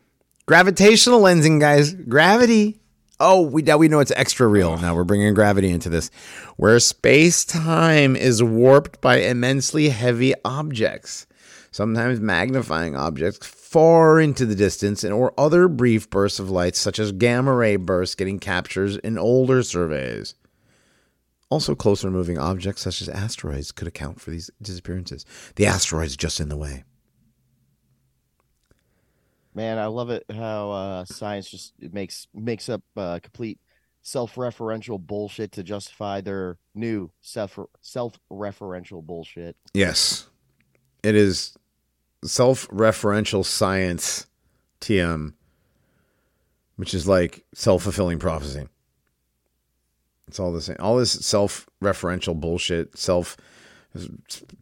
Gravitational 0.49 1.21
lensing, 1.21 1.61
guys. 1.61 1.93
Gravity. 1.93 2.81
Oh, 3.21 3.43
we 3.43 3.61
now 3.61 3.77
we 3.77 3.89
know 3.89 3.99
it's 4.01 4.13
extra 4.13 4.47
real. 4.47 4.79
Now 4.79 4.95
we're 4.95 5.05
bringing 5.05 5.35
gravity 5.35 5.69
into 5.69 5.91
this, 5.91 6.11
where 6.57 6.81
space 6.81 7.45
time 7.45 8.17
is 8.17 8.43
warped 8.43 9.03
by 9.03 9.19
immensely 9.19 9.91
heavy 9.91 10.33
objects, 10.47 11.27
sometimes 11.71 12.19
magnifying 12.19 12.97
objects 12.97 13.47
far 13.47 14.19
into 14.19 14.47
the 14.47 14.55
distance, 14.55 15.05
and 15.05 15.13
or 15.13 15.35
other 15.37 15.69
brief 15.69 16.09
bursts 16.09 16.39
of 16.39 16.49
light, 16.49 16.77
such 16.77 16.99
as 16.99 17.13
gamma 17.13 17.53
ray 17.53 17.77
bursts, 17.77 18.15
getting 18.15 18.39
captures 18.39 18.97
in 18.97 19.19
older 19.19 19.63
surveys. 19.63 20.35
Also, 21.51 21.75
closer 21.75 22.11
moving 22.11 22.39
objects 22.39 22.81
such 22.81 23.03
as 23.03 23.11
asteroids 23.11 23.71
could 23.71 23.87
account 23.87 24.19
for 24.19 24.31
these 24.31 24.51
disappearances. 24.63 25.27
The 25.57 25.67
asteroid's 25.67 26.17
just 26.17 26.41
in 26.41 26.49
the 26.49 26.57
way. 26.57 26.85
Man, 29.55 29.79
I 29.79 29.87
love 29.87 30.11
it 30.11 30.25
how 30.31 30.71
uh, 30.71 31.05
science 31.05 31.51
just 31.51 31.73
makes 31.93 32.29
makes 32.35 32.69
up 32.69 32.83
uh, 32.97 33.19
complete 33.23 33.59
self-referential 34.03 34.99
bullshit 34.99 35.53
to 35.53 35.63
justify 35.63 36.21
their 36.21 36.59
new 36.75 37.11
self 37.21 37.59
self-referential 37.81 39.05
bullshit. 39.05 39.57
Yes. 39.75 40.29
It 41.03 41.15
is 41.15 41.57
self 42.25 42.69
referential 42.69 43.45
science 43.45 44.27
TM, 44.81 45.33
which 46.77 46.95
is 46.95 47.07
like 47.07 47.45
self 47.55 47.83
fulfilling 47.83 48.19
prophecy. 48.19 48.69
It's 50.27 50.39
all 50.39 50.53
the 50.53 50.61
same. 50.61 50.77
All 50.79 50.97
this 50.97 51.13
self 51.13 51.69
referential 51.83 52.39
bullshit, 52.39 52.97
self 52.97 53.37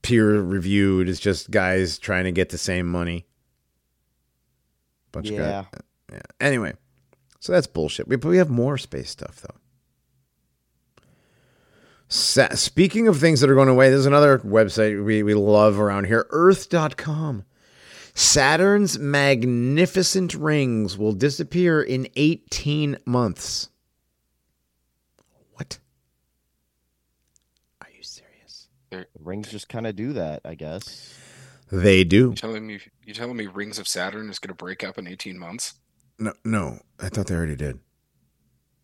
peer 0.03 0.41
reviewed, 0.41 1.09
is 1.09 1.21
just 1.21 1.51
guys 1.51 1.99
trying 1.99 2.25
to 2.25 2.33
get 2.33 2.51
the 2.51 2.59
same 2.59 2.87
money. 2.87 3.27
Bunch 5.16 5.30
of 5.30 5.36
Yeah. 5.36 5.64
guys. 5.72 5.82
Yeah. 6.12 6.20
Anyway, 6.40 6.74
so 7.40 7.52
that's 7.52 7.66
bullshit. 7.66 8.06
We, 8.06 8.16
but 8.16 8.28
we 8.28 8.36
have 8.36 8.51
more 8.51 8.76
space 8.76 9.09
stuff, 9.10 9.40
though. 9.40 9.56
Sa- 12.09 12.55
speaking 12.55 13.09
of 13.09 13.18
things 13.18 13.40
that 13.40 13.48
are 13.51 13.55
going 13.55 13.68
away, 13.68 13.88
there's 13.90 14.05
another 14.06 14.38
website 14.40 15.02
we, 15.05 15.22
we 15.22 15.34
love 15.34 15.80
around 15.80 16.05
here 16.05 16.26
earth.com. 16.30 17.44
Saturn's 18.14 18.98
magnificent 18.98 20.34
rings 20.34 20.97
will 20.97 21.12
disappear 21.12 21.82
in 21.82 22.09
18 22.16 22.98
months. 23.06 23.70
What? 25.55 25.78
Are 27.82 27.88
you 27.97 28.02
serious? 28.02 28.68
Rings 29.18 29.51
just 29.51 29.68
kind 29.68 29.86
of 29.86 29.97
do 29.97 30.12
that, 30.12 30.43
I 30.44 30.55
guess. 30.55 31.12
They 31.70 32.05
do. 32.05 32.30
You 32.30 32.34
telling 32.34 32.66
me 32.66 32.80
you 33.05 33.14
telling 33.14 33.36
me 33.36 33.47
Rings 33.47 33.78
of 33.78 33.88
Saturn 33.88 34.28
is 34.30 34.38
going 34.38 34.48
to 34.48 34.55
break 34.55 34.84
up 34.84 34.98
in 34.98 35.06
18 35.06 35.38
months? 35.38 35.74
No, 36.18 36.32
no, 36.44 36.78
I 37.01 37.09
thought 37.09 37.26
they 37.26 37.34
already 37.34 37.56
did. 37.56 37.80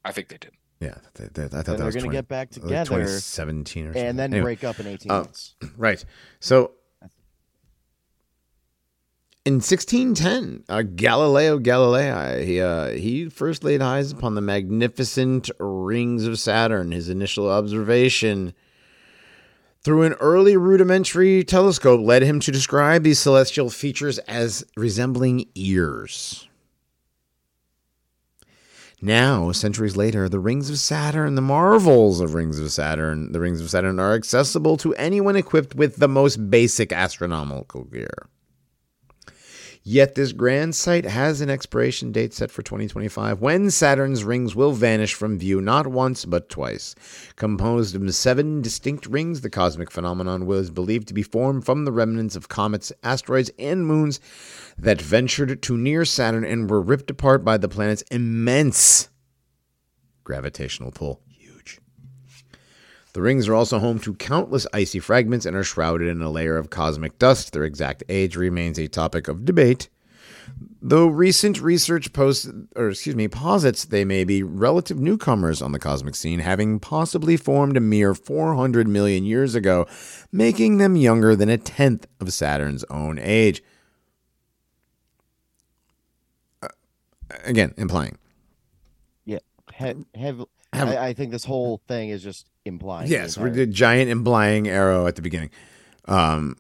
I 0.04 0.12
think 0.12 0.28
they 0.28 0.38
did. 0.38 0.52
Yeah, 0.80 0.96
they, 1.14 1.26
they, 1.32 1.44
I 1.44 1.48
thought 1.48 1.64
Then 1.66 1.76
that 1.76 1.92
they're 1.92 2.02
gonna 2.02 2.12
get 2.12 2.26
back 2.28 2.48
like 2.56 2.62
together 2.62 2.88
2017 2.90 3.86
or 3.86 3.88
something. 3.92 4.04
and 4.09 4.18
then 4.18 4.32
Anyway. 4.34 4.42
break 4.56 4.64
up 4.64 4.80
in 4.80 4.86
18 4.88 5.12
Oh. 5.12 5.18
months. 5.20 5.54
Right. 5.76 6.04
So 6.40 6.72
in 9.44 9.54
1610, 9.54 10.64
uh, 10.68 10.82
Galileo 10.82 11.59
Galilei, 11.59 12.44
he, 12.44 12.60
uh, 12.60 12.88
he 12.90 13.28
first 13.28 13.64
laid 13.64 13.80
eyes 13.82 14.12
upon 14.12 14.34
the 14.34 14.40
magnificent 14.40 15.50
rings 15.59 16.26
of 16.26 16.38
Saturn. 16.38 16.92
His 16.92 17.09
initial 17.09 17.48
observation 17.50 18.52
through 19.82 20.02
an 20.02 20.12
early 20.14 20.56
rudimentary 20.56 21.42
telescope 21.42 22.00
led 22.00 22.22
him 22.22 22.38
to 22.40 22.52
describe 22.52 23.02
these 23.02 23.18
celestial 23.18 23.68
features 23.68 24.18
as 24.20 24.64
resembling 24.76 25.46
ears. 25.54 26.48
Now, 29.04 29.50
centuries 29.50 29.96
later, 29.96 30.28
the 30.28 30.38
rings 30.38 30.70
of 30.70 30.78
Saturn, 30.78 31.34
the 31.34 31.42
marvels 31.42 32.20
of 32.20 32.34
rings 32.34 32.60
of 32.60 32.70
Saturn, 32.70 33.32
the 33.32 33.40
rings 33.40 33.60
of 33.60 33.68
Saturn 33.68 33.98
are 33.98 34.14
accessible 34.14 34.76
to 34.76 34.94
anyone 34.94 35.34
equipped 35.34 35.74
with 35.74 35.96
the 35.96 36.06
most 36.06 36.50
basic 36.50 36.92
astronomical 36.92 37.82
gear. 37.82 38.28
Yet 39.84 40.14
this 40.14 40.30
grand 40.30 40.76
sight 40.76 41.04
has 41.04 41.40
an 41.40 41.50
expiration 41.50 42.12
date 42.12 42.32
set 42.32 42.52
for 42.52 42.62
2025 42.62 43.40
when 43.40 43.68
Saturn's 43.68 44.22
rings 44.22 44.54
will 44.54 44.70
vanish 44.70 45.12
from 45.12 45.38
view 45.38 45.60
not 45.60 45.88
once 45.88 46.24
but 46.24 46.48
twice. 46.48 46.94
Composed 47.34 47.96
of 47.96 48.14
seven 48.14 48.62
distinct 48.62 49.06
rings, 49.06 49.40
the 49.40 49.50
cosmic 49.50 49.90
phenomenon 49.90 50.46
was 50.46 50.70
believed 50.70 51.09
to 51.09 51.14
be 51.14 51.24
formed 51.24 51.64
from 51.64 51.84
the 51.84 51.90
remnants 51.90 52.36
of 52.36 52.48
comets, 52.48 52.92
asteroids, 53.02 53.50
and 53.59 53.84
moons 53.84 54.20
that 54.78 55.02
ventured 55.02 55.60
too 55.62 55.76
near 55.76 56.04
Saturn 56.04 56.44
and 56.44 56.70
were 56.70 56.80
ripped 56.80 57.10
apart 57.10 57.44
by 57.44 57.56
the 57.56 57.68
planet's 57.68 58.02
immense 58.02 59.09
gravitational 60.22 60.92
pull. 60.92 61.20
The 63.12 63.22
rings 63.22 63.47
are 63.47 63.55
also 63.55 63.78
home 63.78 63.98
to 64.01 64.14
countless 64.14 64.66
icy 64.72 64.98
fragments 64.98 65.44
and 65.44 65.55
are 65.55 65.64
shrouded 65.64 66.09
in 66.09 66.22
a 66.22 66.30
layer 66.30 66.56
of 66.56 66.70
cosmic 66.70 67.18
dust. 67.18 67.52
Their 67.52 67.64
exact 67.64 68.02
age 68.09 68.36
remains 68.36 68.78
a 68.78 68.89
topic 68.89 69.28
of 69.28 69.44
debate. 69.44 69.89
Though 70.80 71.06
recent 71.06 71.60
research 71.60 72.12
posts, 72.12 72.51
or 72.74 72.89
excuse 72.89 73.14
me, 73.14 73.28
posits 73.28 73.84
they 73.84 74.05
may 74.05 74.24
be 74.24 74.43
relative 74.43 74.98
newcomers 74.98 75.62
on 75.62 75.72
the 75.72 75.78
cosmic 75.78 76.14
scene, 76.16 76.40
having 76.40 76.80
possibly 76.80 77.36
formed 77.36 77.76
a 77.76 77.80
mere 77.80 78.14
400 78.14 78.89
million 78.89 79.24
years 79.24 79.55
ago, 79.55 79.86
making 80.32 80.78
them 80.78 80.97
younger 80.97 81.36
than 81.36 81.48
a 81.48 81.59
tenth 81.59 82.06
of 82.18 82.32
Saturn's 82.32 82.82
own 82.90 83.18
age. 83.20 83.62
Uh, 86.62 86.68
again, 87.44 87.74
implying. 87.76 88.18
Yeah. 89.24 89.39
He- 89.76 90.06
hev- 90.14 90.47
Have- 90.73 90.89
I, 90.89 91.09
I 91.09 91.12
think 91.12 91.31
this 91.32 91.44
whole 91.44 91.81
thing 91.86 92.09
is 92.09 92.23
just 92.23 92.47
implying. 92.65 93.11
Yes, 93.11 93.36
entire- 93.36 93.51
did 93.53 93.73
giant 93.73 94.11
implying 94.11 94.69
arrow 94.69 95.07
at 95.07 95.16
the 95.16 95.23
beginning. 95.23 95.51
Um, 96.07 96.57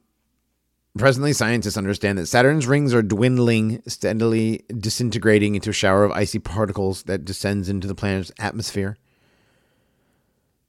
presently, 0.96 1.32
scientists 1.32 1.76
understand 1.76 2.18
that 2.18 2.26
Saturn's 2.26 2.66
rings 2.66 2.92
are 2.92 3.02
dwindling, 3.02 3.82
steadily 3.86 4.64
disintegrating 4.76 5.54
into 5.54 5.70
a 5.70 5.72
shower 5.72 6.04
of 6.04 6.12
icy 6.12 6.38
particles 6.38 7.04
that 7.04 7.24
descends 7.24 7.68
into 7.68 7.86
the 7.86 7.94
planet's 7.94 8.32
atmosphere. 8.38 8.96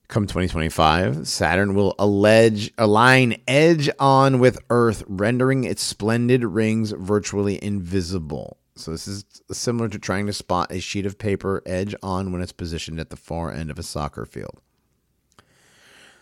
Come 0.10 0.28
2025, 0.28 1.28
Saturn 1.28 1.74
will 1.74 1.95
allege, 1.98 2.72
align 2.78 3.41
edge 3.48 3.90
on 3.99 4.40
with 4.40 4.60
Earth, 4.70 5.03
rendering 5.07 5.64
its 5.64 5.82
splendid 5.82 6.44
rings 6.44 6.91
virtually 6.91 7.61
invisible. 7.64 8.57
So 8.76 8.91
this 8.91 9.08
is 9.08 9.26
similar 9.52 9.88
to 9.90 10.00
trying 10.00 10.26
to 10.26 10.34
spot 10.34 10.72
a 10.72 10.80
sheet 10.80 11.06
of 11.06 11.20
paper 11.20 11.62
edge 11.66 11.94
on 12.02 12.32
when 12.32 12.41
it's 12.41 12.52
positioned 12.52 13.00
at 13.00 13.10
the 13.10 13.16
far 13.16 13.52
end 13.52 13.70
of 13.70 13.78
a 13.78 13.84
soccer 13.84 14.26
field. 14.26 14.62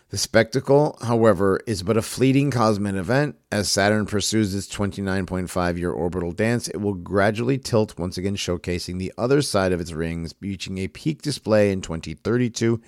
The 0.10 0.18
spectacle, 0.18 0.98
however, 1.02 1.62
is 1.66 1.84
but 1.84 1.96
a 1.96 2.02
fleeting 2.02 2.52
cosmic 2.52 2.96
event. 2.96 3.38
As 3.50 3.72
Saturn 3.72 4.06
pursues 4.06 4.54
its 4.54 4.68
29.5 4.68 5.78
year 5.78 5.92
orbital 5.92 6.34
dance, 6.34 6.68
it 6.68 6.82
will 6.82 6.96
gradually 6.96 7.58
tilt, 7.58 7.98
once 7.98 8.18
again 8.18 8.36
showcasing 8.36 9.00
the 9.00 9.14
other 9.18 9.42
side 9.42 9.72
of 9.72 9.80
its 9.80 9.94
rings, 9.94 10.36
reaching 10.42 10.80
a 10.80 10.90
peak 10.90 11.22
display 11.22 11.72
in 11.72 11.80
2032. 11.80 12.82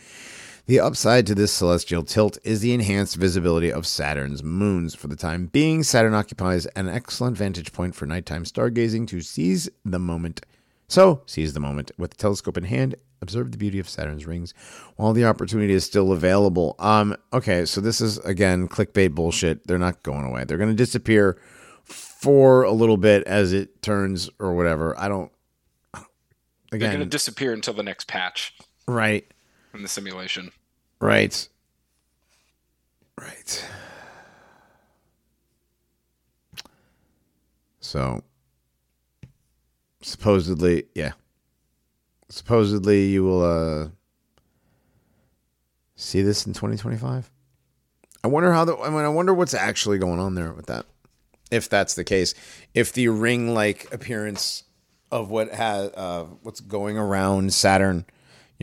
The 0.66 0.80
upside 0.80 1.28
to 1.28 1.36
this 1.36 1.52
celestial 1.52 2.04
tilt 2.04 2.38
is 2.46 2.62
the 2.62 2.74
enhanced 2.74 3.18
visibility 3.18 3.70
of 3.70 3.86
Saturn's 3.86 4.42
moons. 4.42 4.96
For 4.96 5.08
the 5.08 5.18
time 5.18 5.48
being, 5.48 5.84
Saturn 5.84 6.14
occupies 6.14 6.68
an 6.68 6.88
excellent 6.88 7.38
vantage 7.38 7.74
point 7.74 7.96
for 7.96 8.06
nighttime 8.06 8.46
stargazing 8.46 9.06
to 9.08 9.20
seize 9.20 9.70
the 9.84 10.00
moment. 10.00 10.40
So, 10.88 11.22
seize 11.26 11.54
the 11.54 11.60
moment 11.60 11.92
with 11.98 12.12
the 12.12 12.18
telescope 12.18 12.56
in 12.56 12.64
hand, 12.64 12.96
observe 13.22 13.52
the 13.52 13.58
beauty 13.58 13.78
of 13.78 13.90
Saturn's 13.90 14.26
rings 14.26 14.54
while 14.96 15.12
the 15.12 15.26
opportunity 15.26 15.74
is 15.74 15.84
still 15.84 16.14
available. 16.14 16.78
Um, 16.80 17.18
okay, 17.34 17.66
so 17.66 17.82
this 17.82 18.00
is 18.00 18.18
again 18.20 18.70
clickbait 18.70 19.14
bullshit. 19.14 19.68
They're 19.68 19.78
not 19.78 20.02
going 20.02 20.24
away. 20.24 20.46
They're 20.46 20.58
going 20.58 20.70
to 20.70 20.76
disappear 20.76 21.42
for 21.84 22.64
a 22.64 22.72
little 22.72 22.98
bit 22.98 23.24
as 23.28 23.52
it 23.52 23.82
turns 23.82 24.30
or 24.40 24.54
whatever. 24.54 24.98
I 24.98 25.10
don't. 25.10 25.30
They're 26.72 26.80
going 26.80 27.00
to 27.00 27.06
disappear 27.06 27.52
until 27.52 27.74
the 27.74 27.84
next 27.84 28.08
patch 28.08 28.54
right. 28.88 29.26
In 29.74 29.82
the 29.82 29.88
simulation. 29.88 30.52
Right. 31.00 31.48
Right. 33.20 33.66
So 37.80 38.24
supposedly, 40.02 40.86
yeah. 40.96 41.12
Supposedly 42.30 43.08
you 43.08 43.24
will 43.24 43.44
uh 43.44 43.90
see 45.96 46.22
this 46.22 46.48
in 46.48 46.54
2025. 46.54 47.30
I 48.24 48.28
wonder 48.28 48.52
how 48.52 48.66
the 48.66 48.78
I 48.78 48.90
mean 48.90 49.00
I 49.00 49.10
wonder 49.10 49.34
what's 49.34 49.54
actually 49.54 49.98
going 50.00 50.20
on 50.20 50.36
there 50.36 50.54
with 50.54 50.68
that. 50.68 50.86
If 51.52 51.70
that's 51.70 51.94
the 51.94 52.04
case, 52.04 52.34
if 52.74 52.94
the 52.94 53.10
ring 53.10 53.54
like 53.54 53.94
appearance 53.94 54.64
of 55.12 55.30
what 55.30 55.54
has 55.54 55.92
uh 55.92 56.24
what's 56.42 56.62
going 56.62 56.98
around 56.98 57.54
Saturn 57.54 58.06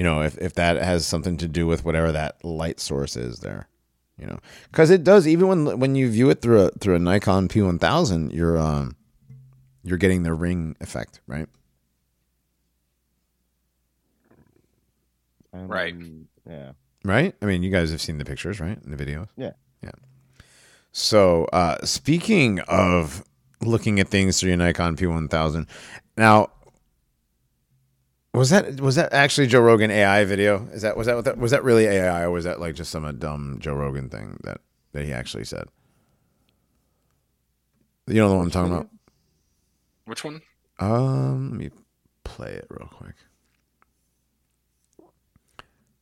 you 0.01 0.05
know, 0.05 0.23
if, 0.23 0.39
if 0.39 0.55
that 0.55 0.79
has 0.79 1.07
something 1.07 1.37
to 1.37 1.47
do 1.47 1.67
with 1.67 1.85
whatever 1.85 2.11
that 2.11 2.43
light 2.43 2.81
source 2.81 3.17
is 3.17 3.41
there, 3.41 3.69
you 4.17 4.27
know, 4.27 4.39
because 4.71 4.89
it 4.89 5.05
does. 5.05 5.29
Even 5.29 5.47
when 5.47 5.79
when 5.79 5.95
you 5.95 6.11
view 6.11 6.31
it 6.31 6.41
through 6.41 6.63
a 6.63 6.71
through 6.71 6.95
a 6.95 6.99
Nikon 6.99 7.49
P1000, 7.49 8.33
you're 8.33 8.57
um 8.57 8.97
you're 9.83 9.99
getting 9.99 10.23
the 10.23 10.33
ring 10.33 10.75
effect, 10.81 11.21
right? 11.27 11.47
Right. 15.53 15.93
Um, 15.93 16.29
Yeah. 16.49 16.73
Right. 17.05 17.35
I 17.43 17.45
mean, 17.45 17.63
you 17.63 17.71
guys 17.71 17.91
have 17.91 18.01
seen 18.01 18.17
the 18.17 18.25
pictures, 18.25 18.59
right, 18.59 18.79
in 18.83 18.97
the 18.97 19.05
videos. 19.05 19.29
Yeah. 19.37 19.53
Yeah. 19.83 19.91
So, 20.93 21.45
uh, 21.53 21.85
speaking 21.85 22.61
of 22.61 23.23
looking 23.61 24.01
at 24.01 24.09
things 24.09 24.41
through 24.41 24.49
your 24.49 24.57
Nikon 24.57 24.97
P1000, 24.97 25.69
now. 26.17 26.49
Was 28.33 28.51
that 28.51 28.81
was 28.81 28.95
that 28.95 29.13
actually 29.13 29.49
Joe 29.49 29.61
Rogan 29.61 29.91
AI 29.91 30.25
video? 30.25 30.69
Is 30.73 30.83
that 30.83 30.97
was 30.97 31.07
that, 31.09 31.25
that 31.25 31.37
was 31.37 31.51
that 31.51 31.65
really 31.65 31.87
AI 31.87 32.23
or 32.23 32.31
was 32.31 32.45
that 32.45 32.61
like 32.61 32.77
just 32.77 32.91
some 32.91 33.05
uh, 33.05 33.13
dumb 33.13 33.59
Joe 33.61 33.75
Rogan 33.75 34.09
thing 34.09 34.39
that 34.45 34.61
that 34.93 35.05
he 35.05 35.13
actually 35.13 35.45
said? 35.45 35.65
You 38.07 38.15
know 38.15 38.29
the 38.29 38.37
one 38.37 38.45
I'm 38.47 38.51
talking 38.51 38.73
about? 38.73 38.89
Which 40.05 40.25
one? 40.25 40.43
Um, 40.79 41.51
let 41.51 41.59
me 41.59 41.71
play 42.25 42.53
it 42.53 42.67
real 42.71 42.89
quick. 42.89 43.15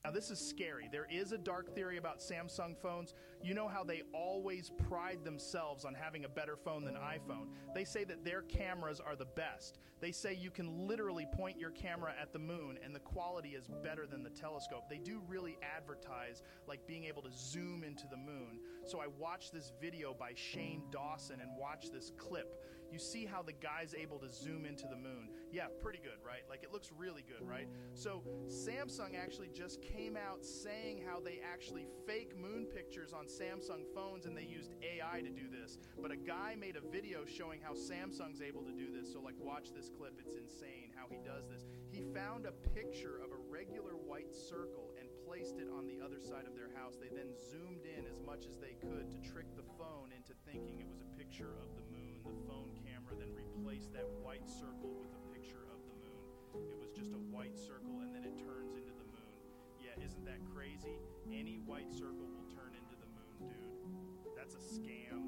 Now, 0.09 0.14
this 0.14 0.30
is 0.30 0.39
scary. 0.39 0.89
There 0.90 1.06
is 1.10 1.32
a 1.32 1.36
dark 1.36 1.74
theory 1.74 1.98
about 1.98 2.20
Samsung 2.20 2.78
phones. 2.78 3.12
You 3.43 3.52
know 3.52 3.68
how 3.68 3.85
they 3.85 4.05
always 4.14 4.70
pride 4.89 5.22
themselves 5.22 5.85
on 5.85 5.93
having 5.93 6.24
a 6.24 6.30
better 6.30 6.56
phone 6.56 6.82
than 6.82 6.94
iPhone. 6.94 7.48
They 7.74 7.85
say 7.85 8.05
that 8.05 8.24
their 8.24 8.40
cameras 8.40 9.01
are 9.01 9.16
the 9.16 9.26
best. 9.26 9.80
They 10.01 10.10
say 10.10 10.32
you 10.32 10.51
can 10.51 10.89
literally 10.89 11.26
point 11.30 11.60
your 11.60 11.72
camera 11.72 12.14
at 12.18 12.32
the 12.32 12.39
moon 12.39 12.78
and 12.82 12.94
the 12.94 13.01
quality 13.01 13.51
is 13.51 13.68
better 13.82 14.06
than 14.06 14.22
the 14.22 14.30
telescope. 14.30 14.85
They 14.89 14.97
do 14.97 15.20
really 15.28 15.59
advertise 15.76 16.43
like 16.66 16.86
being 16.86 17.05
able 17.05 17.20
to 17.20 17.30
zoom 17.30 17.85
into 17.85 18.06
the 18.10 18.16
moon. 18.16 18.60
So 18.86 19.01
I 19.01 19.09
watched 19.18 19.52
this 19.52 19.72
video 19.78 20.14
by 20.18 20.30
Shane 20.35 20.85
Dawson 20.90 21.40
and 21.43 21.51
watched 21.59 21.93
this 21.93 22.12
clip. 22.16 22.64
You 22.90 22.98
see 22.98 23.27
how 23.27 23.43
the 23.43 23.52
guy's 23.52 23.94
able 23.94 24.19
to 24.20 24.31
zoom 24.31 24.65
into 24.65 24.86
the 24.89 24.97
moon. 24.97 25.28
Yeah, 25.52 25.66
pretty 25.82 25.98
good, 25.98 26.19
right? 26.24 26.43
Like 26.48 26.62
it 26.62 26.73
looks 26.73 26.90
really 26.97 27.24
good, 27.27 27.47
right? 27.47 27.69
So 27.94 28.23
Samsung 28.48 29.16
actually 29.16 29.48
just 29.48 29.82
came 29.82 30.16
out 30.16 30.44
saying 30.44 31.02
how 31.06 31.20
they 31.20 31.40
actually 31.44 31.86
fake 32.06 32.36
moon 32.36 32.66
pictures 32.66 33.12
on 33.12 33.27
Samsung 33.27 33.85
phones 33.94 34.27
and 34.27 34.36
they 34.36 34.44
used 34.44 34.74
AI 34.82 35.20
to 35.20 35.31
do 35.31 35.48
this. 35.48 35.78
But 36.01 36.10
a 36.10 36.16
guy 36.16 36.55
made 36.59 36.77
a 36.77 36.81
video 36.81 37.24
showing 37.24 37.60
how 37.60 37.73
Samsung's 37.73 38.43
able 38.43 38.62
to 38.62 38.73
do 38.73 38.90
this. 38.90 39.12
So 39.12 39.20
like 39.20 39.36
watch 39.39 39.73
this 39.74 39.90
clip. 39.97 40.19
It's 40.19 40.35
insane 40.35 40.93
how 40.94 41.06
he 41.10 41.19
does 41.24 41.48
this. 41.48 41.65
He 41.90 42.02
found 42.15 42.47
a 42.47 42.52
picture 42.74 43.20
of 43.24 43.32
a 43.32 43.40
regular 43.51 43.93
white 43.93 44.35
circle 44.35 44.93
and 44.98 45.09
placed 45.27 45.59
it 45.59 45.69
on 45.77 45.86
the 45.86 46.01
other 46.05 46.20
side 46.20 46.47
of 46.47 46.55
their 46.55 46.70
house. 46.74 46.97
They 47.01 47.09
then 47.15 47.32
zoomed 47.36 47.85
in 47.85 48.06
as 48.06 48.20
much 48.24 48.47
as 48.47 48.56
they 48.56 48.77
could 48.81 49.10
to 49.10 49.19
trick 49.31 49.47
the 49.56 49.65
phone 49.78 50.12
into 50.16 50.32
thinking 50.44 50.81
it 50.81 50.89
was 50.89 51.01
a 51.01 51.16
picture 51.16 51.56
of 51.60 51.74
the 51.74 51.82
moon. 51.82 51.88
The 52.28 52.36
phone 52.44 52.68
camera 52.84 53.16
then 53.16 53.32
replaced 53.32 53.96
that 53.96 54.05
white 54.20 54.44
circle 54.44 54.92
with 55.00 55.09
a 55.16 55.22
picture 55.32 55.64
of 55.72 55.80
the 55.88 55.96
moon. 56.05 56.68
It 56.68 56.76
was 56.76 56.92
just 56.92 57.16
a 57.16 57.22
white 57.32 57.56
circle 57.56 58.05
and 58.05 58.12
then 58.12 58.28
it 58.28 58.36
turns 58.36 58.76
into 58.76 58.92
the 58.92 59.09
moon. 59.09 59.32
Yeah, 59.80 59.96
isn't 60.05 60.24
that 60.28 60.44
crazy? 60.52 61.00
Any 61.32 61.64
white 61.64 61.88
circle 61.88 62.28
will 62.28 62.48
turn 62.52 62.76
into 62.76 62.96
the 63.00 63.09
moon, 63.16 63.48
dude. 63.48 64.36
That's 64.36 64.52
a 64.52 64.60
scam. 64.60 65.24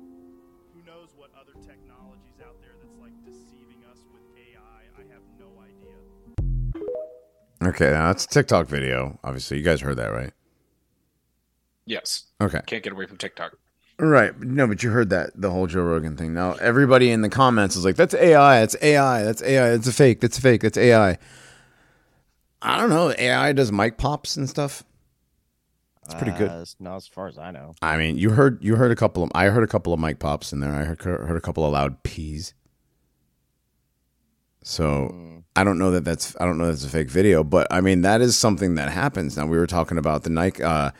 Who 0.77 0.85
knows 0.85 1.17
what 1.17 1.33
other 1.33 1.57
technologies 1.65 2.37
out 2.45 2.61
there 2.61 2.77
that's 2.77 3.01
like 3.01 3.17
deceiving 3.25 3.81
us 3.89 4.05
with 4.13 4.23
AI? 4.37 4.93
I 4.93 5.03
have 5.09 5.25
no 5.41 5.49
idea. 5.65 5.97
Okay, 7.63 7.91
now 7.91 8.13
that's 8.13 8.25
a 8.25 8.29
TikTok 8.29 8.69
video. 8.69 9.19
Obviously, 9.25 9.57
you 9.59 9.65
guys 9.65 9.81
heard 9.81 9.97
that, 9.97 10.13
right? 10.13 10.33
Yes. 11.85 12.25
Okay. 12.41 12.61
Can't 12.67 12.83
get 12.83 12.93
away 12.93 13.07
from 13.07 13.17
TikTok. 13.17 13.57
Right. 14.01 14.39
No, 14.41 14.67
but 14.67 14.83
you 14.83 14.91
heard 14.91 15.11
that 15.11 15.31
the 15.35 15.51
whole 15.51 15.67
Joe 15.67 15.83
Rogan 15.83 16.17
thing. 16.17 16.33
Now 16.33 16.53
everybody 16.55 17.11
in 17.11 17.21
the 17.21 17.29
comments 17.29 17.77
is 17.77 17.85
like, 17.85 17.97
"That's 17.97 18.15
AI. 18.15 18.61
That's 18.61 18.75
AI. 18.81 19.23
That's 19.23 19.43
AI. 19.43 19.71
That's 19.73 19.87
a 19.89 19.93
fake. 19.93 20.21
That's 20.21 20.39
a 20.39 20.41
fake. 20.41 20.63
That's 20.63 20.79
AI." 20.79 21.19
I 22.63 22.79
don't 22.79 22.89
know. 22.89 23.13
AI 23.19 23.53
does 23.53 23.71
mic 23.71 23.99
pops 23.99 24.39
and 24.39 24.49
stuff. 24.49 24.85
It's 26.07 26.15
pretty 26.15 26.37
good. 26.37 26.51
Uh, 26.51 26.65
not 26.79 26.97
as 26.97 27.07
far 27.09 27.29
as 27.29 27.37
I 27.37 27.51
know. 27.51 27.75
I 27.83 27.99
mean, 27.99 28.17
you 28.17 28.31
heard 28.31 28.65
you 28.65 28.77
heard 28.77 28.91
a 28.91 28.97
couple 28.97 29.23
of 29.23 29.31
I 29.35 29.47
heard 29.47 29.63
a 29.63 29.67
couple 29.67 29.93
of 29.93 30.01
mic 30.01 30.19
pops 30.19 30.51
in 30.51 30.61
there. 30.61 30.73
I 30.73 30.85
heard 30.85 31.03
heard 31.03 31.37
a 31.37 31.41
couple 31.43 31.67
of 31.67 31.73
loud 31.73 32.03
peas. 32.03 32.55
So 34.63 35.43
I 35.55 35.63
don't 35.63 35.79
know 35.79 35.91
that 35.91 36.07
that's 36.07 36.35
I 36.41 36.47
don't 36.47 36.57
know 36.57 36.69
that's 36.69 36.85
a 36.85 36.89
fake 36.89 37.11
video, 37.11 37.45
but 37.45 37.67
I 37.71 37.83
mean 37.83 38.01
that 38.01 38.23
is 38.23 38.35
something 38.35 38.77
that 38.77 38.89
happens. 38.91 39.37
Now 39.37 39.47
we 39.47 39.59
were 39.59 39.67
talking 39.67 39.99
about 39.99 40.23
the 40.23 40.31
Nike. 40.31 40.63
Uh, 40.63 40.91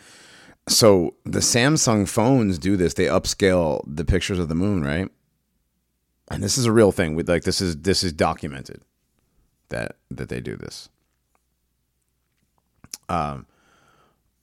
so 0.69 1.15
the 1.25 1.41
Samsung 1.41 2.09
phones 2.09 2.59
do 2.59 2.77
this. 2.77 2.95
They 2.95 3.07
upscale 3.07 3.83
the 3.87 4.05
pictures 4.05 4.39
of 4.39 4.49
the 4.49 4.55
moon, 4.55 4.83
right? 4.83 5.09
And 6.31 6.43
this 6.43 6.57
is 6.57 6.67
a 6.67 6.73
real 6.73 6.93
thing. 6.93 7.15
With 7.15 7.29
like 7.29 7.43
this 7.43 7.61
is 7.61 7.77
this 7.79 8.05
is 8.05 8.13
documented 8.13 8.83
that 9.71 9.97
that 10.11 10.29
they 10.29 10.41
do 10.41 10.57
this. 10.57 10.89
Um, 13.09 13.47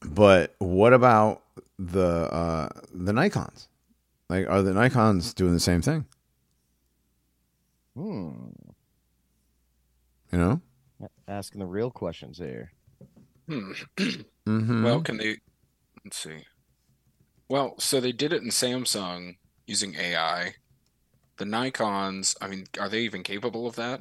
but 0.02 0.56
what 0.60 0.94
about 0.94 1.44
the 1.80 2.32
uh 2.34 2.70
the 2.94 3.14
Nikons? 3.14 3.68
Like, 4.30 4.50
are 4.50 4.62
the 4.62 4.72
Nikons 4.72 5.34
doing 5.34 5.54
the 5.54 5.60
same 5.60 5.82
thing? 5.82 6.06
Hmm. 7.96 8.50
You 10.32 10.38
know? 10.38 10.62
Asking 11.28 11.60
the 11.60 11.66
real 11.66 11.92
questions 11.92 12.38
here. 12.38 12.72
Hmm. 13.48 13.72
Mm-hmm. 14.48 14.86
Well, 14.86 15.02
can 15.02 15.18
they? 15.18 15.40
Let's 16.08 16.20
see. 16.20 16.46
Well, 17.50 17.76
so 17.80 18.00
they 18.00 18.14
did 18.14 18.32
it 18.32 18.42
in 18.42 18.48
Samsung 18.48 19.36
using 19.66 19.96
AI. 19.96 20.54
The 21.36 21.44
Nikon's, 21.44 22.34
I 22.40 22.48
mean, 22.48 22.68
are 22.80 22.88
they 22.88 23.02
even 23.02 23.24
capable 23.24 23.68
of 23.68 23.76
that? 23.76 24.00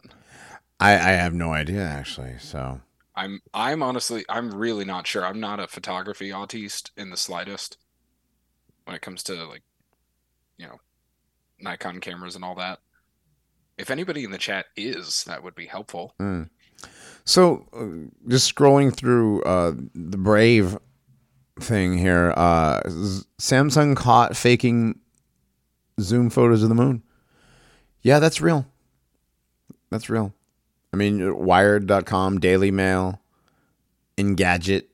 I 0.79 0.93
I 0.93 1.13
have 1.15 1.35
no 1.35 1.53
idea 1.53 1.83
actually. 1.83 2.39
So 2.39 2.81
I'm 3.17 3.41
I'm 3.53 3.83
honestly 3.83 4.25
I'm 4.29 4.55
really 4.55 4.85
not 4.85 5.09
sure. 5.09 5.27
I'm 5.27 5.41
not 5.41 5.59
a 5.59 5.67
photography 5.67 6.31
artiste 6.31 6.93
in 6.97 7.11
the 7.11 7.17
slightest 7.17 7.77
when 8.85 8.95
it 8.95 9.03
comes 9.03 9.25
to 9.25 9.45
like 9.47 9.65
you 10.59 10.69
know 10.69 10.79
Nikon 11.59 11.99
cameras 12.01 12.37
and 12.37 12.45
all 12.45 12.55
that. 12.55 12.79
If 13.77 13.91
anybody 13.91 14.23
in 14.23 14.31
the 14.31 14.39
chat 14.39 14.67
is, 14.77 15.25
that 15.25 15.43
would 15.43 15.57
be 15.57 15.67
helpful. 15.67 16.15
Mm. 16.21 16.51
So, 17.25 17.67
uh, 17.73 18.29
just 18.29 18.55
scrolling 18.55 18.95
through 18.95 19.43
uh, 19.43 19.73
the 19.93 20.17
Brave 20.17 20.79
thing 21.61 21.99
here, 21.99 22.33
uh, 22.37 22.81
Samsung 23.39 23.97
caught 23.97 24.37
faking 24.37 24.99
Zoom 26.01 26.31
photos 26.31 26.63
of 26.63 26.69
the 26.69 26.75
moon. 26.75 27.03
Yeah, 28.03 28.19
that's 28.19 28.41
real. 28.41 28.67
That's 29.91 30.11
real. 30.11 30.33
I 30.93 30.97
mean, 30.97 31.37
Wired.com, 31.37 32.41
Daily 32.41 32.71
Mail, 32.71 33.21
Engadget, 34.17 34.85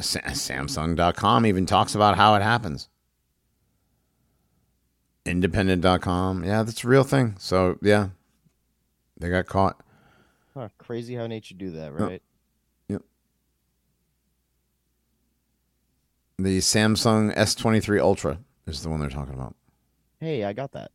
Sa- 0.00 0.20
Samsung.com 0.20 1.46
even 1.46 1.66
talks 1.66 1.94
about 1.94 2.16
how 2.16 2.34
it 2.34 2.42
happens. 2.42 2.88
Independent.com. 5.24 6.44
Yeah, 6.44 6.62
that's 6.62 6.82
a 6.84 6.88
real 6.88 7.04
thing. 7.04 7.36
So, 7.38 7.78
yeah, 7.82 8.08
they 9.18 9.28
got 9.30 9.46
caught. 9.46 9.80
Huh, 10.54 10.68
crazy 10.78 11.14
how 11.14 11.26
nature 11.26 11.54
do 11.54 11.70
that, 11.70 11.92
right? 11.92 12.22
The 16.42 16.58
Samsung 16.58 17.34
S23 17.36 18.00
Ultra 18.00 18.38
is 18.66 18.82
the 18.82 18.88
one 18.88 19.00
they're 19.00 19.10
talking 19.10 19.34
about. 19.34 19.54
Hey, 20.20 20.44
I 20.44 20.52
got 20.52 20.72
that. 20.72 20.90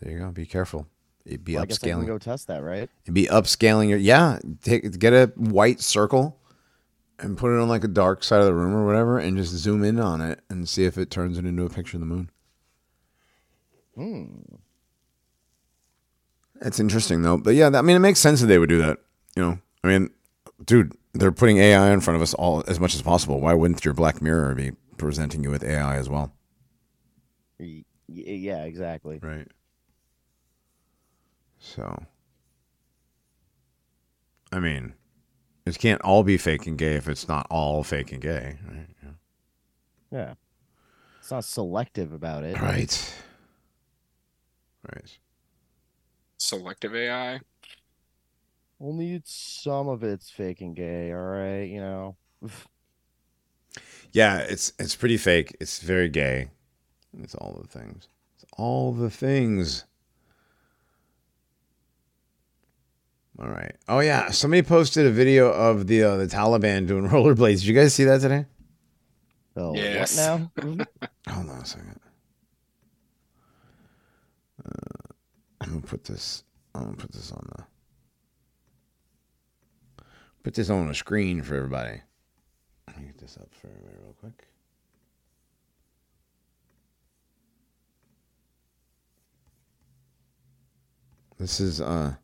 There 0.00 0.12
you 0.12 0.18
go. 0.18 0.30
Be 0.30 0.46
careful. 0.46 0.86
It'd 1.26 1.44
be 1.44 1.54
Well, 1.54 1.64
I 1.64 1.66
guess 1.66 1.82
I 1.84 1.88
can 1.88 2.00
upscaling. 2.00 2.06
go 2.06 2.18
test 2.18 2.46
that, 2.46 2.62
right? 2.62 2.88
It'd 3.04 3.14
be 3.14 3.26
upscaling 3.26 3.90
your 3.90 3.98
yeah. 3.98 4.38
Take 4.62 4.98
get 4.98 5.12
a 5.12 5.26
white 5.36 5.80
circle 5.80 6.38
and 7.18 7.36
put 7.36 7.54
it 7.54 7.60
on 7.60 7.68
like 7.68 7.84
a 7.84 7.88
dark 7.88 8.24
side 8.24 8.40
of 8.40 8.46
the 8.46 8.54
room 8.54 8.74
or 8.74 8.86
whatever, 8.86 9.18
and 9.18 9.36
just 9.36 9.52
zoom 9.52 9.84
in 9.84 10.00
on 10.00 10.22
it 10.22 10.40
and 10.48 10.66
see 10.66 10.84
if 10.84 10.96
it 10.96 11.10
turns 11.10 11.36
it 11.36 11.44
into 11.44 11.64
a 11.64 11.68
picture 11.68 11.98
of 11.98 12.00
the 12.00 12.06
moon. 12.06 12.30
Hmm. 13.94 14.56
It's 16.62 16.80
interesting 16.80 17.22
though, 17.22 17.36
but 17.36 17.54
yeah, 17.54 17.70
I 17.74 17.82
mean, 17.82 17.96
it 17.96 18.00
makes 18.00 18.20
sense 18.20 18.40
that 18.40 18.46
they 18.46 18.58
would 18.58 18.68
do 18.70 18.78
that. 18.78 18.98
You 19.36 19.42
know, 19.42 19.58
I 19.84 19.88
mean, 19.88 20.10
dude, 20.64 20.94
they're 21.12 21.32
putting 21.32 21.58
AI 21.58 21.92
in 21.92 22.00
front 22.00 22.16
of 22.16 22.22
us 22.22 22.34
all 22.34 22.64
as 22.68 22.80
much 22.80 22.94
as 22.94 23.02
possible. 23.02 23.40
Why 23.40 23.54
wouldn't 23.54 23.84
your 23.84 23.94
Black 23.94 24.22
Mirror 24.22 24.54
be 24.54 24.72
presenting 24.96 25.42
you 25.44 25.50
with 25.50 25.64
AI 25.64 25.96
as 25.96 26.08
well? 26.08 26.32
Y- 27.58 27.84
y- 28.08 28.22
yeah, 28.24 28.64
exactly. 28.64 29.22
Right. 29.22 29.48
So, 31.58 32.06
I 34.52 34.60
mean, 34.60 34.94
it 35.66 35.78
can't 35.78 36.00
all 36.02 36.22
be 36.24 36.38
fake 36.38 36.66
and 36.66 36.78
gay 36.78 36.94
if 36.96 37.08
it's 37.08 37.28
not 37.28 37.46
all 37.50 37.84
fake 37.84 38.12
and 38.12 38.22
gay, 38.22 38.58
right? 38.68 38.86
Yeah. 39.02 39.10
Yeah. 40.10 40.34
It's 41.20 41.30
not 41.30 41.44
selective 41.44 42.12
about 42.12 42.44
it. 42.44 42.60
Right. 42.60 43.14
Right. 44.82 45.18
Selective 46.38 46.94
AI. 46.94 47.40
Only 48.80 49.14
it's- 49.14 49.30
some 49.62 49.88
of 49.88 50.02
it's 50.02 50.30
fake 50.30 50.60
and 50.62 50.74
gay, 50.74 51.12
all 51.12 51.18
right? 51.20 51.64
You 51.64 51.80
know? 51.80 52.16
Yeah, 54.12 54.38
it's 54.38 54.72
it's 54.78 54.96
pretty 54.96 55.16
fake. 55.18 55.56
It's 55.60 55.80
very 55.80 56.08
gay. 56.08 56.50
It's 57.22 57.34
all 57.34 57.60
the 57.62 57.68
things. 57.68 58.08
It's 58.36 58.44
all 58.56 58.92
the 58.92 59.10
things. 59.10 59.84
All 63.38 63.48
right. 63.48 63.74
Oh 63.88 64.00
yeah, 64.00 64.30
somebody 64.30 64.62
posted 64.62 65.06
a 65.06 65.10
video 65.10 65.50
of 65.50 65.86
the 65.86 66.02
uh, 66.02 66.16
the 66.16 66.26
Taliban 66.26 66.86
doing 66.86 67.04
rollerblades. 67.08 67.58
Did 67.60 67.64
you 67.64 67.74
guys 67.74 67.94
see 67.94 68.04
that 68.04 68.20
today? 68.20 68.46
Oh, 69.56 69.74
Yes. 69.74 70.16
what 70.16 70.40
now? 70.66 70.86
Hold 71.28 71.50
on 71.50 71.58
a 71.58 71.66
second. 71.66 72.00
Uh, 74.64 75.12
I'm 75.60 75.68
gonna 75.70 75.80
put 75.82 76.04
this. 76.04 76.44
I'm 76.74 76.84
gonna 76.84 76.96
put 76.96 77.12
this 77.12 77.30
on 77.32 77.46
the. 77.56 77.64
Put 80.42 80.54
this 80.54 80.70
on 80.70 80.88
the 80.88 80.94
screen 80.94 81.42
for 81.42 81.54
everybody. 81.54 82.00
Let 82.86 82.98
me 82.98 83.06
get 83.06 83.18
this 83.18 83.36
up 83.40 83.48
for 83.52 83.68
everybody 83.68 83.96
real 84.02 84.14
quick. 84.20 84.48
This 91.38 91.60
is 91.60 91.80
uh. 91.80 92.14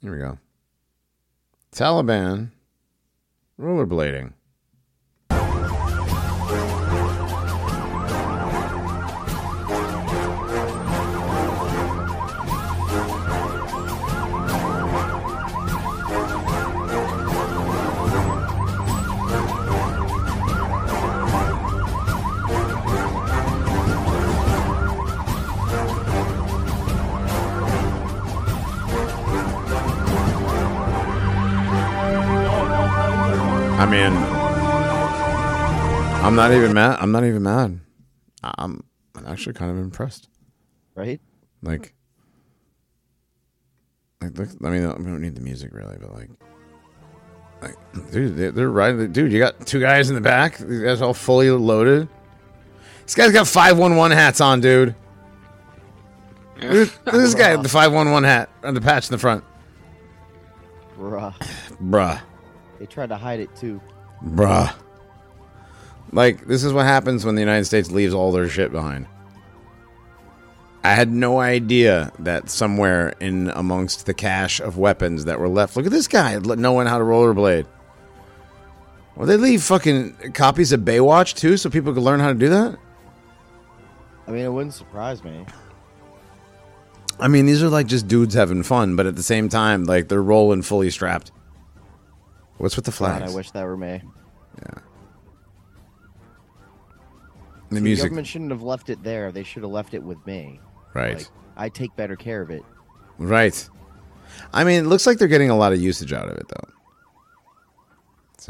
Here 0.00 0.12
we 0.12 0.18
go. 0.18 0.38
Taliban 1.72 2.50
rollerblading. 3.60 4.32
I 33.86 33.88
mean, 33.88 34.12
I'm 36.24 36.34
not 36.34 36.52
even 36.52 36.72
mad. 36.72 36.98
I'm 37.00 37.12
not 37.12 37.22
even 37.22 37.44
mad. 37.44 37.78
I'm 38.42 38.82
I'm 39.14 39.26
actually 39.28 39.52
kind 39.52 39.70
of 39.70 39.78
impressed. 39.78 40.28
Right? 40.96 41.20
Like, 41.62 41.94
like 44.20 44.36
look, 44.36 44.48
I 44.64 44.70
mean, 44.70 44.82
we 44.82 45.04
don't 45.04 45.22
need 45.22 45.36
the 45.36 45.40
music 45.40 45.72
really, 45.72 45.96
but 46.00 46.12
like, 46.12 46.30
like, 47.62 47.76
dude, 48.10 48.56
they're, 48.56 48.68
riding. 48.68 49.12
Dude, 49.12 49.30
you 49.30 49.38
got 49.38 49.64
two 49.64 49.78
guys 49.78 50.08
in 50.08 50.16
the 50.16 50.20
back. 50.20 50.58
These 50.58 50.80
guys 50.80 51.00
all 51.00 51.14
fully 51.14 51.48
loaded. 51.52 52.08
This 53.04 53.14
guy's 53.14 53.30
got 53.30 53.46
five 53.46 53.78
one 53.78 53.94
one 53.94 54.10
hats 54.10 54.40
on, 54.40 54.60
dude. 54.60 54.96
Yeah. 56.60 56.72
Look 56.72 56.90
at 57.06 57.12
this 57.12 57.36
guy 57.36 57.54
with 57.54 57.62
the 57.62 57.68
five 57.68 57.92
one 57.92 58.10
one 58.10 58.24
hat 58.24 58.50
and 58.64 58.76
the 58.76 58.80
patch 58.80 59.08
in 59.08 59.12
the 59.12 59.18
front, 59.18 59.44
Bruh. 60.98 61.34
bruh. 61.80 62.20
They 62.78 62.86
tried 62.86 63.08
to 63.08 63.16
hide 63.16 63.40
it 63.40 63.54
too. 63.56 63.80
Bruh. 64.24 64.74
Like, 66.12 66.46
this 66.46 66.62
is 66.64 66.72
what 66.72 66.86
happens 66.86 67.24
when 67.24 67.34
the 67.34 67.42
United 67.42 67.64
States 67.64 67.90
leaves 67.90 68.14
all 68.14 68.32
their 68.32 68.48
shit 68.48 68.72
behind. 68.72 69.06
I 70.84 70.90
had 70.90 71.10
no 71.10 71.40
idea 71.40 72.12
that 72.20 72.48
somewhere 72.48 73.14
in 73.18 73.50
amongst 73.50 74.06
the 74.06 74.14
cache 74.14 74.60
of 74.60 74.78
weapons 74.78 75.24
that 75.24 75.40
were 75.40 75.48
left, 75.48 75.76
look 75.76 75.84
at 75.84 75.90
this 75.90 76.06
guy 76.06 76.38
knowing 76.38 76.86
how 76.86 76.98
to 76.98 77.04
rollerblade. 77.04 77.66
Well, 79.16 79.26
they 79.26 79.36
leave 79.36 79.64
fucking 79.64 80.32
copies 80.32 80.72
of 80.72 80.82
Baywatch 80.82 81.34
too, 81.34 81.56
so 81.56 81.70
people 81.70 81.92
could 81.92 82.02
learn 82.02 82.20
how 82.20 82.28
to 82.28 82.34
do 82.34 82.48
that. 82.50 82.76
I 84.28 84.30
mean, 84.30 84.44
it 84.44 84.52
wouldn't 84.52 84.74
surprise 84.74 85.24
me. 85.24 85.44
I 87.18 87.28
mean, 87.28 87.46
these 87.46 87.62
are 87.62 87.68
like 87.68 87.86
just 87.86 88.06
dudes 88.06 88.34
having 88.34 88.62
fun, 88.62 88.94
but 88.94 89.06
at 89.06 89.16
the 89.16 89.22
same 89.22 89.48
time, 89.48 89.84
like 89.84 90.08
they're 90.08 90.22
rolling 90.22 90.62
fully 90.62 90.90
strapped. 90.90 91.32
What's 92.58 92.76
with 92.76 92.84
the 92.86 92.92
God. 92.92 93.22
I 93.22 93.30
wish 93.30 93.50
that 93.50 93.64
were 93.64 93.76
me. 93.76 94.02
the 97.68 97.74
The 97.74 97.80
music, 97.80 98.04
government 98.04 98.26
shouldn't 98.26 98.50
have 98.50 98.62
left 98.62 98.90
it 98.90 99.02
there. 99.02 99.32
They 99.32 99.42
should 99.42 99.62
have 99.62 99.72
left 99.72 99.94
it 99.94 100.02
with 100.02 100.24
me. 100.26 100.60
right? 100.94 101.18
Like, 101.18 101.26
I 101.56 101.68
take 101.68 101.94
better 101.96 102.16
care 102.16 102.40
of 102.40 102.50
it. 102.50 102.62
Right. 103.18 103.68
I 104.52 104.64
mean, 104.64 104.84
it 104.84 104.88
looks 104.88 105.06
like 105.06 105.18
they're 105.18 105.28
getting 105.28 105.50
a 105.50 105.56
lot 105.56 105.72
of 105.72 105.80
usage 105.80 106.12
out 106.12 106.28
of 106.28 106.36
it, 106.36 106.46
though. 106.48 106.68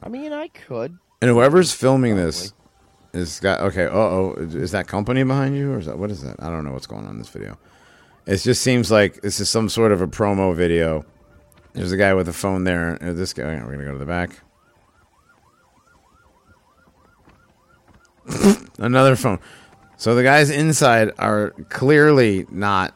I 0.03 0.09
mean, 0.09 0.33
I 0.33 0.49
could. 0.49 0.99
And 1.23 1.31
whoever's 1.31 1.73
filming 1.73 2.16
this 2.16 2.53
is 3.15 3.41
got 3.41 3.61
okay. 3.61 3.87
Uh 3.87 3.91
oh, 3.95 4.35
is 4.39 4.73
that 4.73 4.87
company 4.87 5.23
behind 5.23 5.57
you, 5.57 5.73
or 5.73 5.78
is 5.78 5.87
that 5.87 5.99
what 5.99 6.11
is 6.11 6.23
that? 6.23 6.37
I 6.39 6.51
don't 6.51 6.65
know 6.65 6.73
what's 6.73 6.87
going 6.87 7.07
on 7.07 7.12
in 7.12 7.19
this 7.19 7.28
video. 7.28 7.59
It 8.27 8.37
just 8.39 8.61
seems 8.62 8.91
like 8.91 9.23
this 9.23 9.41
is 9.41 9.49
some 9.49 9.69
sort 9.70 9.93
of 9.93 10.03
a 10.03 10.07
promo 10.07 10.55
video. 10.55 11.07
There's 11.77 11.93
a 11.93 11.97
guy 11.98 12.15
with 12.15 12.27
a 12.27 12.32
phone 12.32 12.65
there. 12.65 12.98
Uh, 13.03 13.12
This 13.12 13.35
guy. 13.35 13.44
We're 13.62 13.73
gonna 13.73 13.85
go 13.85 13.93
to 13.93 13.98
the 13.98 14.07
back. 14.07 14.31
Another 18.78 19.15
phone. 19.15 19.39
So 19.98 20.15
the 20.15 20.23
guys 20.23 20.48
inside 20.48 21.12
are 21.19 21.51
clearly 21.69 22.47
not. 22.51 22.94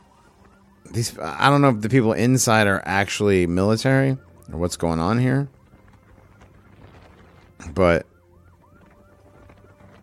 These 0.90 1.18
I 1.18 1.50
don't 1.50 1.60
know 1.60 1.68
if 1.68 1.82
the 1.82 1.90
people 1.90 2.14
inside 2.14 2.66
are 2.66 2.82
actually 2.86 3.46
military 3.46 4.16
or 4.50 4.58
what's 4.58 4.76
going 4.76 4.98
on 4.98 5.18
here. 5.18 5.48
But 7.74 8.06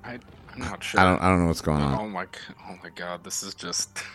I, 0.04 0.20
I'm 0.54 0.60
not 0.60 0.84
sure. 0.84 1.02
I 1.02 1.04
don't 1.04 1.20
I 1.22 1.30
don't 1.30 1.42
know 1.42 1.48
what's 1.48 1.62
going 1.62 1.82
on. 1.82 2.00
Oh 2.00 2.08
my, 2.08 2.28
oh 2.70 2.78
my 2.84 2.90
God! 2.96 3.24
This 3.24 3.42
is 3.42 3.56
just. 3.56 3.90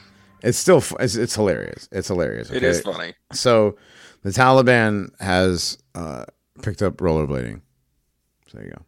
It's 0.42 0.58
still 0.58 0.82
it's, 1.00 1.14
it's 1.16 1.34
hilarious. 1.34 1.88
It's 1.92 2.08
hilarious. 2.08 2.50
It 2.50 2.62
is 2.62 2.80
funny. 2.80 3.14
So 3.32 3.76
the 4.22 4.30
Taliban 4.30 5.10
has 5.20 5.78
uh, 5.94 6.24
picked 6.62 6.82
up 6.82 6.96
rollerblading. 6.96 7.60
So 8.48 8.58
there 8.58 8.66
you 8.66 8.72
go. 8.72 8.82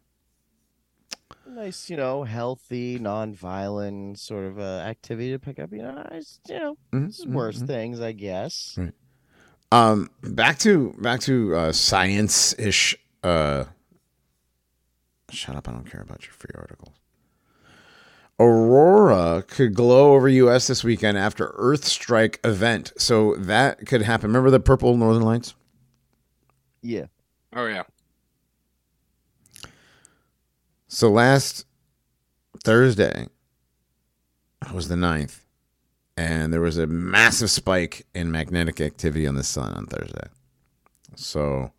Nice, 1.47 1.89
you 1.89 1.95
know, 1.95 2.23
healthy, 2.25 2.99
non-violent 2.99 4.19
sort 4.19 4.43
of 4.45 4.59
uh, 4.59 4.79
activity 4.85 5.31
to 5.31 5.39
pick 5.39 5.57
up. 5.57 5.71
You 5.71 5.83
know, 5.83 6.05
it's, 6.11 6.41
you 6.49 6.59
know, 6.59 6.77
Mhm, 6.91 7.01
there's 7.03 7.25
mhm, 7.25 7.31
worse 7.33 7.59
mhm. 7.59 7.67
things, 7.67 8.01
I 8.01 8.11
guess. 8.11 8.75
Right. 8.77 8.93
Um, 9.71 10.09
back 10.21 10.59
to 10.59 10.93
back 11.01 11.21
to 11.21 11.55
uh, 11.55 11.71
science 11.71 12.53
ish. 12.59 12.95
Uh, 13.23 13.65
shut 15.31 15.55
up! 15.55 15.67
I 15.69 15.71
don't 15.71 15.89
care 15.89 16.01
about 16.01 16.23
your 16.25 16.33
free 16.33 16.51
articles. 16.55 16.95
Aurora 18.39 19.43
could 19.47 19.73
glow 19.73 20.13
over 20.13 20.27
U.S. 20.27 20.67
this 20.67 20.83
weekend 20.83 21.17
after 21.17 21.53
Earth 21.55 21.85
strike 21.85 22.39
event, 22.43 22.91
so 22.97 23.35
that 23.35 23.85
could 23.87 24.01
happen. 24.01 24.27
Remember 24.27 24.49
the 24.49 24.59
purple 24.59 24.95
northern 24.97 25.23
lights? 25.23 25.55
Yeah. 26.81 27.05
Oh 27.55 27.65
yeah. 27.65 27.83
So 30.87 31.09
last 31.09 31.65
Thursday 32.63 33.27
was 34.73 34.87
the 34.87 34.95
9th, 34.95 35.39
and 36.17 36.51
there 36.51 36.61
was 36.61 36.77
a 36.77 36.87
massive 36.87 37.51
spike 37.51 38.05
in 38.13 38.31
magnetic 38.31 38.81
activity 38.81 39.27
on 39.27 39.35
the 39.35 39.43
sun 39.43 39.73
on 39.73 39.85
Thursday. 39.85 40.27
So 41.15 41.71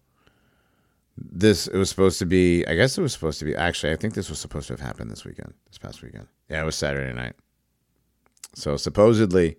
this 1.18 1.66
it 1.66 1.76
was 1.76 1.88
supposed 1.88 2.18
to 2.18 2.26
be 2.26 2.66
I 2.66 2.74
guess 2.74 2.98
it 2.98 3.02
was 3.02 3.12
supposed 3.12 3.38
to 3.38 3.44
be 3.44 3.55
actually 3.55 3.93
I 3.93 3.97
think 3.97 4.14
this 4.14 4.28
was 4.28 4.38
supposed 4.38 4.66
to 4.68 4.74
have 4.74 4.80
happened 4.80 5.10
this 5.10 5.24
weekend, 5.24 5.55
this 5.68 5.78
past 5.78 6.02
weekend. 6.02 6.26
Yeah, 6.48 6.62
it 6.62 6.66
was 6.66 6.76
Saturday 6.76 7.12
night. 7.12 7.34
So 8.55 8.76
supposedly 8.76 9.56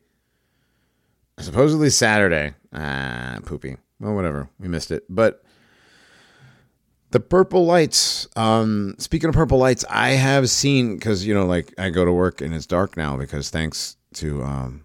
supposedly 1.39 1.89
Saturday. 1.89 2.53
Ah, 2.73 3.39
poopy. 3.45 3.77
Well, 3.99 4.13
whatever. 4.13 4.49
We 4.59 4.67
missed 4.67 4.91
it. 4.91 5.03
But 5.09 5.43
the 7.11 7.19
purple 7.19 7.65
lights. 7.65 8.27
Um, 8.35 8.95
speaking 8.99 9.29
of 9.29 9.35
purple 9.35 9.57
lights, 9.57 9.85
I 9.89 10.09
have 10.11 10.49
seen 10.49 10.95
because 10.95 11.25
you 11.25 11.33
know, 11.33 11.45
like 11.45 11.73
I 11.77 11.89
go 11.89 12.05
to 12.05 12.11
work 12.11 12.41
and 12.41 12.53
it's 12.53 12.65
dark 12.65 12.97
now 12.97 13.17
because 13.17 13.49
thanks 13.49 13.97
to 14.15 14.43
um, 14.43 14.83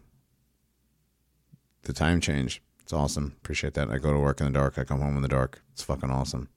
the 1.83 1.93
time 1.93 2.21
change. 2.21 2.63
It's 2.83 2.93
awesome. 2.93 3.35
Appreciate 3.39 3.75
that. 3.75 3.91
I 3.91 3.99
go 3.99 4.13
to 4.13 4.19
work 4.19 4.41
in 4.41 4.47
the 4.47 4.53
dark. 4.53 4.79
I 4.79 4.85
come 4.85 5.01
home 5.01 5.17
in 5.17 5.23
the 5.23 5.29
dark. 5.29 5.63
It's 5.73 5.83
fucking 5.83 6.11
awesome. 6.11 6.49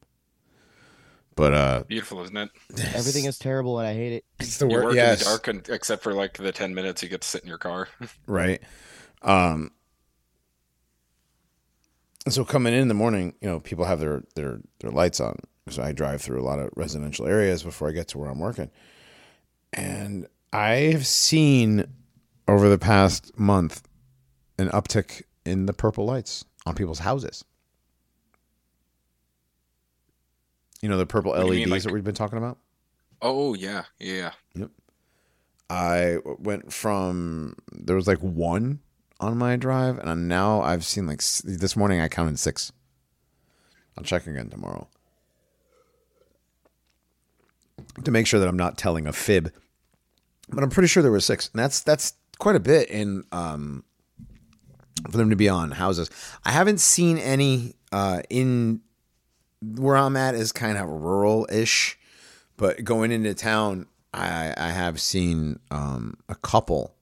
But 1.36 1.54
uh, 1.54 1.84
Beautiful, 1.88 2.22
isn't 2.24 2.38
it? 2.38 2.50
Everything 2.96 3.26
is 3.26 3.38
terrible 3.38 3.78
and 3.80 3.88
I 3.88 3.94
hate 3.94 4.14
it. 4.14 4.26
it's 4.40 4.58
the 4.58 4.68
You 4.68 4.76
word. 4.76 4.86
work 4.86 4.96
Yes, 4.96 5.20
in 5.22 5.26
the 5.26 5.32
dark, 5.32 5.48
and, 5.50 5.70
except 5.70 6.02
for 6.04 6.14
like 6.14 6.38
the 6.38 6.52
ten 6.52 6.74
minutes 6.74 7.04
you 7.04 7.10
get 7.10 7.22
to 7.22 7.28
sit 7.28 7.42
in 7.44 7.48
your 7.50 7.58
car. 7.58 7.90
right. 8.28 8.62
Um, 9.22 9.72
so 12.30 12.44
coming 12.46 12.74
in 12.74 12.80
in 12.80 12.88
the 12.88 12.94
morning, 12.94 13.34
you 13.42 13.48
know, 13.50 13.60
people 13.60 13.86
have 13.86 14.00
their 14.00 14.24
their 14.36 14.60
their 14.80 14.92
lights 14.92 15.20
on. 15.20 15.38
So 15.70 15.82
I 15.84 15.92
drive 15.92 16.22
through 16.22 16.40
a 16.40 16.46
lot 16.46 16.60
of 16.60 16.70
residential 16.76 17.28
areas 17.28 17.64
before 17.64 17.90
I 17.90 17.92
get 17.92 18.08
to 18.10 18.18
where 18.18 18.30
I'm 18.30 18.40
working, 18.40 18.70
and 19.74 20.28
I've 20.54 21.06
seen 21.08 21.86
over 22.48 22.70
the 22.70 22.78
past 22.78 23.38
month 23.38 23.82
an 24.58 24.70
uptick 24.70 25.24
in 25.46 25.66
the 25.66 25.74
purple 25.74 26.06
lights 26.06 26.46
on 26.66 26.76
people's 26.76 27.00
houses. 27.00 27.44
You 30.86 30.90
know 30.90 30.98
the 30.98 31.08
purple 31.08 31.32
What 31.32 31.40
LEDs 31.48 31.50
mean, 31.50 31.70
like- 31.72 31.82
that 31.82 31.92
we've 31.92 32.04
been 32.04 32.14
talking 32.14 32.38
about. 32.38 32.60
oh 33.20 33.56
yeah, 33.56 33.86
yeah. 34.00 34.34
Yep. 34.54 34.70
I 35.68 36.18
went 36.24 36.72
from 36.72 37.56
there 37.72 37.96
was 37.96 38.06
like 38.06 38.20
one 38.20 38.82
on 39.20 39.36
my 39.36 39.56
drive, 39.56 39.98
and 39.98 40.28
now 40.28 40.62
I've 40.62 40.86
seen 40.86 41.08
like 41.08 41.24
this 41.44 41.76
morning 41.76 42.02
I 42.02 42.08
counted 42.08 42.38
six. 42.38 42.72
I'll 43.98 44.04
check 44.04 44.28
again 44.28 44.50
tomorrow 44.52 44.88
to 48.04 48.12
make 48.12 48.28
sure 48.28 48.40
that 48.40 48.48
I'm 48.48 48.58
not 48.58 48.78
telling 48.78 49.08
a 49.08 49.12
fib. 49.14 49.52
But 50.50 50.64
I'm 50.64 50.70
pretty 50.70 50.88
sure 50.88 51.02
there 51.02 51.12
were 51.12 51.20
six, 51.20 51.50
and 51.52 51.60
that's 51.60 51.82
that's 51.82 52.14
quite 52.38 52.56
a 52.56 52.60
bit 52.60 52.92
in 52.92 53.24
um 53.32 53.84
for 55.10 55.18
them 55.18 55.32
to 55.32 55.36
be 55.36 55.50
on 55.50 55.72
houses. 55.72 56.12
I 56.44 56.52
haven't 56.52 56.80
seen 56.80 57.18
any 57.18 57.74
uh 57.92 58.22
in 58.30 58.82
where 59.76 59.98
I'm 59.98 60.18
at 60.18 60.36
is 60.36 60.52
kind 60.52 60.78
of 60.78 60.88
rural 60.88 61.48
ish, 61.52 61.98
but 62.58 62.84
going 62.84 63.12
into 63.12 63.34
town, 63.34 63.88
I 64.14 64.54
I 64.58 64.70
have 64.70 65.02
seen 65.02 65.60
um 65.72 66.18
a 66.30 66.36
couple. 66.36 66.96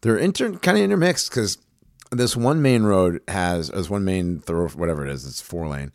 They're 0.00 0.16
inter 0.16 0.52
kind 0.52 0.78
of 0.78 0.84
intermixed 0.84 1.30
because 1.30 1.58
this 2.10 2.36
one 2.36 2.62
main 2.62 2.84
road 2.84 3.20
has 3.28 3.70
as 3.70 3.90
one 3.90 4.04
main 4.04 4.40
thorough 4.40 4.68
whatever 4.70 5.06
it 5.06 5.12
is, 5.12 5.26
it's 5.26 5.40
four 5.40 5.66
lane, 5.68 5.92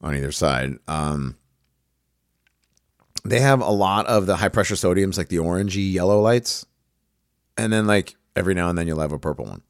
on 0.00 0.14
either 0.14 0.32
side. 0.32 0.78
Um, 0.86 1.36
they 3.24 3.40
have 3.40 3.60
a 3.60 3.70
lot 3.70 4.06
of 4.06 4.26
the 4.26 4.36
high 4.36 4.48
pressure 4.48 4.74
sodiums, 4.74 5.18
like 5.18 5.28
the 5.28 5.36
orangey 5.38 5.92
yellow 5.92 6.20
lights, 6.20 6.64
and 7.56 7.72
then 7.72 7.86
like 7.86 8.14
every 8.36 8.54
now 8.54 8.68
and 8.68 8.78
then 8.78 8.86
you'll 8.86 9.00
have 9.00 9.12
a 9.12 9.18
purple 9.18 9.46
one. 9.46 9.62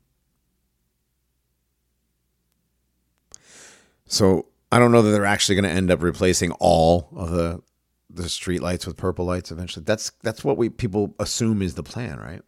So 4.06 4.46
I 4.76 4.78
don't 4.78 4.92
know 4.92 5.00
that 5.00 5.10
they're 5.10 5.24
actually 5.24 5.54
going 5.54 5.64
to 5.64 5.70
end 5.70 5.90
up 5.90 6.02
replacing 6.02 6.52
all 6.52 7.08
of 7.16 7.30
the 7.30 7.62
the 8.10 8.28
street 8.28 8.60
lights 8.60 8.86
with 8.86 8.94
purple 8.98 9.24
lights 9.24 9.50
eventually. 9.50 9.82
That's 9.86 10.10
that's 10.22 10.44
what 10.44 10.58
we 10.58 10.68
people 10.68 11.14
assume 11.18 11.62
is 11.62 11.76
the 11.76 11.82
plan, 11.82 12.18
right? 12.18 12.42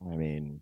I 0.00 0.14
mean, 0.14 0.60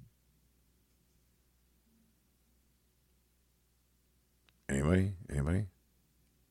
Anybody? 4.70 5.12
Anybody? 5.30 5.66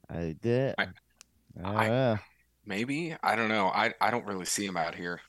I 0.07 0.35
did. 0.39 0.75
I- 0.77 0.87
I, 1.63 1.89
I- 1.91 2.19
Maybe 2.67 3.15
I 3.23 3.35
don't 3.35 3.49
know. 3.49 3.67
I 3.69 3.95
I 3.99 4.11
don't 4.11 4.25
really 4.27 4.45
see 4.45 4.67
him 4.67 4.77
out 4.77 4.93
here. 4.93 5.19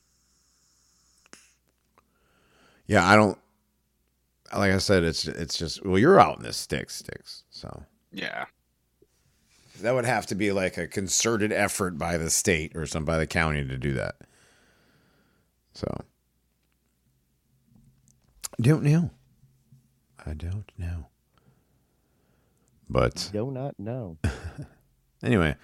Yeah, 2.86 3.06
I 3.08 3.16
don't. 3.16 3.38
Like 4.54 4.72
I 4.72 4.78
said, 4.78 5.02
it's 5.04 5.26
it's 5.26 5.56
just 5.58 5.84
well, 5.84 5.98
you're 5.98 6.20
out 6.20 6.38
in 6.38 6.42
the 6.44 6.52
sticks, 6.52 6.96
sticks. 6.96 7.42
So 7.50 7.82
Yeah. 8.12 8.46
that 9.80 9.92
would 9.94 10.04
have 10.04 10.26
to 10.26 10.34
be 10.34 10.52
like 10.52 10.76
a 10.78 10.86
concerted 10.86 11.52
effort 11.52 11.98
by 11.98 12.16
the 12.16 12.30
state 12.30 12.74
or 12.76 12.86
some 12.86 13.04
by 13.04 13.18
the 13.18 13.26
county 13.26 13.64
to 13.66 13.76
do 13.76 13.92
that. 13.94 14.16
So 15.74 15.88
don't 18.60 18.82
know. 18.84 19.10
I 20.24 20.32
don't 20.34 20.70
know. 20.78 21.06
But 22.88 23.30
Do 23.32 23.50
not 23.50 23.78
know. 23.78 24.18
Anyway, 25.22 25.56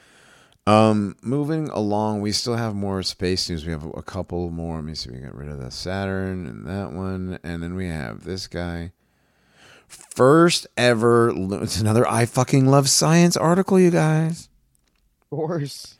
um, 0.66 1.16
moving 1.22 1.68
along, 1.68 2.20
we 2.20 2.32
still 2.32 2.56
have 2.56 2.74
more 2.74 3.02
space 3.02 3.48
news. 3.50 3.66
We 3.66 3.72
have 3.72 3.84
a 3.84 4.02
couple 4.02 4.50
more. 4.50 4.76
Let 4.76 4.84
me 4.84 4.94
see. 4.94 5.10
We 5.10 5.18
got 5.18 5.34
rid 5.34 5.48
of 5.48 5.58
the 5.58 5.70
Saturn 5.70 6.46
and 6.46 6.66
that 6.66 6.92
one, 6.92 7.38
and 7.42 7.62
then 7.62 7.74
we 7.74 7.88
have 7.88 8.24
this 8.24 8.46
guy. 8.46 8.92
First 9.88 10.66
ever. 10.76 11.32
It's 11.62 11.80
another 11.80 12.08
I 12.08 12.26
fucking 12.26 12.66
love 12.66 12.88
science 12.88 13.36
article, 13.36 13.78
you 13.78 13.90
guys. 13.90 14.48
Of 15.22 15.30
course. 15.30 15.98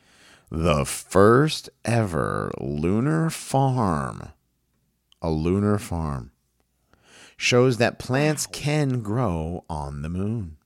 The 0.49 0.85
first 0.85 1.69
ever 1.83 2.51
lunar 2.59 3.29
farm, 3.29 4.29
a 5.21 5.29
lunar 5.31 5.77
farm, 5.77 6.31
shows 7.35 7.77
that 7.77 7.99
plants 7.99 8.45
can 8.45 9.01
grow 9.01 9.65
on 9.69 10.03
the 10.03 10.09
moon. 10.09 10.57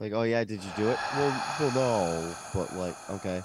Like, 0.00 0.12
oh 0.14 0.22
yeah, 0.22 0.42
did 0.44 0.64
you 0.64 0.70
do 0.76 0.88
it? 0.88 0.98
Well, 1.14 1.42
well, 1.60 1.72
no, 1.74 2.34
but 2.54 2.74
like, 2.74 2.96
okay. 3.10 3.42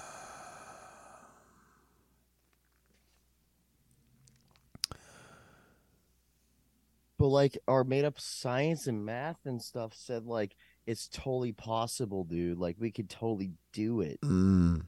But 7.18 7.28
like, 7.28 7.58
our 7.68 7.84
made 7.84 8.04
up 8.04 8.18
science 8.18 8.86
and 8.86 9.04
math 9.04 9.44
and 9.44 9.60
stuff 9.60 9.92
said 9.94 10.24
like 10.26 10.56
it's 10.86 11.08
totally 11.08 11.52
possible, 11.52 12.24
dude. 12.24 12.58
Like, 12.58 12.76
we 12.78 12.90
could 12.90 13.10
totally 13.10 13.50
do 13.72 14.00
it. 14.00 14.20
Mm. 14.22 14.86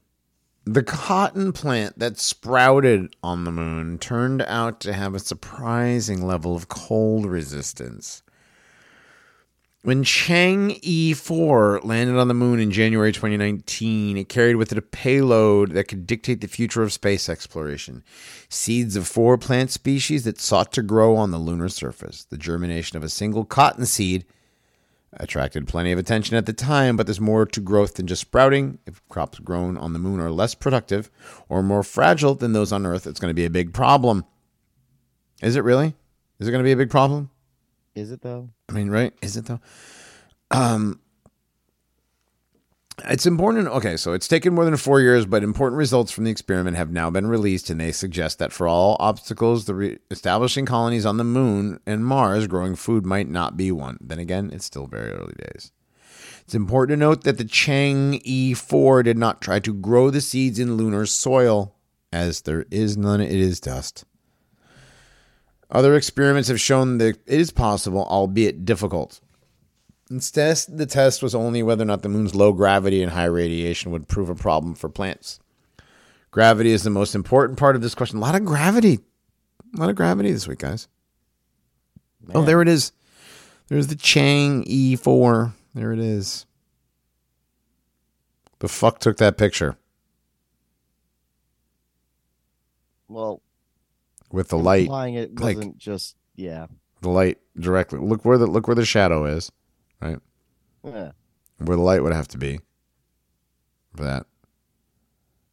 The 0.65 0.83
cotton 0.83 1.51
plant 1.51 1.99
that 1.99 2.17
sprouted 2.17 3.15
on 3.21 3.43
the 3.43 3.51
moon 3.51 3.97
turned 3.97 4.41
out 4.43 4.79
to 4.81 4.93
have 4.93 5.13
a 5.13 5.19
surprising 5.19 6.25
level 6.25 6.55
of 6.55 6.67
cold 6.67 7.25
resistance. 7.25 8.23
When 9.81 10.03
Chang'e 10.03 11.15
4 11.15 11.79
landed 11.85 12.17
on 12.17 12.27
the 12.27 12.33
moon 12.33 12.59
in 12.59 12.69
January 12.69 13.13
2019, 13.13 14.17
it 14.17 14.27
carried 14.27 14.57
with 14.57 14.73
it 14.73 14.77
a 14.77 14.81
payload 14.81 15.71
that 15.71 15.85
could 15.85 16.05
dictate 16.05 16.41
the 16.41 16.47
future 16.47 16.83
of 16.83 16.91
space 16.91 17.29
exploration. 17.29 18.03
Seeds 18.49 18.97
of 18.97 19.07
four 19.07 19.37
plant 19.37 19.71
species 19.71 20.25
that 20.25 20.37
sought 20.37 20.73
to 20.73 20.81
grow 20.81 21.15
on 21.15 21.31
the 21.31 21.37
lunar 21.37 21.69
surface. 21.69 22.25
The 22.25 22.37
germination 22.37 22.97
of 22.97 23.03
a 23.03 23.09
single 23.09 23.45
cotton 23.45 23.85
seed 23.85 24.25
attracted 25.13 25.65
plenty 25.65 25.93
of 25.93 25.97
attention 25.97 26.35
at 26.35 26.45
the 26.45 26.51
time, 26.51 26.97
but 26.97 27.07
there's 27.07 27.21
more 27.21 27.45
to 27.45 27.61
growth 27.61 27.93
than 27.93 28.05
just 28.05 28.21
sprouting. 28.23 28.79
If 28.85 29.01
crops 29.07 29.39
grown 29.39 29.77
on 29.77 29.93
the 29.93 29.99
moon 29.99 30.19
are 30.19 30.29
less 30.29 30.55
productive 30.55 31.09
or 31.47 31.63
more 31.63 31.83
fragile 31.83 32.35
than 32.35 32.51
those 32.51 32.73
on 32.73 32.85
Earth, 32.85 33.07
it's 33.07 33.21
going 33.21 33.31
to 33.31 33.33
be 33.33 33.45
a 33.45 33.49
big 33.49 33.73
problem. 33.73 34.25
Is 35.41 35.55
it 35.55 35.63
really? 35.63 35.95
Is 36.37 36.49
it 36.49 36.51
going 36.51 36.61
to 36.61 36.67
be 36.67 36.73
a 36.73 36.77
big 36.77 36.89
problem? 36.89 37.29
Is 37.95 38.11
it 38.11 38.21
though? 38.21 38.49
I 38.69 38.73
mean, 38.73 38.89
right? 38.89 39.13
Is 39.21 39.37
it 39.37 39.45
though? 39.45 39.59
Um, 40.51 40.99
it's 43.05 43.25
important. 43.25 43.67
Okay, 43.67 43.97
so 43.97 44.13
it's 44.13 44.27
taken 44.27 44.53
more 44.53 44.65
than 44.65 44.75
four 44.77 44.99
years, 45.01 45.25
but 45.25 45.43
important 45.43 45.77
results 45.77 46.11
from 46.11 46.25
the 46.25 46.31
experiment 46.31 46.77
have 46.77 46.91
now 46.91 47.09
been 47.09 47.27
released, 47.27 47.69
and 47.69 47.79
they 47.79 47.91
suggest 47.91 48.39
that 48.39 48.51
for 48.51 48.67
all 48.67 48.97
obstacles, 48.99 49.65
the 49.65 49.75
re- 49.75 49.97
establishing 50.11 50.65
colonies 50.65 51.05
on 51.05 51.17
the 51.17 51.23
moon 51.23 51.79
and 51.85 52.05
Mars, 52.05 52.47
growing 52.47 52.75
food 52.75 53.05
might 53.05 53.29
not 53.29 53.57
be 53.57 53.71
one. 53.71 53.97
Then 54.01 54.19
again, 54.19 54.49
it's 54.53 54.65
still 54.65 54.87
very 54.87 55.11
early 55.11 55.35
days. 55.37 55.71
It's 56.41 56.55
important 56.55 56.97
to 56.97 57.05
note 57.05 57.23
that 57.25 57.37
the 57.37 57.45
Chang'e 57.45 58.57
4 58.57 59.03
did 59.03 59.17
not 59.17 59.41
try 59.41 59.59
to 59.59 59.73
grow 59.73 60.09
the 60.09 60.21
seeds 60.21 60.57
in 60.57 60.77
lunar 60.77 61.05
soil, 61.05 61.75
as 62.11 62.41
there 62.41 62.65
is 62.71 62.97
none. 62.97 63.21
It 63.21 63.31
is 63.31 63.59
dust. 63.59 64.03
Other 65.71 65.95
experiments 65.95 66.49
have 66.49 66.59
shown 66.59 66.97
that 66.97 67.07
it 67.07 67.21
is 67.27 67.51
possible, 67.51 68.05
albeit 68.09 68.65
difficult. 68.65 69.21
Instead, 70.09 70.57
the 70.67 70.87
test 70.87 71.21
was 71.21 71.35
only 71.35 71.61
whether 71.61 71.83
or 71.83 71.85
not 71.85 72.01
the 72.01 72.09
moon's 72.09 72.33
low 72.33 72.51
gravity 72.51 73.03
and 73.03 73.11
high 73.11 73.25
radiation 73.25 73.91
would 73.91 74.07
prove 74.07 74.29
a 74.29 74.35
problem 74.35 74.73
for 74.73 74.89
plants. 74.89 75.39
Gravity 76.31 76.71
is 76.71 76.83
the 76.83 76.89
most 76.89 77.13
important 77.13 77.59
part 77.59 77.75
of 77.75 77.81
this 77.83 77.93
question. 77.93 78.17
A 78.17 78.21
lot 78.21 78.35
of 78.35 78.45
gravity. 78.45 78.99
A 79.75 79.79
lot 79.79 79.89
of 79.89 79.95
gravity 79.95 80.31
this 80.31 80.47
week, 80.47 80.59
guys. 80.59 80.87
Oh, 82.33 82.43
there 82.43 82.61
it 82.61 82.67
is. 82.67 82.91
There's 83.67 83.87
the 83.87 83.95
Chang'e 83.95 84.97
4. 84.97 85.53
There 85.75 85.93
it 85.93 85.99
is. 85.99 86.47
The 88.59 88.67
fuck 88.67 88.99
took 88.99 89.17
that 89.17 89.37
picture 89.37 89.77
Well, 93.07 93.41
with 94.31 94.49
the 94.49 94.57
light, 94.57 94.81
implying 94.81 95.15
it 95.15 95.39
like- 95.39 95.57
wasn't 95.57 95.77
just 95.77 96.15
yeah. 96.35 96.67
the 97.01 97.09
light 97.09 97.39
directly. 97.57 97.99
Look 97.99 98.25
where 98.25 98.37
the 98.37 98.47
look 98.47 98.67
where 98.67 98.75
the 98.75 98.85
shadow 98.85 99.25
is, 99.25 99.51
right? 100.01 100.19
yeah. 100.83 101.11
where 101.57 101.77
the 101.77 101.83
light 101.83 102.03
would 102.03 102.13
have 102.13 102.27
to 102.29 102.37
be 102.37 102.59
for 103.95 104.03
that. 104.03 104.25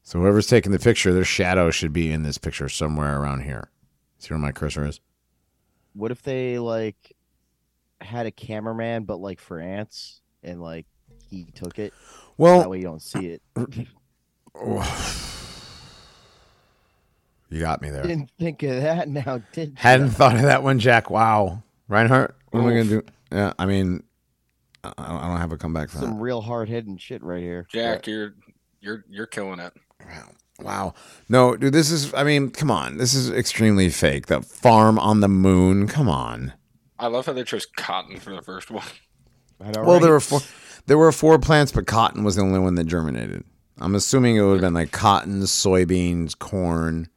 So 0.02 0.20
whoever's 0.20 0.46
taking 0.46 0.70
the 0.70 0.78
picture, 0.78 1.12
their 1.12 1.24
shadow 1.24 1.70
should 1.70 1.92
be 1.92 2.12
in 2.12 2.22
this 2.22 2.38
picture 2.38 2.68
somewhere 2.68 3.20
around 3.20 3.42
here. 3.42 3.70
See 4.18 4.32
where 4.32 4.38
my 4.38 4.52
cursor 4.52 4.86
is? 4.86 5.00
What 5.94 6.12
if 6.12 6.22
they 6.22 6.58
like 6.58 7.16
had 8.00 8.26
a 8.26 8.30
cameraman, 8.30 9.04
but 9.04 9.16
like 9.16 9.40
for 9.40 9.58
ants, 9.58 10.20
and 10.42 10.62
like 10.62 10.86
he 11.28 11.44
took 11.54 11.78
it? 11.78 11.92
Well 12.36 12.60
that 12.60 12.70
way 12.70 12.78
you 12.78 12.84
don't 12.84 13.02
see 13.02 13.26
it. 13.26 13.42
You 17.50 17.60
got 17.60 17.80
me 17.82 17.90
there. 17.90 18.02
Didn't 18.02 18.30
think 18.38 18.62
of 18.62 18.82
that 18.82 19.08
now, 19.08 19.42
did 19.52 19.70
you? 19.70 19.74
Hadn't 19.76 20.10
thought 20.10 20.34
of 20.36 20.42
that 20.42 20.62
one, 20.62 20.78
Jack. 20.78 21.10
Wow, 21.10 21.62
Reinhardt, 21.88 22.34
what 22.50 22.60
am 22.60 22.66
I 22.66 22.70
gonna 22.70 22.84
do? 22.84 23.02
Yeah, 23.32 23.52
I 23.58 23.66
mean, 23.66 24.02
I 24.84 24.92
I 24.96 25.28
don't 25.28 25.38
have 25.40 25.52
a 25.52 25.56
comeback 25.58 25.90
for 25.90 25.98
some 25.98 26.16
that. 26.16 26.22
real 26.22 26.40
hard 26.40 26.68
hitting 26.68 26.96
shit 26.96 27.22
right 27.22 27.42
here. 27.42 27.66
Jack, 27.70 28.06
you're 28.06 28.34
you're 28.80 29.04
you're 29.08 29.26
killing 29.26 29.60
it. 29.60 29.72
Wow. 30.04 30.28
Wow. 30.58 30.94
No, 31.28 31.54
dude, 31.56 31.74
this 31.74 31.90
is. 31.90 32.14
I 32.14 32.24
mean, 32.24 32.50
come 32.50 32.70
on, 32.70 32.96
this 32.96 33.12
is 33.14 33.30
extremely 33.30 33.90
fake. 33.90 34.26
The 34.26 34.40
farm 34.42 34.98
on 34.98 35.20
the 35.20 35.28
moon. 35.28 35.86
Come 35.86 36.08
on. 36.08 36.54
I 36.98 37.08
love 37.08 37.26
how 37.26 37.34
they 37.34 37.44
chose 37.44 37.66
cotton 37.66 38.18
for 38.18 38.34
the 38.34 38.40
first 38.40 38.70
one. 38.70 38.84
I 39.60 39.70
know, 39.70 39.82
Well, 39.82 39.94
right? 39.94 40.02
there 40.02 40.12
were 40.12 40.20
four. 40.20 40.40
There 40.86 40.96
were 40.98 41.12
four 41.12 41.38
plants, 41.38 41.72
but 41.72 41.86
cotton 41.86 42.24
was 42.24 42.36
the 42.36 42.42
only 42.42 42.58
one 42.58 42.74
that 42.76 42.84
germinated. 42.84 43.44
I'm 43.78 43.94
assuming 43.94 44.36
it 44.36 44.40
would 44.42 44.52
have 44.52 44.60
been 44.62 44.72
like 44.72 44.92
cotton, 44.92 45.42
soybeans, 45.42 46.38
corn. 46.38 47.08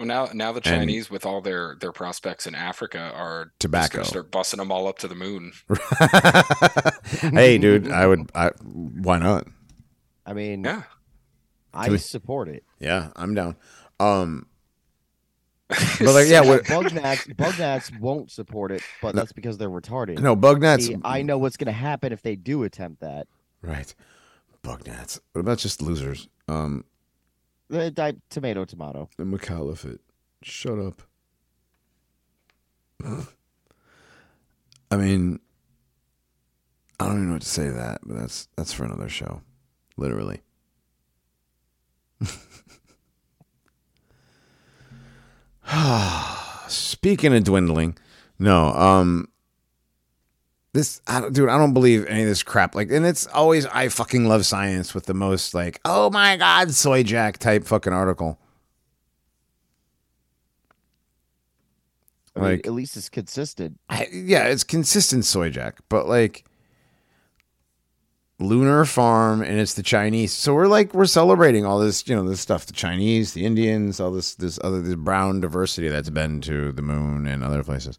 Well, 0.00 0.06
now 0.06 0.30
now 0.32 0.50
the 0.52 0.62
Chinese 0.62 1.10
with 1.10 1.26
all 1.26 1.42
their 1.42 1.76
their 1.78 1.92
prospects 1.92 2.46
in 2.46 2.54
Africa 2.54 3.12
are 3.14 3.44
just 3.46 3.60
Tobacco. 3.60 3.96
gonna 3.98 4.04
start 4.06 4.30
busting 4.30 4.56
them 4.56 4.72
all 4.72 4.88
up 4.88 4.98
to 5.00 5.08
the 5.08 5.14
moon. 5.14 5.52
hey, 7.34 7.58
dude, 7.58 7.90
I 7.92 8.06
would. 8.06 8.30
I, 8.34 8.48
why 8.62 9.18
not? 9.18 9.46
I 10.24 10.32
mean, 10.32 10.64
Yeah. 10.64 10.84
I 11.74 11.90
we- 11.90 11.98
support 11.98 12.48
it. 12.48 12.64
Yeah, 12.78 13.10
I'm 13.14 13.34
down. 13.34 13.56
Um, 13.98 14.46
but 15.68 16.00
like, 16.14 16.28
yeah, 16.28 16.40
what? 16.40 16.66
Bug 16.66 16.94
gnats, 16.94 17.26
bug 17.26 17.58
gnats 17.58 17.92
won't 18.00 18.30
support 18.30 18.72
it, 18.72 18.82
but 19.02 19.14
that's 19.14 19.32
because 19.32 19.58
they're 19.58 19.68
retarded. 19.68 20.18
No, 20.20 20.34
bug 20.34 20.62
gnats. 20.62 20.86
See, 20.86 20.96
I 21.04 21.20
know 21.20 21.36
what's 21.36 21.58
going 21.58 21.66
to 21.66 21.72
happen 21.72 22.10
if 22.10 22.22
they 22.22 22.36
do 22.36 22.62
attempt 22.62 23.02
that. 23.02 23.28
Right, 23.60 23.94
bug 24.62 24.86
gnats. 24.86 25.20
What 25.32 25.42
about 25.42 25.58
just 25.58 25.82
losers? 25.82 26.26
Um, 26.48 26.84
Uh, 27.72 27.90
di- 27.90 28.16
tomato, 28.30 28.64
tomato. 28.64 29.08
the 29.16 29.24
McAuliffe. 29.24 29.98
Shut 30.42 30.78
up. 30.78 31.02
I 34.90 34.96
mean, 34.96 35.38
I 36.98 37.04
don't 37.06 37.14
even 37.16 37.26
know 37.28 37.34
what 37.34 37.42
to 37.42 37.48
say 37.48 37.66
to 37.66 37.72
that, 37.72 38.00
but 38.04 38.16
that's 38.18 38.48
that's 38.56 38.72
for 38.72 38.84
another 38.84 39.08
show, 39.08 39.42
literally. 39.96 40.40
Speaking 46.68 47.34
of 47.34 47.44
dwindling, 47.44 47.96
no, 48.38 48.72
um, 48.74 49.28
this, 50.72 51.00
I, 51.06 51.20
don't- 51.20 51.32
dude, 51.34 51.48
I 51.48 51.58
don't 51.58 51.74
believe 51.74 52.06
any 52.06 52.22
of 52.22 52.28
this 52.28 52.42
crap. 52.42 52.74
Like, 52.74 52.90
and 52.90 53.04
it's 53.04 53.26
always 53.28 53.66
I 53.66 53.88
fucking 53.88 54.26
love 54.26 54.46
science 54.46 54.94
with 54.94 55.06
the 55.06 55.14
most 55.14 55.54
like, 55.54 55.80
oh 55.84 56.10
my 56.10 56.36
god, 56.36 56.70
soy 56.72 57.02
jack 57.02 57.38
type 57.38 57.64
fucking 57.64 57.92
article. 57.92 58.38
I 62.36 62.40
mean, 62.40 62.50
Like- 62.52 62.66
at 62.66 62.72
least 62.72 62.96
it's 62.96 63.08
consistent. 63.08 63.78
I, 63.88 64.06
yeah, 64.12 64.44
it's 64.44 64.64
consistent 64.64 65.24
soy 65.24 65.50
jack, 65.50 65.78
but 65.88 66.08
like 66.08 66.44
lunar 68.40 68.84
farm 68.84 69.42
and 69.42 69.58
it's 69.60 69.74
the 69.74 69.82
Chinese. 69.82 70.32
So 70.32 70.54
we're 70.54 70.66
like 70.66 70.94
we're 70.94 71.06
celebrating 71.06 71.64
all 71.66 71.78
this, 71.78 72.06
you 72.08 72.16
know, 72.16 72.28
this 72.28 72.40
stuff, 72.40 72.66
the 72.66 72.72
Chinese, 72.72 73.34
the 73.34 73.44
Indians, 73.44 74.00
all 74.00 74.10
this 74.10 74.34
this 74.34 74.58
other 74.64 74.80
this 74.82 74.94
brown 74.94 75.40
diversity 75.40 75.88
that's 75.88 76.10
been 76.10 76.40
to 76.42 76.72
the 76.72 76.82
moon 76.82 77.26
and 77.26 77.44
other 77.44 77.62
places. 77.62 77.98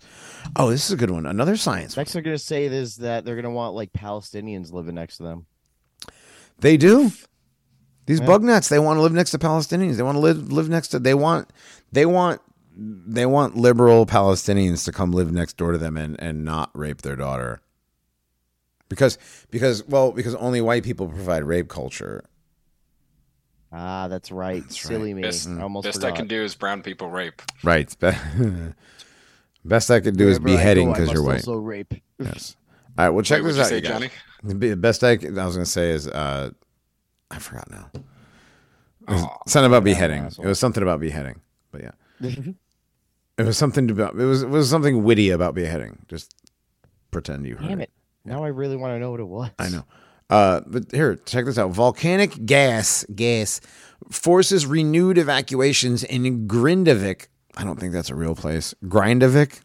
Oh, 0.55 0.69
this 0.69 0.85
is 0.85 0.91
a 0.91 0.97
good 0.97 1.11
one. 1.11 1.25
Another 1.25 1.55
science. 1.55 1.95
one. 1.95 2.01
Next, 2.01 2.13
they're 2.13 2.21
gonna 2.21 2.37
say 2.37 2.65
is 2.65 2.97
that 2.97 3.23
they're 3.23 3.35
gonna 3.35 3.51
want 3.51 3.75
like 3.75 3.93
Palestinians 3.93 4.71
living 4.73 4.95
next 4.95 5.17
to 5.17 5.23
them. 5.23 5.45
They 6.59 6.77
do. 6.77 7.11
These 8.07 8.19
Yeah. 8.19 8.25
bug 8.25 8.43
nuts, 8.43 8.67
they 8.67 8.79
want 8.79 8.97
to 8.97 9.01
live 9.01 9.13
next 9.13 9.31
to 9.31 9.39
Palestinians. 9.39 9.95
They 9.95 10.03
want 10.03 10.15
to 10.15 10.19
live 10.19 10.51
live 10.51 10.69
next 10.69 10.89
to 10.89 10.99
they 10.99 11.13
want 11.13 11.51
they 11.91 12.05
want 12.05 12.41
they 12.75 13.25
want 13.25 13.55
liberal 13.57 14.05
Palestinians 14.05 14.85
to 14.85 14.91
come 14.91 15.11
live 15.11 15.31
next 15.31 15.57
door 15.57 15.71
to 15.73 15.77
them 15.77 15.97
and, 15.97 16.19
and 16.19 16.43
not 16.43 16.71
rape 16.73 17.01
their 17.03 17.15
daughter. 17.15 17.61
Because 18.91 19.17
because 19.51 19.87
well, 19.87 20.11
because 20.11 20.35
only 20.35 20.59
white 20.59 20.83
people 20.83 21.07
provide 21.07 21.45
rape 21.45 21.69
culture. 21.69 22.25
Ah, 23.71 24.09
that's 24.09 24.33
right. 24.33 24.61
That's 24.61 24.81
Silly 24.81 25.13
me. 25.13 25.21
Best, 25.21 25.47
I 25.47 25.61
almost 25.61 25.85
best 25.85 26.01
forgot. 26.01 26.13
I 26.13 26.15
can 26.17 26.27
do 26.27 26.43
is 26.43 26.55
brown 26.55 26.83
people 26.83 27.09
rape. 27.09 27.41
Right. 27.63 27.95
Best 29.63 29.91
I 29.91 30.01
could 30.01 30.17
do 30.17 30.27
is 30.27 30.39
Wherever 30.39 30.57
beheading 30.57 30.91
because 30.91 31.09
you're 31.13 31.23
white. 31.23 31.35
Also 31.35 31.55
rape. 31.55 31.93
Yes. 32.19 32.57
All 32.97 33.05
right. 33.05 33.09
Well, 33.11 33.23
check 33.23 33.43
Wait, 33.43 33.53
this 33.53 33.59
out, 33.59 33.67
say. 33.67 33.79
Johnny? 33.79 34.09
The 34.43 34.75
best 34.75 35.05
I, 35.05 35.15
could- 35.15 35.37
I 35.37 35.45
was 35.45 35.55
going 35.55 35.65
to 35.65 35.71
say 35.71 35.91
is 35.91 36.09
uh, 36.09 36.49
I 37.29 37.39
forgot 37.39 37.71
now. 37.71 37.91
It 37.93 38.03
was 39.07 39.23
Aw, 39.23 39.37
something 39.47 39.71
about 39.71 39.85
beheading. 39.85 40.25
It 40.25 40.45
was 40.45 40.59
something 40.59 40.83
about 40.83 40.99
beheading. 40.99 41.39
But 41.71 41.81
yeah, 41.83 41.91
it 43.37 43.45
was 43.45 43.57
something 43.57 43.89
about 43.89 44.15
it 44.15 44.25
was 44.25 44.41
it 44.43 44.49
was 44.49 44.69
something 44.69 45.03
witty 45.03 45.29
about 45.29 45.55
beheading. 45.55 45.99
Just 46.09 46.35
pretend 47.11 47.45
you 47.45 47.55
heard 47.55 47.69
Damn 47.69 47.81
it! 47.81 47.91
Now 48.25 48.43
I 48.43 48.49
really 48.49 48.75
want 48.75 48.93
to 48.93 48.99
know 48.99 49.11
what 49.11 49.19
it 49.19 49.27
was. 49.27 49.49
I 49.57 49.69
know. 49.69 49.85
Uh, 50.29 50.61
but 50.65 50.91
here, 50.91 51.15
check 51.15 51.45
this 51.45 51.57
out. 51.57 51.71
Volcanic 51.71 52.45
gas 52.45 53.05
gas 53.13 53.59
forces 54.09 54.65
renewed 54.65 55.17
evacuations 55.17 56.03
in 56.03 56.47
Grindavik. 56.47 57.27
I 57.57 57.63
don't 57.63 57.79
think 57.79 57.91
that's 57.91 58.09
a 58.09 58.15
real 58.15 58.35
place. 58.35 58.73
Grindavik. 58.85 59.61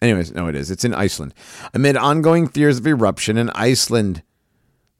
Anyways, 0.00 0.32
no, 0.32 0.46
it 0.46 0.54
is. 0.54 0.70
It's 0.70 0.84
in 0.84 0.94
Iceland. 0.94 1.34
Amid 1.74 1.96
ongoing 1.96 2.48
fears 2.48 2.78
of 2.78 2.86
eruption 2.86 3.36
in 3.36 3.50
Iceland. 3.50 4.22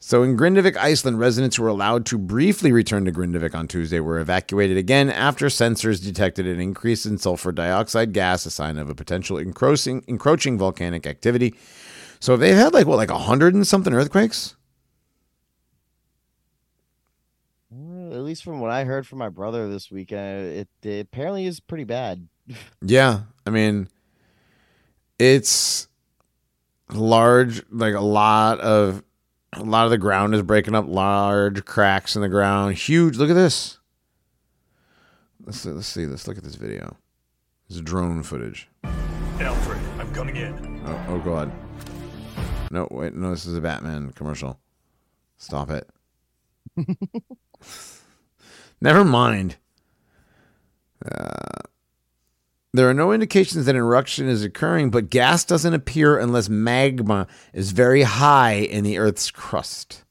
So 0.03 0.23
in 0.23 0.35
Grindavik, 0.37 0.77
Iceland, 0.79 1.19
residents 1.19 1.57
who 1.57 1.63
were 1.63 1.69
allowed 1.69 2.07
to 2.07 2.17
briefly 2.17 2.73
return 2.73 3.05
to 3.05 3.13
Grindavik 3.13 3.55
on 3.55 3.69
Tuesday 3.69 4.01
were 4.01 4.19
evacuated 4.19 4.79
again 4.79 5.11
after 5.11 5.47
sensors 5.47 6.03
detected 6.03 6.47
an 6.47 6.59
increase 6.59 7.05
in 7.05 7.19
sulfur 7.19 7.53
dioxide 7.53 8.15
gas, 8.15 8.47
a 8.47 8.51
sign 8.51 8.79
of 8.79 8.89
a 8.89 8.95
potential 8.95 9.37
encroaching, 9.37 10.03
encroaching 10.09 10.57
volcanic 10.57 11.07
activity. 11.07 11.55
So 12.19 12.39
they've 12.39 12.57
had 12.57 12.73
like 12.73 12.87
what, 12.87 12.97
like 12.97 13.11
a 13.11 13.19
hundred 13.19 13.55
and 13.55 13.67
something 13.67 13.93
earthquakes? 13.93 14.57
Uh, 17.71 18.15
At 18.15 18.23
least 18.23 18.43
from 18.43 18.61
what 18.61 18.71
I 18.71 18.85
heard 18.85 19.07
from 19.07 19.19
my 19.19 19.29
brother 19.29 19.69
this 19.69 19.91
weekend, 19.91 20.47
it, 20.47 20.69
it 20.83 21.01
apparently 21.07 21.45
is 21.45 21.61
pretty 21.61 21.85
bad. 21.85 22.27
Yeah, 22.83 23.21
I 23.47 23.51
mean, 23.51 23.89
it's 25.21 25.87
large. 26.93 27.63
Like 27.71 27.95
a 27.95 28.01
lot 28.01 28.59
of 28.59 29.05
a 29.53 29.63
lot 29.63 29.85
of 29.85 29.91
the 29.91 29.99
ground 29.99 30.35
is 30.35 30.43
breaking 30.43 30.75
up. 30.75 30.87
Large 30.89 31.65
cracks 31.65 32.17
in 32.17 32.23
the 32.23 32.29
ground. 32.29 32.77
Huge. 32.77 33.17
Look 33.17 33.31
at 33.31 33.35
this. 33.35 33.79
Let's 35.45 35.65
let's 35.65 35.87
see. 35.87 36.07
Let's 36.07 36.29
look 36.29 36.39
at 36.39 36.45
this 36.45 36.55
video. 36.55 36.97
This 37.69 37.77
is 37.77 37.83
drone 37.83 38.23
footage. 38.23 38.69
Alfred, 39.41 39.81
I'm 39.99 40.13
coming 40.13 40.37
in. 40.37 40.83
Oh, 40.87 41.05
oh 41.09 41.19
god. 41.19 41.51
No, 42.71 42.87
wait, 42.91 43.15
no, 43.15 43.31
this 43.31 43.47
is 43.47 43.57
a 43.57 43.61
Batman 43.61 44.13
commercial. 44.13 44.61
Stop 45.39 45.71
it. 45.71 45.89
Never 48.81 49.05
mind. 49.05 49.57
Uh, 51.05 51.63
there 52.73 52.89
are 52.89 52.95
no 52.95 53.13
indications 53.13 53.67
that 53.67 53.75
an 53.75 53.81
eruption 53.81 54.29
is 54.29 54.45
occurring, 54.45 54.91
but 54.91 55.11
gas 55.11 55.45
doesn't 55.45 55.75
appear 55.75 56.19
unless 56.19 56.49
magma 56.49 57.27
is 57.53 57.73
very 57.73 58.03
high 58.03 58.55
in 58.55 58.85
the 58.85 58.99
Earth's 58.99 59.31
crust. 59.31 60.05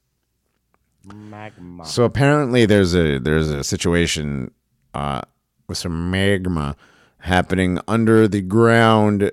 Magma. 1.06 1.86
So 1.86 2.03
apparently, 2.03 2.65
there's 2.65 2.94
a 2.94 3.18
there's 3.18 3.49
a 3.49 3.64
situation 3.64 4.52
uh, 4.94 5.22
with 5.68 5.77
some 5.77 6.11
magma 6.11 6.76
happening 7.19 7.80
under 7.88 8.27
the 8.27 8.41
ground 8.41 9.31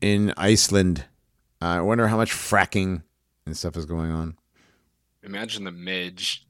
in 0.00 0.34
Iceland. 0.36 1.04
I 1.60 1.80
wonder 1.80 2.08
how 2.08 2.16
much 2.16 2.32
fracking 2.32 3.02
and 3.46 3.56
stuff 3.56 3.76
is 3.76 3.86
going 3.86 4.10
on. 4.10 4.36
Imagine 5.22 5.64
the 5.64 5.70
midge. 5.70 6.46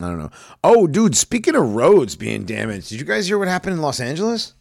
I 0.00 0.08
don't 0.08 0.18
know. 0.18 0.30
Oh, 0.62 0.86
dude! 0.86 1.16
Speaking 1.16 1.54
of 1.54 1.74
roads 1.74 2.16
being 2.16 2.44
damaged, 2.44 2.90
did 2.90 3.00
you 3.00 3.06
guys 3.06 3.26
hear 3.26 3.38
what 3.38 3.48
happened 3.48 3.74
in 3.76 3.82
Los 3.82 3.98
Angeles? 4.00 4.52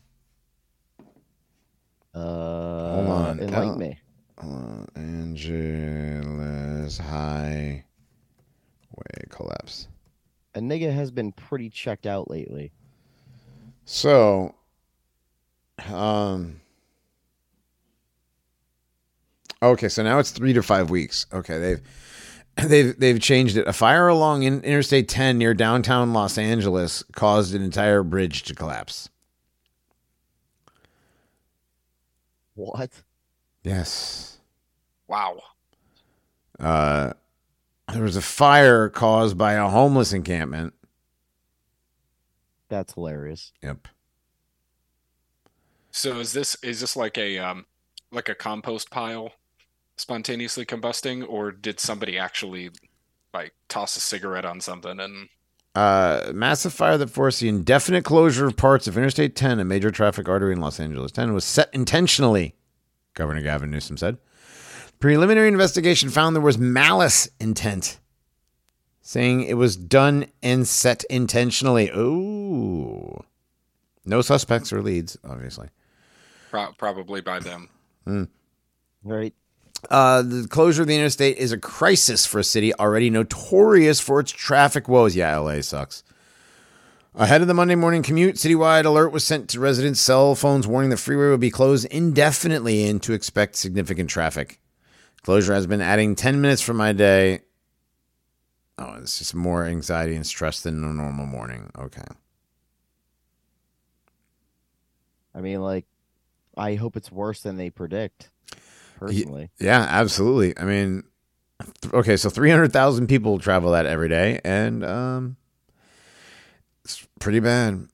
uh, 2.16 2.20
on. 2.20 3.40
Enlighten 3.42 3.74
Uh, 3.74 3.78
me. 3.78 4.00
Los 4.42 4.88
Angeles 4.96 6.98
Highway 6.98 7.84
collapse. 9.30 9.88
A 10.56 10.60
nigga 10.60 10.94
has 10.94 11.12
been 11.12 11.32
pretty 11.34 11.70
checked 11.70 12.06
out 12.06 12.30
lately. 12.30 12.72
So, 13.84 14.56
um, 15.92 16.62
okay, 19.62 19.90
so 19.90 20.02
now 20.04 20.20
it's 20.20 20.32
three 20.32 20.54
to 20.54 20.64
five 20.64 20.90
weeks. 20.90 21.26
Okay, 21.34 21.60
they've 21.60 21.82
they've 22.64 22.98
they've 22.98 23.20
changed 23.20 23.58
it. 23.58 23.68
A 23.68 23.74
fire 23.74 24.08
along 24.08 24.44
in 24.44 24.62
Interstate 24.62 25.08
10 25.10 25.38
near 25.38 25.54
downtown 25.54 26.14
Los 26.14 26.38
Angeles 26.38 27.04
caused 27.14 27.54
an 27.54 27.62
entire 27.62 28.04
bridge 28.04 28.44
to 28.44 28.56
collapse. 28.56 29.10
What? 32.56 33.04
Yes. 33.64 34.38
Wow. 35.08 35.42
Uh, 36.60 37.14
there 37.92 38.04
was 38.04 38.16
a 38.16 38.22
fire 38.22 38.90
caused 38.90 39.38
by 39.38 39.54
a 39.54 39.68
homeless 39.68 40.14
encampment. 40.14 40.74
That's 42.70 42.94
hilarious. 42.94 43.52
Yep. 43.62 43.88
So 45.92 46.20
is 46.20 46.34
this 46.34 46.56
is 46.64 46.82
this 46.82 46.96
like 46.96 47.18
a 47.18 47.38
um 47.40 47.66
like 48.12 48.30
a 48.30 48.36
compost 48.36 48.90
pile 48.90 49.34
spontaneously 49.98 50.66
combusting, 50.66 51.26
or 51.28 51.52
did 51.52 51.80
somebody 51.80 52.18
actually 52.18 52.70
like 53.34 53.54
toss 53.70 53.96
a 53.98 54.00
cigarette 54.00 54.46
on 54.46 54.62
something 54.62 55.00
and 55.00 55.30
Uh, 55.76 56.32
massive 56.34 56.74
fire 56.74 56.98
that 56.98 57.10
forced 57.10 57.42
the 57.42 57.50
indefinite 57.50 58.06
closure 58.06 58.48
of 58.48 58.56
parts 58.56 58.88
of 58.88 58.98
Interstate 58.98 59.36
10, 59.36 59.60
a 59.60 59.66
major 59.66 59.92
traffic 59.92 60.30
artery 60.30 60.54
in 60.54 60.62
Los 60.62 60.80
Angeles 60.80 61.12
10, 61.12 61.34
was 61.34 61.44
set 61.44 61.70
intentionally, 61.74 62.56
Governor 63.14 63.42
Gavin 63.42 63.72
Newsom 63.72 63.98
said. 63.98 64.18
Preliminary 65.00 65.50
investigation 65.50 66.10
found 66.10 66.34
there 66.34 66.42
was 66.42 66.58
malice 66.58 67.28
intent, 67.42 68.00
saying 69.02 69.44
it 69.44 69.56
was 69.56 69.76
done 69.76 70.28
and 70.42 70.66
set 70.66 71.04
intentionally. 71.10 71.90
Ooh. 71.90 73.22
No 74.06 74.22
suspects 74.22 74.72
or 74.72 74.82
leads, 74.82 75.18
obviously. 75.26 75.68
pro- 76.52 76.72
probably 76.78 77.20
by 77.20 77.40
them? 77.40 77.70
Right? 79.04 79.34
Uh, 79.90 80.22
the 80.22 80.48
closure 80.50 80.82
of 80.82 80.88
the 80.88 80.96
interstate 80.96 81.38
is 81.38 81.52
a 81.52 81.58
crisis 81.58 82.26
for 82.26 82.40
a 82.40 82.44
city 82.44 82.74
already 82.76 83.10
notorious 83.10 84.00
for 84.00 84.20
its 84.20 84.32
traffic 84.32 84.88
woes. 84.88 85.16
Yeah, 85.16 85.38
LA 85.38 85.62
sucks. 85.62 86.04
Ahead 87.18 87.42
of 87.42 87.48
the 87.48 87.54
Monday 87.54 87.76
morning 87.76 88.04
commute, 88.04 88.36
citywide 88.36 88.84
alert 88.84 89.10
was 89.10 89.24
sent 89.24 89.50
to 89.50 89.60
residents' 89.60 90.02
cell 90.02 90.36
phones 90.36 90.68
warning 90.68 90.90
the 90.90 90.98
freeway 90.98 91.30
would 91.30 91.40
be 91.40 91.50
closed 91.50 91.86
indefinitely 91.86 92.88
and 92.90 93.02
to 93.04 93.14
expect 93.14 93.56
significant 93.56 94.10
traffic. 94.10 94.60
Closure 95.24 95.54
has 95.54 95.66
been 95.66 95.82
adding 95.82 96.16
10 96.16 96.42
minutes 96.42 96.62
from 96.62 96.76
my 96.76 96.92
day. 96.92 97.40
Oh, 98.78 98.96
it's 99.02 99.20
just 99.20 99.34
more 99.34 99.66
anxiety 99.66 100.16
and 100.16 100.28
stress 100.28 100.62
than 100.62 100.84
a 100.84 100.94
normal 100.94 101.26
morning. 101.26 101.72
Okay. 101.80 102.04
I 105.34 105.40
mean, 105.40 105.62
like, 105.62 105.86
I 106.58 106.76
hope 106.76 106.98
it's 106.98 107.12
worse 107.12 107.42
than 107.42 107.56
they 107.56 107.70
predict. 107.70 108.30
Personally, 109.00 109.50
Yeah, 109.60 109.82
absolutely. 109.90 110.58
I 110.58 110.64
mean, 110.64 111.04
th- 111.82 111.94
okay, 111.94 112.18
so 112.18 112.30
300,000 112.30 113.08
people 113.08 113.38
travel 113.40 113.72
that 113.72 113.86
every 113.86 114.10
day, 114.10 114.40
and 114.44 114.84
um, 114.86 115.36
it's 116.84 117.06
pretty 117.20 117.40
bad. 117.40 117.88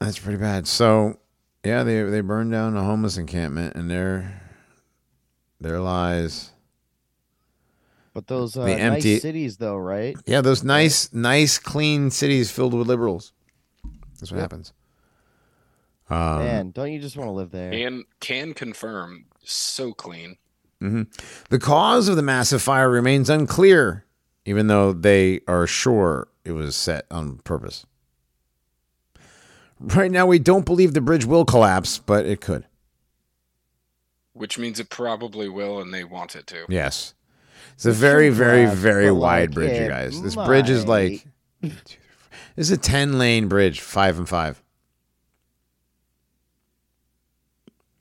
That's 0.00 0.18
pretty 0.18 0.38
bad. 0.38 0.66
So, 0.66 1.18
yeah, 1.64 1.82
they 1.82 2.02
they 2.04 2.20
burned 2.20 2.52
down 2.52 2.76
a 2.76 2.82
homeless 2.82 3.16
encampment, 3.18 3.74
and 3.76 3.90
their 3.90 4.40
their 5.60 5.78
lies. 5.80 6.50
but 8.14 8.26
those 8.26 8.56
uh, 8.56 8.64
The 8.64 8.72
empty- 8.80 9.12
nice 9.14 9.22
cities, 9.22 9.56
though, 9.58 9.76
right? 9.76 10.16
Yeah, 10.26 10.40
those 10.40 10.64
nice, 10.64 11.12
nice, 11.12 11.58
clean 11.58 12.10
cities 12.10 12.50
filled 12.50 12.74
with 12.74 12.86
liberals. 12.88 13.32
That's 14.18 14.30
what 14.32 14.38
Yep. 14.38 14.44
happens. 14.44 14.72
Um, 16.10 16.38
Man, 16.40 16.70
don't 16.72 16.92
you 16.92 17.00
just 17.00 17.16
want 17.16 17.28
to 17.28 17.32
live 17.32 17.50
there? 17.50 17.70
Can 17.70 18.04
can 18.18 18.52
confirm 18.52 19.26
so 19.44 19.92
clean. 19.92 20.36
Mm-hmm. 20.82 21.02
The 21.50 21.58
cause 21.58 22.08
of 22.08 22.16
the 22.16 22.22
massive 22.22 22.62
fire 22.62 22.90
remains 22.90 23.30
unclear, 23.30 24.04
even 24.44 24.66
though 24.66 24.92
they 24.92 25.40
are 25.46 25.66
sure 25.66 26.28
it 26.44 26.52
was 26.52 26.74
set 26.74 27.06
on 27.10 27.38
purpose. 27.38 27.86
Right 29.78 30.10
now, 30.10 30.26
we 30.26 30.38
don't 30.38 30.66
believe 30.66 30.92
the 30.92 31.00
bridge 31.00 31.24
will 31.24 31.44
collapse, 31.44 31.98
but 31.98 32.26
it 32.26 32.40
could. 32.40 32.66
Which 34.32 34.58
means 34.58 34.80
it 34.80 34.90
probably 34.90 35.48
will, 35.48 35.80
and 35.80 35.92
they 35.92 36.04
want 36.04 36.34
it 36.34 36.46
to. 36.48 36.66
Yes. 36.68 37.14
It's 37.74 37.86
a 37.86 37.92
very, 37.92 38.28
very, 38.28 38.66
very 38.66 39.10
wide 39.10 39.52
bridge, 39.52 39.80
you 39.80 39.88
guys. 39.88 40.20
This 40.20 40.34
bridge 40.34 40.70
is 40.70 40.86
like. 40.86 41.24
This 42.56 42.66
is 42.66 42.72
a 42.72 42.76
10 42.78 43.16
lane 43.18 43.48
bridge, 43.48 43.80
five 43.80 44.18
and 44.18 44.28
five. 44.28 44.60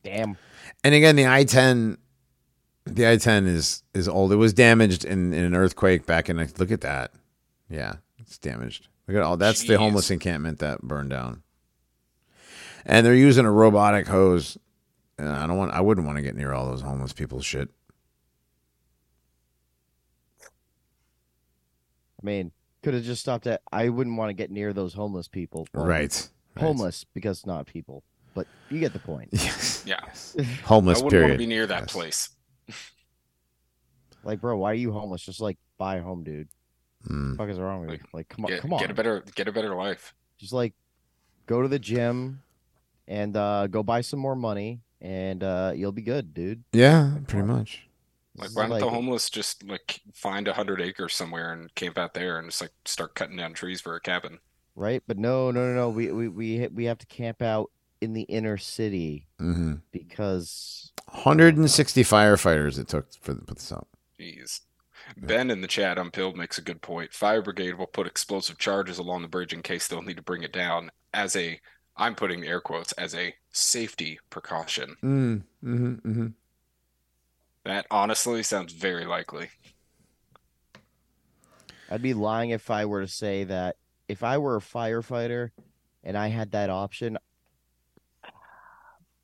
Damn. 0.03 0.37
And 0.83 0.95
again, 0.95 1.15
the 1.15 1.27
I 1.27 1.43
ten, 1.43 1.97
the 2.85 3.09
I 3.09 3.17
ten 3.17 3.45
is 3.47 3.83
is 3.93 4.07
old. 4.07 4.31
It 4.31 4.37
was 4.37 4.53
damaged 4.53 5.05
in, 5.05 5.33
in 5.33 5.43
an 5.43 5.55
earthquake 5.55 6.05
back 6.05 6.29
in. 6.29 6.37
Look 6.37 6.71
at 6.71 6.81
that. 6.81 7.11
Yeah, 7.69 7.95
it's 8.17 8.37
damaged. 8.37 8.87
Look 9.07 9.17
at 9.17 9.23
all. 9.23 9.37
That's 9.37 9.63
the 9.63 9.77
homeless 9.77 10.11
encampment 10.11 10.59
that 10.59 10.81
burned 10.81 11.09
down. 11.09 11.43
And 12.85 13.05
they're 13.05 13.15
using 13.15 13.45
a 13.45 13.51
robotic 13.51 14.07
hose. 14.07 14.57
And 15.17 15.27
I 15.27 15.47
don't 15.47 15.57
want. 15.57 15.71
I 15.73 15.81
wouldn't 15.81 16.07
want 16.07 16.17
to 16.17 16.21
get 16.21 16.35
near 16.35 16.53
all 16.53 16.67
those 16.67 16.81
homeless 16.81 17.11
people's 17.11 17.45
shit. 17.45 17.69
I 22.21 22.25
mean, 22.25 22.51
could 22.83 22.93
have 22.93 23.03
just 23.03 23.21
stopped 23.21 23.47
at. 23.47 23.61
I 23.71 23.89
wouldn't 23.89 24.17
want 24.17 24.29
to 24.29 24.33
get 24.33 24.51
near 24.51 24.73
those 24.73 24.93
homeless 24.93 25.27
people. 25.27 25.67
Right. 25.73 25.87
right. 26.55 26.63
Homeless 26.63 27.05
because 27.13 27.45
not 27.45 27.65
people, 27.65 28.03
but 28.33 28.47
you 28.69 28.79
get 28.79 28.93
the 28.93 28.99
point. 28.99 29.29
Yes. 29.31 29.83
Yeah. 29.85 29.99
Homeless. 30.65 30.99
I 30.99 31.03
wouldn't 31.03 31.11
period. 31.11 31.23
want 31.29 31.33
to 31.33 31.37
be 31.39 31.45
near 31.47 31.67
that 31.67 31.81
Yes. 31.83 31.91
place. 31.91 32.29
Like, 34.23 34.41
bro, 34.41 34.57
why 34.57 34.71
are 34.71 34.75
you 34.75 34.91
homeless? 34.91 35.21
Just 35.23 35.39
like 35.39 35.57
buy 35.77 35.95
a 35.95 36.01
home, 36.01 36.23
dude. 36.23 36.49
Mm. 37.07 37.31
The 37.31 37.37
fuck 37.37 37.49
is 37.49 37.57
wrong 37.59 37.81
with 37.85 37.91
you? 37.91 38.05
Like, 38.13 38.27
come 38.27 38.45
on, 38.45 38.51
Get, 38.51 38.61
come 38.61 38.73
on. 38.73 38.79
get 38.79 38.91
a 38.91 38.93
better 38.93 39.23
get 39.35 39.47
a 39.47 39.51
better 39.51 39.73
life. 39.75 40.13
Just 40.37 40.51
like 40.51 40.73
go 41.45 41.61
to 41.61 41.67
the 41.67 41.79
gym 41.79 42.41
and 43.07 43.35
uh 43.37 43.67
go 43.67 43.81
buy 43.81 44.01
some 44.01 44.19
more 44.19 44.35
money, 44.35 44.81
and 44.99 45.41
uh 45.43 45.71
you'll 45.75 45.93
be 45.93 46.01
good, 46.01 46.33
dude. 46.33 46.63
Yeah, 46.73 47.15
pretty 47.27 47.47
much. 47.47 47.87
Like 48.35 48.49
why 48.53 48.67
don't 48.67 48.79
the 48.79 48.89
homeless 48.89 49.29
just 49.29 49.63
like 49.63 50.01
find 50.13 50.47
a 50.47 50.53
hundred 50.53 50.81
acres 50.81 51.13
somewhere 51.15 51.53
and 51.53 51.73
camp 51.75 51.97
out 51.97 52.13
there 52.13 52.39
and 52.39 52.49
just 52.49 52.61
like 52.61 52.71
start 52.85 53.15
cutting 53.15 53.37
down 53.37 53.53
trees 53.53 53.81
for 53.81 53.95
a 53.95 54.01
cabin? 54.01 54.39
right? 54.75 55.03
But 55.07 55.17
no, 55.17 55.51
no, 55.51 55.67
no, 55.67 55.73
no. 55.73 55.89
We 55.89 56.11
we 56.11 56.27
we 56.27 56.67
we 56.67 56.85
have 56.85 56.97
to 56.99 57.05
camp 57.07 57.41
out 57.41 57.71
in 58.01 58.13
the 58.13 58.23
inner 58.23 58.57
city 58.57 59.27
hmm 59.39 59.75
because 59.91 60.91
160 61.13 62.03
firefighters 62.03 62.79
it 62.79 62.87
took 62.87 63.13
for 63.21 63.33
the, 63.33 63.41
put 63.41 63.57
this 63.57 63.71
out. 63.71 63.87
Jeez. 64.19 64.61
Ben 65.17 65.49
in 65.49 65.61
the 65.61 65.67
chat 65.67 65.97
unpilled 65.97 66.37
makes 66.37 66.57
a 66.57 66.61
good 66.61 66.81
point. 66.81 67.13
Fire 67.13 67.41
brigade 67.41 67.75
will 67.75 67.87
put 67.87 68.05
explosive 68.05 68.57
charges 68.57 68.99
along 68.99 69.21
the 69.21 69.27
bridge 69.27 69.53
in 69.53 69.61
case 69.61 69.87
they'll 69.87 70.01
need 70.01 70.17
to 70.17 70.23
bring 70.23 70.43
it 70.43 70.53
down 70.53 70.91
as 71.13 71.35
a 71.35 71.59
I'm 71.97 72.15
putting 72.15 72.45
air 72.45 72.61
quotes 72.61 72.91
as 72.93 73.13
a 73.15 73.33
safety 73.51 74.19
precaution. 74.29 74.95
Mm, 75.03 75.43
hmm 75.61 75.93
hmm 75.95 76.27
That 77.65 77.85
honestly 77.91 78.43
sounds 78.43 78.71
very 78.71 79.05
likely. 79.05 79.49
I'd 81.91 82.01
be 82.01 82.13
lying 82.13 82.51
if 82.51 82.69
I 82.69 82.85
were 82.85 83.01
to 83.01 83.07
say 83.07 83.43
that 83.45 83.77
if 84.07 84.23
I 84.23 84.37
were 84.37 84.57
a 84.57 84.61
firefighter 84.61 85.49
and 86.03 86.17
I 86.17 86.27
had 86.27 86.51
that 86.51 86.69
option, 86.69 87.17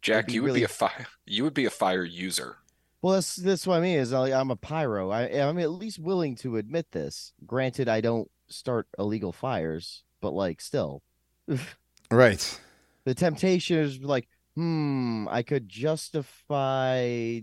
Jack, 0.06 0.28
be 0.28 0.34
you 0.34 0.42
would 0.44 0.48
really- 0.48 0.60
be 0.62 0.66
a 0.66 0.68
fire 0.70 1.08
you 1.26 1.44
would 1.44 1.54
be 1.56 1.66
a 1.66 1.70
fire 1.72 2.04
user. 2.04 2.58
well, 3.02 3.16
that's 3.16 3.36
that's 3.36 3.66
what 3.68 3.78
I 3.78 3.82
mean. 3.82 3.98
Is 4.00 4.12
like 4.12 4.34
I'm 4.34 4.52
a 4.52 4.56
pyro. 4.56 5.10
I 5.10 5.24
I'm 5.42 5.58
at 5.60 5.72
least 5.72 6.00
willing 6.00 6.36
to 6.38 6.58
admit 6.58 6.92
this. 6.92 7.34
Granted, 7.46 7.90
I 7.90 8.02
don't 8.02 8.30
start 8.48 8.88
illegal 9.00 9.32
fires, 9.32 10.04
but 10.22 10.32
like 10.34 10.62
still, 10.62 11.02
Right. 12.12 12.60
the 13.06 13.16
temptation 13.16 13.78
is 13.80 14.00
like, 14.02 14.28
hmm, 14.56 15.28
I 15.30 15.42
could 15.42 15.68
justify 15.68 17.40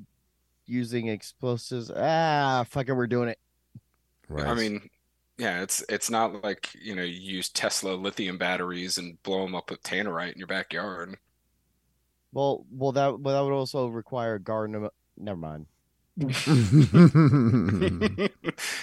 using 0.67 1.09
explosives. 1.09 1.91
Ah, 1.95 2.65
fuck 2.69 2.89
it, 2.89 2.93
we're 2.95 3.07
doing 3.09 3.29
it. 3.29 3.39
Right. 4.29 4.47
I 4.47 4.55
mean, 4.55 4.89
yeah, 5.39 5.63
it's 5.63 5.85
it's 5.89 6.09
not 6.11 6.43
like, 6.45 6.71
you 6.81 6.95
know, 6.95 7.03
you 7.03 7.21
use 7.37 7.49
Tesla 7.49 7.95
lithium 7.95 8.39
batteries 8.39 8.99
and 8.99 9.21
blow 9.25 9.43
them 9.43 9.55
up 9.57 9.71
with 9.71 9.83
tannerite 9.83 10.33
in 10.33 10.39
your 10.39 10.47
backyard. 10.47 11.17
Well, 12.33 12.65
well, 12.71 12.93
that 12.93 13.21
well, 13.21 13.35
that 13.35 13.41
would 13.49 13.55
also 13.57 13.89
require 13.89 14.37
a 14.37 14.41
garden. 14.41 14.89
Never 15.17 15.37
mind. 15.37 15.67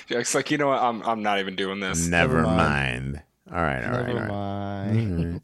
Jack's 0.08 0.34
like, 0.34 0.50
you 0.50 0.58
know 0.58 0.68
what? 0.68 0.82
I'm 0.82 1.02
I'm 1.04 1.22
not 1.22 1.40
even 1.40 1.56
doing 1.56 1.80
this. 1.80 2.08
Never 2.08 2.42
Never 2.42 2.48
mind. 2.48 3.22
All 3.52 3.62
right. 3.62 3.84
All 3.84 3.92
right. 3.92 4.08
never 4.08 4.10
all 4.10 4.16
right. 4.16 4.94
mind. 4.94 5.42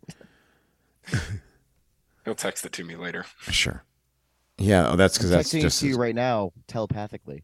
All 1.14 1.20
He'll 2.26 2.36
text 2.36 2.66
it 2.66 2.72
to 2.74 2.84
me 2.84 2.96
later. 2.96 3.26
Sure. 3.50 3.84
Yeah. 4.58 4.90
Oh, 4.90 4.96
that's 4.96 5.18
because 5.18 5.32
I'm 5.32 5.38
that's 5.38 5.54
texting 5.54 5.62
just 5.62 5.80
to 5.82 5.88
you 5.88 5.98
right 5.98 6.16
now 6.16 6.54
telepathically. 6.68 7.40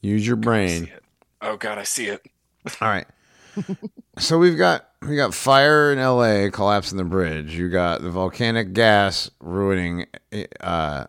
use 0.00 0.26
your 0.26 0.36
brain. 0.36 0.86
see 0.86 0.90
it. 0.92 1.04
Oh 1.40 1.56
god, 1.56 1.78
I 1.78 1.82
see 1.84 2.06
it. 2.06 2.24
All 2.80 2.88
right. 2.88 3.06
so 4.18 4.38
we've 4.38 4.56
got 4.58 4.88
we 5.08 5.16
got 5.16 5.34
fire 5.34 5.92
in 5.92 5.98
L.A. 5.98 6.50
collapsing 6.50 6.98
the 6.98 7.04
bridge. 7.04 7.54
You 7.54 7.68
got 7.68 8.02
the 8.02 8.10
volcanic 8.10 8.72
gas 8.72 9.30
ruining. 9.40 10.06
Uh, 10.60 11.06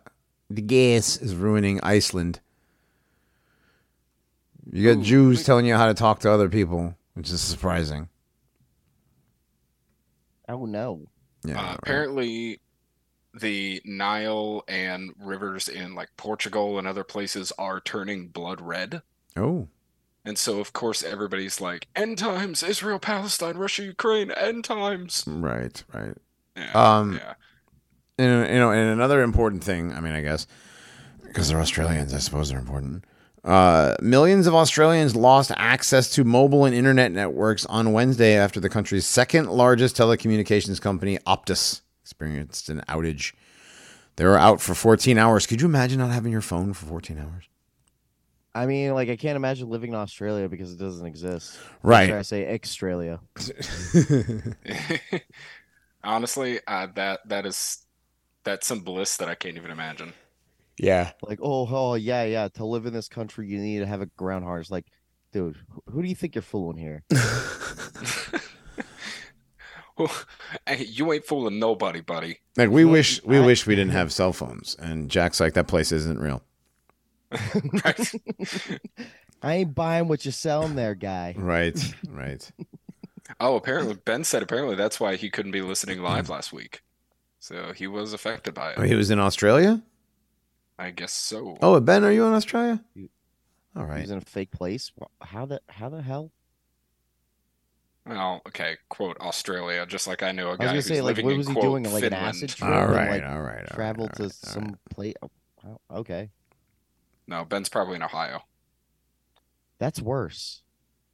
the 0.50 0.62
gas 0.62 1.16
is 1.16 1.34
ruining 1.34 1.80
Iceland. 1.82 2.40
You 4.72 4.92
got 4.94 5.00
Ooh, 5.00 5.04
Jews 5.04 5.38
we- 5.38 5.44
telling 5.44 5.66
you 5.66 5.74
how 5.76 5.86
to 5.86 5.94
talk 5.94 6.20
to 6.20 6.30
other 6.30 6.48
people, 6.48 6.94
which 7.14 7.30
is 7.30 7.40
surprising. 7.40 8.08
Oh 10.48 10.66
no. 10.66 11.02
Yeah. 11.44 11.58
Uh, 11.60 11.64
right. 11.64 11.76
apparently 11.78 12.60
the 13.38 13.82
Nile 13.84 14.64
and 14.68 15.12
rivers 15.18 15.68
in 15.68 15.94
like 15.94 16.08
Portugal 16.16 16.78
and 16.78 16.86
other 16.86 17.04
places 17.04 17.52
are 17.58 17.80
turning 17.80 18.28
blood 18.28 18.60
red. 18.60 19.02
Oh. 19.36 19.68
And 20.26 20.36
so 20.36 20.60
of 20.60 20.72
course 20.72 21.02
everybody's 21.02 21.60
like, 21.60 21.86
end 21.96 22.18
times, 22.18 22.62
Israel, 22.62 22.98
Palestine, 22.98 23.56
Russia, 23.56 23.84
Ukraine, 23.84 24.30
end 24.32 24.64
times. 24.64 25.24
Right. 25.26 25.82
Right. 25.94 26.14
Yeah, 26.56 26.72
Um, 26.98 27.14
yeah. 27.14 27.34
And 28.18 28.48
you 28.50 28.58
know, 28.58 28.70
and 28.72 28.90
another 28.90 29.22
important 29.22 29.62
thing. 29.62 29.92
I 29.92 30.00
mean, 30.00 30.12
I 30.12 30.22
guess 30.22 30.46
because 31.22 31.48
they're 31.48 31.60
Australians, 31.60 32.12
I 32.14 32.18
suppose 32.18 32.48
they're 32.48 32.58
important. 32.58 33.04
Uh, 33.44 33.94
millions 34.00 34.48
of 34.48 34.54
Australians 34.54 35.14
lost 35.14 35.52
access 35.56 36.10
to 36.10 36.24
mobile 36.24 36.64
and 36.64 36.74
internet 36.74 37.12
networks 37.12 37.64
on 37.66 37.92
Wednesday 37.92 38.34
after 38.34 38.58
the 38.58 38.68
country's 38.68 39.06
second 39.06 39.48
largest 39.48 39.96
telecommunications 39.96 40.80
company, 40.80 41.18
Optus, 41.26 41.82
experienced 42.02 42.68
an 42.68 42.82
outage. 42.88 43.34
They 44.16 44.24
were 44.24 44.38
out 44.38 44.60
for 44.60 44.74
14 44.74 45.16
hours. 45.18 45.46
Could 45.46 45.60
you 45.60 45.68
imagine 45.68 45.98
not 46.00 46.10
having 46.10 46.32
your 46.32 46.40
phone 46.40 46.72
for 46.72 46.86
14 46.86 47.18
hours? 47.18 47.44
I 48.56 48.66
mean, 48.66 48.94
like, 48.94 49.08
I 49.08 49.16
can't 49.16 49.36
imagine 49.36 49.68
living 49.68 49.90
in 49.90 49.96
Australia 49.96 50.48
because 50.48 50.72
it 50.72 50.78
doesn't 50.78 51.06
exist. 51.06 51.58
Right. 51.82 52.10
I 52.10 52.22
say 52.22 52.52
Australia? 52.54 53.20
Honestly, 56.04 56.60
uh, 56.66 56.86
that 56.94 57.20
that 57.28 57.46
is 57.46 57.78
that's 58.44 58.66
some 58.66 58.80
bliss 58.80 59.16
that 59.16 59.28
I 59.28 59.34
can't 59.34 59.56
even 59.56 59.70
imagine. 59.70 60.12
yeah. 60.78 61.12
Like, 61.22 61.40
oh, 61.42 61.66
oh, 61.70 61.94
yeah, 61.94 62.24
yeah. 62.24 62.48
To 62.54 62.64
live 62.64 62.86
in 62.86 62.92
this 62.92 63.08
country, 63.08 63.48
you 63.48 63.58
need 63.58 63.80
to 63.80 63.86
have 63.86 64.00
a 64.00 64.06
ground 64.06 64.44
harness. 64.44 64.70
Like, 64.70 64.86
dude, 65.32 65.56
who- 65.70 65.82
who 65.90 66.02
do 66.02 66.08
you 66.08 66.14
think 66.14 66.34
you're 66.34 66.42
fooling 66.42 66.78
here? 66.78 67.02
Well, 69.98 70.12
hey, 70.68 70.84
you 70.84 71.10
ain't 71.14 71.24
fooling 71.24 71.58
nobody, 71.58 72.02
buddy. 72.02 72.40
Like 72.58 72.68
we 72.68 72.84
wish 72.84 73.24
we 73.24 73.38
I- 73.38 73.46
wish 73.46 73.66
we 73.66 73.74
didn't 73.74 73.92
have 73.92 74.12
cell 74.12 74.30
phones. 74.34 74.76
And 74.78 75.10
Jack's 75.10 75.40
like 75.40 75.54
that 75.54 75.68
place 75.68 75.90
isn't 75.90 76.18
real. 76.20 76.42
Right? 77.84 78.12
I 79.42 79.54
ain't 79.54 79.74
buying 79.74 80.08
what 80.08 80.24
you're 80.24 80.32
selling 80.32 80.76
there, 80.76 80.94
guy. 80.94 81.34
Right. 81.36 81.78
Right. 82.08 82.50
Oh, 83.40 83.56
apparently 83.56 83.94
Ben 84.04 84.22
said 84.22 84.44
apparently 84.44 84.76
that's 84.76 85.00
why 85.00 85.16
he 85.16 85.30
couldn't 85.30 85.50
be 85.50 85.60
listening 85.60 86.00
live 86.00 86.28
last 86.28 86.52
week. 86.52 86.82
So 87.40 87.72
he 87.72 87.88
was 87.88 88.12
affected 88.12 88.54
by 88.54 88.70
it. 88.70 88.74
Oh, 88.78 88.82
he 88.82 88.94
was 88.94 89.10
in 89.10 89.18
Australia. 89.18 89.82
I 90.78 90.90
guess 90.90 91.12
so. 91.12 91.58
Oh, 91.60 91.80
Ben, 91.80 92.04
are 92.04 92.12
you 92.12 92.24
in 92.24 92.32
Australia? 92.34 92.84
You- 92.94 93.08
All 93.74 93.84
right. 93.84 93.98
He's 94.00 94.12
in 94.12 94.18
a 94.18 94.20
fake 94.20 94.52
place. 94.52 94.92
How 95.20 95.44
the 95.44 95.60
how 95.68 95.88
the 95.88 96.02
hell? 96.02 96.30
Well, 98.06 98.42
okay, 98.46 98.76
quote 98.88 99.16
Australia, 99.20 99.84
just 99.86 100.06
like 100.06 100.22
I 100.22 100.30
know 100.30 100.50
a 100.50 100.50
I 100.50 100.50
was 100.52 100.58
gonna 100.58 100.72
who's 100.74 100.86
say, 100.86 101.00
like, 101.00 101.16
living 101.16 101.24
what 101.24 101.32
in 101.32 101.38
was 101.38 101.48
he 101.48 101.54
quote 101.54 101.64
doing? 101.64 101.82
Like 101.92 102.04
an 102.04 102.12
acid 102.12 102.50
trip? 102.50 102.70
All 102.70 102.84
and, 102.84 102.92
right. 102.92 103.10
like, 103.10 103.24
all 103.24 103.40
right. 103.42 103.66
all 103.68 103.74
Travel 103.74 104.06
right, 104.06 104.14
to 104.14 104.22
all 104.22 104.28
right, 104.28 104.38
all 104.44 104.52
some 104.52 104.64
right. 104.64 104.74
place. 104.90 105.14
Oh, 105.66 105.80
okay, 105.90 106.30
No, 107.26 107.44
Ben's 107.44 107.68
probably 107.68 107.96
in 107.96 108.02
Ohio. 108.02 108.42
that's 109.78 110.00
worse. 110.00 110.62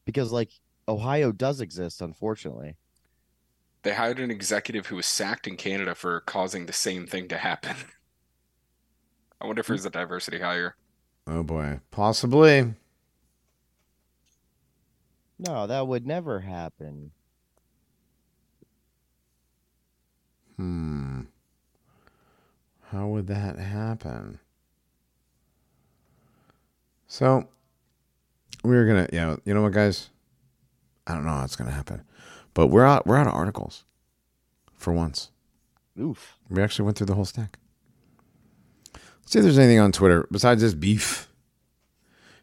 Because 0.04 0.32
like 0.32 0.50
Ohio 0.88 1.32
does 1.32 1.60
exist, 1.60 2.00
unfortunately. 2.00 2.76
They 3.82 3.94
hired 3.94 4.20
an 4.20 4.30
executive 4.30 4.86
who 4.86 4.96
was 4.96 5.06
sacked 5.06 5.46
in 5.46 5.56
Canada 5.56 5.94
for 5.94 6.20
causing 6.20 6.66
the 6.66 6.72
same 6.72 7.06
thing 7.06 7.28
to 7.28 7.38
happen. 7.38 7.76
I 9.40 9.46
wonder 9.46 9.60
if 9.60 9.66
he's 9.68 9.84
a 9.84 9.90
diversity 9.90 10.38
hire. 10.40 10.76
Oh 11.26 11.42
boy, 11.42 11.80
possibly. 11.90 12.74
No, 15.38 15.66
that 15.66 15.88
would 15.88 16.06
never 16.06 16.40
happen. 16.40 17.10
Hmm. 20.56 21.22
How 22.90 23.08
would 23.08 23.26
that 23.28 23.58
happen? 23.58 24.38
So 27.12 27.46
we're 28.64 28.86
gonna, 28.86 29.06
yeah, 29.12 29.36
you 29.44 29.52
know 29.52 29.60
what, 29.60 29.74
guys? 29.74 30.08
I 31.06 31.12
don't 31.12 31.26
know 31.26 31.32
how 31.32 31.44
it's 31.44 31.56
gonna 31.56 31.70
happen, 31.70 32.04
but 32.54 32.68
we're 32.68 32.86
out. 32.86 33.06
We're 33.06 33.18
out 33.18 33.26
of 33.26 33.34
articles 33.34 33.84
for 34.78 34.94
once. 34.94 35.30
Oof. 36.00 36.38
We 36.48 36.62
actually 36.62 36.86
went 36.86 36.96
through 36.96 37.08
the 37.08 37.14
whole 37.14 37.26
stack. 37.26 37.58
Let's 38.94 39.32
see 39.32 39.40
if 39.40 39.42
there's 39.42 39.58
anything 39.58 39.78
on 39.78 39.92
Twitter 39.92 40.26
besides 40.32 40.62
this 40.62 40.72
beef. 40.72 41.28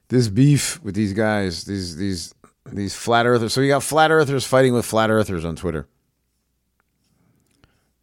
This 0.10 0.28
beef 0.28 0.80
with 0.84 0.94
these 0.94 1.14
guys, 1.14 1.64
these 1.64 1.96
these 1.96 2.36
these 2.72 2.94
flat 2.94 3.26
earthers. 3.26 3.54
So 3.54 3.62
you 3.62 3.70
got 3.70 3.82
flat 3.82 4.12
earthers 4.12 4.46
fighting 4.46 4.76
with 4.76 4.86
flat 4.86 5.10
earthers 5.10 5.46
on 5.46 5.56
Twitter. 5.56 5.88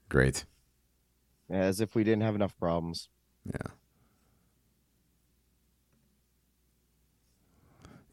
Great. 0.09 0.45
As 1.49 1.81
if 1.81 1.95
we 1.95 2.03
didn't 2.03 2.23
have 2.23 2.35
enough 2.35 2.59
problems. 2.59 3.09
Yeah. 3.45 3.71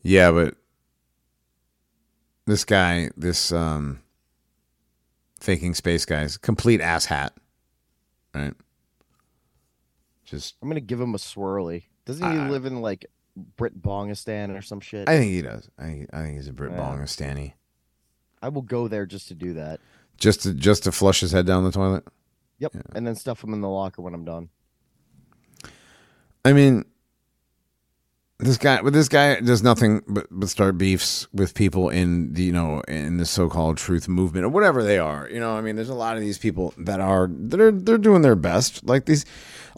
Yeah, 0.03 0.31
but 0.31 0.55
this 2.45 2.65
guy, 2.65 3.09
this 3.17 3.51
um 3.51 4.01
faking 5.39 5.73
space 5.73 6.05
guy's 6.05 6.37
complete 6.37 6.81
ass 6.81 7.05
hat. 7.05 7.33
Right? 8.35 8.53
Just 10.25 10.55
I'm 10.61 10.67
gonna 10.69 10.79
give 10.81 10.99
him 11.01 11.15
a 11.15 11.17
swirly. 11.17 11.83
Doesn't 12.05 12.29
he 12.31 12.37
I- 12.37 12.49
live 12.49 12.65
in 12.65 12.81
like 12.81 13.05
Brit 13.57 13.81
Bongistan 13.81 14.55
or 14.57 14.61
some 14.61 14.79
shit? 14.79 15.07
I 15.09 15.17
think 15.17 15.31
he 15.31 15.41
does. 15.41 15.69
I 15.77 15.83
think, 15.83 16.09
I 16.13 16.21
think 16.23 16.35
he's 16.35 16.47
a 16.47 16.53
Brit 16.53 16.71
Yeah. 16.71 16.77
Bongastani. 16.79 17.53
I 18.41 18.49
will 18.49 18.61
go 18.61 18.87
there 18.87 19.05
just 19.05 19.29
to 19.29 19.35
do 19.35 19.53
that. 19.53 19.79
Just 20.17 20.43
to 20.43 20.53
just 20.53 20.83
to 20.83 20.91
flush 20.91 21.21
his 21.21 21.31
head 21.31 21.45
down 21.45 21.63
the 21.63 21.71
toilet. 21.71 22.03
Yep. 22.59 22.73
And 22.93 23.07
then 23.07 23.15
stuff 23.15 23.43
him 23.43 23.53
in 23.53 23.61
the 23.61 23.69
locker 23.69 24.01
when 24.01 24.13
I'm 24.13 24.25
done. 24.25 24.49
I 26.45 26.53
mean, 26.53 26.85
this 28.43 28.57
guy, 28.57 28.81
but 28.81 28.93
this 28.93 29.09
guy 29.09 29.39
does 29.39 29.63
nothing 29.63 30.01
but, 30.07 30.27
but 30.31 30.49
start 30.49 30.77
beefs 30.77 31.27
with 31.33 31.53
people 31.53 31.89
in 31.89 32.33
the 32.33 32.43
you 32.43 32.51
know 32.51 32.81
in 32.87 33.17
the 33.17 33.25
so-called 33.25 33.77
truth 33.77 34.07
movement 34.07 34.45
or 34.45 34.49
whatever 34.49 34.83
they 34.83 34.97
are. 34.97 35.29
You 35.29 35.39
know, 35.39 35.55
I 35.55 35.61
mean, 35.61 35.75
there's 35.75 35.89
a 35.89 35.93
lot 35.95 36.15
of 36.15 36.21
these 36.21 36.37
people 36.37 36.73
that 36.77 36.99
are 36.99 37.29
they're 37.31 37.71
they're 37.71 37.97
doing 37.97 38.21
their 38.21 38.35
best. 38.35 38.85
Like 38.85 39.05
these, 39.05 39.25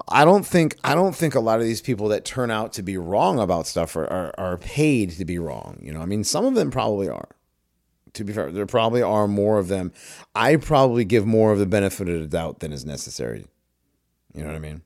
I 0.08 0.26
don't 0.26 0.46
think 0.46 0.78
I 0.84 0.96
don't 0.96 1.16
think 1.16 1.36
a 1.36 1.40
lot 1.40 1.60
of 1.60 1.66
these 1.66 1.82
people 1.82 2.08
that 2.10 2.26
turn 2.26 2.52
out 2.52 2.74
to 2.74 2.84
be 2.84 2.98
wrong 2.98 3.40
about 3.40 3.68
stuff 3.68 3.96
are 3.96 4.06
are, 4.12 4.34
are 4.38 4.58
paid 4.58 5.12
to 5.12 5.26
be 5.26 5.40
wrong. 5.40 5.80
You 5.82 5.94
know, 5.94 6.02
I 6.02 6.06
mean, 6.06 6.24
some 6.24 6.46
of 6.46 6.56
them 6.56 6.72
probably 6.72 7.10
are. 7.10 7.30
To 8.14 8.24
be 8.24 8.32
fair, 8.32 8.50
there 8.52 8.66
probably 8.66 9.02
are 9.02 9.28
more 9.28 9.58
of 9.60 9.68
them. 9.68 9.92
I 10.34 10.56
probably 10.56 11.04
give 11.04 11.26
more 11.26 11.52
of 11.52 11.60
the 11.60 11.66
benefit 11.66 12.08
of 12.08 12.22
the 12.22 12.28
doubt 12.28 12.60
than 12.60 12.72
is 12.72 12.86
necessary. 12.86 13.46
You 14.34 14.42
know 14.42 14.48
what 14.48 14.56
I 14.56 14.60
mean? 14.60 14.82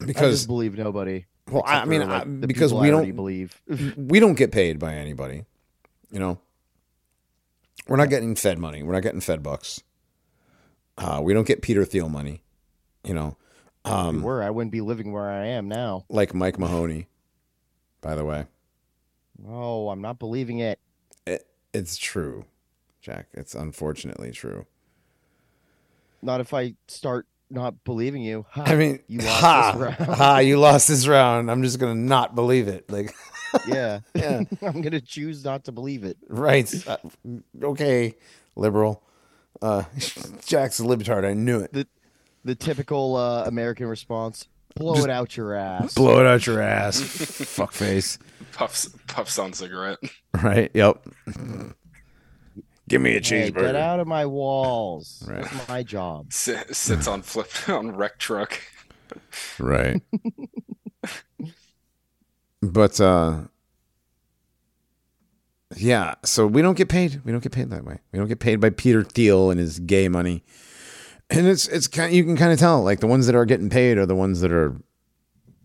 I 0.00 0.06
Because 0.06 0.38
just 0.38 0.48
believe 0.48 0.76
nobody. 0.76 1.26
Well, 1.50 1.62
I 1.66 1.84
mean, 1.84 2.00
like, 2.08 2.22
I- 2.22 2.24
because 2.24 2.72
we 2.72 2.90
don't 2.90 3.14
believe. 3.16 3.60
we 3.96 4.20
don't 4.20 4.34
get 4.34 4.52
paid 4.52 4.78
by 4.78 4.94
anybody. 4.94 5.44
You 6.10 6.18
know, 6.20 6.38
we're 7.88 7.96
not 7.96 8.10
getting 8.10 8.34
Fed 8.36 8.58
money. 8.58 8.82
We're 8.82 8.92
not 8.92 9.02
getting 9.02 9.20
Fed 9.20 9.42
bucks. 9.42 9.82
Uh, 10.98 11.20
we 11.22 11.32
don't 11.34 11.46
get 11.46 11.62
Peter 11.62 11.84
Thiel 11.84 12.08
money. 12.08 12.42
You 13.04 13.14
know, 13.14 13.36
if 13.84 13.90
we 13.90 13.96
um, 13.98 14.22
were, 14.22 14.42
I 14.42 14.50
wouldn't 14.50 14.70
be 14.72 14.80
living 14.82 15.10
where 15.12 15.28
I 15.28 15.46
am 15.46 15.68
now. 15.68 16.04
like 16.08 16.34
Mike 16.34 16.58
Mahoney. 16.58 17.08
By 18.00 18.14
the 18.14 18.24
way, 18.24 18.46
Oh, 19.48 19.88
I'm 19.88 20.00
not 20.02 20.18
believing 20.18 20.58
it. 20.58 20.78
it, 21.26 21.46
it's 21.72 21.96
true, 21.96 22.44
Jack. 23.00 23.26
It's 23.32 23.54
unfortunately 23.54 24.30
true. 24.32 24.66
Not 26.20 26.40
if 26.40 26.52
I 26.54 26.74
start 26.88 27.26
not 27.52 27.84
believing 27.84 28.22
you. 28.22 28.46
Ha, 28.50 28.64
I 28.66 28.74
mean, 28.74 29.00
you 29.06 29.20
lost 29.20 29.40
ha, 29.40 29.72
this 29.72 29.80
round. 29.80 30.16
ha, 30.16 30.38
you 30.38 30.58
lost 30.58 30.88
this 30.88 31.06
round. 31.06 31.50
I'm 31.50 31.62
just 31.62 31.78
gonna 31.78 31.94
not 31.94 32.34
believe 32.34 32.68
it. 32.68 32.90
Like, 32.90 33.14
yeah. 33.66 34.00
Yeah. 34.14 34.42
I'm 34.62 34.82
gonna 34.82 35.00
choose 35.00 35.44
not 35.44 35.64
to 35.64 35.72
believe 35.72 36.04
it. 36.04 36.16
right? 36.28 36.72
Uh, 36.86 36.96
okay, 37.62 38.14
liberal. 38.56 39.02
Uh, 39.60 39.84
Jack's 40.44 40.80
a 40.80 40.82
libtard. 40.82 41.24
I 41.24 41.34
knew 41.34 41.60
it. 41.60 41.86
The 42.44 42.54
typical 42.54 43.16
uh, 43.16 43.44
American 43.44 43.86
response: 43.86 44.48
blow 44.74 44.94
Just 44.94 45.06
it 45.06 45.10
out 45.10 45.36
your 45.36 45.54
ass. 45.54 45.94
Blow 45.94 46.18
it 46.20 46.26
out 46.26 46.46
your 46.46 46.60
ass, 46.60 47.00
fuckface. 47.00 48.18
Puffs 48.52 48.88
puffs 49.06 49.38
on 49.38 49.52
cigarette. 49.52 49.98
Right? 50.42 50.70
Yep. 50.74 51.06
Give 52.88 53.00
me 53.00 53.10
a 53.10 53.14
Hey, 53.14 53.20
cheeseburger. 53.50 53.54
get 53.62 53.76
out 53.76 54.00
of 54.00 54.06
my 54.06 54.26
walls. 54.26 55.24
Right. 55.26 55.42
That's 55.42 55.68
my 55.68 55.82
job. 55.82 56.26
S- 56.30 56.50
sits 56.76 57.06
on 57.06 57.22
flip 57.22 57.48
on 57.68 57.92
wreck 57.96 58.18
truck. 58.18 58.60
Right. 59.58 60.02
but 62.60 63.00
uh 63.00 63.40
yeah, 65.76 66.16
so 66.22 66.46
we 66.46 66.60
don't 66.60 66.76
get 66.76 66.90
paid. 66.90 67.22
We 67.24 67.32
don't 67.32 67.42
get 67.42 67.52
paid 67.52 67.70
that 67.70 67.84
way. 67.84 67.98
We 68.12 68.18
don't 68.18 68.28
get 68.28 68.40
paid 68.40 68.56
by 68.60 68.68
Peter 68.70 69.02
Thiel 69.02 69.50
and 69.50 69.58
his 69.58 69.78
gay 69.78 70.06
money. 70.08 70.42
And 71.30 71.46
it's 71.46 71.66
it's 71.68 71.88
kind 71.88 72.12
you 72.14 72.24
can 72.24 72.36
kind 72.36 72.52
of 72.52 72.58
tell 72.58 72.82
like 72.82 73.00
the 73.00 73.06
ones 73.06 73.26
that 73.26 73.34
are 73.34 73.46
getting 73.46 73.70
paid 73.70 73.96
are 73.96 74.04
the 74.04 74.14
ones 74.14 74.40
that 74.42 74.52
are 74.52 74.76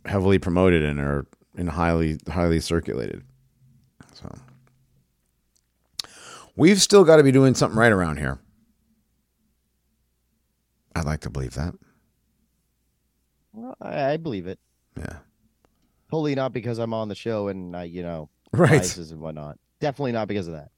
heavily 0.05 0.39
promoted 0.39 0.81
and 0.83 0.99
are 0.99 1.25
and 1.57 1.69
highly 1.69 2.19
highly 2.29 2.61
circulated. 2.61 3.23
So 4.13 4.33
we've 6.57 6.81
still 6.81 7.05
got 7.05 7.17
to 7.17 7.23
be 7.23 7.31
doing 7.31 7.55
something 7.55 7.79
right 7.79 7.91
around 7.91 8.17
here. 8.17 8.39
I'd 10.95 11.05
like 11.05 11.21
to 11.21 11.29
believe 11.29 11.53
that. 11.53 11.73
Well, 13.53 13.75
I, 13.79 14.17
believe 14.17 14.47
it. 14.47 14.59
Yeah. 14.97 15.17
Totally 16.11 16.35
not 16.35 16.53
because 16.53 16.79
I'm 16.79 16.93
on 16.93 17.07
the 17.07 17.15
show 17.15 17.47
and 17.47 17.75
I, 17.75 17.83
you 17.83 18.03
know, 18.03 18.29
Right. 18.51 18.71
biases 18.71 19.11
and 19.11 19.21
whatnot. 19.21 19.59
Definitely 19.79 20.13
not 20.13 20.27
because 20.27 20.47
of 20.47 20.53
that. 20.53 20.71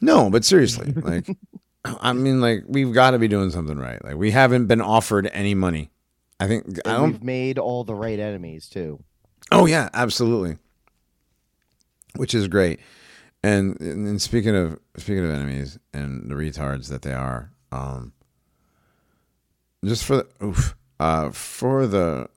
No, 0.00 0.30
but 0.30 0.44
seriously, 0.44 0.92
like, 0.92 1.26
I 1.84 2.12
mean, 2.12 2.40
like, 2.40 2.64
we've 2.66 2.92
got 2.92 3.10
to 3.10 3.18
be 3.18 3.28
doing 3.28 3.50
something 3.50 3.78
right. 3.78 4.02
Like, 4.02 4.16
we 4.16 4.30
haven't 4.30 4.66
been 4.66 4.80
offered 4.80 5.28
any 5.32 5.54
money. 5.54 5.90
I 6.38 6.46
think 6.46 6.78
I 6.86 6.92
don't... 6.92 7.12
we've 7.12 7.22
made 7.22 7.58
all 7.58 7.84
the 7.84 7.94
right 7.94 8.18
enemies 8.18 8.68
too. 8.68 9.02
Oh 9.52 9.66
yeah, 9.66 9.90
absolutely. 9.92 10.56
Which 12.16 12.34
is 12.34 12.48
great. 12.48 12.80
And, 13.42 13.80
and 13.80 14.20
speaking 14.20 14.54
of 14.54 14.78
speaking 14.96 15.24
of 15.24 15.30
enemies 15.30 15.78
and 15.94 16.30
the 16.30 16.34
retards 16.34 16.88
that 16.88 17.02
they 17.02 17.14
are, 17.14 17.52
um, 17.72 18.12
just 19.84 20.04
for 20.04 20.16
the 20.16 20.26
oof, 20.44 20.76
uh, 20.98 21.30
for 21.30 21.86
the 21.86 22.28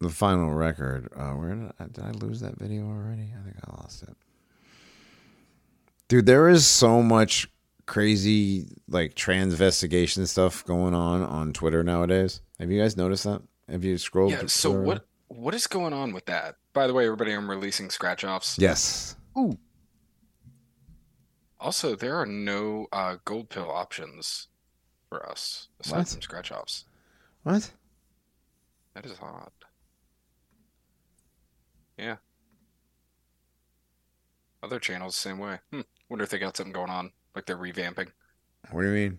the 0.00 0.10
final 0.10 0.52
record, 0.52 1.08
uh, 1.16 1.32
where 1.32 1.54
did 1.54 1.72
I, 1.80 1.84
did 1.86 2.04
I 2.04 2.10
lose 2.12 2.40
that 2.40 2.56
video 2.56 2.86
already? 2.86 3.32
I 3.36 3.42
think 3.42 3.56
I 3.66 3.82
lost 3.82 4.04
it. 4.04 4.16
Dude, 6.06 6.26
there 6.26 6.48
is 6.48 6.66
so 6.66 7.02
much 7.02 7.48
crazy 7.86 8.68
like 8.88 9.14
transvestigation 9.14 10.28
stuff 10.28 10.64
going 10.64 10.94
on 10.94 11.22
on 11.22 11.52
Twitter 11.52 11.82
nowadays. 11.82 12.42
Have 12.60 12.70
you 12.70 12.80
guys 12.80 12.96
noticed 12.96 13.24
that? 13.24 13.42
Have 13.68 13.82
you 13.82 13.98
scrolled? 13.98 14.30
Yeah. 14.30 14.46
So 14.46 14.70
Twitter? 14.70 14.84
what 14.84 15.06
what 15.28 15.54
is 15.54 15.66
going 15.66 15.92
on 15.92 16.12
with 16.12 16.26
that? 16.26 16.56
By 16.72 16.86
the 16.86 16.94
way, 16.94 17.06
everybody, 17.06 17.32
I'm 17.32 17.50
releasing 17.50 17.90
scratch 17.90 18.24
offs. 18.24 18.56
Yes. 18.58 19.16
Also, 21.60 21.96
there 21.96 22.16
are 22.16 22.26
no 22.26 22.86
uh, 22.92 23.16
gold 23.24 23.48
pill 23.48 23.70
options 23.70 24.48
for 25.08 25.28
us 25.28 25.68
aside 25.80 25.98
What? 25.98 26.08
from 26.08 26.22
scratch 26.22 26.52
offs. 26.52 26.84
What? 27.42 27.72
That 28.94 29.04
is 29.06 29.16
odd. 29.20 29.50
Yeah. 31.96 32.16
Other 34.62 34.78
channels, 34.78 35.16
same 35.16 35.38
way. 35.38 35.58
Hmm. 35.72 35.80
Wonder 36.08 36.24
if 36.24 36.30
they 36.30 36.38
got 36.38 36.56
something 36.56 36.72
going 36.72 36.90
on, 36.90 37.12
like 37.34 37.46
they're 37.46 37.56
revamping. 37.56 38.08
What 38.70 38.82
do 38.82 38.88
you 38.88 38.94
mean? 38.94 39.18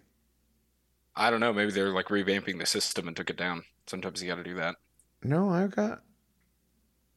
I 1.15 1.29
don't 1.29 1.39
know. 1.39 1.53
Maybe 1.53 1.71
they're 1.71 1.89
like 1.93 2.07
revamping 2.07 2.59
the 2.59 2.65
system 2.65 3.07
and 3.07 3.15
took 3.15 3.29
it 3.29 3.37
down. 3.37 3.63
Sometimes 3.87 4.21
you 4.21 4.29
got 4.29 4.35
to 4.35 4.43
do 4.43 4.55
that. 4.55 4.75
No, 5.23 5.49
I've 5.49 5.71
got, 5.75 6.01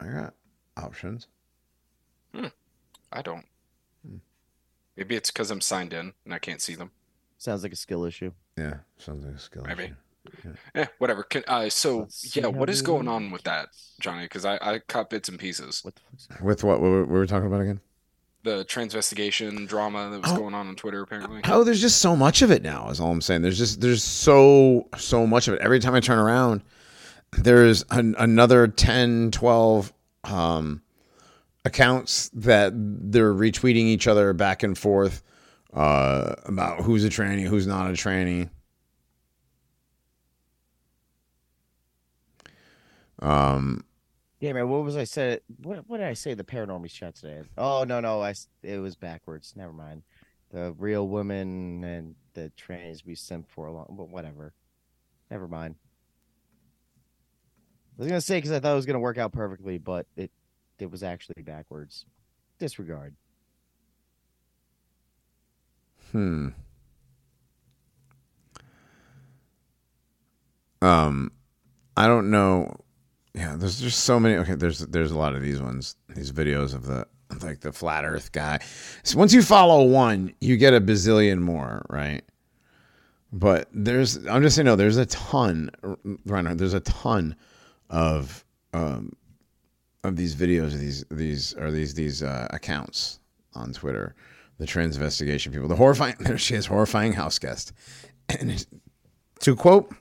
I 0.01 0.07
got 0.09 0.35
options. 0.77 1.29
I 3.13 3.23
don't. 3.23 3.47
Hmm. 4.07 4.17
Maybe 4.97 5.17
it's 5.17 5.31
because 5.31 5.51
I'm 5.51 5.61
signed 5.61 5.93
in 5.93 6.13
and 6.25 6.35
I 6.35 6.39
can't 6.39 6.61
see 6.61 6.75
them. 6.75 6.91
Sounds 7.39 7.63
like 7.63 7.73
a 7.73 7.77
skill 7.77 8.05
issue. 8.05 8.33
Yeah, 8.57 8.75
sounds 8.99 9.25
like 9.25 9.35
a 9.35 9.39
skill. 9.39 9.65
Maybe. 9.67 9.85
issue. 9.85 9.95
Eh, 10.75 10.87
whatever. 10.99 11.25
Can, 11.25 11.43
uh, 11.49 11.69
so 11.69 12.01
Let's 12.01 12.37
yeah, 12.37 12.47
what 12.47 12.71
is 12.71 12.81
going 12.83 13.09
on 13.09 13.31
with 13.33 13.43
that. 13.43 13.71
Johnny? 14.01 14.23
Because 14.25 14.45
I 14.45 14.57
I 14.63 14.79
caught 14.79 15.11
bits 15.11 15.29
and 15.29 15.39
pieces. 15.39 15.85
What 15.85 15.97
the 15.97 16.01
fuck's 16.03 16.41
With 16.43 16.63
what? 16.65 16.81
What 16.81 16.91
were 16.91 17.05
we 17.05 17.13
were 17.19 17.27
talking 17.27 17.47
about 17.49 17.61
again? 17.61 17.81
The 18.45 18.65
transvestigation 18.65 19.67
drama 19.69 20.11
that 20.11 20.23
was 20.23 20.33
Oh. 20.33 20.37
going 20.37 20.55
on 20.55 20.67
on 20.69 20.77
Twitter 20.77 21.03
apparently. 21.03 21.41
Oh, 21.45 21.65
there's 21.65 21.81
just 21.81 22.01
so 22.01 22.15
much 22.17 22.43
of 22.43 22.51
it 22.51 22.63
now. 22.63 22.89
Is 22.91 23.01
all 23.01 23.11
I'm 23.11 23.21
saying. 23.21 23.43
There's 23.43 23.59
just 23.59 23.81
there's 23.81 24.05
so 24.05 24.89
so 24.97 25.27
much 25.27 25.49
of 25.49 25.55
it. 25.55 25.61
Every 25.61 25.81
time 25.81 25.95
I 25.95 26.01
turn 26.01 26.19
around, 26.19 26.63
there's 27.39 27.85
an, 27.91 28.15
another 28.19 28.69
10, 28.69 29.31
12 29.33 29.93
um, 30.25 30.82
accounts 31.65 32.29
that 32.31 32.73
they're 32.75 33.33
retweeting 33.35 33.85
each 33.85 34.07
other 34.07 34.33
back 34.33 34.63
and 34.63 34.77
forth 34.77 35.23
uh, 35.73 36.35
about 36.45 36.81
who's 36.81 37.05
a 37.05 37.09
tranny, 37.09 37.47
who's 37.47 37.67
not 37.67 37.89
a 37.91 37.93
tranny. 37.95 38.51
Um, 43.21 43.85
Yeah, 44.41 44.53
man. 44.53 44.69
What 44.69 44.83
was 44.83 44.97
I 44.97 45.05
said? 45.05 45.41
What 45.63 45.89
what 45.89 45.99
did 45.99 46.07
I 46.07 46.15
say? 46.15 46.35
The 46.35 46.45
paranormies 46.45 46.93
chat 46.93 47.15
today. 47.15 47.43
Oh 47.57 47.85
no, 47.85 48.01
no. 48.01 48.21
I 48.23 48.35
it 48.63 48.79
was 48.79 48.97
backwards. 48.97 49.55
Never 49.57 49.73
mind. 49.73 50.03
The 50.51 50.75
real 50.79 51.09
women 51.09 51.85
and 51.85 52.15
the 52.35 52.51
trannies 52.59 53.05
we 53.07 53.15
sent 53.15 53.49
for 53.49 53.67
a 53.67 53.73
long. 53.73 53.87
But 53.97 54.09
whatever. 54.09 54.53
Never 55.31 55.47
mind. 55.49 55.77
I 57.97 58.03
was 58.03 58.09
gonna 58.09 58.21
say 58.21 58.39
because 58.39 58.51
I 58.51 58.59
thought 58.59 58.73
it 58.73 58.77
was 58.77 58.87
gonna 58.87 58.99
work 58.99 59.19
out 59.19 59.33
perfectly, 59.33 59.79
but 59.79 60.07
it 60.17 60.31
it 60.79 60.91
was 60.91 61.03
actually 61.03 61.43
backwards. 61.43 62.05
Disregard. 62.59 63.15
Hmm. 66.11 66.49
Um, 70.81 71.33
I 71.97 72.07
don't 72.07 72.31
know. 72.31 72.77
Yeah, 73.35 73.57
there's 73.57 73.81
just 73.81 74.01
so 74.01 74.21
many. 74.21 74.37
Okay, 74.37 74.55
there's 74.55 74.81
there's 74.81 75.13
a 75.13 75.19
lot 75.19 75.35
of 75.35 75.43
these 75.43 75.61
ones, 75.61 75.97
these 76.09 76.33
videos 76.33 76.75
of 76.75 76.87
the 76.87 77.07
like 77.43 77.61
the 77.61 77.73
flat 77.73 78.05
Earth 78.05 78.33
guy. 78.33 78.59
So 79.03 79.19
once 79.19 79.33
you 79.33 79.43
follow 79.43 79.85
one, 79.85 80.35
you 80.41 80.57
get 80.57 80.75
a 80.75 80.81
bazillion 80.81 81.39
more, 81.39 81.87
right? 81.89 82.23
But 83.33 83.69
there's, 83.73 84.27
I'm 84.27 84.43
just 84.43 84.57
saying, 84.57 84.67
no, 84.67 84.77
there's 84.77 84.99
a 84.99 85.07
ton, 85.07 85.71
Reinhardt. 86.27 86.59
There's 86.59 86.75
a 86.75 86.81
ton 86.81 87.35
of 87.89 88.45
um 88.75 89.13
of 90.05 90.17
these 90.17 90.35
videos, 90.35 90.75
of 90.75 90.81
these 90.81 91.05
these 91.11 91.55
or 91.57 91.71
these 91.71 91.95
these 91.95 92.23
uh, 92.23 92.49
accounts 92.51 93.21
on 93.55 93.73
Twitter 93.73 94.15
the 94.63 94.69
transvestigation 94.69 95.53
people. 95.53 95.69
The 95.69 95.77
horrifying, 95.77 96.15
there 96.21 96.39
she 96.39 96.55
is, 96.55 96.67
horrifying 96.67 97.15
house 97.15 97.39
guest. 97.39 97.73
And 98.29 98.65
to 99.41 99.57
quote 99.57 99.93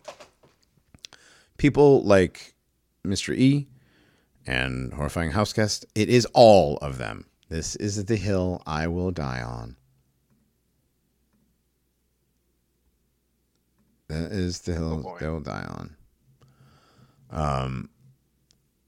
people 1.58 2.04
like 2.04 2.54
Mr. 3.06 3.36
E 3.36 3.68
and 4.46 4.94
horrifying 4.94 5.32
house 5.32 5.52
guest, 5.52 5.86
it 5.96 6.10
is 6.10 6.28
all 6.34 6.78
of 6.78 7.00
them. 7.00 7.26
This 7.50 7.76
is 7.76 8.06
the 8.06 8.16
hill 8.16 8.62
I 8.66 8.88
will 8.88 9.12
die 9.12 9.42
on. 9.42 9.76
That 14.08 14.32
is 14.32 14.62
the 14.62 14.74
hill 14.74 15.02
boy. 15.02 15.18
they 15.20 15.28
will 15.28 15.40
die 15.40 15.66
on. 15.68 15.96
Um, 17.32 17.90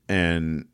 and 0.08 0.68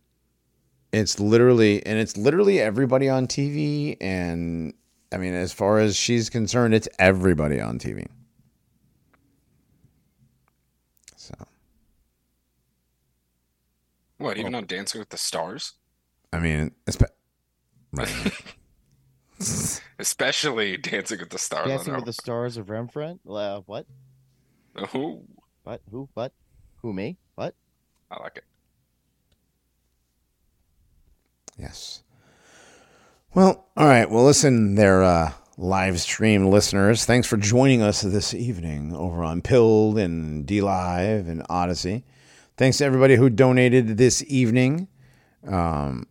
it's 0.91 1.19
literally, 1.19 1.85
and 1.85 1.99
it's 1.99 2.17
literally 2.17 2.59
everybody 2.59 3.09
on 3.09 3.27
TV. 3.27 3.97
And 4.01 4.73
I 5.11 5.17
mean, 5.17 5.33
as 5.33 5.53
far 5.53 5.79
as 5.79 5.95
she's 5.95 6.29
concerned, 6.29 6.73
it's 6.73 6.87
everybody 6.97 7.59
on 7.59 7.79
TV. 7.79 8.07
So, 11.15 11.33
What? 14.17 14.37
Even 14.37 14.55
on 14.55 14.65
Dancing 14.65 14.99
with 14.99 15.09
the 15.09 15.17
Stars? 15.17 15.73
I 16.31 16.39
mean, 16.39 16.71
it's, 16.87 16.97
right. 17.91 18.09
Especially 19.99 20.77
Dancing 20.77 21.19
with 21.19 21.29
the 21.29 21.39
Stars. 21.39 21.67
Dancing 21.67 21.95
with 21.95 22.05
the 22.05 22.13
Stars 22.13 22.57
of 22.57 22.69
Rembrandt. 22.69 23.21
Uh, 23.27 23.61
what? 23.65 23.85
Ooh, 24.95 25.23
What? 25.63 25.81
Who? 25.91 26.09
What? 26.13 26.33
Who? 26.81 26.93
Me? 26.93 27.17
What? 27.35 27.55
I 28.11 28.21
like 28.21 28.37
it. 28.37 28.43
Yes. 31.59 32.03
Well, 33.33 33.67
all 33.77 33.87
right. 33.87 34.09
Well, 34.09 34.23
listen, 34.25 34.75
there, 34.75 35.03
uh, 35.03 35.31
live 35.57 35.99
stream 35.99 36.47
listeners. 36.47 37.05
Thanks 37.05 37.27
for 37.27 37.37
joining 37.37 37.81
us 37.81 38.01
this 38.01 38.33
evening 38.33 38.95
over 38.95 39.23
on 39.23 39.41
Pilled 39.41 39.97
and 39.97 40.47
DLive 40.47 41.27
and 41.29 41.43
Odysee. 41.49 42.03
Thanks 42.57 42.77
to 42.79 42.85
everybody 42.85 43.15
who 43.15 43.29
donated 43.29 43.97
this 43.97 44.23
evening. 44.27 44.87
Um, 45.47 46.07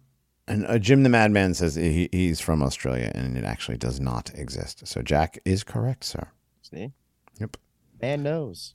and 0.47 0.67
uh, 0.67 0.79
Jim 0.79 1.03
the 1.03 1.09
Madman 1.09 1.55
says 1.55 1.75
he, 1.75 2.09
he's 2.13 2.41
from 2.41 2.63
Australia 2.63 3.11
and 3.15 3.37
it 3.37 3.45
actually 3.45 3.77
does 3.77 4.01
not 4.01 4.31
exist. 4.35 4.87
So 4.87 5.03
Jack 5.03 5.39
is 5.45 5.63
correct, 5.65 6.05
sir. 6.05 6.27
See? 6.63 6.93
Yep. 7.41 7.57
Man 8.01 8.23
knows. 8.23 8.75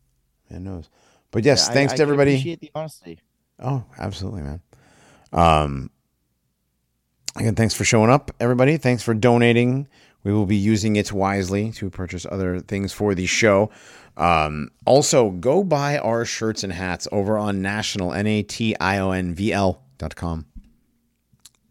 Man 0.50 0.64
knows. 0.66 0.90
But 1.32 1.45
yes, 1.45 1.68
Yeah, 1.68 1.74
thanks 1.74 1.94
I 1.94 1.95
to 1.95 1.98
can 1.98 2.04
everybody. 2.04 2.32
Appreciate 2.34 2.60
the 2.60 2.72
honesty. 2.76 3.20
Oh, 3.60 3.84
absolutely, 3.98 4.41
man. 4.44 4.62
Um, 5.32 5.90
again, 7.36 7.56
thanks 7.56 7.74
for 7.74 7.84
showing 7.84 8.10
up, 8.10 8.32
everybody. 8.40 8.78
Thanks 8.78 9.04
for 9.04 9.14
donating. 9.14 9.88
We 10.24 10.32
will 10.32 10.46
be 10.46 10.56
using 10.56 10.96
it 10.96 11.12
wisely 11.12 11.72
to 11.74 11.90
purchase 11.90 12.26
other 12.30 12.60
things 12.60 12.94
for 12.94 13.14
the 13.14 13.26
show. 13.26 13.72
Um, 14.16 14.70
also, 14.86 15.32
go 15.32 15.64
buy 15.64 15.98
our 15.98 16.24
shirts 16.24 16.64
and 16.64 16.72
hats 16.72 17.08
over 17.12 17.38
on 17.38 17.62
national, 17.62 18.14
N 18.14 18.28
A 18.28 18.44
T 18.44 18.76
I 18.80 19.00
O 19.00 19.12
N 19.12 19.34
V 19.34 19.52
L 19.52 19.84
dot 19.98 20.16
com 20.16 20.46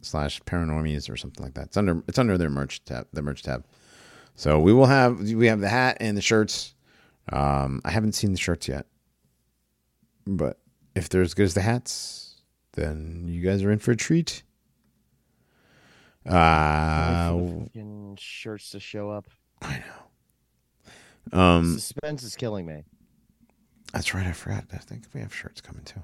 slash 0.02 0.40
paranormies 0.42 1.08
or 1.08 1.16
something 1.16 1.42
like 1.42 1.54
that. 1.54 1.66
It's 1.66 1.76
under 1.76 2.02
it's 2.08 2.18
under 2.18 2.36
their 2.36 2.50
merch 2.50 2.84
tab, 2.84 3.06
the 3.12 3.22
merch 3.22 3.42
tab. 3.42 3.64
So 4.34 4.58
we 4.58 4.72
will 4.72 4.86
have 4.86 5.20
we 5.20 5.46
have 5.46 5.60
the 5.60 5.68
hat 5.68 5.98
and 6.00 6.16
the 6.16 6.22
shirts. 6.22 6.74
Um, 7.32 7.80
I 7.84 7.90
haven't 7.90 8.12
seen 8.12 8.32
the 8.32 8.38
shirts 8.38 8.66
yet, 8.66 8.86
but 10.26 10.58
if 10.94 11.08
they're 11.08 11.22
as 11.22 11.34
good 11.34 11.44
as 11.44 11.54
the 11.54 11.62
hats, 11.62 12.42
then 12.72 13.24
you 13.28 13.40
guys 13.40 13.62
are 13.62 13.70
in 13.70 13.78
for 13.78 13.92
a 13.92 13.96
treat. 13.96 14.42
Wait 16.24 16.32
Uh, 16.32 17.30
for 17.30 17.60
fucking 17.64 18.16
shirts 18.20 18.70
to 18.70 18.80
show 18.80 19.10
up. 19.10 19.28
I 19.60 19.78
know. 21.32 21.38
Um, 21.38 21.78
Suspense 21.78 22.22
is 22.22 22.34
killing 22.36 22.66
me. 22.66 22.84
that's 23.92 24.12
right. 24.14 24.26
I 24.26 24.32
forgot. 24.32 24.64
I 24.72 24.78
think 24.78 25.04
we 25.14 25.20
have 25.20 25.34
shirts 25.34 25.60
coming 25.60 25.84
too. 25.84 26.02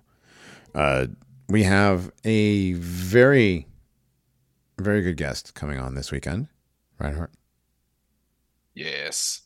Uh, 0.75 1.07
we 1.49 1.63
have 1.65 2.11
a 2.25 2.75
very, 2.75 3.67
very 4.79 5.03
good 5.03 5.17
guest 5.17 5.55
coming 5.55 5.79
on 5.79 5.95
this 5.95 6.13
weekend. 6.13 6.49
Reinhardt. 6.99 7.33
Yes. 8.75 9.43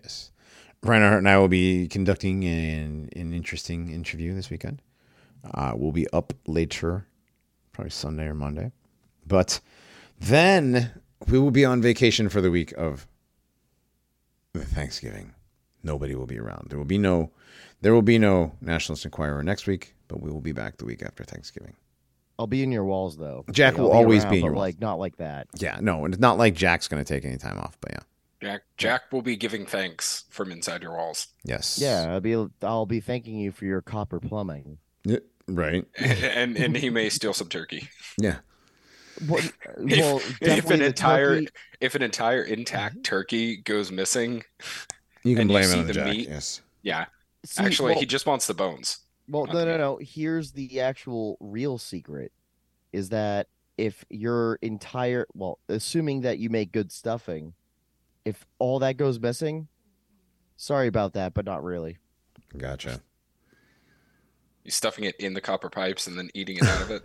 Yes. 0.00 0.32
Reinhardt 0.82 1.18
and 1.18 1.28
I 1.28 1.36
will 1.38 1.48
be 1.48 1.86
conducting 1.88 2.42
an, 2.44 3.10
an 3.14 3.32
interesting 3.32 3.90
interview 3.90 4.34
this 4.34 4.50
weekend. 4.50 4.82
Uh, 5.54 5.72
we'll 5.76 5.92
be 5.92 6.08
up 6.12 6.32
later, 6.46 7.06
probably 7.72 7.90
Sunday 7.90 8.24
or 8.26 8.34
Monday. 8.34 8.72
But 9.30 9.60
then 10.18 10.90
we 11.28 11.38
will 11.38 11.52
be 11.52 11.64
on 11.64 11.80
vacation 11.80 12.28
for 12.28 12.40
the 12.40 12.50
week 12.50 12.72
of 12.72 13.06
the 14.52 14.64
Thanksgiving. 14.64 15.34
Nobody 15.84 16.16
will 16.16 16.26
be 16.26 16.38
around. 16.38 16.66
There 16.68 16.76
will 16.78 16.84
be 16.84 16.98
no 16.98 17.30
there 17.80 17.94
will 17.94 18.02
be 18.02 18.18
no 18.18 18.52
Nationalist 18.60 19.04
Enquirer 19.06 19.42
next 19.44 19.66
week, 19.68 19.94
but 20.08 20.20
we 20.20 20.30
will 20.30 20.40
be 20.40 20.52
back 20.52 20.76
the 20.78 20.84
week 20.84 21.02
after 21.02 21.22
Thanksgiving. 21.24 21.76
I'll 22.40 22.48
be 22.48 22.62
in 22.64 22.72
your 22.72 22.84
walls 22.84 23.16
though. 23.16 23.44
Jack 23.52 23.74
Like, 23.74 23.82
will 23.82 23.92
I'll 23.92 23.98
always 23.98 24.24
around, 24.24 24.30
be 24.32 24.36
in 24.38 24.42
but, 24.42 24.46
your 24.46 24.54
walls. 24.56 24.62
like 24.66 24.80
not 24.80 24.98
like 24.98 25.16
that. 25.18 25.46
Yeah, 25.58 25.78
no, 25.80 26.04
and 26.04 26.12
it's 26.12 26.20
not 26.20 26.36
like 26.36 26.54
Jack's 26.54 26.88
going 26.88 27.02
to 27.02 27.14
take 27.14 27.24
any 27.24 27.36
time 27.38 27.58
off, 27.58 27.78
but 27.80 27.92
yeah. 27.92 28.00
Jack 28.42 28.62
Jack 28.76 29.02
will 29.12 29.22
be 29.22 29.36
giving 29.36 29.64
thanks 29.64 30.24
from 30.30 30.50
inside 30.50 30.82
your 30.82 30.96
walls. 30.96 31.28
Yes. 31.44 31.78
Yeah, 31.80 32.12
I'll 32.12 32.20
be 32.20 32.34
I'll 32.62 32.86
be 32.86 32.98
thanking 33.00 33.36
you 33.38 33.52
for 33.52 33.64
your 33.64 33.80
copper 33.80 34.18
plumbing. 34.18 34.78
Yeah, 35.04 35.18
right. 35.46 35.86
and 35.98 36.56
and 36.56 36.76
he 36.76 36.90
may 36.90 37.10
steal 37.10 37.32
some 37.32 37.48
turkey. 37.48 37.88
Yeah. 38.18 38.38
Uh, 39.30 39.72
well, 39.78 40.16
If- 40.18 40.40
well 40.40 40.58
if 40.58 40.70
an 40.70 40.82
entire 40.82 41.40
turkey- 41.40 41.48
if 41.80 41.94
an 41.94 42.02
entire 42.02 42.42
intact 42.42 42.94
mm-hmm. 42.96 43.02
turkey 43.02 43.56
goes 43.58 43.90
missing, 43.92 44.44
You 45.22 45.34
can 45.34 45.42
And 45.42 45.50
you 45.50 45.58
blame 45.58 45.70
it 45.70 45.78
on 45.78 45.86
the 45.86 45.92
Jack. 45.92 46.06
meat? 46.06 46.28
Yes. 46.28 46.62
yeah. 46.82 47.06
See, 47.44 47.62
Actually, 47.62 47.92
well, 47.92 48.00
he 48.00 48.06
just 48.06 48.26
wants 48.26 48.46
the 48.46 48.54
bones. 48.54 49.00
Well, 49.28 49.46
no, 49.46 49.64
no, 49.64 49.76
no. 49.76 49.98
Here's 50.02 50.52
the 50.52 50.80
actual 50.80 51.36
real 51.40 51.78
secret: 51.78 52.32
is 52.92 53.10
that 53.10 53.46
if 53.78 54.04
your 54.10 54.58
entire 54.62 55.26
well, 55.34 55.58
assuming 55.68 56.22
that 56.22 56.38
you 56.38 56.50
make 56.50 56.72
good 56.72 56.90
stuffing, 56.92 57.54
if 58.24 58.44
all 58.58 58.78
that 58.80 58.96
goes 58.96 59.18
missing, 59.20 59.68
sorry 60.56 60.88
about 60.88 61.14
that, 61.14 61.32
but 61.32 61.44
not 61.44 61.62
really. 61.64 61.96
Gotcha. 62.58 63.00
You 64.64 64.70
stuffing 64.70 65.04
it 65.04 65.16
in 65.16 65.32
the 65.32 65.40
copper 65.40 65.70
pipes 65.70 66.06
and 66.06 66.18
then 66.18 66.28
eating 66.34 66.56
it 66.58 66.64
out 66.64 66.82
of 66.82 66.90
it. 66.90 67.02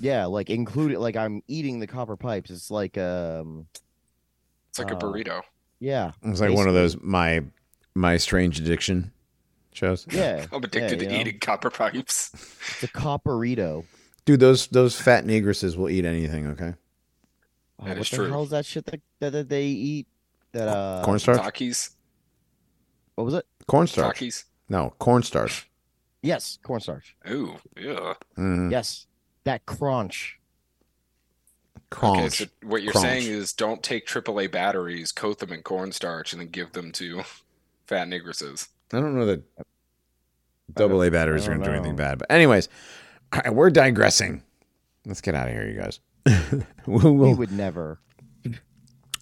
Yeah, 0.00 0.26
like 0.26 0.50
include 0.50 0.92
it 0.92 0.98
like 1.00 1.16
I'm 1.16 1.42
eating 1.48 1.78
the 1.78 1.86
copper 1.86 2.16
pipes. 2.16 2.50
It's 2.50 2.70
like 2.70 2.98
um 2.98 3.66
It's 4.70 4.78
like 4.78 4.90
a 4.90 4.96
Uh, 4.96 5.00
burrito. 5.00 5.42
yeah. 5.80 6.12
It's 6.22 6.40
like 6.40 6.52
one 6.52 6.68
of 6.68 6.74
those 6.74 7.00
my 7.00 7.42
my 7.94 8.16
strange 8.16 8.58
addiction 8.58 9.12
shows. 9.72 10.06
Yeah. 10.10 10.46
I'm 10.52 10.62
addicted 10.64 11.00
yeah, 11.02 11.08
to 11.08 11.14
know? 11.14 11.20
eating 11.20 11.38
copper 11.38 11.70
pipes. 11.70 12.30
The 12.80 12.86
a 12.86 12.90
copperito. 12.90 13.84
Dude, 14.24 14.40
those 14.40 14.66
those 14.68 14.98
fat 15.00 15.24
negresses 15.24 15.76
will 15.76 15.88
eat 15.90 16.04
anything. 16.04 16.46
Okay. 16.48 16.74
Oh, 17.78 17.84
That 17.84 17.96
what 17.96 17.98
is 17.98 18.10
the 18.10 18.16
true. 18.16 18.28
hell 18.30 18.42
is 18.44 18.50
that 18.50 18.64
shit 18.66 18.86
that, 18.86 19.00
that, 19.20 19.30
that 19.30 19.48
they 19.48 19.66
eat? 19.66 20.06
That 20.52 20.68
uh 20.68 21.02
cornstarch. 21.04 21.38
Takis. 21.40 21.90
what 23.14 23.24
was 23.24 23.34
it? 23.34 23.46
Cornstarch. 23.66 24.18
Takis. 24.18 24.44
No, 24.68 24.94
cornstarch. 24.98 25.68
Yes, 26.22 26.58
cornstarch. 26.62 27.16
Ooh, 27.28 27.56
yeah. 27.76 28.14
Mm, 28.38 28.70
Yes. 28.70 29.06
That 29.44 29.66
crunch. 29.66 30.38
Crunch. 31.90 32.18
Okay, 32.18 32.28
so 32.28 32.44
what 32.62 32.82
you're 32.82 32.92
Crunch. 32.92 33.06
saying 33.06 33.26
is 33.26 33.52
don't 33.52 33.82
take 33.82 34.06
AAA 34.06 34.50
batteries, 34.50 35.12
coat 35.12 35.38
them 35.38 35.52
in 35.52 35.62
cornstarch, 35.62 36.32
and 36.32 36.40
then 36.40 36.48
give 36.48 36.72
them 36.72 36.90
to 36.92 37.22
fat 37.86 38.08
negresses. 38.08 38.68
I 38.92 39.00
don't 39.00 39.16
know 39.16 39.26
that 39.26 39.42
double 40.74 41.02
A 41.02 41.10
batteries 41.10 41.46
are 41.46 41.50
going 41.50 41.62
to 41.62 41.66
do 41.68 41.74
anything 41.74 41.96
bad. 41.96 42.18
But 42.18 42.30
anyways, 42.30 42.68
all 43.32 43.40
right, 43.44 43.54
we're 43.54 43.70
digressing. 43.70 44.42
Let's 45.06 45.20
get 45.20 45.34
out 45.34 45.48
of 45.48 45.54
here, 45.54 45.66
you 45.68 45.78
guys. 45.80 46.00
we'll, 46.86 47.12
We 47.14 47.34
would 47.34 47.52
never. 47.52 47.98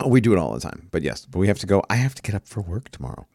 oh, 0.01 0.09
we 0.09 0.21
do 0.21 0.33
it 0.33 0.39
all 0.39 0.53
the 0.53 0.61
time. 0.61 0.89
But 0.91 1.03
yes, 1.03 1.25
but 1.25 1.39
we 1.39 1.49
have 1.49 1.59
to 1.61 1.67
go. 1.67 1.83
I 1.89 1.97
have 1.97 2.15
to 2.17 2.23
get 2.23 2.35
up 2.35 2.47
for 2.47 2.61
work 2.61 2.91
tomorrow. 2.91 3.27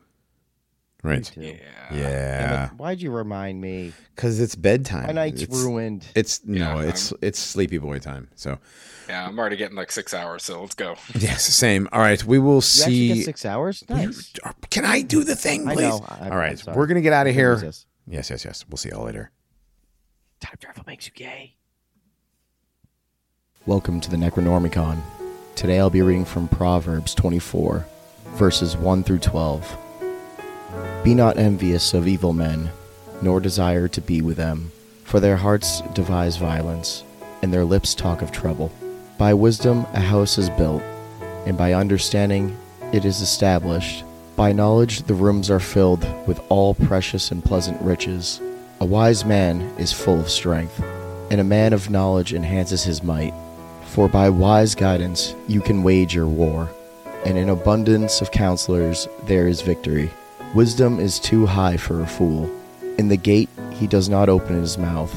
Right. 1.06 1.32
Yeah. 1.38 1.54
Yeah. 1.94 2.66
it, 2.66 2.74
Why'd 2.78 3.00
you 3.00 3.12
remind 3.12 3.62
me? 3.62 3.94
Because 4.16 4.40
it's 4.40 4.56
bedtime. 4.56 5.06
My 5.06 5.12
night's 5.14 5.44
it's, 5.44 5.56
ruined. 5.56 6.04
It's 6.16 6.44
no, 6.44 6.80
Yeah, 6.82 6.88
it's 6.90 7.14
it's 7.22 7.38
sleepy 7.38 7.78
boy 7.78 8.00
time. 8.00 8.28
So 8.36 8.58
Yeah, 9.08 9.28
I'm 9.28 9.38
already 9.38 9.56
getting 9.56 9.76
like 9.78 9.92
six 9.92 10.16
hours, 10.16 10.44
so 10.44 10.62
let's 10.62 10.74
go. 10.74 10.96
yes, 11.16 11.44
same. 11.46 11.88
All 11.92 12.00
right, 12.00 12.24
we 12.24 12.40
will 12.40 12.56
You 12.56 12.62
see. 12.62 13.14
get 13.14 13.26
six 13.26 13.46
hours? 13.46 13.84
Nice. 13.88 14.34
Uh, 14.44 14.54
can 14.72 14.84
I 14.84 15.02
do 15.04 15.24
the 15.24 15.36
thing, 15.36 15.66
please? 15.68 15.82
know. 15.82 16.04
I- 16.08 16.16
all 16.26 16.32
I'm 16.32 16.38
right, 16.40 16.58
sorry. 16.58 16.76
we're 16.76 16.88
gonna 16.88 17.02
get 17.02 17.14
out 17.14 17.28
of 17.28 17.36
here. 17.36 17.54
resist. 17.54 17.86
Yes, 18.08 18.32
yes, 18.32 18.44
yes. 18.44 18.66
We'll 18.68 18.78
see 18.78 18.90
y'all 18.90 19.06
later. 19.06 19.30
Time 20.40 20.56
travel 20.60 20.84
makes 20.88 21.06
you 21.06 21.14
gay. 21.14 21.56
Welcome 23.68 24.02
to 24.02 24.10
the 24.10 24.18
Necronormiecon. 24.18 25.02
Today 25.56 25.80
I'll 25.80 25.90
be 25.92 26.02
reading 26.02 26.26
from 26.26 26.48
Proverbs 26.48 27.14
24, 27.14 27.86
verses 28.36 28.76
1 28.76 29.04
through 29.04 29.20
12. 29.20 29.78
Be 31.04 31.14
not 31.14 31.38
envious 31.38 31.94
of 31.94 32.08
evil 32.08 32.34
men, 32.34 32.72
nor 33.22 33.40
desire 33.40 33.88
to 33.88 34.02
be 34.02 34.22
with 34.22 34.38
them, 34.38 34.72
for 35.04 35.20
their 35.20 35.38
hearts 35.38 35.82
devise 35.94 36.38
violence, 36.38 37.04
and 37.42 37.54
their 37.54 37.66
lips 37.66 37.94
talk 37.94 38.22
of 38.22 38.32
trouble. 38.32 38.72
By 39.18 39.34
wisdom 39.34 39.86
a 39.94 40.00
house 40.00 40.38
is 40.38 40.50
built, 40.50 40.84
and 41.46 41.58
by 41.58 41.74
understanding 41.74 42.58
it 42.92 43.06
is 43.06 43.22
established. 43.22 44.04
By 44.36 44.52
knowledge 44.52 45.04
the 45.04 45.14
rooms 45.14 45.50
are 45.50 45.60
filled 45.60 46.06
with 46.28 46.42
all 46.50 46.74
precious 46.74 47.32
and 47.32 47.44
pleasant 47.44 47.82
riches. 47.82 48.42
A 48.82 48.86
wise 48.86 49.24
man 49.24 49.62
is 49.78 49.94
full 49.94 50.20
of 50.20 50.30
strength, 50.30 50.84
and 51.32 51.40
a 51.40 51.44
man 51.44 51.72
of 51.72 51.90
knowledge 51.90 52.34
enhances 52.34 52.84
his 52.84 53.04
might. 53.04 53.34
For 53.86 54.10
by 54.10 54.30
wise 54.30 54.76
guidance 54.76 55.36
you 55.48 55.62
can 55.62 55.84
wage 55.84 56.14
your 56.14 56.28
war, 56.28 56.70
and 57.26 57.38
in 57.38 57.50
abundance 57.50 58.22
of 58.22 58.32
counselors 58.32 59.08
there 59.26 59.48
is 59.48 59.62
victory. 59.62 60.12
Wisdom 60.56 61.02
is 61.02 61.20
too 61.20 61.46
high 61.46 61.76
for 61.76 62.00
a 62.00 62.08
fool. 62.08 62.50
In 62.98 63.10
the 63.10 63.18
gate 63.18 63.50
he 63.74 63.88
does 63.88 64.08
not 64.08 64.30
open 64.30 64.56
his 64.56 64.78
mouth. 64.78 65.12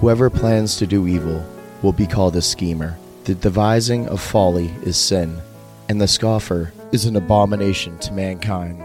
Whoever 0.00 0.28
plans 0.28 0.76
to 0.76 0.86
do 0.86 1.08
evil 1.08 1.42
will 1.80 1.94
be 1.94 2.06
called 2.06 2.36
a 2.36 2.42
schemer. 2.42 2.98
The 3.24 3.34
devising 3.34 4.06
of 4.08 4.20
folly 4.20 4.66
is 4.82 4.98
sin, 4.98 5.40
and 5.88 5.98
the 5.98 6.06
scoffer 6.06 6.74
is 6.92 7.06
an 7.06 7.16
abomination 7.16 7.98
to 8.00 8.12
mankind. 8.12 8.82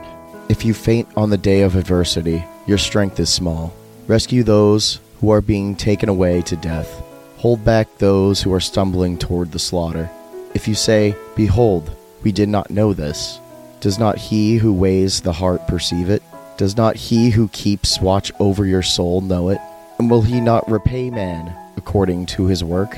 If 0.47 0.63
you 0.63 0.73
faint 0.73 1.09
on 1.17 1.29
the 1.29 1.37
day 1.37 1.63
of 1.63 1.75
adversity, 1.75 2.41
your 2.67 2.77
strength 2.77 3.19
is 3.19 3.29
small. 3.29 3.73
Rescue 4.07 4.43
those 4.43 5.01
who 5.19 5.29
are 5.29 5.41
being 5.41 5.75
taken 5.75 6.07
away 6.07 6.41
to 6.43 6.55
death. 6.55 7.03
Hold 7.35 7.65
back 7.65 7.97
those 7.97 8.41
who 8.41 8.53
are 8.53 8.61
stumbling 8.61 9.17
toward 9.17 9.51
the 9.51 9.59
slaughter. 9.59 10.09
If 10.53 10.69
you 10.69 10.73
say, 10.73 11.17
Behold, 11.35 11.91
we 12.23 12.31
did 12.31 12.47
not 12.47 12.71
know 12.71 12.93
this, 12.93 13.41
does 13.79 13.99
not 13.99 14.17
he 14.17 14.57
who 14.57 14.73
weighs 14.73 15.21
the 15.21 15.33
heart 15.33 15.67
perceive 15.67 16.09
it? 16.09 16.23
Does 16.57 16.75
not 16.75 16.95
he 16.95 17.29
who 17.29 17.47
keeps 17.49 18.01
watch 18.01 18.31
over 18.39 18.65
your 18.65 18.81
soul 18.81 19.21
know 19.21 19.49
it? 19.49 19.59
And 19.99 20.09
will 20.09 20.23
he 20.23 20.41
not 20.41 20.69
repay 20.69 21.09
man 21.09 21.55
according 21.75 22.25
to 22.27 22.47
his 22.47 22.63
work? 22.63 22.97